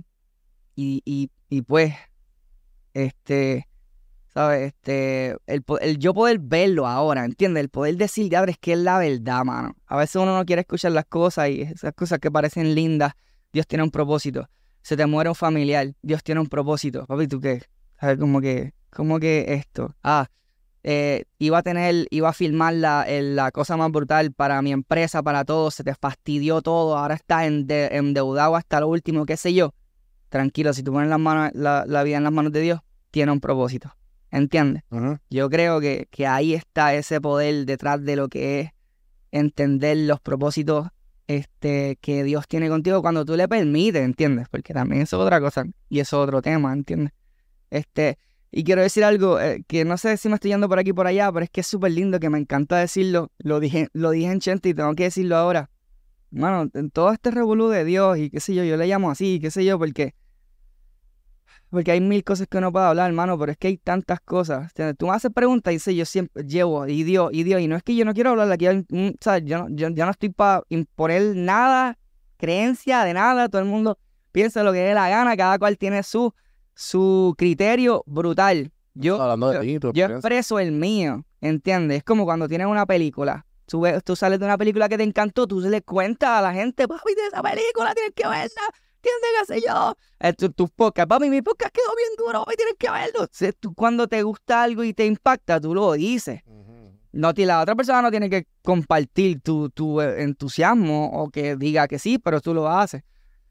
y, 0.76 1.02
y, 1.06 1.32
y 1.50 1.62
pues, 1.62 1.94
este, 3.06 3.68
¿sabes? 4.34 4.68
Este, 4.68 5.38
el, 5.46 5.64
el, 5.82 5.98
yo 5.98 6.14
poder 6.14 6.40
verlo 6.40 6.88
ahora, 6.88 7.26
¿entiendes? 7.26 7.64
El 7.64 7.70
poder 7.70 7.98
decir, 7.98 8.30
ya 8.30 8.44
es 8.44 8.58
que 8.58 8.74
es 8.74 8.80
la 8.80 9.00
verdad, 9.00 9.44
mano. 9.44 9.76
A 9.86 9.98
veces 9.98 10.16
uno 10.16 10.38
no 10.38 10.46
quiere 10.46 10.62
escuchar 10.62 10.92
las 10.92 11.06
cosas 11.06 11.50
y 11.50 11.62
esas 11.62 11.94
cosas 11.94 12.20
que 12.20 12.32
parecen 12.32 12.76
lindas, 12.76 13.14
Dios 13.54 13.68
tiene 13.68 13.84
un 13.84 13.92
propósito. 13.92 14.50
Se 14.82 14.96
te 14.96 15.06
muere 15.06 15.30
un 15.30 15.36
familiar, 15.36 15.94
Dios 16.02 16.24
tiene 16.24 16.42
un 16.42 16.48
propósito. 16.48 17.06
Papi, 17.06 17.28
¿tú 17.28 17.40
qué? 17.40 17.64
¿Sabes? 18.00 18.18
Como 18.18 18.42
que, 18.42 18.74
como 18.90 19.20
que 19.20 19.46
esto. 19.50 19.96
Ah, 20.04 20.28
eh, 20.84 21.26
iba 21.40 21.58
a 21.58 21.64
tener, 21.64 22.08
iba 22.12 22.30
a 22.30 22.34
filmar 22.34 22.74
la, 22.74 23.06
la, 23.10 23.52
cosa 23.52 23.76
más 23.76 23.92
brutal 23.92 24.32
para 24.32 24.62
mi 24.62 24.72
empresa, 24.72 25.22
para 25.22 25.44
todos, 25.44 25.76
se 25.76 25.84
te 25.84 25.94
fastidió 25.96 26.62
todo, 26.62 26.98
ahora 26.98 27.16
estás 27.16 27.44
endeudado 27.46 28.56
hasta 28.56 28.80
lo 28.80 28.88
último, 28.88 29.26
qué 29.26 29.36
sé 29.36 29.54
yo. 29.54 29.74
Tranquilo, 30.30 30.74
si 30.74 30.84
tú 30.84 30.94
pones 30.94 31.10
las 31.10 31.20
manos, 31.20 31.52
la, 31.56 31.86
la 31.88 32.04
vida 32.04 32.18
en 32.18 32.24
las 32.24 32.32
manos 32.32 32.52
de 32.52 32.62
Dios, 32.62 32.80
tiene 33.18 33.32
un 33.32 33.40
propósito. 33.40 33.96
¿Entiendes? 34.30 34.84
Yo 35.32 35.50
creo 35.50 35.80
que, 35.80 36.08
que, 36.12 36.28
ahí 36.28 36.54
está 36.54 36.94
ese 36.94 37.20
poder 37.20 37.66
detrás 37.66 38.04
de 38.04 38.16
lo 38.16 38.30
que 38.30 38.60
es 38.60 38.72
entender 39.32 39.98
los 39.98 40.20
propósitos 40.20 40.90
este, 41.26 41.98
que 42.00 42.24
Dios 42.24 42.48
tiene 42.48 42.70
contigo 42.70 43.02
cuando 43.02 43.26
tú 43.26 43.36
le 43.36 43.48
permites, 43.48 44.04
¿entiendes? 44.04 44.48
Porque 44.52 44.72
también 44.72 45.02
eso 45.02 45.18
es 45.18 45.24
otra 45.26 45.42
cosa 45.42 45.66
y 45.90 46.00
eso 46.00 46.22
es 46.22 46.28
otro 46.28 46.44
tema, 46.44 46.72
¿entiendes? 46.72 47.12
Este, 47.72 48.20
y 48.52 48.64
quiero 48.64 48.84
decir 48.84 49.04
algo 49.04 49.40
eh, 49.40 49.64
que 49.68 49.84
no 49.84 49.98
sé 49.98 50.16
si 50.18 50.30
me 50.30 50.36
estoy 50.36 50.52
yendo 50.52 50.70
por 50.70 50.78
aquí 50.78 50.94
por 50.94 51.08
allá, 51.08 51.32
pero 51.32 51.44
es 51.44 51.50
que 51.50 51.62
es 51.62 51.68
súper 51.68 51.94
lindo, 51.94 52.20
que 52.20 52.30
me 52.30 52.38
encanta 52.38 52.78
decirlo. 52.78 53.32
Lo 53.40 53.60
dije, 53.60 53.88
lo 53.94 54.12
dije 54.12 54.32
en 54.32 54.42
Chente 54.42 54.70
y 54.70 54.76
tengo 54.76 54.94
que 54.94 55.06
decirlo 55.06 55.38
ahora. 55.38 55.72
Bueno, 56.30 56.70
en 56.72 56.92
todo 56.92 57.12
este 57.12 57.32
revolú 57.32 57.70
de 57.70 57.84
Dios 57.84 58.20
y 58.20 58.30
qué 58.30 58.40
sé 58.40 58.54
yo, 58.54 58.64
yo 58.64 58.78
le 58.78 58.86
llamo 58.86 59.10
así, 59.10 59.40
qué 59.40 59.50
sé 59.50 59.66
yo, 59.66 59.80
porque 59.80 60.14
porque 61.70 61.92
hay 61.92 62.02
mil 62.02 62.24
cosas 62.24 62.48
que 62.48 62.58
uno 62.58 62.72
puede 62.72 62.86
hablar, 62.86 63.10
hermano, 63.10 63.38
pero 63.38 63.52
es 63.52 63.58
que 63.58 63.68
hay 63.68 63.78
tantas 63.78 64.22
cosas. 64.22 64.74
Tú 64.98 65.08
me 65.08 65.14
haces 65.14 65.32
preguntas 65.34 65.72
y 65.72 65.76
dices, 65.76 65.96
yo 65.96 66.06
siempre 66.06 66.44
llevo, 66.44 66.88
y 66.88 67.04
Dios, 67.04 67.30
y 67.34 67.44
Dios, 67.44 67.62
y 67.62 67.68
no 67.68 67.76
es 67.76 67.84
que 67.84 67.96
yo 67.96 68.06
no 68.06 68.14
quiero 68.14 68.32
hablar 68.32 68.52
aquí, 68.52 68.66
¿sabes? 69.20 69.44
Yo, 69.46 69.58
no, 69.60 69.68
yo, 69.70 69.90
no 69.90 70.12
estoy 70.12 70.30
para 70.30 70.64
imponer 70.70 71.36
nada, 71.36 71.98
creencia 72.38 73.04
de 73.04 73.14
nada, 73.14 73.50
todo 73.50 73.62
el 73.62 73.68
mundo 73.68 73.98
piensa 74.32 74.64
lo 74.64 74.72
que 74.72 74.80
dé 74.80 74.94
la 74.94 75.10
gana, 75.10 75.36
cada 75.36 75.60
cual 75.60 75.78
tiene 75.78 76.04
su, 76.04 76.34
su 76.74 77.36
criterio 77.38 78.04
brutal. 78.06 78.72
Yo, 78.94 79.18
yo, 79.94 80.06
expreso 80.06 80.60
el 80.60 80.72
mío, 80.72 81.24
¿entiendes? 81.42 81.98
Es 81.98 82.04
como 82.04 82.26
cuando 82.26 82.48
tienes 82.48 82.68
una 82.68 82.86
película. 82.86 83.46
Tú, 83.68 83.84
tú 84.06 84.16
sales 84.16 84.40
de 84.40 84.46
una 84.46 84.58
película 84.58 84.88
que 84.88 84.98
te 84.98 85.04
encantó, 85.04 85.46
tú 85.46 85.60
le 85.60 85.82
cuentas 85.82 86.30
a 86.30 86.42
la 86.42 86.54
gente, 86.54 86.88
papi, 86.88 87.14
de 87.14 87.28
esa 87.28 87.44
película 87.44 87.94
tienes 87.94 88.14
que 88.16 88.28
verla 88.28 88.62
¿Entiendes? 89.08 89.48
¿Qué 89.48 89.54
sé 89.54 89.68
yo? 89.68 89.96
Eh, 90.20 90.34
tus 90.34 90.54
tu 90.54 90.68
podcast, 90.68 91.08
papi, 91.08 91.30
mi 91.30 91.42
podcast 91.42 91.74
quedó 91.74 91.96
bien 91.96 92.10
duro, 92.18 92.44
papi, 92.44 92.56
tienes 92.58 92.76
que 92.78 92.90
verlo. 92.90 93.28
tú, 93.60 93.74
cuando 93.74 94.08
te 94.08 94.24
gusta 94.24 94.64
algo 94.64 94.84
y 94.84 94.94
te 94.94 95.06
impacta, 95.06 95.60
tú 95.60 95.74
lo 95.74 95.94
dices. 95.94 96.42
No, 97.14 97.32
la 97.36 97.62
otra 97.62 97.76
persona 97.76 98.02
no 98.02 98.12
tiene 98.12 98.30
que 98.30 98.48
compartir 98.62 99.42
tu, 99.42 99.70
tu 99.70 100.02
eh, 100.02 100.22
entusiasmo 100.24 101.10
o 101.14 101.30
que 101.30 101.56
diga 101.56 101.88
que 101.88 102.00
sí, 102.00 102.20
pero 102.20 102.42
tú 102.42 102.54
lo 102.54 102.70
haces. 102.70 103.04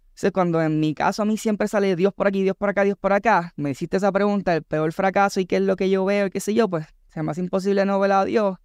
Entonces, 0.09 0.33
cuando 0.33 0.63
en 0.63 0.79
mi 0.79 0.95
caso 0.95 1.23
a 1.23 1.25
mí 1.25 1.37
siempre 1.37 1.67
sale 1.67 1.97
Dios 1.97 2.13
por 2.15 2.27
aquí, 2.27 2.43
Dios 2.43 2.57
por 2.57 2.69
acá, 2.69 2.85
Dios 2.85 2.97
por 2.99 3.13
acá, 3.13 3.53
me 3.57 3.71
hiciste 3.71 3.97
esa 3.97 4.13
pregunta, 4.13 4.55
el 4.55 4.63
peor 4.63 4.93
fracaso 4.93 5.41
y 5.41 5.47
qué 5.47 5.57
es 5.57 5.63
lo 5.63 5.77
que 5.77 5.91
yo 5.91 6.05
veo, 6.05 6.31
qué 6.31 6.41
sé 6.41 6.55
yo, 6.55 6.69
pues 6.69 6.87
se 7.09 7.23
me 7.23 7.31
hace 7.31 7.41
imposible 7.41 7.85
no 7.87 7.99
ver 7.99 8.13
a 8.13 8.25
Dios 8.25 8.57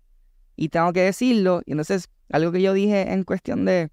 y 0.55 0.69
tengo 0.69 0.93
que 0.93 1.01
decirlo. 1.01 1.61
Y 1.65 1.71
entonces, 1.71 2.09
algo 2.29 2.51
que 2.51 2.61
yo 2.61 2.73
dije 2.73 3.11
en 3.11 3.23
cuestión 3.23 3.65
de, 3.65 3.89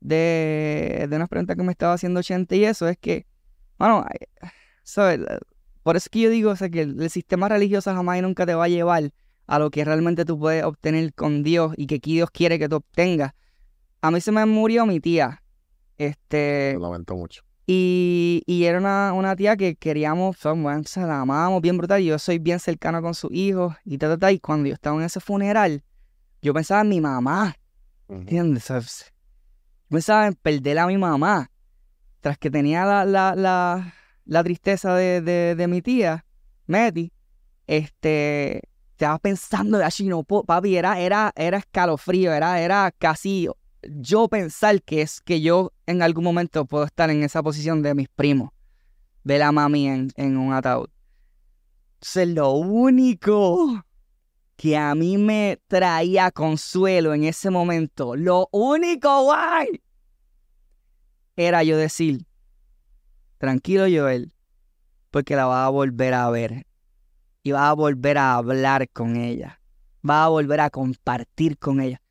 de, 0.00 1.06
de 1.08 1.16
unas 1.16 1.28
preguntas 1.28 1.56
que 1.56 1.62
me 1.62 1.72
estaba 1.72 1.94
haciendo 1.94 2.22
Chente 2.22 2.56
y 2.56 2.64
eso, 2.64 2.88
es 2.88 2.96
que, 2.98 3.26
bueno, 3.78 4.04
¿sabes? 4.82 5.20
Por 5.82 5.96
eso 5.96 6.06
es 6.06 6.10
que 6.10 6.20
yo 6.20 6.30
digo, 6.30 6.50
o 6.50 6.56
sea, 6.56 6.68
que 6.68 6.82
el, 6.82 7.10
sistema 7.10 7.48
religioso 7.48 7.92
jamás 7.94 8.18
y 8.18 8.22
nunca 8.22 8.44
te 8.44 8.54
va 8.54 8.64
a 8.64 8.68
llevar 8.68 9.10
a 9.46 9.58
lo 9.58 9.70
que 9.70 9.84
realmente 9.84 10.24
tú 10.24 10.38
puedes 10.38 10.64
obtener 10.64 11.14
con 11.14 11.42
Dios 11.42 11.72
y 11.76 11.86
que 11.86 11.96
aquí 11.96 12.14
Dios 12.14 12.30
quiere 12.30 12.58
que 12.58 12.68
tú 12.68 12.76
obtengas. 12.76 13.32
A 14.02 14.10
mí 14.10 14.20
se 14.20 14.30
me 14.30 14.44
murió 14.44 14.86
mi 14.86 15.00
tía. 15.00 15.42
Este. 15.96 16.74
Lo 16.74 16.80
lamento 16.80 17.16
mucho. 17.16 17.42
Y, 17.66 18.42
y 18.46 18.64
era 18.64 18.78
una, 18.78 19.12
una, 19.12 19.36
tía 19.36 19.56
que 19.56 19.76
queríamos, 19.76 20.38
bueno, 20.42 20.82
se 20.84 21.00
la 21.00 21.20
amábamos 21.20 21.60
bien 21.60 21.76
brutal. 21.76 22.02
Yo 22.02 22.18
soy 22.18 22.38
bien 22.38 22.60
cercano 22.60 23.02
con 23.02 23.14
su 23.14 23.28
hijo 23.30 23.74
y 23.84 23.98
tal, 23.98 24.18
tal, 24.18 24.34
Y 24.34 24.40
cuando 24.40 24.68
yo 24.68 24.74
estaba 24.74 24.96
en 24.98 25.04
ese 25.04 25.20
funeral, 25.20 25.82
yo 26.40 26.54
pensaba 26.54 26.82
en 26.82 26.88
mi 26.88 27.00
mamá. 27.00 27.56
¿Entiendes? 28.08 28.70
Pensaba 29.88 30.26
en 30.26 30.34
perder 30.34 30.78
a 30.78 30.86
mi 30.86 30.98
mamá. 30.98 31.50
Tras 32.20 32.38
que 32.38 32.50
tenía 32.50 32.84
la, 32.84 33.04
la, 33.04 33.34
la, 33.36 33.94
la 34.24 34.44
tristeza 34.44 34.94
de, 34.94 35.20
de, 35.20 35.54
de, 35.54 35.68
mi 35.68 35.82
tía, 35.82 36.24
Meti, 36.66 37.12
este, 37.66 38.62
estaba 38.92 39.18
pensando, 39.18 39.82
así, 39.84 40.08
no, 40.08 40.24
papi, 40.24 40.76
era, 40.76 40.98
era, 40.98 41.32
era 41.36 41.58
escalofrío, 41.58 42.32
era, 42.32 42.60
era 42.60 42.92
casi 42.98 43.48
yo 43.82 44.28
pensar 44.28 44.82
que 44.82 45.02
es 45.02 45.20
que 45.20 45.40
yo 45.40 45.72
en 45.86 46.02
algún 46.02 46.24
momento 46.24 46.64
puedo 46.64 46.84
estar 46.84 47.08
en 47.10 47.22
esa 47.22 47.42
posición 47.42 47.82
de 47.82 47.94
mis 47.94 48.08
primos, 48.08 48.50
ver 49.22 49.42
a 49.42 49.52
mami 49.52 49.86
en, 49.86 50.10
en 50.16 50.36
un 50.36 50.52
ataúd. 50.52 50.88
Entonces, 51.94 52.28
lo 52.28 52.50
único 52.52 53.84
que 54.58 54.76
a 54.76 54.92
mí 54.96 55.18
me 55.18 55.60
traía 55.68 56.32
consuelo 56.32 57.14
en 57.14 57.22
ese 57.22 57.48
momento, 57.48 58.16
lo 58.16 58.48
único 58.50 59.22
guay, 59.22 59.80
era 61.36 61.62
yo 61.62 61.76
decir, 61.76 62.26
tranquilo 63.38 63.84
Joel, 63.84 64.34
porque 65.12 65.36
la 65.36 65.46
vas 65.46 65.64
a 65.64 65.68
volver 65.68 66.12
a 66.12 66.28
ver 66.30 66.66
y 67.44 67.52
vas 67.52 67.70
a 67.70 67.72
volver 67.74 68.18
a 68.18 68.34
hablar 68.34 68.88
con 68.88 69.14
ella, 69.14 69.60
vas 70.02 70.26
a 70.26 70.28
volver 70.28 70.58
a 70.58 70.70
compartir 70.70 71.56
con 71.56 71.80
ella. 71.80 72.02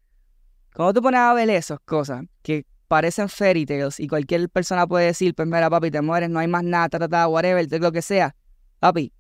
Cuando 0.74 0.94
tú 0.94 1.02
pones 1.02 1.20
a 1.20 1.34
ver 1.34 1.50
esas 1.50 1.82
cosas 1.82 2.24
que 2.44 2.66
parecen 2.88 3.28
fairy 3.28 3.66
tales 3.66 4.00
y 4.00 4.08
cualquier 4.08 4.50
persona 4.50 4.88
puede 4.88 5.08
decir, 5.08 5.36
pues 5.36 5.50
mira 5.50 5.70
papi, 5.70 5.92
te 5.92 6.02
mueres, 6.02 6.30
no 6.30 6.40
hay 6.40 6.48
más 6.48 6.64
nada, 6.64 6.88
ta, 6.88 7.10
ta, 7.10 7.28
whatever, 7.28 7.68
lo 7.82 7.92
que 7.92 8.02
sea, 8.02 8.34
papi, 8.80 9.12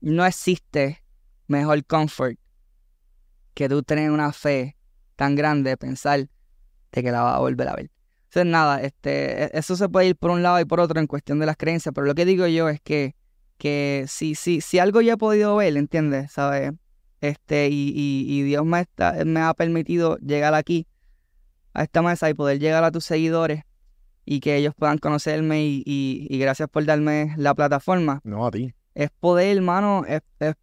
no 0.00 0.24
existe 0.24 1.02
mejor 1.50 1.84
comfort 1.84 2.38
que 3.54 3.68
tú 3.68 3.82
tener 3.82 4.10
una 4.10 4.32
fe 4.32 4.76
tan 5.16 5.34
grande 5.34 5.70
de 5.70 5.76
pensar 5.76 6.28
de 6.92 7.02
que 7.02 7.10
la 7.10 7.22
vas 7.22 7.36
a 7.36 7.40
volver 7.40 7.68
a 7.68 7.74
ver. 7.74 7.90
Entonces, 8.24 8.50
nada, 8.50 8.80
este, 8.80 9.44
e, 9.44 9.50
eso 9.54 9.76
se 9.76 9.88
puede 9.88 10.06
ir 10.06 10.16
por 10.16 10.30
un 10.30 10.42
lado 10.42 10.60
y 10.60 10.64
por 10.64 10.80
otro 10.80 11.00
en 11.00 11.06
cuestión 11.06 11.40
de 11.40 11.46
las 11.46 11.56
creencias, 11.56 11.92
pero 11.94 12.06
lo 12.06 12.14
que 12.14 12.24
digo 12.24 12.46
yo 12.46 12.68
es 12.68 12.80
que, 12.80 13.16
que 13.58 14.04
si, 14.08 14.34
si, 14.34 14.60
si 14.60 14.78
algo 14.78 15.00
ya 15.00 15.14
he 15.14 15.16
podido 15.16 15.56
ver, 15.56 15.76
¿entiendes? 15.76 16.32
¿Sabes? 16.32 16.72
Este, 17.20 17.68
y, 17.68 17.92
y, 17.94 18.42
Dios 18.42 18.64
me, 18.64 18.80
está, 18.80 19.24
me 19.26 19.40
ha 19.40 19.52
permitido 19.52 20.16
llegar 20.18 20.54
aquí, 20.54 20.86
a 21.74 21.82
esta 21.82 22.00
mesa 22.02 22.30
y 22.30 22.34
poder 22.34 22.58
llegar 22.58 22.82
a 22.82 22.90
tus 22.90 23.04
seguidores 23.04 23.64
y 24.24 24.40
que 24.40 24.56
ellos 24.56 24.74
puedan 24.74 24.98
conocerme 24.98 25.64
y, 25.64 25.82
y, 25.84 26.26
y 26.30 26.38
gracias 26.38 26.68
por 26.68 26.84
darme 26.84 27.34
la 27.36 27.54
plataforma. 27.54 28.20
No, 28.24 28.46
a 28.46 28.50
ti 28.50 28.74
es 28.94 29.10
poder, 29.20 29.56
hermano, 29.56 30.04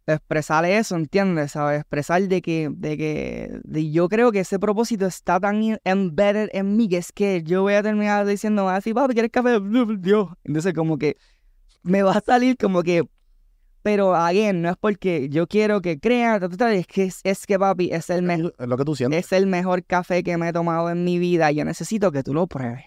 expresar 0.06 0.64
eso, 0.64 0.96
¿entiendes? 0.96 1.52
¿Sabes? 1.52 1.80
Expresar 1.80 2.22
de 2.22 2.42
que, 2.42 2.68
de 2.70 2.96
que 2.96 3.60
de, 3.64 3.90
yo 3.90 4.08
creo 4.08 4.32
que 4.32 4.40
ese 4.40 4.58
propósito 4.58 5.06
está 5.06 5.40
tan 5.40 5.78
embedded 5.84 6.50
en 6.52 6.76
mí 6.76 6.88
que 6.88 6.98
es 6.98 7.12
que 7.12 7.42
yo 7.42 7.62
voy 7.62 7.74
a 7.74 7.82
terminar 7.82 8.26
diciendo 8.26 8.68
así, 8.68 8.92
papi, 8.92 9.14
¿quieres 9.14 9.30
café? 9.30 9.58
Dios. 9.98 10.28
Entonces 10.44 10.74
como 10.74 10.98
que 10.98 11.16
me 11.82 12.02
va 12.02 12.12
a 12.12 12.20
salir 12.20 12.56
como 12.58 12.82
que, 12.82 13.08
pero 13.82 14.14
again, 14.14 14.60
no 14.60 14.70
es 14.70 14.76
porque 14.76 15.28
yo 15.30 15.46
quiero 15.46 15.80
que 15.80 15.98
crean, 15.98 16.42
es 16.42 16.86
que 16.86 17.04
es, 17.04 17.20
es 17.24 17.46
que 17.46 17.58
papi, 17.58 17.90
es 17.92 18.10
el 18.10 18.22
mejor, 18.22 18.54
Es 18.58 18.68
lo 18.68 18.76
que 18.76 18.84
tú 18.84 18.94
sientes. 18.94 19.24
es 19.24 19.32
el 19.32 19.46
mejor 19.46 19.84
café 19.84 20.22
que 20.22 20.36
me 20.36 20.50
he 20.50 20.52
tomado 20.52 20.90
en 20.90 21.04
mi 21.04 21.18
vida. 21.18 21.50
Yo 21.50 21.64
necesito 21.64 22.12
que 22.12 22.22
tú 22.22 22.34
lo 22.34 22.46
pruebes. 22.46 22.84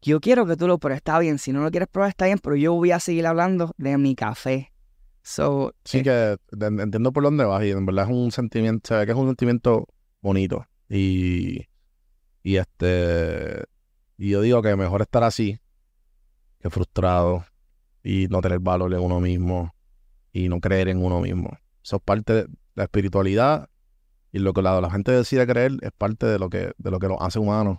Yo 0.00 0.20
quiero 0.20 0.46
que 0.46 0.56
tú 0.56 0.66
lo 0.66 0.78
pruebes. 0.78 0.98
Está 0.98 1.18
bien, 1.18 1.38
si 1.38 1.52
no 1.52 1.62
lo 1.62 1.70
quieres 1.70 1.88
probar, 1.88 2.10
está 2.10 2.26
bien, 2.26 2.38
pero 2.38 2.56
yo 2.56 2.74
voy 2.74 2.92
a 2.92 3.00
seguir 3.00 3.26
hablando 3.26 3.74
de 3.76 3.98
mi 3.98 4.14
café. 4.14 4.72
So, 5.22 5.74
Sí, 5.84 5.98
eh, 5.98 6.02
que 6.02 6.38
entiendo 6.64 7.12
por 7.12 7.22
dónde 7.22 7.44
vas 7.44 7.64
y 7.64 7.70
en 7.70 7.84
verdad 7.84 8.06
es 8.06 8.10
un 8.10 8.30
sentimiento, 8.30 9.04
que 9.04 9.10
es 9.10 9.16
un 9.16 9.26
sentimiento 9.26 9.86
bonito. 10.20 10.66
Y, 10.88 11.66
y 12.42 12.56
este, 12.56 13.64
y 14.16 14.30
yo 14.30 14.40
digo 14.40 14.62
que 14.62 14.74
mejor 14.76 15.02
estar 15.02 15.22
así 15.24 15.60
que 16.60 16.70
frustrado 16.70 17.44
y 18.02 18.26
no 18.28 18.40
tener 18.40 18.60
valor 18.60 18.92
en 18.94 19.00
uno 19.00 19.20
mismo 19.20 19.74
y 20.32 20.48
no 20.48 20.60
creer 20.60 20.88
en 20.88 21.04
uno 21.04 21.20
mismo. 21.20 21.56
Eso 21.82 21.96
es 21.96 22.02
parte 22.02 22.32
de 22.32 22.46
la 22.74 22.84
espiritualidad 22.84 23.68
y 24.32 24.38
lo 24.38 24.52
que 24.52 24.62
la, 24.62 24.80
la 24.80 24.90
gente 24.90 25.12
decide 25.12 25.46
creer 25.46 25.72
es 25.82 25.90
parte 25.92 26.26
de 26.26 26.38
lo 26.38 26.48
que, 26.48 26.72
de 26.76 26.90
lo 26.90 26.98
que 26.98 27.08
nos 27.08 27.18
hace 27.20 27.38
humanos 27.38 27.78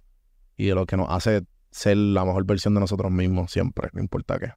y 0.56 0.68
de 0.68 0.76
lo 0.76 0.86
que 0.86 0.98
nos 0.98 1.10
hace 1.10 1.44
ser 1.72 1.98
la 1.98 2.26
mejor 2.26 2.46
versión 2.46 2.74
de 2.74 2.80
nosotros 2.80 3.12
mismos 3.12 3.52
siempre, 3.52 3.90
no 3.94 4.02
importa 4.02 4.40
qué. 4.40 4.54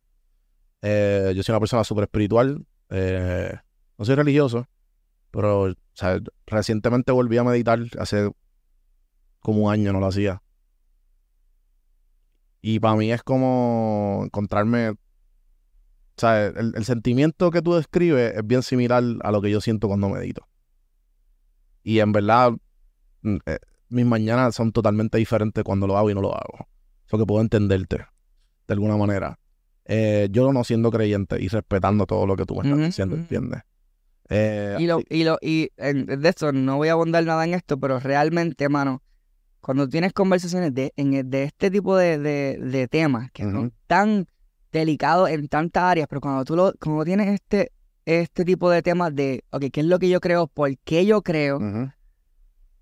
Eh, 0.83 1.33
yo 1.37 1.43
soy 1.43 1.53
una 1.53 1.61
persona 1.61 1.85
súper 1.85 2.05
espiritual, 2.05 2.67
eh, 2.91 3.55
no 3.99 4.05
soy 4.05 4.15
religioso, 4.15 4.67
pero 5.31 5.75
recientemente 6.47 7.13
volví 7.13 7.39
a 7.39 7.45
meditar, 7.45 7.81
hace 7.99 8.31
como 9.41 9.67
un 9.67 9.73
año 9.73 9.93
no 9.93 10.01
lo 10.01 10.07
hacía. 10.07 10.43
Y 12.61 12.79
para 12.81 12.97
mí 12.97 13.13
es 13.13 13.23
como 13.23 14.23
encontrarme, 14.25 14.91
o 14.91 14.97
sea, 16.17 16.47
el, 16.47 16.75
el 16.77 16.85
sentimiento 16.85 17.51
que 17.51 17.63
tú 17.63 17.75
describes 17.75 18.37
es 18.37 18.47
bien 18.47 18.63
similar 18.63 19.03
a 19.23 19.33
lo 19.33 19.43
que 19.43 19.51
yo 19.51 19.61
siento 19.61 19.89
cuando 19.89 20.09
medito. 20.09 20.47
Y 21.83 21.99
en 21.99 22.13
verdad, 22.13 22.53
mm, 23.23 23.37
eh, 23.47 23.59
mis 23.89 24.07
mañanas 24.07 24.55
son 24.55 24.73
totalmente 24.73 25.19
diferentes 25.19 25.63
cuando 25.65 25.87
lo 25.87 25.97
hago 25.99 26.11
y 26.11 26.15
no 26.15 26.21
lo 26.21 26.35
hago. 26.35 26.69
Eso 27.13 27.19
que 27.19 27.27
puedo 27.27 27.43
entenderte 27.43 27.97
de 27.99 28.73
alguna 28.73 28.97
manera. 28.97 29.39
Eh, 29.85 30.29
yo 30.31 30.51
no 30.51 30.65
siendo 30.65 30.91
creyente 30.91 31.37
y 31.43 31.49
respetando 31.49 32.07
todo 32.07 32.27
lo 32.27 32.37
que 32.37 32.47
tú 32.47 32.55
me 32.55 32.63
estás 32.63 32.79
diciendo. 32.87 33.17
¿entiendes? 33.17 33.61
Eh, 34.31 34.77
Y, 34.79 34.87
lo, 34.87 35.03
y, 35.11 35.25
lo, 35.25 35.37
y 35.43 35.69
de 35.77 36.27
esto 36.27 36.53
no 36.53 36.79
voy 36.79 36.89
a 36.89 36.93
abundar 36.93 37.23
nada 37.27 37.45
en 37.45 37.53
esto, 37.53 37.79
pero 37.79 38.01
realmente, 38.01 38.71
mano, 38.71 39.03
cuando 39.61 39.87
tienes 39.91 40.15
conversaciones 40.15 40.73
de, 40.73 40.95
en, 40.97 41.29
de 41.29 41.43
este 41.43 41.71
tipo 41.71 41.99
de, 41.99 42.17
de, 42.17 42.57
de 42.59 42.89
temas 42.89 43.31
que 43.33 43.45
Ujú. 43.45 43.53
son 43.57 43.73
tan 43.87 44.27
delicados 44.73 45.29
en 45.29 45.49
tantas 45.49 45.83
áreas, 45.83 46.07
pero 46.09 46.23
cuando 46.23 46.47
tú 46.47 46.57
lo, 46.57 46.73
cuando 46.81 47.05
tienes 47.05 47.29
este, 47.29 47.73
este 48.07 48.47
tipo 48.47 48.71
de 48.71 48.81
temas 48.81 49.15
de, 49.15 49.45
ok, 49.51 49.65
¿qué 49.71 49.81
es 49.81 49.87
lo 49.87 49.99
que 49.99 50.09
yo 50.09 50.19
creo? 50.21 50.47
¿Por 50.47 50.79
qué 50.79 51.05
yo 51.05 51.21
creo? 51.21 51.59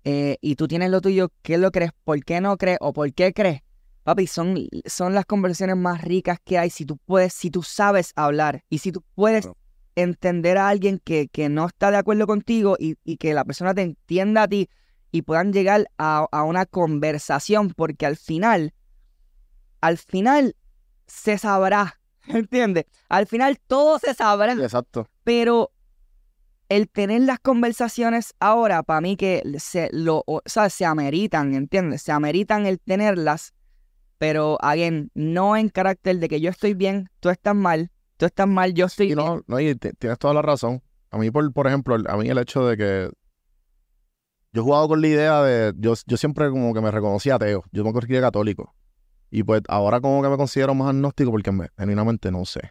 eh, 0.05 0.37
y 0.39 0.55
tú 0.55 0.69
tienes 0.69 0.89
lo 0.89 1.01
tuyo, 1.01 1.33
¿qué 1.41 1.57
lo 1.57 1.69
crees? 1.71 1.91
¿Por 2.05 2.23
qué 2.23 2.39
no 2.39 2.55
crees? 2.55 2.77
¿O 2.79 2.93
por 2.93 3.11
qué 3.13 3.33
crees? 3.33 3.61
Papi, 4.03 4.27
son, 4.27 4.67
son 4.85 5.13
las 5.13 5.25
conversaciones 5.25 5.77
más 5.77 6.01
ricas 6.01 6.39
que 6.43 6.57
hay 6.57 6.69
si 6.69 6.85
tú 6.85 6.97
puedes, 6.97 7.33
si 7.33 7.51
tú 7.51 7.61
sabes 7.63 8.13
hablar 8.15 8.63
y 8.69 8.79
si 8.79 8.91
tú 8.91 9.03
puedes 9.15 9.47
entender 9.95 10.57
a 10.57 10.69
alguien 10.69 10.99
que, 11.03 11.27
que 11.27 11.49
no 11.49 11.67
está 11.67 11.91
de 11.91 11.97
acuerdo 11.97 12.25
contigo 12.25 12.77
y, 12.79 12.95
y 13.03 13.17
que 13.17 13.33
la 13.33 13.45
persona 13.45 13.73
te 13.73 13.81
entienda 13.81 14.43
a 14.43 14.47
ti 14.47 14.69
y 15.11 15.21
puedan 15.23 15.53
llegar 15.53 15.89
a, 15.97 16.27
a 16.31 16.43
una 16.43 16.65
conversación, 16.65 17.71
porque 17.71 18.05
al 18.05 18.17
final, 18.17 18.73
al 19.81 19.97
final 19.97 20.55
se 21.07 21.37
sabrá, 21.37 21.99
¿entiendes? 22.27 22.85
Al 23.09 23.27
final 23.27 23.59
todo 23.67 23.99
se 23.99 24.13
sabrá. 24.13 24.53
Exacto. 24.53 25.07
Pero 25.23 25.71
el 26.69 26.89
tener 26.89 27.23
las 27.23 27.39
conversaciones 27.39 28.33
ahora, 28.39 28.81
para 28.83 29.01
mí 29.01 29.17
que 29.17 29.43
se, 29.59 29.89
lo, 29.91 30.23
o 30.25 30.41
sea, 30.45 30.69
se 30.69 30.85
ameritan, 30.85 31.53
¿entiendes? 31.53 32.01
Se 32.01 32.13
ameritan 32.13 32.65
el 32.65 32.79
tenerlas, 32.79 33.53
pero, 34.21 34.59
again, 34.61 35.09
no 35.15 35.57
en 35.57 35.69
carácter 35.69 36.19
de 36.19 36.29
que 36.29 36.39
yo 36.39 36.51
estoy 36.51 36.75
bien, 36.75 37.09
tú 37.21 37.29
estás 37.31 37.55
mal, 37.55 37.89
tú 38.17 38.27
estás 38.27 38.47
mal, 38.47 38.71
yo 38.75 38.85
estoy 38.85 39.07
Y 39.07 39.15
bien. 39.15 39.17
no, 39.17 39.41
no, 39.47 39.59
y 39.59 39.73
ti- 39.73 39.93
tienes 39.97 40.19
toda 40.19 40.35
la 40.35 40.43
razón. 40.43 40.83
A 41.09 41.17
mí, 41.17 41.31
por, 41.31 41.51
por 41.51 41.65
ejemplo, 41.65 41.97
a 42.07 42.17
mí 42.17 42.29
el 42.29 42.37
hecho 42.37 42.63
de 42.67 42.77
que 42.77 43.09
yo 44.53 44.61
he 44.61 44.63
jugado 44.63 44.89
con 44.89 45.01
la 45.01 45.07
idea 45.07 45.41
de, 45.41 45.73
yo, 45.75 45.95
yo 46.05 46.17
siempre 46.17 46.51
como 46.51 46.71
que 46.71 46.81
me 46.81 46.91
reconocía 46.91 47.33
ateo, 47.33 47.63
yo 47.71 47.83
me 47.83 47.91
consideré 47.93 48.21
católico. 48.21 48.75
Y 49.31 49.41
pues 49.41 49.63
ahora 49.69 49.99
como 50.01 50.21
que 50.21 50.29
me 50.29 50.37
considero 50.37 50.75
más 50.75 50.89
agnóstico 50.89 51.31
porque 51.31 51.51
me, 51.51 51.69
genuinamente 51.75 52.29
no 52.31 52.45
sé. 52.45 52.61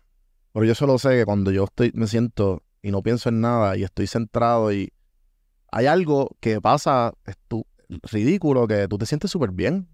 Pero 0.52 0.64
yo 0.64 0.76
solo 0.76 0.98
sé 1.00 1.08
que 1.16 1.24
cuando 1.24 1.50
yo 1.50 1.64
estoy, 1.64 1.90
me 1.94 2.06
siento 2.06 2.62
y 2.80 2.92
no 2.92 3.02
pienso 3.02 3.28
en 3.28 3.40
nada 3.40 3.76
y 3.76 3.82
estoy 3.82 4.06
centrado 4.06 4.72
y 4.72 4.92
hay 5.72 5.86
algo 5.86 6.30
que 6.38 6.60
pasa 6.60 7.12
es 7.26 7.34
tú- 7.48 7.66
ridículo 8.04 8.68
que 8.68 8.86
tú 8.86 8.98
te 8.98 9.06
sientes 9.06 9.32
súper 9.32 9.50
bien 9.50 9.88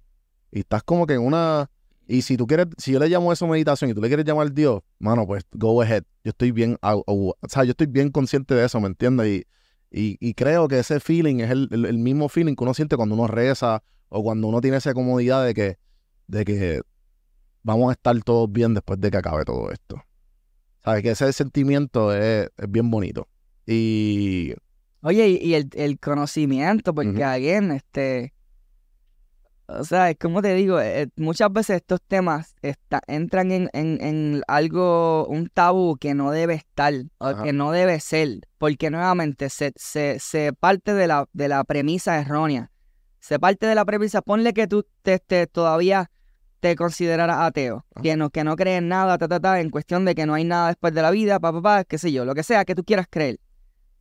y 0.57 0.61
estás 0.61 0.83
como 0.83 1.07
que 1.07 1.15
en 1.15 1.21
una 1.21 1.71
y 2.09 2.23
si 2.23 2.37
tú 2.37 2.47
quieres, 2.47 2.69
si 2.79 2.93
yo 2.93 2.99
le 3.01 3.09
llamo 3.09 3.33
eso 3.33 3.47
meditación 3.47 3.91
y 3.91 3.95
tú 3.95 4.01
le 4.01 4.07
quieres 4.09 4.25
llamar 4.25 4.53
Dios, 4.53 4.81
mano, 4.99 5.27
pues 5.27 5.45
go 5.53 5.83
ahead. 5.83 6.05
Yo 6.25 6.31
estoy 6.31 6.53
bien, 6.53 6.79
au- 6.81 7.03
o 7.07 7.35
sea, 7.49 7.65
yo 7.65 7.73
estoy 7.73 7.89
bien 7.89 8.11
consciente 8.11 8.55
de 8.55 8.65
eso, 8.65 8.81
¿me 8.81 8.87
entiendes? 8.87 9.27
Y, 9.27 9.45
y, 9.91 10.17
y 10.21 10.35
creo 10.35 10.69
que 10.69 10.79
ese 10.79 11.01
feeling 11.01 11.41
es 11.41 11.51
el, 11.51 11.69
el- 11.73 11.85
el 11.85 11.99
mismo 11.99 12.29
feeling 12.29 12.55
que 12.55 12.63
uno 12.63 12.75
siente 12.75 12.97
cuando 12.97 13.17
uno 13.17 13.27
reza 13.27 13.83
o 14.09 14.23
cuando 14.23 14.47
uno 14.47 14.61
tiene 14.61 14.77
esa 14.77 14.95
comodidad 14.95 15.45
de 15.45 15.53
que, 15.53 15.79
de 16.29 16.45
que 16.45 16.81
vamos 17.65 17.89
a 17.91 17.93
estar 17.93 18.17
todos 18.23 18.51
bien 18.53 18.73
después 18.73 19.01
de 19.01 19.11
que 19.11 19.17
acabe 19.17 19.45
todo 19.45 19.71
esto. 19.73 20.01
¿Sabes? 20.85 21.03
Que 21.03 21.11
ese 21.11 21.33
sentimiento 21.33 22.15
es, 22.15 22.49
es 22.57 22.71
bien 22.71 22.89
bonito. 22.89 23.27
Y 23.67 24.55
Oye, 25.03 25.29
y, 25.43 25.55
el, 25.55 25.69
el 25.75 25.99
conocimiento, 25.99 26.95
porque, 26.95 27.23
again, 27.25 27.73
este... 27.73 28.33
O 29.69 29.83
sea, 29.85 30.11
es 30.11 30.17
como 30.19 30.43
te 30.43 30.55
digo, 30.55 30.81
eh, 30.81 31.09
muchas 31.17 31.53
veces 31.53 31.77
estos 31.77 32.01
temas 32.07 32.55
está- 32.63 33.01
entran 33.09 33.51
en, 33.51 33.69
en, 33.73 34.01
en 34.01 34.43
algo, 34.47 35.27
un 35.27 35.49
tabú 35.49 35.97
que 35.97 36.15
no 36.15 36.31
debe 36.31 36.55
estar, 36.55 36.95
o 37.19 37.27
Ajá. 37.27 37.43
que 37.43 37.53
no 37.53 37.73
debe 37.73 37.99
ser, 37.99 38.41
porque 38.59 38.91
nuevamente 38.91 39.51
se, 39.51 39.73
se, 39.75 40.19
se 40.21 40.53
parte 40.53 40.95
de 40.95 41.09
la, 41.09 41.29
de 41.33 41.49
la 41.49 41.65
premisa 41.65 42.19
errónea. 42.21 42.71
Se 43.19 43.41
parte 43.41 43.67
de 43.67 43.75
la 43.75 43.85
premisa, 43.85 44.23
ponle 44.23 44.53
que 44.53 44.69
tú 44.69 44.87
te, 45.03 45.19
te- 45.19 45.49
todavía 45.49 46.11
te 46.61 46.77
consideraras 46.77 47.39
ateo, 47.41 47.85
Ajá. 47.95 48.03
que 48.03 48.17
no, 48.17 48.31
que 48.31 48.45
no 48.45 48.55
crees 48.55 48.79
en 48.79 48.89
nada, 48.89 49.19
ta, 49.19 49.27
ta, 49.27 49.41
ta, 49.41 49.61
en 49.61 49.71
cuestión 49.71 50.05
de 50.05 50.15
que 50.15 50.27
no 50.27 50.35
hay 50.35 50.45
nada 50.45 50.69
después 50.69 50.95
de 50.95 51.03
la 51.03 51.11
vida, 51.11 51.41
pa, 51.41 51.53
pa, 51.53 51.61
pa, 51.61 51.85
qué 51.85 51.99
sé 51.99 52.13
yo, 52.13 52.25
lo 52.25 52.35
que 52.37 52.45
sea 52.45 52.65
que 52.65 52.77
tú 52.77 52.85
quieras 52.85 53.07
creer. 53.11 53.41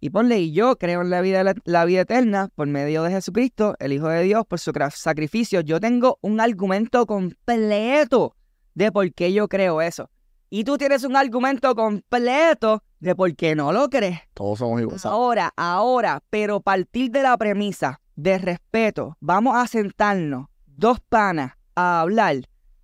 Y 0.06 0.12
ponle, 0.12 0.38
y 0.38 0.52
yo 0.52 0.78
creo 0.78 1.02
en 1.02 1.10
la 1.10 1.20
vida, 1.22 1.44
la, 1.44 1.56
la 1.64 1.84
vida 1.84 2.02
eterna 2.02 2.50
por 2.54 2.68
medio 2.68 3.02
de 3.02 3.10
Jesucristo, 3.10 3.76
el 3.80 3.92
Hijo 3.92 4.08
de 4.08 4.22
Dios, 4.22 4.46
por 4.46 4.60
su 4.60 4.72
sacrificio. 4.94 5.62
Yo 5.62 5.80
tengo 5.80 6.20
un 6.22 6.40
argumento 6.40 7.08
completo 7.08 8.36
de 8.76 8.92
por 8.92 9.12
qué 9.16 9.34
yo 9.34 9.48
creo 9.48 9.82
eso. 9.82 10.12
Y 10.52 10.64
tú 10.64 10.78
tienes 10.78 11.06
un 11.06 11.16
argumento 11.16 11.74
completo 11.74 12.84
de 13.00 13.16
por 13.16 13.36
qué 13.36 13.56
no 13.56 13.74
lo 13.74 13.90
crees. 13.90 14.20
todos 14.36 14.60
somos 14.60 14.80
iguales. 14.80 15.08
Ahora, 15.08 15.52
ahora, 15.58 16.22
pero 16.30 16.60
partir 16.60 17.10
de 17.10 17.24
la 17.24 17.36
premisa 17.36 18.00
de 18.16 18.38
respeto, 18.38 19.18
vamos 19.22 19.56
a 19.56 19.66
sentarnos, 19.66 20.46
dos 20.68 21.00
panas, 21.10 21.54
a 21.74 22.02
hablar, 22.02 22.42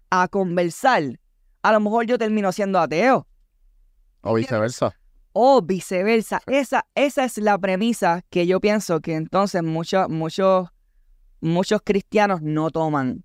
a 0.10 0.28
conversar. 0.28 1.20
A 1.62 1.72
lo 1.72 1.82
mejor 1.82 2.08
yo 2.08 2.18
termino 2.18 2.52
siendo 2.52 2.80
ateo 2.80 3.28
O 4.22 4.34
viceversa. 4.34 4.96
O 5.34 5.62
viceversa. 5.62 6.42
Esa, 6.48 6.86
esa 6.96 7.24
es 7.26 7.38
la 7.38 7.58
premisa 7.58 8.22
que 8.30 8.46
yo 8.48 8.60
pienso 8.60 9.00
que 9.02 9.16
entonces 9.16 9.64
muchos, 9.64 10.10
muchos, 10.10 10.70
muchos 11.40 11.82
cristianos 11.84 12.42
no 12.42 12.70
toman. 12.70 13.24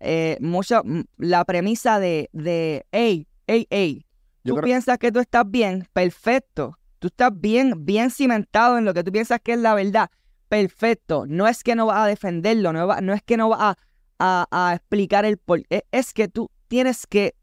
Eh, 0.00 0.36
mucho- 0.40 0.82
la 1.16 1.44
premisa 1.44 1.98
de, 1.98 2.28
de, 2.32 2.84
hey, 2.92 3.26
hey, 3.46 3.66
hey, 3.70 4.04
tú 4.44 4.54
creo- 4.54 4.64
piensas 4.64 4.98
que 4.98 5.10
tú 5.10 5.20
estás 5.20 5.44
bien, 5.50 5.88
perfecto. 5.92 6.76
Tú 6.98 7.08
estás 7.08 7.30
bien, 7.34 7.84
bien 7.84 8.10
cimentado 8.10 8.78
en 8.78 8.84
lo 8.84 8.92
que 8.94 9.04
tú 9.04 9.12
piensas 9.12 9.40
que 9.42 9.52
es 9.52 9.58
la 9.58 9.74
verdad. 9.74 10.10
Perfecto. 10.48 11.24
No 11.26 11.46
es 11.48 11.62
que 11.62 11.74
no 11.74 11.86
vas 11.86 11.98
a 11.98 12.06
defenderlo, 12.06 12.72
no, 12.72 12.86
va- 12.86 13.00
no 13.00 13.12
es 13.12 13.22
que 13.22 13.36
no 13.36 13.48
vas 13.48 13.60
a, 13.60 13.76
a- 14.18 14.46
a 14.70 14.74
explicar 14.74 15.24
el 15.24 15.38
por 15.38 15.62
es, 15.70 15.82
es 15.92 16.12
que 16.12 16.28
tú 16.28 16.50
tienes 16.68 17.06
que, 17.06 17.34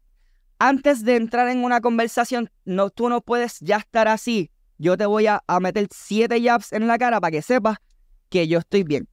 antes 0.58 1.04
de 1.04 1.16
entrar 1.16 1.48
en 1.48 1.64
una 1.64 1.80
conversación, 1.80 2.50
no, 2.64 2.90
tú 2.90 3.08
no 3.08 3.20
puedes 3.20 3.58
ya 3.60 3.76
estar 3.76 4.08
así. 4.08 4.50
Yo 4.78 4.96
te 4.96 5.06
voy 5.06 5.26
a, 5.26 5.42
a 5.46 5.60
meter 5.60 5.88
siete 5.90 6.42
jabs 6.42 6.72
en 6.72 6.86
la 6.86 6.98
cara 6.98 7.20
para 7.20 7.30
que 7.30 7.42
sepas 7.42 7.78
que 8.28 8.48
yo 8.48 8.58
estoy 8.58 8.82
bien. 8.82 9.08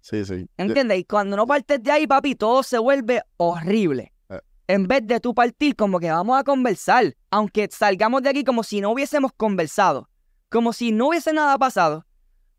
Sí, 0.00 0.24
sí. 0.24 0.48
¿Entiendes? 0.56 0.98
Y 0.98 1.04
cuando 1.04 1.36
no 1.36 1.46
partes 1.46 1.82
de 1.82 1.90
ahí, 1.90 2.06
papi, 2.06 2.34
todo 2.34 2.62
se 2.62 2.78
vuelve 2.78 3.22
horrible. 3.36 4.12
Eh. 4.28 4.40
En 4.66 4.86
vez 4.86 5.06
de 5.06 5.20
tú 5.20 5.34
partir 5.34 5.76
como 5.76 5.98
que 5.98 6.10
vamos 6.10 6.38
a 6.38 6.44
conversar, 6.44 7.16
aunque 7.30 7.68
salgamos 7.70 8.22
de 8.22 8.30
aquí 8.30 8.44
como 8.44 8.62
si 8.62 8.80
no 8.80 8.90
hubiésemos 8.90 9.32
conversado, 9.36 10.08
como 10.48 10.72
si 10.72 10.92
no 10.92 11.08
hubiese 11.08 11.32
nada 11.32 11.58
pasado, 11.58 12.06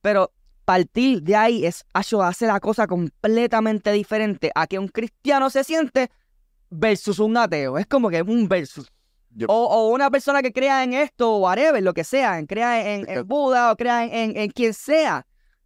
pero 0.01 0.31
partir 0.65 1.23
de 1.23 1.35
ahí 1.35 1.65
es 1.65 1.83
hace 1.93 2.45
la 2.45 2.59
cosa 2.59 2.85
completamente 2.85 3.91
diferente 3.91 4.51
a 4.53 4.67
que 4.67 4.77
un 4.77 4.87
cristiano 4.87 5.49
se 5.49 5.63
siente 5.63 6.11
versus 6.69 7.19
un 7.19 7.35
ateo. 7.37 7.77
Es 7.77 7.85
como 7.87 8.09
que 8.09 8.21
un 8.21 8.47
versus. 8.47 8.87
Yo- 9.31 9.47
O, 9.49 9.65
o 9.67 9.89
una 9.93 10.09
persona 10.09 10.41
que 10.41 10.51
crea 10.51 10.83
en 10.83 10.93
esto, 10.93 11.35
o 11.35 11.39
whatever, 11.39 11.81
lo 11.83 11.93
que 11.93 12.03
sea, 12.03 12.43
crea 12.47 12.95
en, 12.95 13.07
en 13.09 13.27
Buda 13.27 13.71
o 13.71 13.75
crea 13.75 14.03
en, 14.05 14.13
en, 14.31 14.37
en 14.37 14.49
quien 14.51 14.73
sea. 14.73 15.25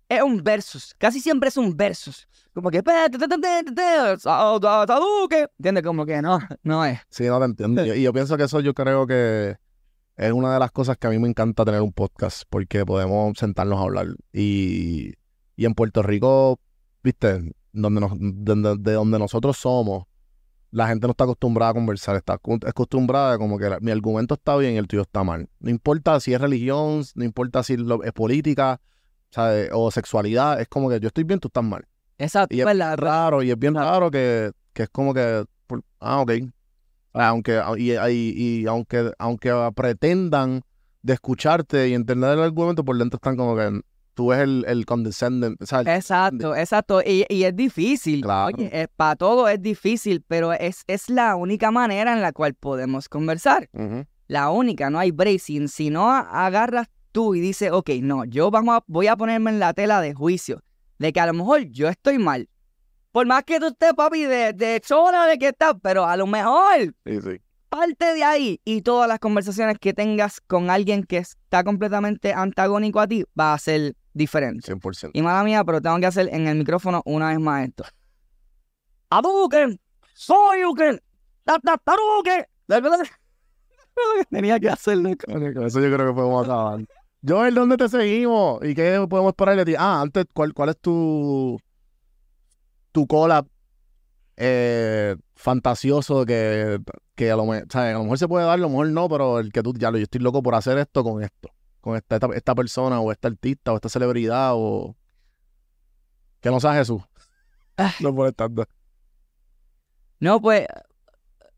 Es 0.09 0.21
un 0.21 0.43
versus. 0.43 0.93
Casi 0.97 1.19
siempre 1.19 1.49
es 1.49 1.57
un 1.57 1.75
versus. 1.75 2.27
Como 2.53 2.69
que. 2.69 2.83
¿Entiendes? 5.57 5.83
Como 5.83 6.05
que 6.05 6.21
no, 6.21 6.39
no 6.63 6.85
es. 6.85 6.99
Sí, 7.09 7.25
no 7.25 7.39
te 7.39 7.45
entiendo. 7.45 7.85
Y 7.95 8.01
yo 8.03 8.13
pienso 8.13 8.37
que 8.37 8.43
eso 8.43 8.59
yo 8.59 8.73
creo 8.73 9.07
que 9.07 9.55
es 10.15 10.31
una 10.31 10.53
de 10.53 10.59
las 10.59 10.71
cosas 10.71 10.97
que 10.97 11.07
a 11.07 11.09
mí 11.09 11.17
me 11.17 11.27
encanta 11.27 11.65
tener 11.65 11.81
un 11.81 11.91
podcast, 11.93 12.43
porque 12.49 12.85
podemos 12.85 13.37
sentarnos 13.37 13.79
a 13.79 13.83
hablar. 13.83 14.07
Y, 14.31 15.13
y 15.55 15.65
en 15.65 15.73
Puerto 15.73 16.03
Rico, 16.03 16.59
viste, 17.01 17.51
donde 17.71 18.01
nos, 18.01 18.11
de 18.19 18.91
donde 18.93 19.17
nosotros 19.19 19.57
somos, 19.57 20.03
la 20.73 20.87
gente 20.87 21.05
no 21.05 21.11
está 21.11 21.25
acostumbrada 21.25 21.71
a 21.71 21.73
conversar, 21.75 22.15
está 22.15 22.33
acostumbrada 22.33 23.33
a 23.33 23.37
como 23.37 23.59
que 23.59 23.69
la- 23.69 23.79
mi 23.79 23.91
argumento 23.91 24.33
está 24.33 24.57
bien 24.57 24.73
y 24.73 24.77
el 24.77 24.87
tuyo 24.87 25.03
está 25.03 25.23
mal. 25.23 25.47
No 25.59 25.69
importa 25.69 26.19
si 26.19 26.33
es 26.33 26.41
religión, 26.41 27.03
no 27.13 27.23
importa 27.23 27.61
si 27.63 27.77
lo- 27.77 28.03
es 28.03 28.11
política, 28.11 28.81
¿sabes? 29.29 29.69
o 29.71 29.91
sexualidad, 29.91 30.59
es 30.59 30.67
como 30.67 30.89
que 30.89 30.99
yo 30.99 31.07
estoy 31.07 31.23
bien, 31.25 31.39
tú 31.39 31.47
estás 31.47 31.63
mal. 31.63 31.85
Exacto. 32.17 32.55
Y 32.55 32.59
es 32.59 32.65
¿verdad? 32.65 32.97
raro, 32.97 33.43
y 33.43 33.51
es 33.51 33.57
bien 33.59 33.75
raro 33.75 34.09
que, 34.09 34.51
que 34.73 34.83
es 34.83 34.89
como 34.89 35.13
que, 35.13 35.45
por- 35.67 35.83
ah, 35.99 36.21
ok. 36.21 36.31
Aunque, 37.13 37.61
y, 37.77 37.91
y- 37.91 38.61
y 38.61 38.65
aunque, 38.67 39.11
aunque 39.19 39.51
pretendan 39.75 40.63
de 41.03 41.13
escucharte 41.13 41.87
y 41.89 41.93
entender 41.93 42.33
el 42.33 42.41
argumento, 42.43 42.83
por 42.83 42.97
dentro 42.97 43.17
están 43.17 43.35
como 43.37 43.55
que 43.55 43.79
tú 44.13 44.27
ves 44.27 44.39
el, 44.39 44.65
el 44.67 44.85
condescendent, 44.85 45.61
o 45.61 45.65
sea, 45.65 45.81
el- 45.81 45.87
Exacto, 45.87 46.55
exacto. 46.55 47.01
Y, 47.01 47.25
y 47.29 47.43
es 47.43 47.55
difícil. 47.55 48.21
Claro. 48.21 48.55
Oye, 48.57 48.87
para 48.95 49.15
todo 49.15 49.47
es 49.47 49.61
difícil, 49.61 50.23
pero 50.27 50.53
es, 50.53 50.83
es 50.87 51.09
la 51.09 51.35
única 51.35 51.71
manera 51.71 52.13
en 52.13 52.21
la 52.21 52.31
cual 52.31 52.53
podemos 52.53 53.09
conversar. 53.09 53.69
La 54.27 54.49
única, 54.49 54.89
no 54.89 54.99
hay 54.99 55.11
break. 55.11 55.39
Si, 55.39 55.89
no 55.89 56.11
agarras 56.11 56.87
tú 57.11 57.35
y 57.35 57.39
dices, 57.41 57.71
ok, 57.71 57.89
no, 58.01 58.25
yo 58.25 58.49
vamos 58.51 58.77
a- 58.77 58.83
voy 58.87 59.07
a 59.07 59.15
ponerme 59.15 59.51
en 59.51 59.59
la 59.59 59.73
tela 59.73 60.01
de 60.01 60.13
juicio 60.13 60.61
de 60.99 61.11
que 61.11 61.19
a 61.19 61.25
lo 61.27 61.33
mejor 61.33 61.61
yo 61.69 61.87
estoy 61.89 62.17
mal. 62.17 62.47
Por 63.11 63.27
más 63.27 63.43
que 63.43 63.59
tú 63.59 63.67
estés, 63.67 63.93
papi, 63.93 64.23
de, 64.23 64.53
de 64.53 64.81
zona 64.83 65.27
de 65.27 65.37
que 65.37 65.49
estás, 65.49 65.75
pero 65.81 66.05
a 66.05 66.17
lo 66.17 66.25
mejor 66.25 66.95
Sí, 67.05 67.21
sí. 67.21 67.41
parte 67.69 68.13
de 68.15 68.23
ahí 68.23 68.59
y 68.65 68.81
todas 68.81 69.07
las 69.07 69.19
conversaciones 69.19 69.77
que 69.79 69.93
tengas 69.93 70.41
con 70.41 70.69
alguien 70.71 71.03
que 71.03 71.17
está 71.17 71.63
completamente 71.63 72.33
antagónico 72.33 72.99
a 72.99 73.07
ti 73.07 73.23
va 73.39 73.53
a 73.53 73.59
ser 73.59 73.95
diferente. 74.13 74.73
100%. 74.73 75.11
Y 75.13 75.21
mala 75.21 75.43
mía, 75.43 75.63
pero 75.63 75.81
tengo 75.81 75.99
que 75.99 76.05
hacer 76.05 76.29
en 76.31 76.47
el 76.47 76.57
micrófono 76.57 77.01
una 77.05 77.29
vez 77.29 77.39
más 77.39 77.67
esto. 77.67 77.83
¡Aduken! 79.09 79.79
¡Soyuken! 80.13 80.99
¡Tataruken! 81.43 82.45
Tenía 84.29 84.59
que 84.59 84.69
hacerlo. 84.69 85.09
Eso 85.09 85.79
yo 85.79 85.93
creo 85.93 86.07
que 86.07 86.13
podemos 86.13 86.45
acabar. 86.45 86.85
Joel, 87.25 87.53
¿dónde 87.55 87.77
te 87.77 87.87
seguimos? 87.89 88.63
¿Y 88.65 88.75
qué 88.75 89.05
podemos 89.09 89.31
esperar 89.31 89.55
de 89.55 89.65
ti? 89.65 89.75
Ah, 89.77 90.01
antes, 90.01 90.25
¿cuál, 90.33 90.53
cuál 90.53 90.69
es 90.69 90.77
tu 90.79 91.57
tu 92.91 93.07
collab 93.07 93.47
eh, 94.37 95.15
fantasioso 95.35 96.25
que, 96.25 96.79
que 97.15 97.31
a, 97.31 97.35
lo, 97.35 97.45
me- 97.45 97.63
¿sabes? 97.69 97.95
a 97.95 97.97
lo 97.97 98.03
mejor 98.03 98.17
se 98.19 98.27
puede 98.27 98.45
dar, 98.45 98.53
a 98.53 98.57
lo 98.57 98.69
mejor 98.69 98.87
no, 98.89 99.09
pero 99.09 99.39
el 99.39 99.51
que 99.51 99.63
tú, 99.63 99.73
ya 99.77 99.89
lo, 99.89 99.97
yo 99.97 100.03
estoy 100.03 100.21
loco 100.21 100.43
por 100.43 100.53
hacer 100.55 100.77
esto 100.77 101.03
con 101.03 101.23
esto, 101.23 101.49
con 101.83 101.97
esta, 101.97 102.15
esta, 102.15 102.27
esta 102.33 102.55
persona 102.55 103.01
o 103.01 103.11
esta 103.11 103.27
artista 103.27 103.73
o 103.73 103.75
esta 103.75 103.89
celebridad 103.89 104.51
o 104.53 104.95
que 106.39 106.49
no 106.49 106.61
sea 106.61 106.73
Jesús. 106.75 107.01
Ay. 107.75 107.91
No 107.99 108.15
puede 108.15 108.29
estar. 108.29 108.49
No, 110.21 110.39
pues, 110.39 110.65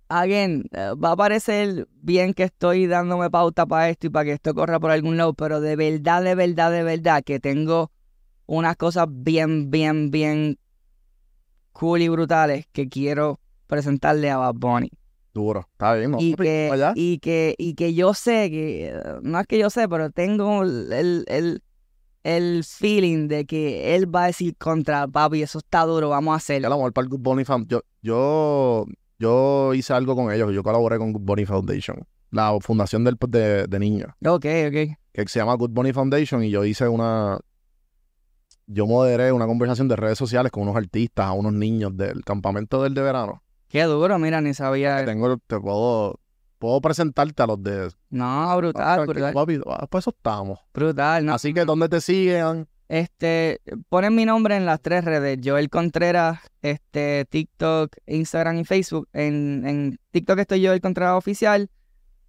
again, 0.10 0.64
va 0.74 1.12
a 1.12 1.16
parecer 1.16 1.88
bien 1.92 2.34
que 2.34 2.44
estoy 2.44 2.88
dándome 2.88 3.30
pauta 3.30 3.68
para 3.68 3.90
esto 3.90 4.08
y 4.08 4.10
para 4.10 4.26
que 4.26 4.32
esto 4.32 4.56
corra 4.56 4.80
por 4.80 4.90
algún 4.90 5.16
lado, 5.16 5.36
pero 5.36 5.62
de 5.62 5.76
verdad, 5.76 6.24
de 6.24 6.34
verdad, 6.34 6.72
de 6.72 6.82
verdad 6.82 7.24
que 7.24 7.40
tengo 7.40 7.92
unas 8.48 8.78
cosas 8.78 9.06
bien, 9.08 9.70
bien, 9.70 10.10
bien 10.10 10.58
cool 11.72 12.02
y 12.02 12.10
brutales 12.10 12.66
que 12.72 12.90
quiero 12.90 13.40
presentarle 13.68 14.32
a 14.32 14.38
Bad 14.38 14.56
Bunny. 14.56 14.92
Duro. 15.36 15.68
Está 15.74 15.94
bien, 15.94 16.12
¿no? 16.12 16.18
y 16.20 16.34
que, 16.34 16.70
allá. 16.74 16.94
y 16.96 17.20
que 17.20 17.54
y 17.60 17.76
que 17.76 17.94
yo 17.94 18.14
sé 18.16 18.50
que 18.50 18.88
eh, 18.88 18.94
no 19.22 19.40
es 19.40 19.46
que 19.46 19.60
yo 19.60 19.70
sé 19.70 19.88
pero 19.88 20.10
tengo 20.10 20.64
el, 20.64 20.92
el, 20.92 21.26
el- 21.28 21.62
el 22.24 22.64
feeling 22.64 23.28
de 23.28 23.46
que 23.46 23.96
él 23.96 24.08
va 24.14 24.24
a 24.24 24.28
decir 24.28 24.56
contra 24.58 25.08
papi 25.08 25.44
eso 25.44 25.60
está 25.60 25.84
duro 25.86 26.10
vamos 26.10 26.34
a 26.34 26.38
hacerlo 26.38 26.70
para 26.92 27.04
el 27.06 27.10
Good 27.10 27.20
Bunny 27.20 27.46
Foundation. 27.46 27.82
Yo, 28.02 28.86
yo, 28.86 28.86
yo 29.20 29.74
hice 29.76 29.94
algo 29.94 30.16
con 30.16 30.32
ellos. 30.32 30.52
Yo 30.52 30.64
colaboré 30.64 30.98
con 30.98 31.14
Good 31.14 31.22
Bunny 31.22 31.46
Foundation. 31.46 31.98
La 32.32 32.58
fundación 32.62 33.04
del, 33.04 33.16
de, 33.30 33.68
de 33.68 33.80
niños. 33.80 34.10
ok 34.26 34.34
ok 34.68 34.98
Que 35.14 35.28
se 35.28 35.38
llama 35.40 35.54
Good 35.54 35.70
Bunny 35.72 35.94
Foundation. 35.94 36.44
Y 36.44 36.50
yo 36.50 36.66
hice 36.66 36.88
una. 36.88 37.40
Yo 38.68 38.88
moderé 38.88 39.32
una 39.32 39.46
conversación 39.46 39.88
de 39.88 39.96
redes 39.96 40.18
sociales 40.18 40.52
con 40.52 40.64
unos 40.64 40.76
artistas, 40.76 41.28
a 41.28 41.34
unos 41.34 41.54
niños 41.54 41.96
del 41.96 42.24
campamento 42.24 42.82
del 42.82 42.96
de 42.96 43.02
verano. 43.04 43.44
Qué 43.76 43.84
duro 43.84 44.18
mira 44.20 44.40
ni 44.40 44.54
sabía 44.54 45.04
Tengo, 45.04 45.38
te 45.38 45.60
puedo, 45.60 46.22
puedo 46.60 46.80
presentarte 46.80 47.44
a 47.44 47.48
los 47.48 47.62
de. 47.62 47.92
no 48.10 48.56
brutal 48.56 49.06
brutal 49.06 49.34
Papi, 49.34 49.60
ah, 49.68 49.86
pues 49.90 50.04
eso 50.04 50.14
estamos. 50.16 50.60
brutal 50.74 51.26
no, 51.26 51.34
Así 51.34 51.54
que 51.54 51.66
donde 51.66 51.90
te 51.90 52.00
siguen. 52.00 52.70
este 52.88 53.60
ponen 53.90 54.16
mi 54.16 54.24
nombre 54.24 54.56
en 54.56 54.66
las 54.66 54.80
tres 54.80 55.04
redes 55.04 55.40
Joel 55.44 55.70
Contreras 55.70 56.40
este 56.62 57.26
TikTok 57.30 57.98
Instagram 58.06 58.60
y 58.60 58.64
Facebook 58.64 59.10
en, 59.12 59.68
en 59.68 60.00
TikTok 60.12 60.40
estoy 60.40 60.66
Joel 60.66 60.80
Contreras 60.80 61.18
oficial 61.18 61.70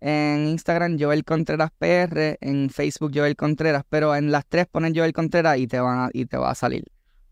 en 0.01 0.49
Instagram 0.49 0.99
Joel 0.99 1.25
Contreras 1.25 1.71
PR, 1.79 2.39
en 2.41 2.71
Facebook 2.71 3.13
Joel 3.15 3.35
Contreras, 3.37 3.85
pero 3.89 4.15
en 4.15 4.31
las 4.31 4.45
tres 4.47 4.67
ponen 4.67 4.95
Joel 4.95 5.13
Contreras 5.13 5.59
y 5.59 5.67
te 5.69 5.81
van 5.81 5.99
a, 5.99 6.11
y 6.13 6.27
te 6.27 6.37
va 6.37 6.51
a 6.51 6.55
salir. 6.55 6.85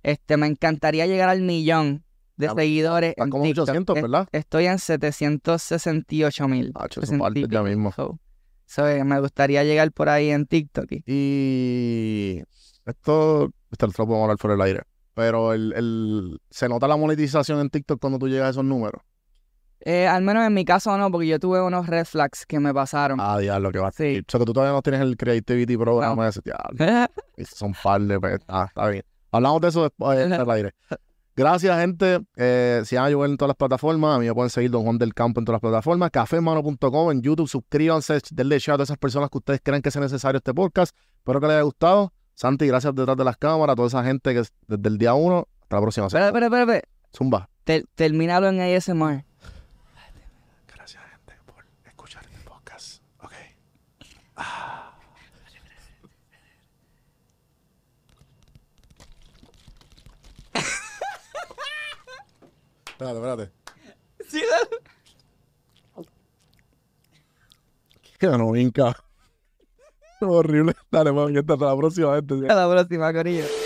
Este, 0.02 0.36
me 0.36 0.46
encantaría 0.46 1.06
llegar 1.06 1.28
al 1.28 1.42
millón 1.42 2.04
de 2.36 2.48
seguidores 2.50 3.14
en 3.16 3.30
como 3.30 3.44
TikTok. 3.44 3.62
800, 3.68 3.96
Es- 3.96 4.02
¿verdad? 4.02 4.28
Estoy 4.32 4.66
en 4.66 4.78
768 4.78 6.48
mil. 6.48 6.72
Ah, 6.74 6.86
ya 6.90 7.62
mismo. 7.62 7.92
me 9.04 9.20
gustaría 9.20 9.62
llegar 9.64 9.92
por 9.92 10.08
ahí 10.08 10.30
en 10.30 10.46
TikTok. 10.46 10.86
y- 11.06 12.42
esto, 12.86 13.50
esto 13.70 13.86
lo 13.86 13.92
podemos 13.92 14.22
hablar 14.22 14.38
fuera 14.38 14.54
del 14.56 14.62
aire. 14.62 14.82
Pero 15.14 15.52
el, 15.52 15.72
el, 15.74 16.40
se 16.50 16.68
nota 16.68 16.88
la 16.88 16.96
monetización 16.96 17.60
en 17.60 17.70
TikTok 17.70 18.00
cuando 18.00 18.18
tú 18.18 18.28
llegas 18.28 18.48
a 18.48 18.50
esos 18.50 18.64
números. 18.64 19.00
Eh, 19.80 20.06
al 20.06 20.22
menos 20.22 20.46
en 20.46 20.54
mi 20.54 20.64
caso 20.64 20.96
no, 20.96 21.10
porque 21.10 21.26
yo 21.26 21.38
tuve 21.38 21.60
unos 21.60 21.86
red 21.86 22.04
flags 22.06 22.46
que 22.46 22.58
me 22.58 22.72
pasaron. 22.72 23.18
Ah, 23.20 23.38
diablo, 23.38 23.70
que 23.70 23.78
va 23.78 23.88
a 23.88 23.92
Sí. 23.92 24.22
O 24.26 24.30
sea, 24.30 24.40
que 24.40 24.46
tú 24.46 24.52
todavía 24.54 24.72
no 24.72 24.82
tienes 24.82 25.02
el 25.02 25.16
Creativity 25.16 25.76
Program 25.76 26.16
No. 26.16 26.26
ese, 26.26 26.40
diablo. 26.42 26.76
Son 27.54 27.74
par 27.82 28.00
de... 28.00 28.38
Ah, 28.48 28.64
está 28.68 28.88
bien. 28.88 29.04
Hablamos 29.30 29.60
de 29.60 29.68
eso 29.68 29.82
después 29.82 30.18
fuera 30.26 30.38
del 30.38 30.50
aire. 30.50 30.72
Gracias, 31.36 31.76
gente. 31.80 32.20
Eh, 32.36 32.82
sigan 32.84 33.06
a 33.06 33.12
Joel 33.12 33.32
en 33.32 33.36
todas 33.36 33.48
las 33.48 33.56
plataformas. 33.56 34.16
A 34.16 34.18
mí 34.20 34.26
me 34.26 34.34
pueden 34.34 34.50
seguir 34.50 34.70
Don 34.70 34.84
Juan 34.84 34.98
del 34.98 35.14
Campo 35.14 35.40
en 35.40 35.44
todas 35.44 35.56
las 35.56 35.68
plataformas. 35.70 36.10
Cafemano.com 36.12 37.10
en 37.10 37.22
YouTube. 37.22 37.48
Suscríbanse, 37.48 38.20
denle 38.30 38.58
shout 38.60 38.78
a 38.80 38.84
esas 38.84 38.98
personas 38.98 39.30
que 39.30 39.38
ustedes 39.38 39.60
creen 39.62 39.82
que 39.82 39.90
sea 39.90 40.00
necesario 40.00 40.38
este 40.38 40.54
podcast. 40.54 40.96
Espero 41.18 41.40
que 41.40 41.46
les 41.46 41.54
haya 41.54 41.62
gustado. 41.62 42.12
Santi, 42.34 42.66
gracias 42.66 42.94
detrás 42.94 43.16
de 43.16 43.24
las 43.24 43.36
cámaras. 43.36 43.72
A 43.74 43.76
toda 43.76 43.88
esa 43.88 44.04
gente 44.04 44.32
que 44.32 44.40
es 44.40 44.52
desde 44.68 44.88
el 44.88 44.98
día 44.98 45.14
uno. 45.14 45.48
Hasta 45.62 45.76
la 45.76 45.82
próxima. 45.82 46.06
Espera, 46.06 46.28
espera, 46.28 46.46
espera. 46.60 46.82
Zumba. 47.16 47.48
Ter- 47.64 47.84
terminalo 47.94 48.48
en 48.48 48.60
ASMR. 48.60 49.24
Gracias, 50.72 51.02
gente, 51.10 51.34
por 51.46 51.64
escuchar 51.86 52.22
este 52.24 52.48
podcast. 52.48 53.02
Ok. 53.20 53.32
Espérate, 63.12 63.52
espérate. 64.28 64.84
Que 68.18 68.26
no, 68.28 68.52
vinca. 68.52 68.96
Horrible. 70.20 70.74
Dale, 70.90 71.12
mami, 71.12 71.36
hasta 71.36 71.56
la 71.56 71.76
próxima, 71.76 72.14
gente. 72.16 72.34
Hasta 72.34 72.66
la 72.66 72.72
próxima, 72.72 73.12
Corillo. 73.12 73.63